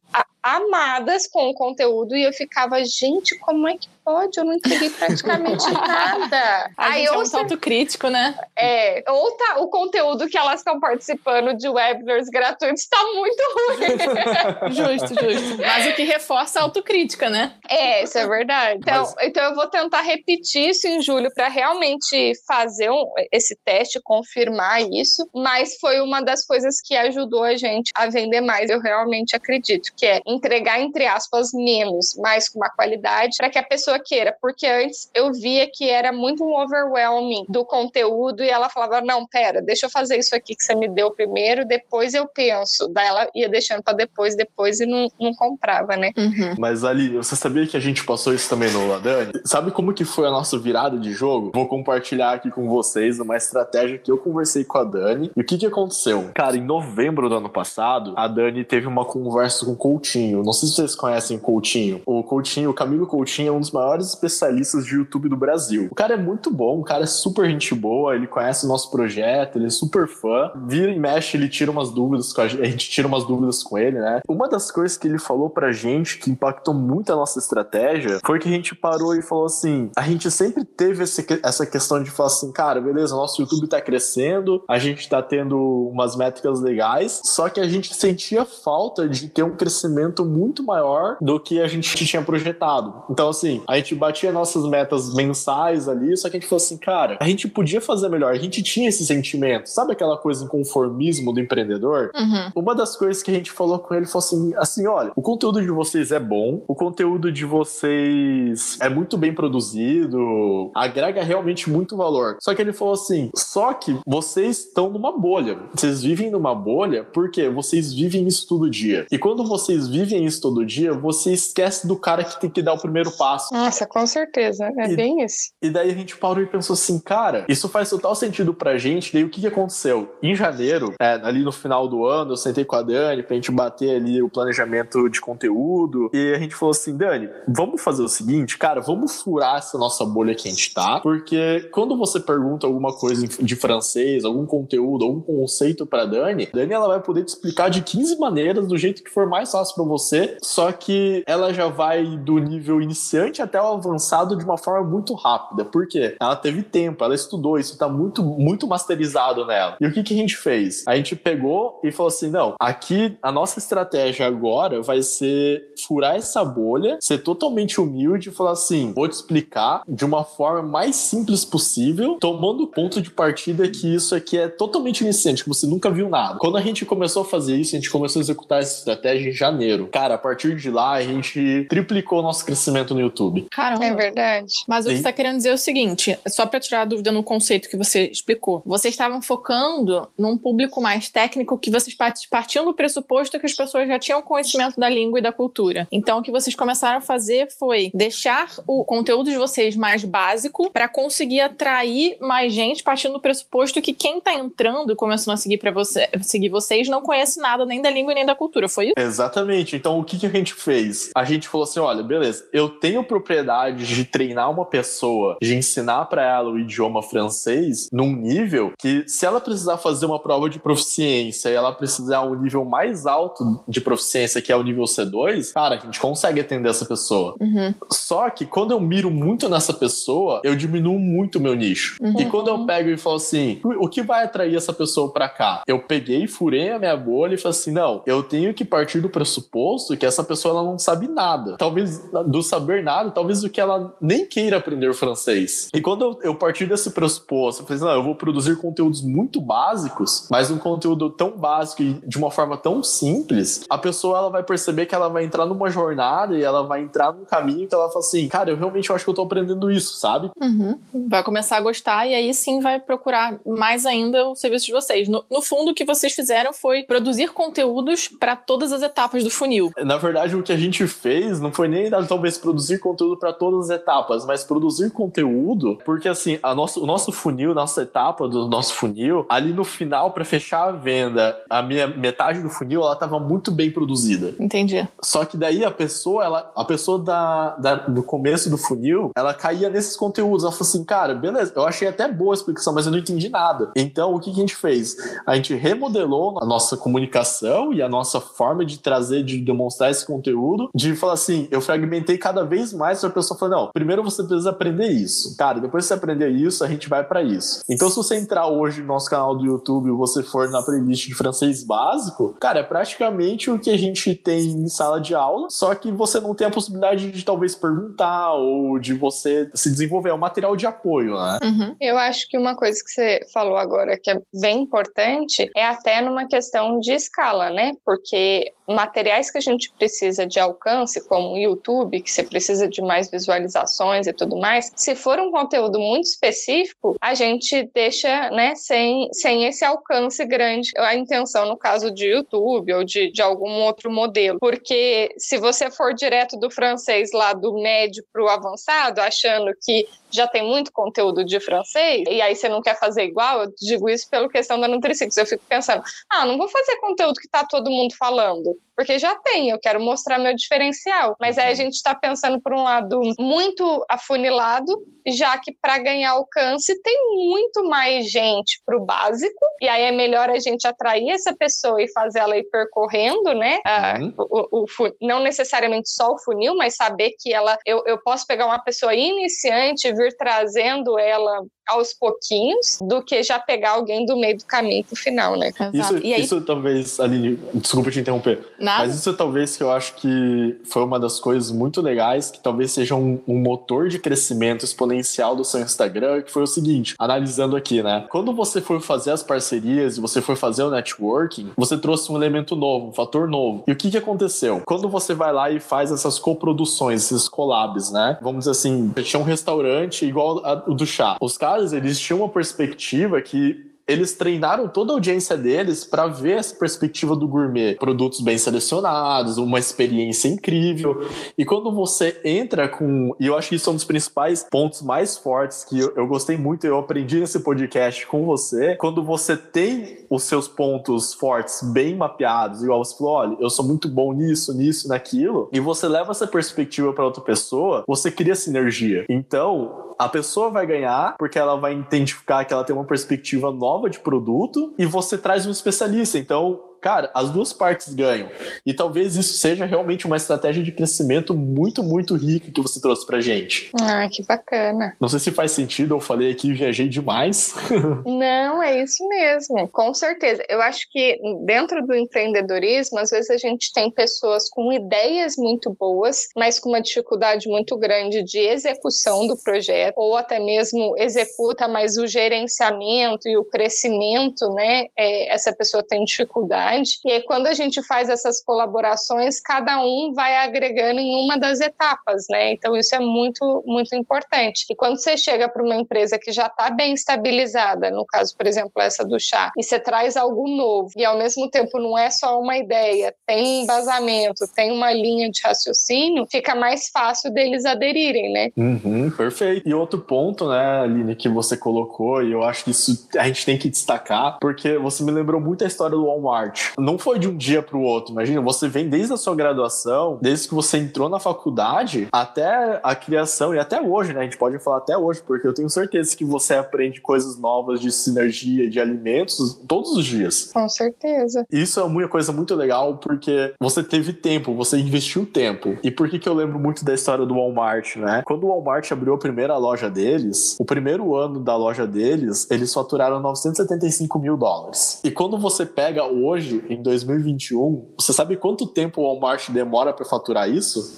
amadas 0.55 1.27
com 1.27 1.49
o 1.49 1.53
conteúdo 1.53 2.15
e 2.15 2.23
eu 2.23 2.33
ficava, 2.33 2.83
gente, 2.83 3.37
como 3.39 3.67
é 3.67 3.77
que 3.77 3.87
pode? 4.07 4.37
Eu 4.37 4.45
não 4.45 4.53
entendi 4.53 4.89
praticamente 4.89 5.65
nada. 5.69 6.71
A 6.77 6.85
Aí, 6.85 7.01
gente 7.01 7.13
é 7.13 7.15
muito 7.17 7.37
autocrítico, 7.37 8.07
né? 8.07 8.39
É, 8.55 9.03
ou 9.05 9.31
tá, 9.31 9.57
o 9.59 9.67
conteúdo 9.67 10.29
que 10.29 10.37
elas 10.37 10.61
estão 10.61 10.79
participando 10.79 11.57
de 11.57 11.67
webinars 11.67 12.29
gratuitos 12.29 12.83
está 12.83 12.97
muito 13.13 13.43
ruim. 13.53 14.71
justo, 14.71 15.07
justo. 15.09 15.57
Mas 15.61 15.87
o 15.87 15.93
que 15.93 16.03
reforça 16.03 16.59
a 16.59 16.63
autocrítica, 16.63 17.29
né? 17.29 17.55
É, 17.67 18.03
isso 18.03 18.17
é 18.17 18.25
verdade. 18.25 18.79
Então, 18.79 19.03
Mas... 19.03 19.27
então 19.27 19.43
eu 19.43 19.55
vou 19.55 19.67
tentar 19.67 20.01
repetir 20.01 20.69
isso 20.69 20.87
em 20.87 21.01
julho 21.01 21.29
para 21.33 21.49
realmente 21.49 22.31
fazer 22.47 22.89
um, 22.89 23.11
esse 23.29 23.57
teste, 23.65 23.99
confirmar 24.01 24.81
isso. 24.89 25.27
Mas 25.35 25.77
foi 25.81 25.99
uma 25.99 26.21
das 26.21 26.45
coisas 26.45 26.79
que 26.79 26.95
ajudou 26.95 27.43
a 27.43 27.57
gente 27.57 27.91
a 27.93 28.07
vender 28.07 28.39
mais. 28.39 28.69
Eu 28.69 28.79
realmente 28.79 29.35
acredito 29.35 29.91
que 29.97 30.05
é 30.05 30.21
entregar, 30.37 30.79
entre 30.79 31.05
aspas, 31.05 31.51
menos, 31.53 32.15
mas 32.21 32.49
com 32.49 32.59
uma 32.59 32.69
qualidade, 32.69 33.37
para 33.37 33.49
que 33.49 33.57
a 33.57 33.63
pessoa 33.63 33.99
queira. 33.99 34.35
Porque 34.41 34.65
antes 34.65 35.09
eu 35.13 35.31
via 35.33 35.69
que 35.71 35.89
era 35.89 36.11
muito 36.11 36.43
um 36.43 36.55
overwhelming 36.59 37.45
do 37.49 37.65
conteúdo 37.65 38.43
e 38.43 38.49
ela 38.49 38.69
falava: 38.69 39.01
não, 39.01 39.25
pera, 39.25 39.61
deixa 39.61 39.85
eu 39.85 39.89
fazer 39.89 40.17
isso 40.17 40.35
aqui 40.35 40.55
que 40.55 40.63
você 40.63 40.75
me 40.75 40.87
deu 40.87 41.11
primeiro, 41.11 41.65
depois 41.65 42.13
eu 42.13 42.27
penso. 42.27 42.87
Daí 42.89 43.07
ela 43.07 43.29
ia 43.35 43.49
deixando 43.49 43.83
para 43.83 43.93
depois, 43.93 44.35
depois 44.35 44.79
e 44.79 44.85
não, 44.85 45.07
não 45.19 45.33
comprava, 45.33 45.95
né? 45.95 46.11
Uhum. 46.17 46.55
Mas 46.57 46.83
ali, 46.83 47.09
você 47.09 47.35
sabia 47.35 47.65
que 47.67 47.77
a 47.77 47.79
gente 47.79 48.05
passou 48.05 48.33
isso 48.33 48.49
também 48.49 48.71
no 48.71 48.87
Ladani? 48.87 49.33
Sabe 49.45 49.71
como 49.71 49.93
que 49.93 50.05
foi 50.05 50.27
a 50.27 50.31
nossa 50.31 50.57
virada 50.57 50.97
de 50.97 51.11
jogo? 51.11 51.51
Vou 51.53 51.67
compartilhar 51.67 52.33
aqui 52.33 52.49
com 52.49 52.67
vocês 52.67 53.19
uma 53.19 53.35
estratégia 53.35 53.97
que 53.97 54.11
eu 54.11 54.17
conversei 54.17 54.63
com 54.63 54.77
a 54.77 54.83
Dani. 54.83 55.31
E 55.35 55.41
o 55.41 55.43
que 55.43 55.57
que 55.57 55.65
aconteceu? 55.65 56.29
Cara, 56.33 56.57
em 56.57 56.61
novembro 56.61 57.29
do 57.29 57.35
ano 57.35 57.49
passado, 57.49 58.13
a 58.15 58.27
Dani 58.27 58.63
teve 58.63 58.87
uma 58.87 59.05
conversa 59.05 59.65
com 59.65 59.71
o 59.71 59.75
Coutinho 59.75 60.26
Coutinho. 60.27 60.43
Não 60.43 60.53
sei 60.53 60.69
se 60.69 60.75
vocês 60.75 60.95
conhecem 60.95 61.37
o 61.37 61.39
Coutinho. 61.39 62.01
O 62.05 62.23
Coutinho, 62.23 62.69
o 62.69 62.73
Camilo 62.73 63.07
Coutinho 63.07 63.49
é 63.49 63.51
um 63.51 63.59
dos 63.59 63.71
maiores 63.71 64.07
especialistas 64.07 64.85
de 64.85 64.95
YouTube 64.95 65.29
do 65.29 65.37
Brasil. 65.37 65.87
O 65.91 65.95
cara 65.95 66.15
é 66.15 66.17
muito 66.17 66.51
bom, 66.51 66.79
o 66.79 66.83
cara 66.83 67.03
é 67.03 67.07
super 67.07 67.49
gente 67.49 67.73
boa, 67.73 68.15
ele 68.15 68.27
conhece 68.27 68.65
o 68.65 68.67
nosso 68.67 68.91
projeto, 68.91 69.57
ele 69.57 69.67
é 69.67 69.69
super 69.69 70.07
fã. 70.07 70.51
Vira 70.67 70.91
e 70.91 70.99
mexe, 70.99 71.37
ele 71.37 71.47
tira 71.47 71.71
umas 71.71 71.89
dúvidas 71.89 72.33
com 72.33 72.41
a 72.41 72.47
gente, 72.47 72.61
a 72.61 72.65
gente 72.65 72.89
tira 72.89 73.07
umas 73.07 73.25
dúvidas 73.25 73.63
com 73.63 73.77
ele, 73.77 73.99
né? 73.99 74.21
Uma 74.27 74.47
das 74.47 74.71
coisas 74.71 74.97
que 74.97 75.07
ele 75.07 75.19
falou 75.19 75.49
pra 75.49 75.71
gente 75.71 76.17
que 76.17 76.29
impactou 76.29 76.73
muito 76.73 77.11
a 77.11 77.15
nossa 77.15 77.39
estratégia 77.39 78.19
foi 78.25 78.39
que 78.39 78.47
a 78.47 78.51
gente 78.51 78.75
parou 78.75 79.15
e 79.15 79.21
falou 79.21 79.45
assim: 79.45 79.89
a 79.95 80.01
gente 80.01 80.29
sempre 80.29 80.63
teve 80.63 81.03
esse, 81.03 81.25
essa 81.43 81.65
questão 81.65 82.01
de 82.01 82.09
falar 82.11 82.27
assim, 82.27 82.51
cara, 82.51 82.81
beleza, 82.81 83.15
nosso 83.15 83.41
YouTube 83.41 83.67
tá 83.67 83.81
crescendo, 83.81 84.63
a 84.67 84.77
gente 84.77 85.07
tá 85.07 85.21
tendo 85.21 85.57
umas 85.89 86.15
métricas 86.15 86.59
legais, 86.59 87.21
só 87.23 87.49
que 87.49 87.59
a 87.59 87.67
gente 87.67 87.93
sentia 87.93 88.45
falta 88.45 89.07
de 89.07 89.29
ter 89.29 89.43
um 89.43 89.55
crescimento 89.55 90.06
crescimento 90.07 90.25
muito 90.25 90.63
maior 90.63 91.17
do 91.21 91.39
que 91.39 91.59
a 91.59 91.67
gente 91.67 91.93
tinha 92.05 92.21
projetado. 92.21 93.03
Então, 93.09 93.29
assim, 93.29 93.61
a 93.67 93.75
gente 93.77 93.93
batia 93.95 94.31
nossas 94.31 94.67
metas 94.67 95.13
mensais 95.13 95.87
ali, 95.87 96.15
só 96.17 96.29
que 96.29 96.37
a 96.37 96.39
gente 96.39 96.49
falou 96.49 96.63
assim, 96.63 96.77
cara, 96.77 97.17
a 97.19 97.27
gente 97.27 97.47
podia 97.47 97.81
fazer 97.81 98.09
melhor, 98.09 98.31
a 98.31 98.37
gente 98.37 98.61
tinha 98.63 98.89
esse 98.89 99.05
sentimento, 99.05 99.67
sabe 99.67 99.93
aquela 99.93 100.17
coisa 100.17 100.45
em 100.45 100.47
conformismo 100.47 101.33
do 101.33 101.39
empreendedor? 101.39 102.11
Uhum. 102.15 102.51
Uma 102.55 102.75
das 102.75 102.95
coisas 102.95 103.21
que 103.21 103.31
a 103.31 103.33
gente 103.33 103.51
falou 103.51 103.79
com 103.79 103.93
ele 103.93 104.05
foi 104.05 104.19
assim, 104.19 104.53
assim, 104.55 104.87
olha, 104.87 105.11
o 105.15 105.21
conteúdo 105.21 105.61
de 105.61 105.67
vocês 105.67 106.11
é 106.11 106.19
bom, 106.19 106.63
o 106.67 106.75
conteúdo 106.75 107.31
de 107.31 107.45
vocês 107.45 108.77
é 108.81 108.89
muito 108.89 109.17
bem 109.17 109.33
produzido, 109.33 110.71
agrega 110.73 111.23
realmente 111.23 111.69
muito 111.69 111.97
valor. 111.97 112.37
Só 112.39 112.53
que 112.53 112.61
ele 112.61 112.73
falou 112.73 112.93
assim, 112.93 113.29
só 113.35 113.73
que 113.73 113.97
vocês 114.05 114.59
estão 114.59 114.89
numa 114.89 115.17
bolha. 115.17 115.57
Vocês 115.73 116.01
vivem 116.01 116.29
numa 116.29 116.53
bolha 116.53 117.03
porque 117.03 117.49
vocês 117.49 117.93
vivem 117.93 118.27
isso 118.27 118.47
todo 118.47 118.69
dia. 118.69 119.05
E 119.11 119.17
quando 119.17 119.43
vocês 119.43 119.87
vivem 119.87 119.96
vivem 119.97 120.25
isso 120.25 120.41
todo 120.41 120.65
dia, 120.65 120.93
você 120.93 121.33
esquece 121.33 121.87
do 121.87 121.95
cara 121.95 122.23
que 122.23 122.39
tem 122.39 122.49
que 122.49 122.61
dar 122.61 122.73
o 122.73 122.79
primeiro 122.79 123.11
passo. 123.11 123.53
Nossa, 123.53 123.85
com 123.85 124.05
certeza. 124.05 124.69
É 124.77 124.91
e, 124.91 124.95
bem 124.95 125.23
isso. 125.23 125.51
E 125.61 125.69
daí 125.69 125.89
a 125.89 125.93
gente 125.93 126.15
parou 126.17 126.43
e 126.43 126.47
pensou 126.47 126.73
assim, 126.73 126.99
cara, 126.99 127.45
isso 127.47 127.67
faz 127.67 127.89
total 127.89 128.15
sentido 128.15 128.53
pra 128.53 128.77
gente. 128.77 129.11
Daí 129.13 129.23
o 129.23 129.29
que, 129.29 129.41
que 129.41 129.47
aconteceu? 129.47 130.15
Em 130.21 130.35
janeiro, 130.35 130.93
é, 131.01 131.13
ali 131.23 131.43
no 131.43 131.51
final 131.51 131.87
do 131.87 132.05
ano, 132.05 132.33
eu 132.33 132.37
sentei 132.37 132.63
com 132.63 132.75
a 132.75 132.81
Dani 132.81 133.23
pra 133.23 133.35
gente 133.35 133.51
bater 133.51 133.95
ali 133.95 134.21
o 134.21 134.29
planejamento 134.29 135.09
de 135.09 135.19
conteúdo. 135.19 136.09
E 136.13 136.33
a 136.33 136.39
gente 136.39 136.55
falou 136.55 136.71
assim, 136.71 136.95
Dani, 136.95 137.29
vamos 137.47 137.81
fazer 137.81 138.03
o 138.03 138.07
seguinte, 138.07 138.57
cara, 138.57 138.81
vamos 138.81 139.21
furar 139.21 139.57
essa 139.57 139.77
nossa 139.77 140.05
bolha 140.05 140.35
que 140.35 140.47
a 140.47 140.51
gente 140.51 140.73
tá. 140.73 140.99
Porque 140.99 141.69
quando 141.71 141.97
você 141.97 142.19
pergunta 142.19 142.67
alguma 142.67 142.93
coisa 142.93 143.27
de 143.27 143.55
francês, 143.55 144.25
algum 144.25 144.45
conteúdo, 144.45 145.05
algum 145.05 145.21
conceito 145.21 145.85
pra 145.85 146.05
Dani, 146.05 146.49
Dani 146.53 146.73
ela 146.73 146.87
vai 146.87 147.01
poder 147.01 147.23
te 147.23 147.29
explicar 147.29 147.69
de 147.69 147.81
15 147.81 148.17
maneiras 148.17 148.67
do 148.67 148.77
jeito 148.77 149.03
que 149.03 149.09
for 149.09 149.27
mais 149.27 149.51
fácil 149.51 149.75
pra 149.75 149.83
você 149.87 150.37
só 150.41 150.71
que 150.71 151.23
ela 151.25 151.53
já 151.53 151.67
vai 151.67 152.05
do 152.17 152.37
nível 152.39 152.81
iniciante 152.81 153.41
até 153.41 153.61
o 153.61 153.67
avançado 153.67 154.35
de 154.35 154.43
uma 154.43 154.57
forma 154.57 154.87
muito 154.87 155.13
rápida. 155.13 155.65
Por 155.65 155.87
quê? 155.87 156.15
Ela 156.19 156.35
teve 156.35 156.63
tempo, 156.63 157.03
ela 157.03 157.15
estudou, 157.15 157.57
isso 157.57 157.77
tá 157.77 157.87
muito, 157.87 158.23
muito 158.23 158.67
masterizado 158.67 159.45
nela. 159.45 159.77
E 159.79 159.85
o 159.85 159.91
que, 159.91 160.03
que 160.03 160.13
a 160.13 160.17
gente 160.17 160.35
fez? 160.37 160.83
A 160.87 160.95
gente 160.95 161.15
pegou 161.15 161.79
e 161.83 161.91
falou 161.91 162.07
assim: 162.07 162.29
não, 162.29 162.55
aqui 162.59 163.17
a 163.21 163.31
nossa 163.31 163.59
estratégia 163.59 164.27
agora 164.27 164.81
vai 164.81 165.01
ser 165.01 165.73
furar 165.85 166.15
essa 166.15 166.43
bolha, 166.43 166.97
ser 167.01 167.19
totalmente 167.19 167.79
humilde 167.79 168.29
e 168.29 168.31
falar 168.31 168.51
assim: 168.51 168.93
vou 168.93 169.07
te 169.07 169.13
explicar 169.13 169.83
de 169.87 170.05
uma 170.05 170.23
forma 170.23 170.61
mais 170.61 170.95
simples 170.95 171.45
possível, 171.45 172.17
tomando 172.19 172.63
o 172.63 172.67
ponto 172.67 173.01
de 173.01 173.11
partida 173.11 173.67
que 173.67 173.93
isso 173.93 174.15
aqui 174.15 174.37
é 174.37 174.47
totalmente 174.47 175.01
iniciante, 175.01 175.43
que 175.43 175.49
você 175.49 175.67
nunca 175.67 175.89
viu 175.89 176.09
nada. 176.09 176.39
Quando 176.39 176.57
a 176.57 176.61
gente 176.61 176.85
começou 176.85 177.21
a 177.23 177.25
fazer 177.25 177.55
isso, 177.55 177.75
a 177.75 177.79
gente 177.79 177.89
começou 177.89 178.19
a 178.19 178.23
executar 178.23 178.61
essa 178.61 178.79
estratégia 178.79 179.29
em 179.29 179.33
janeiro. 179.33 179.76
Cara, 179.85 180.15
a 180.15 180.17
partir 180.17 180.55
de 180.55 180.69
lá 180.69 180.93
a 180.93 181.03
gente 181.03 181.65
triplicou 181.69 182.21
nosso 182.21 182.45
crescimento 182.45 182.93
no 182.93 182.99
YouTube. 182.99 183.47
Caramba. 183.51 183.85
É 183.85 183.93
verdade. 183.93 184.53
Mas 184.67 184.85
o 184.85 184.89
que 184.89 184.95
você 184.95 184.99
está 184.99 185.11
querendo 185.11 185.37
dizer 185.37 185.49
é 185.49 185.53
o 185.53 185.57
seguinte: 185.57 186.17
só 186.27 186.45
para 186.45 186.59
tirar 186.59 186.81
a 186.81 186.85
dúvida 186.85 187.11
no 187.11 187.23
conceito 187.23 187.69
que 187.69 187.77
você 187.77 188.07
explicou, 188.07 188.61
vocês 188.65 188.93
estavam 188.93 189.21
focando 189.21 190.07
num 190.17 190.37
público 190.37 190.81
mais 190.81 191.09
técnico 191.09 191.57
que 191.57 191.69
vocês 191.69 191.95
partiam 192.29 192.65
do 192.65 192.73
pressuposto 192.73 193.39
que 193.39 193.45
as 193.45 193.53
pessoas 193.53 193.87
já 193.87 193.99
tinham 193.99 194.21
conhecimento 194.21 194.79
da 194.79 194.89
língua 194.89 195.19
e 195.19 195.21
da 195.21 195.31
cultura. 195.31 195.87
Então, 195.91 196.19
o 196.19 196.21
que 196.21 196.31
vocês 196.31 196.55
começaram 196.55 196.97
a 196.97 197.01
fazer 197.01 197.49
foi 197.57 197.91
deixar 197.93 198.49
o 198.65 198.83
conteúdo 198.83 199.29
de 199.29 199.37
vocês 199.37 199.75
mais 199.75 200.03
básico 200.03 200.71
para 200.71 200.87
conseguir 200.87 201.41
atrair 201.41 202.17
mais 202.19 202.53
gente, 202.53 202.83
partindo 202.83 203.13
do 203.13 203.19
pressuposto 203.19 203.81
que 203.81 203.93
quem 203.93 204.17
está 204.19 204.33
entrando 204.33 204.93
e 204.93 204.95
começando 204.95 205.33
a 205.33 205.37
seguir 205.37 205.57
para 205.57 205.71
você, 205.71 206.09
seguir 206.21 206.49
vocês 206.49 206.87
não 206.87 207.01
conhece 207.01 207.39
nada 207.39 207.65
nem 207.65 207.81
da 207.81 207.89
língua 207.89 208.13
nem 208.13 208.25
da 208.25 208.35
cultura. 208.35 208.69
Foi 208.69 208.87
isso? 208.87 208.93
Exatamente 208.97 209.66
Exatamente. 209.67 209.75
Então, 209.75 209.99
o 209.99 210.03
que, 210.03 210.17
que 210.17 210.25
a 210.25 210.29
gente 210.29 210.53
fez? 210.53 211.11
A 211.15 211.23
gente 211.23 211.47
falou 211.47 211.65
assim: 211.65 211.79
olha, 211.79 212.01
beleza, 212.01 212.45
eu 212.53 212.69
tenho 212.69 213.03
propriedade 213.03 213.85
de 213.85 214.05
treinar 214.05 214.49
uma 214.49 214.65
pessoa, 214.65 215.37
de 215.41 215.55
ensinar 215.55 216.05
para 216.05 216.23
ela 216.23 216.49
o 216.49 216.59
idioma 216.59 217.01
francês 217.01 217.89
num 217.91 218.15
nível 218.15 218.71
que, 218.79 219.03
se 219.07 219.25
ela 219.25 219.41
precisar 219.41 219.77
fazer 219.77 220.05
uma 220.05 220.19
prova 220.19 220.49
de 220.49 220.59
proficiência 220.59 221.49
e 221.49 221.53
ela 221.53 221.73
precisar 221.73 222.21
um 222.21 222.39
nível 222.41 222.63
mais 222.63 223.05
alto 223.05 223.63
de 223.67 223.81
proficiência, 223.81 224.41
que 224.41 224.51
é 224.51 224.55
o 224.55 224.63
nível 224.63 224.85
C2, 224.85 225.53
cara, 225.53 225.75
a 225.75 225.79
gente 225.79 225.99
consegue 225.99 226.39
atender 226.39 226.69
essa 226.69 226.85
pessoa. 226.85 227.35
Uhum. 227.39 227.73
Só 227.91 228.29
que 228.29 228.45
quando 228.45 228.71
eu 228.71 228.79
miro 228.79 229.09
muito 229.09 229.49
nessa 229.49 229.73
pessoa, 229.73 230.41
eu 230.43 230.55
diminuo 230.55 230.99
muito 230.99 231.37
o 231.37 231.41
meu 231.41 231.55
nicho. 231.55 231.97
Uhum. 232.01 232.19
E 232.19 232.25
quando 232.25 232.49
eu 232.49 232.65
pego 232.65 232.89
e 232.89 232.97
falo 232.97 233.15
assim, 233.15 233.59
o 233.63 233.87
que 233.87 234.01
vai 234.01 234.23
atrair 234.23 234.55
essa 234.55 234.73
pessoa 234.73 235.11
para 235.11 235.27
cá? 235.27 235.63
Eu 235.67 235.79
peguei, 235.79 236.27
furei 236.27 236.69
a 236.69 236.79
minha 236.79 236.95
bolha 236.95 237.35
e 237.35 237.37
falei 237.37 237.57
assim, 237.57 237.71
não, 237.71 238.03
eu 238.05 238.23
tenho 238.23 238.53
que 238.53 238.65
partir 238.65 239.01
do 239.01 239.09
pressuposto 239.09 239.56
que 239.97 240.05
essa 240.05 240.23
pessoa 240.23 240.53
ela 240.53 240.63
não 240.63 240.77
sabe 240.77 241.07
nada. 241.07 241.57
Talvez 241.57 241.99
do 242.27 242.41
saber 242.41 242.83
nada, 242.83 243.11
talvez 243.11 243.41
do 243.41 243.49
que 243.49 243.59
ela 243.59 243.95
nem 244.01 244.25
queira 244.25 244.57
aprender 244.57 244.93
francês. 244.93 245.69
E 245.73 245.81
quando 245.81 246.03
eu, 246.03 246.19
eu 246.23 246.35
parti 246.35 246.65
desse 246.65 246.91
pressuposto, 246.91 247.61
eu 247.61 247.67
falei 247.67 247.77
assim, 247.77 247.85
não, 247.85 247.95
eu 247.95 248.03
vou 248.03 248.15
produzir 248.15 248.57
conteúdos 248.57 249.01
muito 249.01 249.39
básicos, 249.39 250.27
mas 250.29 250.51
um 250.51 250.57
conteúdo 250.57 251.09
tão 251.09 251.31
básico 251.31 251.83
e 251.83 251.93
de 252.05 252.17
uma 252.17 252.31
forma 252.31 252.57
tão 252.57 252.83
simples, 252.83 253.63
a 253.69 253.77
pessoa 253.77 254.17
ela 254.17 254.29
vai 254.29 254.43
perceber 254.43 254.85
que 254.85 254.95
ela 254.95 255.07
vai 255.07 255.23
entrar 255.23 255.45
numa 255.45 255.69
jornada 255.69 256.37
e 256.37 256.43
ela 256.43 256.63
vai 256.63 256.81
entrar 256.81 257.11
num 257.13 257.25
caminho 257.25 257.67
que 257.67 257.75
ela 257.75 257.87
fala 257.87 257.99
assim, 257.99 258.27
cara, 258.27 258.49
eu 258.49 258.57
realmente 258.57 258.91
acho 258.91 259.03
que 259.03 259.09
eu 259.09 259.13
tô 259.13 259.21
aprendendo 259.23 259.71
isso, 259.71 259.97
sabe? 259.97 260.31
Uhum. 260.39 260.79
Vai 261.07 261.23
começar 261.23 261.57
a 261.57 261.61
gostar 261.61 262.07
e 262.07 262.13
aí 262.13 262.33
sim 262.33 262.59
vai 262.59 262.79
procurar 262.79 263.39
mais 263.45 263.85
ainda 263.85 264.27
o 264.27 264.35
serviço 264.35 264.65
de 264.65 264.71
vocês. 264.71 265.07
No, 265.07 265.23
no 265.29 265.41
fundo, 265.41 265.71
o 265.71 265.73
que 265.73 265.85
vocês 265.85 266.13
fizeram 266.13 266.53
foi 266.53 266.83
produzir 266.83 267.31
conteúdos 267.31 268.07
para 268.07 268.35
todas 268.35 268.71
as 268.71 268.81
etapas 268.81 269.23
do 269.23 269.29
funil. 269.29 269.46
Na 269.83 269.97
verdade, 269.97 270.35
o 270.35 270.43
que 270.43 270.51
a 270.51 270.57
gente 270.57 270.85
fez 270.87 271.39
não 271.39 271.51
foi 271.51 271.67
nem 271.67 271.89
talvez 272.07 272.37
produzir 272.37 272.79
conteúdo 272.79 273.17
para 273.17 273.33
todas 273.33 273.69
as 273.69 273.77
etapas, 273.77 274.25
mas 274.25 274.43
produzir 274.43 274.91
conteúdo, 274.91 275.77
porque 275.85 276.07
assim, 276.07 276.39
a 276.41 276.53
nosso, 276.53 276.81
o 276.81 276.85
nosso 276.85 277.11
funil, 277.11 277.53
nossa 277.53 277.83
etapa 277.83 278.27
do 278.27 278.47
nosso 278.47 278.73
funil, 278.73 279.25
ali 279.29 279.53
no 279.53 279.63
final, 279.63 280.11
para 280.11 280.25
fechar 280.25 280.69
a 280.69 280.71
venda, 280.71 281.37
a 281.49 281.61
minha 281.61 281.87
metade 281.87 282.41
do 282.41 282.49
funil, 282.49 282.81
ela 282.81 282.95
tava 282.95 283.19
muito 283.19 283.51
bem 283.51 283.71
produzida. 283.71 284.33
Entendi. 284.39 284.87
Só 285.01 285.25
que 285.25 285.37
daí 285.37 285.63
a 285.63 285.71
pessoa, 285.71 286.23
ela, 286.23 286.51
a 286.55 286.65
pessoa 286.65 286.99
da, 286.99 287.55
da, 287.57 287.75
do 287.75 288.03
começo 288.03 288.49
do 288.49 288.57
funil, 288.57 289.11
ela 289.15 289.33
caía 289.33 289.69
nesses 289.69 289.95
conteúdos. 289.95 290.43
Ela 290.43 290.51
falou 290.51 290.67
assim, 290.67 290.83
cara, 290.83 291.13
beleza, 291.13 291.53
eu 291.55 291.65
achei 291.65 291.87
até 291.87 292.07
boa 292.07 292.33
a 292.33 292.35
explicação, 292.35 292.73
mas 292.73 292.85
eu 292.85 292.91
não 292.91 292.99
entendi 292.99 293.29
nada. 293.29 293.71
Então, 293.75 294.13
o 294.13 294.19
que, 294.19 294.31
que 294.31 294.37
a 294.37 294.41
gente 294.41 294.55
fez? 294.55 294.95
A 295.25 295.35
gente 295.35 295.53
remodelou 295.53 296.37
a 296.41 296.45
nossa 296.45 296.77
comunicação 296.77 297.73
e 297.73 297.81
a 297.81 297.89
nossa 297.89 298.19
forma 298.19 298.65
de 298.65 298.79
trazer, 298.79 299.23
de 299.23 299.36
demonstrar 299.41 299.91
esse 299.91 300.05
conteúdo, 300.05 300.69
de 300.73 300.95
falar 300.95 301.13
assim, 301.13 301.47
eu 301.51 301.61
fragmentei 301.61 302.17
cada 302.17 302.43
vez 302.43 302.73
mais 302.73 303.03
a 303.03 303.09
pessoa 303.09 303.37
falar, 303.37 303.55
não, 303.55 303.71
primeiro 303.73 304.03
você 304.03 304.23
precisa 304.23 304.49
aprender 304.49 304.87
isso. 304.87 305.35
Cara, 305.37 305.59
depois 305.59 305.83
que 305.83 305.87
você 305.87 305.93
aprender 305.93 306.29
isso, 306.29 306.63
a 306.63 306.67
gente 306.67 306.89
vai 306.89 307.03
para 307.03 307.21
isso. 307.21 307.61
Então, 307.69 307.89
se 307.89 307.95
você 307.95 308.15
entrar 308.15 308.47
hoje 308.47 308.81
no 308.81 308.87
nosso 308.87 309.09
canal 309.09 309.35
do 309.35 309.45
YouTube 309.45 309.89
e 309.89 309.91
você 309.91 310.23
for 310.23 310.49
na 310.49 310.61
playlist 310.61 311.07
de 311.07 311.15
francês 311.15 311.63
básico, 311.63 312.35
cara, 312.39 312.59
é 312.59 312.63
praticamente 312.63 313.49
o 313.49 313.59
que 313.59 313.69
a 313.69 313.77
gente 313.77 314.13
tem 314.15 314.47
em 314.47 314.67
sala 314.67 314.99
de 314.99 315.13
aula, 315.15 315.47
só 315.49 315.73
que 315.75 315.91
você 315.91 316.19
não 316.19 316.33
tem 316.33 316.47
a 316.47 316.51
possibilidade 316.51 317.11
de 317.11 317.25
talvez 317.25 317.55
perguntar 317.55 318.33
ou 318.33 318.79
de 318.79 318.93
você 318.93 319.49
se 319.53 319.69
desenvolver. 319.71 320.09
É 320.09 320.13
um 320.13 320.17
material 320.17 320.55
de 320.55 320.65
apoio, 320.65 321.15
né? 321.15 321.39
Uhum. 321.43 321.75
Eu 321.79 321.97
acho 321.97 322.27
que 322.29 322.37
uma 322.37 322.55
coisa 322.55 322.81
que 322.83 322.89
você 322.89 323.19
falou 323.33 323.57
agora 323.57 323.97
que 324.01 324.11
é 324.11 324.21
bem 324.33 324.61
importante 324.61 325.49
é 325.55 325.65
até 325.65 326.01
numa 326.01 326.27
questão 326.27 326.79
de 326.79 326.91
escala, 326.91 327.49
né? 327.49 327.73
Porque 327.85 328.51
materiais 328.67 329.16
que 329.31 329.37
a 329.37 329.41
gente 329.41 329.71
precisa 329.77 330.25
de 330.25 330.39
alcance, 330.39 331.05
como 331.07 331.33
o 331.33 331.37
YouTube, 331.37 332.01
que 332.01 332.11
você 332.11 332.23
precisa 332.23 332.67
de 332.67 332.81
mais 332.81 333.09
visualizações 333.09 334.07
e 334.07 334.13
tudo 334.13 334.37
mais, 334.37 334.71
se 334.75 334.95
for 334.95 335.19
um 335.19 335.31
conteúdo 335.31 335.79
muito 335.79 336.05
específico, 336.05 336.95
a 337.01 337.13
gente 337.13 337.69
deixa, 337.73 338.29
né, 338.31 338.53
sem, 338.55 339.09
sem 339.11 339.45
esse 339.45 339.65
alcance 339.65 340.23
grande. 340.25 340.71
A 340.77 340.95
intenção, 340.95 341.47
no 341.47 341.57
caso 341.57 341.91
de 341.91 342.05
YouTube 342.05 342.73
ou 342.73 342.83
de, 342.83 343.11
de 343.11 343.21
algum 343.21 343.61
outro 343.63 343.91
modelo. 343.91 344.39
Porque 344.39 345.09
se 345.17 345.37
você 345.37 345.71
for 345.71 345.93
direto 345.93 346.37
do 346.37 346.51
francês 346.51 347.11
lá 347.11 347.33
do 347.33 347.53
médio 347.55 348.03
para 348.13 348.23
o 348.23 348.29
avançado, 348.29 348.99
achando 349.01 349.51
que 349.63 349.87
já 350.11 350.27
tem 350.27 350.43
muito 350.43 350.71
conteúdo 350.71 351.23
de 351.23 351.39
francês, 351.39 352.03
e 352.09 352.21
aí 352.21 352.35
você 352.35 352.49
não 352.49 352.61
quer 352.61 352.79
fazer 352.79 353.03
igual, 353.03 353.43
eu 353.43 353.53
digo 353.59 353.89
isso 353.89 354.09
pela 354.09 354.29
questão 354.29 354.59
da 354.59 354.67
Nutricix. 354.67 355.15
Eu 355.17 355.25
fico 355.25 355.43
pensando, 355.47 355.83
ah, 356.09 356.25
não 356.25 356.37
vou 356.37 356.47
fazer 356.47 356.77
conteúdo 356.77 357.19
que 357.19 357.27
está 357.27 357.43
todo 357.45 357.71
mundo 357.71 357.95
falando 357.95 358.57
porque 358.77 358.99
já 358.99 359.15
tem, 359.15 359.49
eu 359.49 359.59
quero 359.59 359.79
mostrar 359.79 360.19
meu 360.19 360.35
diferencial. 360.35 361.17
Mas 361.19 361.39
aí 361.39 361.51
a 361.51 361.55
gente 361.55 361.73
está 361.73 361.95
pensando 361.95 362.39
por 362.39 362.53
um 362.53 362.61
lado 362.61 363.01
muito 363.17 363.83
afunilado, 363.89 364.71
já 365.07 365.35
que 365.39 365.51
para 365.59 365.79
ganhar 365.79 366.11
alcance 366.11 366.79
tem 366.83 366.95
muito 367.27 367.67
mais 367.67 368.07
gente 368.11 368.61
para 368.63 368.77
o 368.77 368.85
básico, 368.85 369.45
e 369.59 369.67
aí 369.67 369.81
é 369.81 369.91
melhor 369.91 370.29
a 370.29 370.37
gente 370.37 370.67
atrair 370.67 371.09
essa 371.09 371.35
pessoa 371.35 371.81
e 371.81 371.91
fazer 371.91 372.19
ela 372.19 372.37
ir 372.37 372.43
percorrendo, 372.51 373.33
né? 373.33 373.57
Uhum. 373.99 374.13
o, 374.15 374.59
o, 374.59 374.65
o, 374.65 374.95
não 375.01 375.23
necessariamente 375.23 375.89
só 375.89 376.11
o 376.11 376.19
funil, 376.19 376.55
mas 376.55 376.75
saber 376.75 377.15
que 377.19 377.33
ela 377.33 377.57
eu, 377.65 377.81
eu 377.87 377.97
posso 378.03 378.27
pegar 378.27 378.45
uma 378.45 378.59
pessoa 378.59 378.93
iniciante 378.93 379.91
vir 379.97 380.15
trazendo 380.15 380.97
ela 380.97 381.43
aos 381.67 381.93
pouquinhos 381.93 382.79
do 382.81 383.03
que 383.03 383.21
já 383.21 383.37
pegar 383.37 383.71
alguém 383.71 384.05
do 384.05 384.15
meio 384.15 384.37
do 384.37 384.45
caminho 384.45 384.83
pro 384.85 384.95
final, 384.95 385.35
né? 385.35 385.51
Isso, 385.73 385.97
e 385.97 386.13
aí... 386.13 386.21
isso 386.21 386.39
talvez, 386.41 386.99
Aline, 386.99 387.37
desculpa 387.53 387.91
te 387.91 387.99
interromper, 387.99 388.39
Nada? 388.57 388.85
mas 388.85 388.95
isso 388.95 389.13
talvez 389.13 389.57
que 389.57 389.63
eu 389.63 389.71
acho 389.71 389.95
que 389.95 390.57
foi 390.65 390.83
uma 390.83 390.99
das 390.99 391.19
coisas 391.19 391.51
muito 391.51 391.81
legais, 391.81 392.31
que 392.31 392.39
talvez 392.39 392.71
seja 392.71 392.95
um, 392.95 393.19
um 393.27 393.37
motor 393.37 393.89
de 393.89 393.99
crescimento 393.99 394.63
exponencial 394.63 395.35
do 395.35 395.43
seu 395.43 395.59
Instagram, 395.59 396.21
que 396.21 396.31
foi 396.31 396.43
o 396.43 396.47
seguinte, 396.47 396.95
analisando 396.97 397.55
aqui, 397.55 397.83
né? 397.83 398.05
Quando 398.09 398.33
você 398.33 398.61
foi 398.61 398.79
fazer 398.79 399.11
as 399.11 399.21
parcerias 399.21 399.97
e 399.97 400.01
você 400.01 400.21
foi 400.21 400.35
fazer 400.35 400.63
o 400.63 400.71
networking, 400.71 401.51
você 401.57 401.77
trouxe 401.77 402.11
um 402.11 402.15
elemento 402.15 402.55
novo, 402.55 402.87
um 402.87 402.93
fator 402.93 403.27
novo. 403.27 403.63
E 403.67 403.71
o 403.71 403.75
que 403.75 403.91
que 403.91 403.97
aconteceu? 403.97 404.61
Quando 404.65 404.87
você 404.87 405.13
vai 405.13 405.33
lá 405.33 405.51
e 405.51 405.59
faz 405.59 405.91
essas 405.91 406.17
coproduções, 406.17 407.03
esses 407.03 407.27
collabs, 407.27 407.91
né? 407.91 408.17
Vamos 408.21 408.39
dizer 408.39 408.51
assim, 408.51 408.93
tinha 409.03 409.19
um 409.19 409.23
restaurante 409.25 409.86
igual 410.05 410.41
o 410.67 410.73
do 410.73 410.85
chá. 410.85 411.17
Os 411.21 411.37
caras 411.37 411.73
eles 411.73 411.99
tinham 411.99 412.19
uma 412.19 412.29
perspectiva 412.29 413.21
que 413.21 413.76
eles 413.87 414.13
treinaram 414.13 414.67
toda 414.67 414.91
a 414.91 414.95
audiência 414.95 415.37
deles 415.37 415.85
para 415.85 416.07
ver 416.07 416.37
essa 416.37 416.55
perspectiva 416.55 417.15
do 417.15 417.27
gourmet, 417.27 417.75
produtos 417.75 418.21
bem 418.21 418.37
selecionados, 418.37 419.37
uma 419.37 419.59
experiência 419.59 420.27
incrível. 420.27 421.07
E 421.37 421.45
quando 421.45 421.71
você 421.71 422.19
entra 422.23 422.67
com, 422.67 423.15
e 423.19 423.27
eu 423.27 423.37
acho 423.37 423.49
que 423.49 423.55
isso 423.55 423.69
é 423.69 423.73
um 423.73 423.75
dos 423.75 423.85
principais 423.85 424.45
pontos 424.49 424.81
mais 424.81 425.17
fortes 425.17 425.63
que 425.63 425.79
eu, 425.79 425.93
eu 425.95 426.07
gostei 426.07 426.37
muito, 426.37 426.65
eu 426.65 426.77
aprendi 426.77 427.19
nesse 427.19 427.39
podcast 427.39 428.05
com 428.07 428.25
você, 428.25 428.75
quando 428.75 429.03
você 429.03 429.37
tem 429.37 430.05
os 430.09 430.23
seus 430.23 430.47
pontos 430.47 431.13
fortes 431.13 431.61
bem 431.71 431.95
mapeados, 431.95 432.63
igual 432.63 432.83
você 432.83 432.97
falou, 432.97 433.13
olha, 433.13 433.37
eu 433.39 433.49
sou 433.49 433.65
muito 433.65 433.87
bom 433.87 434.13
nisso, 434.13 434.53
nisso, 434.53 434.87
naquilo, 434.87 435.49
e 435.51 435.59
você 435.59 435.87
leva 435.87 436.11
essa 436.11 436.27
perspectiva 436.27 436.91
para 436.91 437.05
outra 437.05 437.21
pessoa, 437.21 437.83
você 437.87 438.11
cria 438.11 438.35
sinergia. 438.35 439.05
Então, 439.09 439.86
a 439.97 440.07
pessoa 440.07 440.49
vai 440.49 440.65
ganhar 440.65 441.15
porque 441.17 441.39
ela 441.39 441.55
vai 441.55 441.73
identificar 441.73 442.45
que 442.45 442.53
ela 442.53 442.63
tem 442.63 442.75
uma 442.75 442.85
perspectiva 442.85 443.51
nova 443.51 443.89
de 443.89 443.99
produto 443.99 444.73
e 444.77 444.85
você 444.85 445.17
traz 445.17 445.45
um 445.45 445.51
especialista. 445.51 446.17
Então, 446.17 446.61
cara, 446.81 447.11
as 447.13 447.29
duas 447.29 447.53
partes 447.53 447.93
ganham. 447.93 448.29
E 448.65 448.73
talvez 448.73 449.15
isso 449.15 449.33
seja 449.37 449.65
realmente 449.65 450.05
uma 450.05 450.17
estratégia 450.17 450.63
de 450.63 450.71
crescimento 450.71 451.33
muito, 451.33 451.83
muito 451.83 452.15
rica 452.15 452.51
que 452.51 452.61
você 452.61 452.79
trouxe 452.79 453.05
pra 453.05 453.19
gente. 453.19 453.71
Ah, 453.81 454.07
que 454.09 454.23
bacana. 454.23 454.95
Não 454.99 455.09
sei 455.09 455.19
se 455.19 455.31
faz 455.31 455.51
sentido, 455.51 455.95
eu 455.95 455.99
falei 455.99 456.31
aqui, 456.31 456.53
viajei 456.53 456.87
demais. 456.87 457.53
Não, 458.05 458.61
é 458.61 458.81
isso 458.81 459.07
mesmo, 459.07 459.67
com 459.67 459.93
certeza. 459.93 460.43
Eu 460.49 460.61
acho 460.61 460.87
que 460.91 461.19
dentro 461.45 461.85
do 461.85 461.95
empreendedorismo, 461.95 462.99
às 462.99 463.09
vezes 463.09 463.29
a 463.29 463.37
gente 463.37 463.71
tem 463.73 463.91
pessoas 463.91 464.49
com 464.49 464.71
ideias 464.71 465.35
muito 465.37 465.75
boas, 465.79 466.27
mas 466.35 466.59
com 466.59 466.69
uma 466.69 466.81
dificuldade 466.81 467.47
muito 467.47 467.77
grande 467.77 468.23
de 468.23 468.39
execução 468.39 469.27
do 469.27 469.37
projeto, 469.37 469.95
ou 469.97 470.15
até 470.15 470.39
mesmo 470.39 470.95
executa, 470.97 471.67
mas 471.67 471.97
o 471.97 472.07
gerenciamento 472.07 473.27
e 473.27 473.37
o 473.37 473.43
crescimento, 473.43 474.49
né? 474.53 474.85
É, 474.97 475.33
essa 475.33 475.53
pessoa 475.53 475.83
tem 475.83 476.03
dificuldade. 476.03 476.66
E 477.05 477.11
aí, 477.11 477.23
quando 477.23 477.47
a 477.47 477.53
gente 477.53 477.81
faz 477.83 478.09
essas 478.09 478.43
colaborações, 478.43 479.39
cada 479.39 479.79
um 479.81 480.13
vai 480.13 480.35
agregando 480.37 480.99
em 480.99 481.23
uma 481.23 481.37
das 481.37 481.59
etapas, 481.59 482.25
né? 482.29 482.53
Então, 482.53 482.75
isso 482.75 482.95
é 482.95 482.99
muito, 482.99 483.63
muito 483.65 483.95
importante. 483.95 484.65
E 484.69 484.75
quando 484.75 484.97
você 484.97 485.17
chega 485.17 485.47
para 485.47 485.63
uma 485.63 485.75
empresa 485.75 486.19
que 486.19 486.31
já 486.31 486.47
está 486.47 486.69
bem 486.69 486.93
estabilizada, 486.93 487.91
no 487.91 488.05
caso, 488.05 488.35
por 488.35 488.47
exemplo, 488.47 488.81
essa 488.81 489.05
do 489.05 489.19
chá, 489.19 489.51
e 489.57 489.63
você 489.63 489.79
traz 489.79 490.17
algo 490.17 490.47
novo, 490.47 490.91
e 490.95 491.05
ao 491.05 491.17
mesmo 491.17 491.49
tempo 491.49 491.79
não 491.79 491.97
é 491.97 492.09
só 492.09 492.39
uma 492.39 492.57
ideia, 492.57 493.13
tem 493.25 493.63
embasamento, 493.63 494.47
tem 494.55 494.71
uma 494.71 494.91
linha 494.91 495.29
de 495.29 495.41
raciocínio, 495.43 496.25
fica 496.29 496.55
mais 496.55 496.89
fácil 496.89 497.31
deles 497.31 497.65
aderirem, 497.65 498.31
né? 498.31 498.49
Uhum, 498.57 499.09
perfeito. 499.11 499.67
E 499.67 499.73
outro 499.73 499.99
ponto, 499.99 500.49
né, 500.49 500.81
Aline, 500.81 501.15
que 501.15 501.29
você 501.29 501.55
colocou, 501.55 502.23
e 502.23 502.31
eu 502.31 502.43
acho 502.43 502.63
que 502.63 502.71
isso 502.71 503.07
a 503.17 503.27
gente 503.27 503.45
tem 503.45 503.57
que 503.57 503.69
destacar, 503.69 504.37
porque 504.39 504.77
você 504.77 505.03
me 505.03 505.11
lembrou 505.11 505.39
muito 505.39 505.63
a 505.63 505.67
história 505.67 505.95
do 505.95 506.05
Walmart. 506.05 506.56
Não 506.77 506.97
foi 506.97 507.19
de 507.19 507.27
um 507.27 507.35
dia 507.35 507.61
para 507.61 507.77
o 507.77 507.81
outro, 507.81 508.11
imagina, 508.11 508.41
você 508.41 508.67
vem 508.67 508.89
desde 508.89 509.13
a 509.13 509.17
sua 509.17 509.35
graduação, 509.35 510.17
desde 510.21 510.47
que 510.47 510.53
você 510.53 510.77
entrou 510.77 511.09
na 511.09 511.19
faculdade, 511.19 512.07
até 512.11 512.79
a 512.83 512.95
criação 512.95 513.53
e 513.53 513.59
até 513.59 513.81
hoje, 513.81 514.13
né? 514.13 514.21
A 514.21 514.23
gente 514.23 514.37
pode 514.37 514.59
falar 514.59 514.77
até 514.77 514.97
hoje, 514.97 515.21
porque 515.25 515.47
eu 515.47 515.53
tenho 515.53 515.69
certeza 515.69 516.15
que 516.15 516.25
você 516.25 516.55
aprende 516.55 517.01
coisas 517.01 517.37
novas 517.37 517.79
de 517.79 517.91
sinergia 517.91 518.69
de 518.69 518.79
alimentos 518.79 519.59
todos 519.67 519.91
os 519.91 520.05
dias. 520.05 520.51
Com 520.53 520.67
certeza. 520.69 521.45
Isso 521.51 521.79
é 521.79 521.83
uma 521.83 522.07
coisa 522.07 522.31
muito 522.31 522.55
legal 522.55 522.97
porque 522.97 523.53
você 523.59 523.83
teve 523.83 524.13
tempo, 524.13 524.53
você 524.53 524.77
investiu 524.77 525.25
tempo. 525.25 525.77
E 525.83 525.91
por 525.91 526.09
que, 526.09 526.19
que 526.19 526.29
eu 526.29 526.33
lembro 526.33 526.59
muito 526.59 526.83
da 526.85 526.93
história 526.93 527.25
do 527.25 527.35
Walmart, 527.35 527.95
né? 527.97 528.21
Quando 528.25 528.45
o 528.45 528.49
Walmart 528.49 528.91
abriu 528.91 529.13
a 529.13 529.17
primeira 529.17 529.57
loja 529.57 529.89
deles, 529.89 530.55
o 530.59 530.65
primeiro 530.65 531.15
ano 531.15 531.39
da 531.39 531.55
loja 531.55 531.85
deles, 531.87 532.47
eles 532.49 532.73
faturaram 532.73 533.19
975 533.19 534.19
mil 534.19 534.37
dólares. 534.37 534.99
E 535.03 535.11
quando 535.11 535.37
você 535.37 535.65
pega 535.65 536.05
hoje, 536.05 536.46
em 536.69 536.81
2021, 536.81 537.93
você 537.99 538.13
sabe 538.13 538.37
quanto 538.37 538.67
tempo 538.67 539.01
o 539.01 539.05
Walmart 539.05 539.49
demora 539.49 539.93
para 539.93 540.05
faturar 540.05 540.49
isso? 540.49 540.97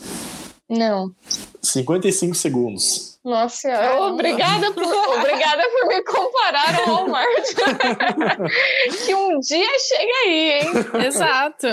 Não. 0.69 1.11
55 1.61 2.35
segundos. 2.35 3.19
Nossa, 3.23 3.67
obrigada 4.01 4.71
por, 4.71 4.83
obrigada 4.83 5.63
por 5.69 5.87
me 5.87 6.03
comparar 6.03 6.79
ao 6.79 6.95
Walmart. 6.95 7.43
que 9.05 9.13
um 9.13 9.39
dia 9.39 9.79
chega 9.79 10.13
aí, 10.25 10.51
hein? 10.51 11.05
Exato. 11.05 11.67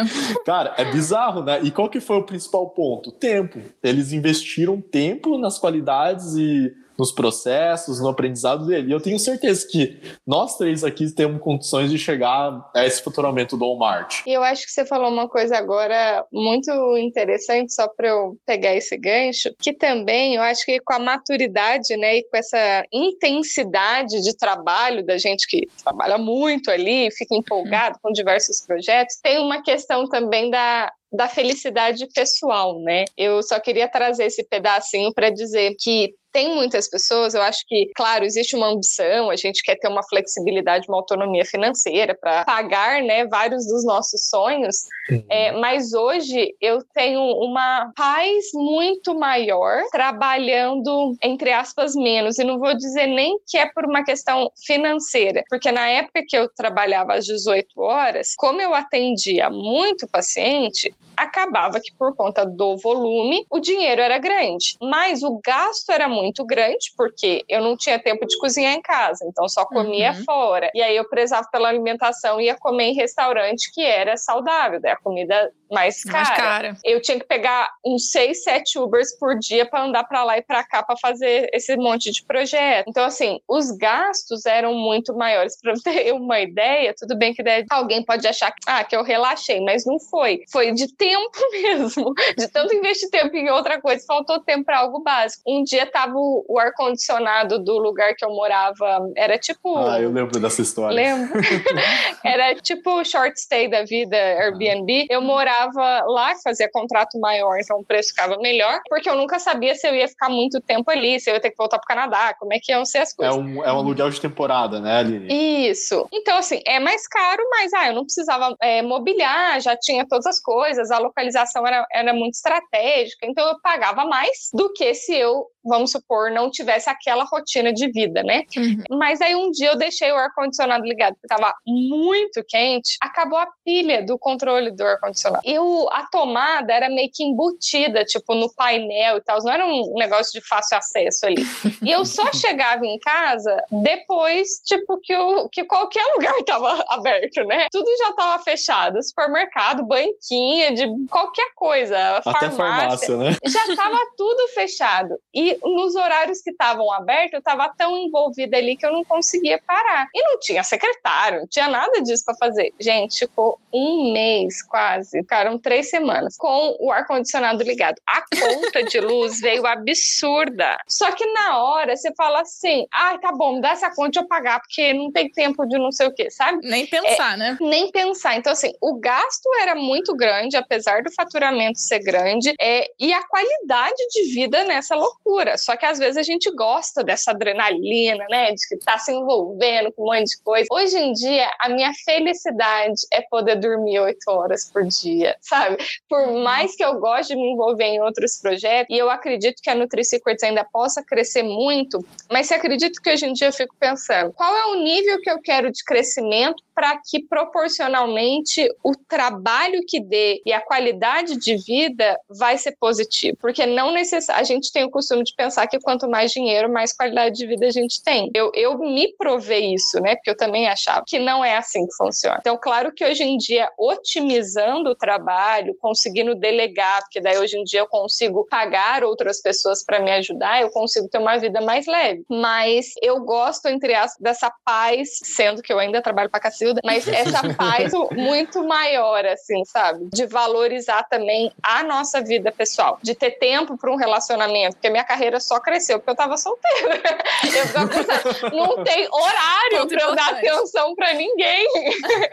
Cara, 0.44 0.74
é 0.76 0.84
bizarro, 0.86 1.44
né? 1.44 1.60
E 1.62 1.70
qual 1.70 1.88
que 1.88 2.00
foi 2.00 2.16
o 2.16 2.24
principal 2.24 2.70
ponto? 2.70 3.12
Tempo. 3.12 3.60
Eles 3.82 4.12
investiram 4.12 4.80
tempo 4.80 5.38
nas 5.38 5.58
qualidades 5.58 6.34
e 6.34 6.72
nos 6.98 7.12
processos, 7.12 8.00
no 8.00 8.08
aprendizado 8.08 8.66
dele. 8.66 8.88
E 8.88 8.92
eu 8.92 9.00
tenho 9.00 9.18
certeza 9.18 9.66
que 9.66 9.98
nós 10.26 10.56
três 10.56 10.84
aqui 10.84 11.10
temos 11.10 11.40
condições 11.40 11.90
de 11.90 11.98
chegar 11.98 12.70
a 12.74 12.86
esse 12.86 13.02
faturamento 13.02 13.56
do 13.56 13.64
Walmart. 13.64 14.22
E 14.26 14.32
eu 14.32 14.42
acho 14.42 14.64
que 14.64 14.72
você 14.72 14.84
falou 14.84 15.10
uma 15.10 15.28
coisa 15.28 15.56
agora 15.56 16.24
muito 16.32 16.70
interessante, 16.96 17.72
só 17.72 17.88
para 17.88 18.08
eu 18.08 18.36
pegar 18.46 18.74
esse 18.74 18.96
gancho, 18.96 19.54
que 19.58 19.72
também 19.72 20.36
eu 20.36 20.42
acho 20.42 20.64
que 20.64 20.80
com 20.80 20.94
a 20.94 20.98
maturidade, 20.98 21.96
né, 21.96 22.18
e 22.18 22.22
com 22.24 22.36
essa 22.36 22.84
intensidade 22.92 24.22
de 24.22 24.36
trabalho 24.36 25.04
da 25.04 25.18
gente 25.18 25.46
que 25.46 25.68
trabalha 25.82 26.18
muito 26.18 26.70
ali, 26.70 27.10
fica 27.10 27.34
empolgado 27.34 27.98
com 28.02 28.12
diversos 28.12 28.60
projetos, 28.64 29.16
tem 29.22 29.38
uma 29.38 29.62
questão 29.62 30.08
também 30.08 30.50
da 30.50 30.90
da 31.12 31.28
felicidade 31.28 32.06
pessoal, 32.12 32.80
né? 32.80 33.04
Eu 33.16 33.42
só 33.42 33.58
queria 33.60 33.88
trazer 33.88 34.24
esse 34.24 34.44
pedacinho 34.44 35.12
para 35.14 35.30
dizer 35.30 35.74
que 35.78 36.14
tem 36.36 36.54
muitas 36.54 36.86
pessoas, 36.86 37.32
eu 37.32 37.40
acho 37.40 37.64
que, 37.66 37.90
claro, 37.96 38.22
existe 38.22 38.54
uma 38.54 38.66
ambição, 38.66 39.30
a 39.30 39.36
gente 39.36 39.62
quer 39.62 39.76
ter 39.76 39.88
uma 39.88 40.02
flexibilidade, 40.02 40.86
uma 40.86 40.98
autonomia 40.98 41.46
financeira 41.46 42.14
para 42.14 42.44
pagar, 42.44 43.02
né, 43.02 43.26
vários 43.26 43.66
dos 43.66 43.86
nossos 43.86 44.28
sonhos, 44.28 44.76
uhum. 45.10 45.24
é, 45.30 45.52
mas 45.52 45.94
hoje 45.94 46.54
eu 46.60 46.84
tenho 46.92 47.22
uma 47.22 47.90
paz 47.96 48.48
muito 48.52 49.18
maior 49.18 49.82
trabalhando, 49.90 51.16
entre 51.22 51.50
aspas, 51.52 51.94
menos, 51.94 52.38
e 52.38 52.44
não 52.44 52.58
vou 52.58 52.76
dizer 52.76 53.06
nem 53.06 53.38
que 53.48 53.56
é 53.56 53.64
por 53.72 53.86
uma 53.86 54.04
questão 54.04 54.52
financeira, 54.66 55.42
porque 55.48 55.72
na 55.72 55.88
época 55.88 56.22
que 56.28 56.36
eu 56.36 56.50
trabalhava 56.54 57.14
às 57.14 57.24
18 57.24 57.80
horas, 57.80 58.34
como 58.36 58.60
eu 58.60 58.74
atendia 58.74 59.48
muito 59.48 60.06
paciente, 60.06 60.94
acabava 61.16 61.80
que 61.80 61.94
por 61.94 62.14
conta 62.14 62.44
do 62.44 62.76
volume, 62.76 63.44
o 63.50 63.58
dinheiro 63.58 64.00
era 64.00 64.18
grande, 64.18 64.76
mas 64.80 65.22
o 65.22 65.40
gasto 65.44 65.90
era 65.90 66.08
muito 66.08 66.44
grande, 66.44 66.92
porque 66.96 67.44
eu 67.48 67.62
não 67.62 67.76
tinha 67.76 67.98
tempo 67.98 68.26
de 68.26 68.38
cozinhar 68.38 68.74
em 68.74 68.82
casa, 68.82 69.24
então 69.26 69.48
só 69.48 69.64
comia 69.64 70.12
uhum. 70.12 70.24
fora. 70.24 70.70
E 70.74 70.82
aí 70.82 70.96
eu 70.96 71.08
prezava 71.08 71.48
pela 71.50 71.68
alimentação 71.68 72.40
e 72.40 72.44
ia 72.44 72.56
comer 72.56 72.84
em 72.84 72.94
restaurante 72.94 73.72
que 73.72 73.82
era 73.82 74.16
saudável, 74.16 74.80
daí 74.80 74.92
a 74.92 74.96
comida 74.96 75.52
mais 75.70 76.02
cara. 76.04 76.16
mais 76.16 76.36
cara. 76.36 76.76
Eu 76.84 77.00
tinha 77.00 77.18
que 77.18 77.26
pegar 77.26 77.68
uns 77.84 78.10
seis, 78.10 78.42
sete 78.42 78.78
Ubers 78.78 79.16
por 79.18 79.38
dia 79.38 79.66
para 79.66 79.84
andar 79.84 80.04
para 80.04 80.24
lá 80.24 80.38
e 80.38 80.42
para 80.42 80.62
cá 80.64 80.82
para 80.82 80.96
fazer 80.96 81.48
esse 81.52 81.76
monte 81.76 82.10
de 82.10 82.24
projeto. 82.24 82.88
Então, 82.88 83.04
assim, 83.04 83.40
os 83.48 83.70
gastos 83.72 84.46
eram 84.46 84.74
muito 84.74 85.14
maiores. 85.14 85.60
Para 85.60 85.74
ter 85.74 86.12
uma 86.14 86.40
ideia, 86.40 86.94
tudo 86.96 87.16
bem 87.16 87.34
que 87.34 87.42
deve, 87.42 87.66
alguém 87.70 88.04
pode 88.04 88.26
achar 88.26 88.50
que, 88.50 88.58
ah, 88.66 88.84
que 88.84 88.96
eu 88.96 89.02
relaxei, 89.02 89.60
mas 89.60 89.84
não 89.84 89.98
foi. 89.98 90.42
Foi 90.50 90.72
de 90.72 90.92
tempo 90.94 91.38
mesmo. 91.52 92.14
De 92.36 92.48
tanto 92.48 92.74
investir 92.74 93.10
tempo 93.10 93.34
em 93.36 93.50
outra 93.50 93.80
coisa, 93.80 94.04
faltou 94.06 94.40
tempo 94.40 94.64
para 94.64 94.78
algo 94.78 95.00
básico. 95.02 95.42
Um 95.46 95.62
dia 95.62 95.86
tava 95.86 96.14
o, 96.16 96.44
o 96.48 96.58
ar-condicionado 96.58 97.58
do 97.58 97.78
lugar 97.78 98.14
que 98.14 98.24
eu 98.24 98.30
morava, 98.30 99.10
era 99.16 99.38
tipo. 99.38 99.76
Ah, 99.78 100.00
eu 100.00 100.10
lembro 100.10 100.38
dessa 100.38 100.62
história. 100.62 100.94
Lembro. 100.94 101.40
era 102.24 102.54
tipo 102.54 103.04
short 103.04 103.38
stay 103.40 103.68
da 103.68 103.84
vida, 103.84 104.16
Airbnb. 104.16 105.06
Eu 105.10 105.20
morava 105.20 105.55
trabalhava 105.56 106.04
lá, 106.06 106.34
fazia 106.42 106.68
contrato 106.70 107.18
maior, 107.18 107.58
então 107.58 107.78
o 107.78 107.84
preço 107.84 108.10
ficava 108.10 108.36
melhor, 108.38 108.80
porque 108.88 109.08
eu 109.08 109.16
nunca 109.16 109.38
sabia 109.38 109.74
se 109.74 109.86
eu 109.88 109.94
ia 109.94 110.08
ficar 110.08 110.28
muito 110.28 110.60
tempo 110.60 110.90
ali, 110.90 111.18
se 111.18 111.30
eu 111.30 111.34
ia 111.34 111.40
ter 111.40 111.50
que 111.50 111.56
voltar 111.56 111.78
para 111.78 111.84
o 111.84 111.88
Canadá, 111.88 112.34
como 112.38 112.52
é 112.52 112.58
que 112.60 112.72
iam 112.72 112.84
ser 112.84 112.98
as 112.98 113.12
é 113.12 113.16
coisas. 113.16 113.36
É 113.36 113.38
um, 113.38 113.64
é 113.64 113.72
um 113.72 113.76
aluguel 113.76 114.10
de 114.10 114.20
temporada, 114.20 114.80
né, 114.80 114.98
Aline? 114.98 115.68
Isso. 115.68 116.06
Então, 116.12 116.36
assim, 116.36 116.60
é 116.66 116.78
mais 116.78 117.06
caro, 117.08 117.42
mas 117.50 117.72
ah, 117.72 117.88
eu 117.88 117.94
não 117.94 118.04
precisava 118.04 118.54
é, 118.60 118.82
mobiliar, 118.82 119.60
já 119.60 119.76
tinha 119.76 120.06
todas 120.06 120.26
as 120.26 120.40
coisas, 120.40 120.90
a 120.90 120.98
localização 120.98 121.66
era, 121.66 121.86
era 121.92 122.12
muito 122.12 122.34
estratégica, 122.34 123.26
então 123.26 123.46
eu 123.48 123.60
pagava 123.60 124.04
mais 124.04 124.50
do 124.52 124.72
que 124.72 124.94
se 124.94 125.14
eu 125.14 125.46
vamos 125.66 125.90
supor, 125.90 126.30
não 126.30 126.50
tivesse 126.50 126.88
aquela 126.88 127.24
rotina 127.24 127.72
de 127.72 127.90
vida, 127.90 128.22
né? 128.22 128.44
Uhum. 128.56 128.98
Mas 128.98 129.20
aí 129.20 129.34
um 129.34 129.50
dia 129.50 129.70
eu 129.70 129.76
deixei 129.76 130.10
o 130.12 130.16
ar-condicionado 130.16 130.84
ligado, 130.84 131.14
porque 131.14 131.32
estava 131.32 131.54
muito 131.66 132.44
quente, 132.48 132.96
acabou 133.00 133.38
a 133.38 133.48
pilha 133.64 134.04
do 134.04 134.18
controle 134.18 134.70
do 134.70 134.84
ar-condicionado. 134.84 135.42
E 135.44 135.58
o, 135.58 135.88
a 135.90 136.06
tomada 136.06 136.72
era 136.72 136.88
meio 136.88 137.10
que 137.12 137.24
embutida, 137.24 138.04
tipo, 138.04 138.34
no 138.34 138.52
painel 138.54 139.18
e 139.18 139.20
tal, 139.22 139.42
não 139.42 139.52
era 139.52 139.66
um 139.66 139.94
negócio 139.94 140.32
de 140.32 140.46
fácil 140.46 140.78
acesso 140.78 141.26
ali. 141.26 141.44
E 141.82 141.90
eu 141.90 142.04
só 142.04 142.30
chegava 142.34 142.84
em 142.86 142.98
casa 142.98 143.56
depois, 143.70 144.60
tipo, 144.64 144.98
que, 145.02 145.16
o, 145.16 145.48
que 145.48 145.64
qualquer 145.64 146.04
lugar 146.14 146.34
estava 146.38 146.84
aberto, 146.88 147.44
né? 147.44 147.66
Tudo 147.70 147.88
já 147.98 148.10
estava 148.10 148.42
fechado, 148.42 149.02
supermercado, 149.02 149.84
banquinha, 149.84 150.74
de 150.74 150.86
qualquer 151.08 151.50
coisa, 151.54 152.18
Até 152.18 152.50
farmácia, 152.50 152.56
farmácia 152.56 153.16
né? 153.16 153.36
Já 153.46 153.66
estava 153.66 153.98
tudo 154.16 154.48
fechado. 154.48 155.18
E 155.34 155.55
nos 155.62 155.94
horários 155.94 156.40
que 156.42 156.50
estavam 156.50 156.92
abertos, 156.92 157.34
eu 157.34 157.38
estava 157.38 157.72
tão 157.76 157.96
envolvida 157.96 158.56
ali 158.56 158.76
que 158.76 158.84
eu 158.84 158.92
não 158.92 159.04
conseguia 159.04 159.60
parar. 159.66 160.08
E 160.14 160.22
não 160.22 160.38
tinha 160.38 160.62
secretário, 160.62 161.40
não 161.40 161.46
tinha 161.46 161.68
nada 161.68 162.00
disso 162.02 162.24
para 162.24 162.36
fazer. 162.36 162.72
Gente, 162.78 163.20
ficou 163.20 163.58
um 163.72 164.12
mês 164.12 164.62
quase, 164.62 165.18
ficaram 165.18 165.58
três 165.58 165.90
semanas 165.90 166.36
com 166.36 166.76
o 166.80 166.90
ar-condicionado 166.90 167.62
ligado. 167.62 167.96
A 168.06 168.22
conta 168.22 168.82
de 168.82 169.00
luz 169.00 169.40
veio 169.40 169.66
absurda. 169.66 170.76
Só 170.88 171.10
que 171.12 171.24
na 171.32 171.62
hora 171.62 171.96
você 171.96 172.12
fala 172.14 172.40
assim: 172.40 172.86
ah, 172.92 173.18
tá 173.18 173.32
bom, 173.32 173.60
dá 173.60 173.70
essa 173.70 173.94
conta 173.94 174.20
eu 174.20 174.26
pagar, 174.26 174.60
porque 174.60 174.92
não 174.92 175.10
tem 175.10 175.30
tempo 175.30 175.66
de 175.66 175.78
não 175.78 175.92
sei 175.92 176.06
o 176.06 176.14
quê, 176.14 176.30
sabe? 176.30 176.66
Nem 176.66 176.86
pensar, 176.86 177.34
é, 177.34 177.36
né? 177.36 177.58
Nem 177.60 177.90
pensar. 177.90 178.36
Então, 178.36 178.52
assim, 178.52 178.72
o 178.80 178.98
gasto 178.98 179.48
era 179.60 179.74
muito 179.74 180.14
grande, 180.14 180.56
apesar 180.56 181.02
do 181.02 181.12
faturamento 181.12 181.78
ser 181.78 182.00
grande, 182.00 182.54
é, 182.60 182.88
e 182.98 183.12
a 183.12 183.22
qualidade 183.26 184.06
de 184.10 184.34
vida 184.34 184.64
nessa 184.64 184.94
loucura 184.94 185.45
loucura. 185.46 185.56
Só 185.56 185.76
que 185.76 185.86
às 185.86 185.98
vezes 185.98 186.16
a 186.16 186.22
gente 186.22 186.50
gosta 186.54 187.04
dessa 187.04 187.30
adrenalina, 187.30 188.26
né? 188.28 188.52
De 188.52 188.68
que 188.68 188.76
tá 188.78 188.98
se 188.98 189.12
envolvendo 189.12 189.92
com 189.92 190.02
um 190.02 190.06
monte 190.06 190.30
de 190.30 190.42
coisa. 190.42 190.66
Hoje 190.70 190.98
em 190.98 191.12
dia, 191.12 191.48
a 191.60 191.68
minha 191.68 191.92
felicidade 192.04 192.94
é 193.12 193.22
poder 193.22 193.56
dormir 193.56 194.00
oito 194.00 194.28
horas 194.28 194.70
por 194.70 194.84
dia, 194.84 195.36
sabe? 195.40 195.76
Por 196.08 196.20
uhum. 196.20 196.42
mais 196.42 196.74
que 196.74 196.84
eu 196.84 196.98
goste 196.98 197.34
de 197.34 197.40
me 197.40 197.52
envolver 197.52 197.84
em 197.84 198.00
outros 198.00 198.38
projetos, 198.40 198.94
e 198.94 198.98
eu 198.98 199.08
acredito 199.10 199.60
que 199.62 199.70
a 199.70 199.74
NutriSecrets 199.74 200.42
ainda 200.42 200.64
possa 200.64 201.02
crescer 201.02 201.42
muito, 201.42 202.04
mas 202.30 202.46
se 202.46 202.54
acredito 202.54 203.00
que 203.00 203.10
hoje 203.10 203.26
em 203.26 203.32
dia 203.32 203.48
eu 203.48 203.52
fico 203.52 203.74
pensando, 203.78 204.32
qual 204.32 204.54
é 204.54 204.66
o 204.66 204.82
nível 204.82 205.20
que 205.20 205.30
eu 205.30 205.40
quero 205.40 205.70
de 205.70 205.84
crescimento 205.84 206.62
para 206.76 207.00
que 207.04 207.26
proporcionalmente 207.26 208.68
o 208.84 208.92
trabalho 209.08 209.80
que 209.88 209.98
dê 209.98 210.42
e 210.44 210.52
a 210.52 210.60
qualidade 210.60 211.38
de 211.38 211.56
vida 211.56 212.20
vai 212.28 212.58
ser 212.58 212.76
positivo, 212.78 213.38
porque 213.40 213.64
não 213.64 213.90
necessariamente 213.90 214.36
a 214.36 214.42
gente 214.44 214.70
tem 214.70 214.84
o 214.84 214.90
costume 214.90 215.24
de 215.24 215.34
pensar 215.34 215.66
que 215.66 215.80
quanto 215.80 216.08
mais 216.08 216.30
dinheiro, 216.30 216.70
mais 216.70 216.92
qualidade 216.92 217.36
de 217.36 217.46
vida 217.46 217.66
a 217.66 217.70
gente 217.70 218.02
tem. 218.02 218.30
Eu, 218.34 218.52
eu 218.54 218.78
me 218.78 219.14
provei 219.16 219.72
isso, 219.72 219.98
né? 220.00 220.14
Porque 220.14 220.30
eu 220.30 220.36
também 220.36 220.68
achava 220.68 221.02
que 221.06 221.18
não 221.18 221.42
é 221.42 221.56
assim 221.56 221.86
que 221.86 221.94
funciona. 221.94 222.36
Então, 222.40 222.58
claro 222.60 222.92
que 222.92 223.04
hoje 223.04 223.22
em 223.22 223.38
dia, 223.38 223.70
otimizando 223.78 224.90
o 224.90 224.94
trabalho, 224.94 225.74
conseguindo 225.80 226.34
delegar, 226.34 227.00
porque 227.00 227.20
daí 227.20 227.38
hoje 227.38 227.56
em 227.56 227.64
dia 227.64 227.80
eu 227.80 227.86
consigo 227.86 228.46
pagar 228.50 229.02
outras 229.02 229.40
pessoas 229.40 229.82
para 229.82 230.00
me 230.00 230.10
ajudar, 230.12 230.60
eu 230.60 230.70
consigo 230.70 231.08
ter 231.08 231.18
uma 231.18 231.38
vida 231.38 231.60
mais 231.62 231.86
leve. 231.86 232.22
Mas 232.28 232.92
eu 233.00 233.20
gosto, 233.20 233.66
entre 233.68 233.94
aspas, 233.94 234.20
dessa 234.20 234.52
paz, 234.64 235.18
sendo 235.22 235.62
que 235.62 235.72
eu 235.72 235.78
ainda 235.78 236.02
trabalho 236.02 236.28
para 236.28 236.40
Cacilda, 236.66 236.80
mas 236.84 237.06
essa 237.08 237.54
paz 237.54 237.92
muito 238.12 238.64
maior, 238.64 239.24
assim, 239.26 239.64
sabe? 239.64 240.08
De 240.12 240.26
valorizar 240.26 241.04
também 241.04 241.52
a 241.62 241.82
nossa 241.82 242.20
vida 242.20 242.50
pessoal, 242.50 242.98
de 243.02 243.14
ter 243.14 243.32
tempo 243.32 243.76
para 243.76 243.90
um 243.90 243.96
relacionamento, 243.96 244.76
porque 244.76 244.90
minha 244.90 245.04
carreira 245.04 245.38
só 245.40 245.60
cresceu 245.60 245.98
porque 245.98 246.10
eu 246.10 246.16
tava 246.16 246.36
solteira. 246.36 247.00
Eu 247.56 247.66
ficava 247.66 247.88
pensando, 247.88 248.56
não 248.56 248.82
tem 248.82 249.08
horário 249.10 249.86
para 249.86 250.02
eu 250.02 250.14
dar 250.14 250.30
atenção 250.30 250.94
para 250.94 251.14
ninguém. 251.14 251.66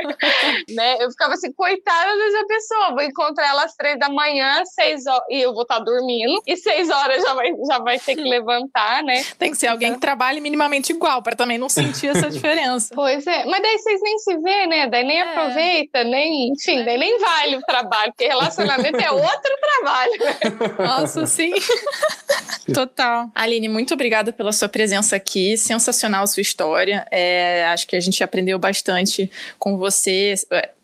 né? 0.76 0.98
Eu 1.00 1.10
ficava 1.12 1.34
assim, 1.34 1.52
coitada 1.54 2.18
dessa 2.18 2.48
pessoa, 2.48 2.92
vou 2.92 3.02
encontrar 3.02 3.48
ela 3.48 3.64
às 3.64 3.76
três 3.76 3.98
da 4.00 4.10
manhã, 4.10 4.64
seis 4.66 5.06
horas, 5.06 5.24
e 5.30 5.42
eu 5.42 5.54
vou 5.54 5.64
estar 5.64 5.78
tá 5.78 5.84
dormindo, 5.84 6.42
e 6.46 6.58
seis 6.58 6.90
horas 6.90 7.22
já 7.22 7.34
vai, 7.34 7.54
já 7.68 7.80
vai 7.80 8.00
ter 8.00 8.16
que 8.16 8.22
levantar, 8.22 9.04
né? 9.04 9.24
Tem 9.38 9.52
que 9.52 9.58
ser 9.58 9.68
alguém 9.68 9.94
que 9.94 10.00
trabalhe 10.00 10.42
minimamente 10.42 10.92
igual, 10.92 11.22
para 11.22 11.36
também 11.36 11.58
não 11.58 11.70
sentir 11.70 12.08
essa 12.08 12.30
diferença. 12.30 12.94
Pois 12.94 13.26
é, 13.28 13.46
mas 13.46 13.62
daí 13.62 13.78
vocês 13.78 14.02
nem 14.02 14.18
se 14.24 14.38
vê, 14.38 14.66
né? 14.68 14.88
Daí 14.88 15.04
nem 15.04 15.20
é. 15.20 15.22
aproveita, 15.22 16.04
nem, 16.04 16.50
enfim, 16.52 16.84
daí 16.84 16.98
nem 16.98 17.20
vale 17.20 17.58
o 17.58 17.62
trabalho, 17.62 18.12
porque 18.12 18.28
relacionamento 18.28 18.98
é 18.98 19.12
outro 19.12 19.58
trabalho. 19.62 20.14
Né? 20.20 20.76
Nossa, 20.80 21.26
sim. 21.26 21.54
Total. 22.74 23.30
Aline, 23.36 23.68
muito 23.68 23.94
obrigada 23.94 24.32
pela 24.32 24.52
sua 24.52 24.70
presença 24.70 25.16
aqui. 25.16 25.58
Sensacional 25.58 26.26
sua 26.28 26.42
história. 26.42 27.06
É, 27.12 27.66
acho 27.66 27.86
que 27.88 27.96
a 27.96 28.00
gente 28.00 28.24
aprendeu 28.24 28.58
bastante 28.58 29.30
com 29.60 29.78
você 29.78 30.34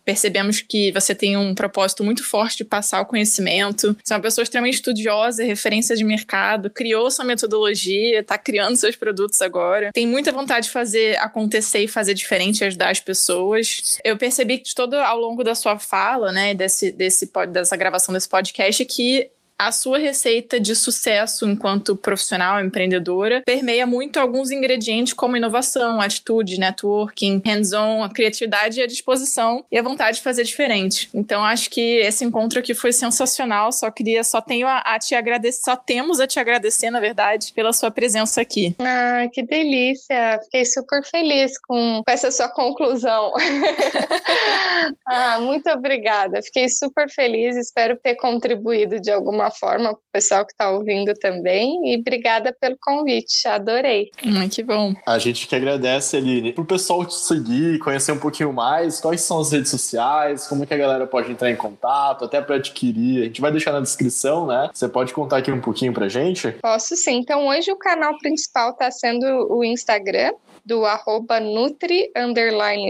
percebemos 0.09 0.59
que 0.59 0.91
você 0.91 1.13
tem 1.13 1.37
um 1.37 1.53
propósito 1.53 2.03
muito 2.03 2.23
forte 2.23 2.57
de 2.57 2.65
passar 2.65 2.99
o 2.99 3.05
conhecimento. 3.05 3.95
Você 4.03 4.11
é 4.11 4.17
uma 4.17 4.23
pessoa 4.23 4.41
extremamente 4.41 4.73
estudiosa, 4.73 5.43
referência 5.43 5.95
de 5.95 6.03
mercado, 6.03 6.67
criou 6.67 7.11
sua 7.11 7.23
metodologia, 7.23 8.21
está 8.21 8.35
criando 8.35 8.75
seus 8.75 8.95
produtos 8.95 9.39
agora. 9.39 9.91
Tem 9.93 10.07
muita 10.07 10.31
vontade 10.31 10.65
de 10.65 10.71
fazer 10.71 11.15
acontecer 11.19 11.83
e 11.83 11.87
fazer 11.87 12.15
diferente, 12.15 12.63
ajudar 12.63 12.89
as 12.89 12.99
pessoas. 12.99 13.99
Eu 14.03 14.17
percebi 14.17 14.57
que 14.57 14.73
todo 14.73 14.95
ao 14.95 15.19
longo 15.19 15.43
da 15.43 15.53
sua 15.53 15.77
fala, 15.77 16.31
né, 16.31 16.55
desse, 16.55 16.91
desse 16.91 17.31
dessa 17.51 17.77
gravação 17.77 18.11
desse 18.11 18.27
podcast, 18.27 18.83
que 18.85 19.29
a 19.59 19.73
sua 19.73 19.97
receita 19.97 20.57
de 20.57 20.73
sucesso 20.73 21.45
enquanto 21.45 21.97
profissional 21.97 22.63
empreendedora 22.63 23.43
permeia 23.45 23.85
muito 23.85 24.17
alguns 24.17 24.51
ingredientes 24.51 25.11
como 25.11 25.35
inovação, 25.35 25.99
atitude, 25.99 26.57
networking, 26.57 27.41
hands-on, 27.45 28.01
a 28.01 28.09
criatividade 28.09 28.79
e 28.79 28.83
a 28.83 28.87
disposição 28.87 29.65
e 29.69 29.77
a 29.77 29.83
vontade 29.83 30.17
de 30.17 30.23
fazer 30.23 30.45
diferente. 30.45 31.09
Então 31.13 31.43
acho 31.43 31.69
que 31.69 31.97
esse 31.97 32.23
encontro 32.23 32.59
aqui 32.59 32.73
foi 32.73 32.93
sensacional. 32.93 33.73
Só 33.73 33.91
queria, 33.91 34.23
só 34.23 34.39
tenho 34.39 34.65
a, 34.65 34.77
a 34.77 34.97
te 34.97 35.13
agradecer, 35.13 35.61
só 35.61 35.75
temos 35.75 36.21
a 36.21 36.27
te 36.27 36.39
agradecer, 36.39 36.89
na 36.89 37.01
verdade, 37.01 37.51
pela 37.53 37.73
sua 37.73 37.91
presença 37.91 38.39
aqui. 38.39 38.73
Ah, 38.79 39.27
que 39.33 39.43
delícia! 39.43 40.39
Fiquei 40.45 40.63
super 40.63 41.03
feliz 41.03 41.59
com, 41.59 42.01
com 42.05 42.11
essa 42.11 42.31
sua 42.31 42.47
conclusão. 42.47 43.33
ah, 45.05 45.39
muito 45.41 45.69
obrigada. 45.69 46.41
Fiquei 46.41 46.69
super 46.69 47.09
feliz. 47.09 47.57
Espero 47.57 47.97
ter 47.97 48.15
contribuído 48.15 49.01
de 49.01 49.11
alguma 49.11 49.48
forma, 49.49 49.89
para 49.89 49.97
o 49.97 50.11
pessoal 50.11 50.45
que 50.45 50.51
está 50.51 50.69
ouvindo 50.69 51.13
também. 51.13 51.93
E 51.93 51.97
obrigada 51.99 52.55
pelo 52.59 52.77
convite, 52.79 53.47
adorei. 53.47 54.09
Hum, 54.25 54.47
que 54.49 54.63
bom. 54.63 54.93
A 55.05 55.17
gente 55.19 55.47
que 55.47 55.55
agradece, 55.55 56.17
Aline. 56.17 56.53
Para 56.53 56.63
o 56.63 56.67
pessoal 56.67 57.05
te 57.05 57.15
seguir, 57.15 57.79
conhecer 57.79 58.11
um 58.11 58.19
pouquinho 58.19 58.53
mais, 58.53 58.99
quais 58.99 59.21
são 59.21 59.39
as 59.39 59.51
redes 59.51 59.69
sociais, 59.69 60.47
como 60.47 60.65
que 60.65 60.73
a 60.73 60.77
galera 60.77 61.07
pode 61.07 61.31
entrar 61.31 61.49
em 61.49 61.55
contato, 61.55 62.25
até 62.25 62.41
para 62.41 62.55
adquirir. 62.55 63.21
A 63.21 63.25
gente 63.25 63.41
vai 63.41 63.51
deixar 63.51 63.71
na 63.71 63.81
descrição, 63.81 64.47
né? 64.47 64.69
Você 64.73 64.87
pode 64.87 65.13
contar 65.13 65.37
aqui 65.37 65.51
um 65.51 65.61
pouquinho 65.61 65.93
para 65.93 66.07
gente? 66.07 66.51
Posso 66.61 66.95
sim. 66.95 67.17
Então, 67.17 67.47
hoje 67.47 67.71
o 67.71 67.77
canal 67.77 68.17
principal 68.19 68.71
está 68.71 68.91
sendo 68.91 69.25
o 69.51 69.63
Instagram, 69.63 70.33
do 70.65 70.85
arroba 70.85 71.39
Nutri 71.39 72.11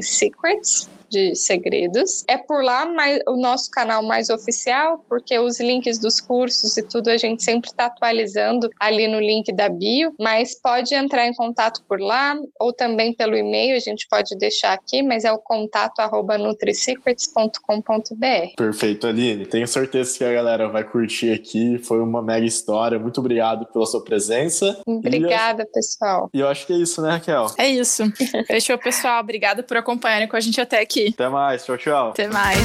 Secrets 0.02 0.90
de 1.10 1.36
segredos. 1.36 2.24
É 2.28 2.38
por 2.38 2.64
lá 2.64 2.86
mais, 2.86 3.22
o 3.28 3.36
nosso 3.36 3.70
canal 3.72 4.04
mais 4.04 4.30
oficial, 4.30 5.04
porque 5.10 5.38
os 5.38 5.60
links 5.60 5.98
dos 5.98 6.22
cursos 6.22 6.78
e 6.78 6.84
tudo 6.84 7.10
a 7.10 7.18
gente 7.18 7.44
sempre 7.44 7.70
está 7.70 7.86
atualizando 7.86 8.70
ali 8.80 9.08
no 9.08 9.20
link 9.20 9.52
da 9.52 9.70
bio, 9.70 10.14
mas 10.20 10.56
pode 10.56 10.94
entrar 10.94 11.28
em 11.28 11.34
contato 11.34 11.84
por 11.88 12.00
lá 12.00 12.38
ou 12.60 12.72
também 12.72 13.14
pelo 13.14 13.36
e-mail, 13.36 13.76
a 13.76 13.80
gente 13.80 14.08
pode 14.10 14.38
deixar 14.38 14.74
aqui, 14.74 15.02
mas 15.02 15.26
é 15.26 15.32
o 15.32 15.40
contato 15.40 16.00
arroba 16.00 16.38
nutrisecrets.com.br. 16.38 18.56
Perfeito, 18.56 19.08
Aline. 19.08 19.46
Tenho 19.46 19.68
certeza 19.68 20.18
que 20.18 20.24
a 20.24 20.34
galera 20.34 20.70
vai 20.70 20.84
curtir 20.84 21.32
aqui. 21.32 21.78
Foi 21.80 22.00
uma 22.00 22.22
mega 22.22 22.46
história. 22.46 23.00
Muito 23.00 23.20
obrigado 23.20 23.66
pela 23.72 23.86
sua 23.86 24.04
presença. 24.04 24.80
Obrigada, 24.86 25.64
e 25.64 25.66
pessoal. 25.66 26.30
E 26.34 26.40
eu 26.40 26.48
acho 26.48 26.68
que 26.68 26.74
é 26.74 26.78
isso, 26.78 27.02
né, 27.02 27.12
Raquel? 27.12 27.48
É 27.58 27.68
isso. 27.68 28.04
Fechou, 28.46 28.78
pessoal. 28.78 29.22
Obrigada 29.22 29.64
por 29.64 29.78
acompanharem 29.78 30.28
com 30.28 30.36
a 30.36 30.40
gente 30.40 30.60
até 30.60 30.82
aqui 30.82 30.99
aqui. 31.00 31.14
Até 31.14 31.30
mais. 31.30 31.66
Tchau, 31.66 31.78
tchau. 31.78 32.10
Até 32.10 32.28
mais. 32.28 32.60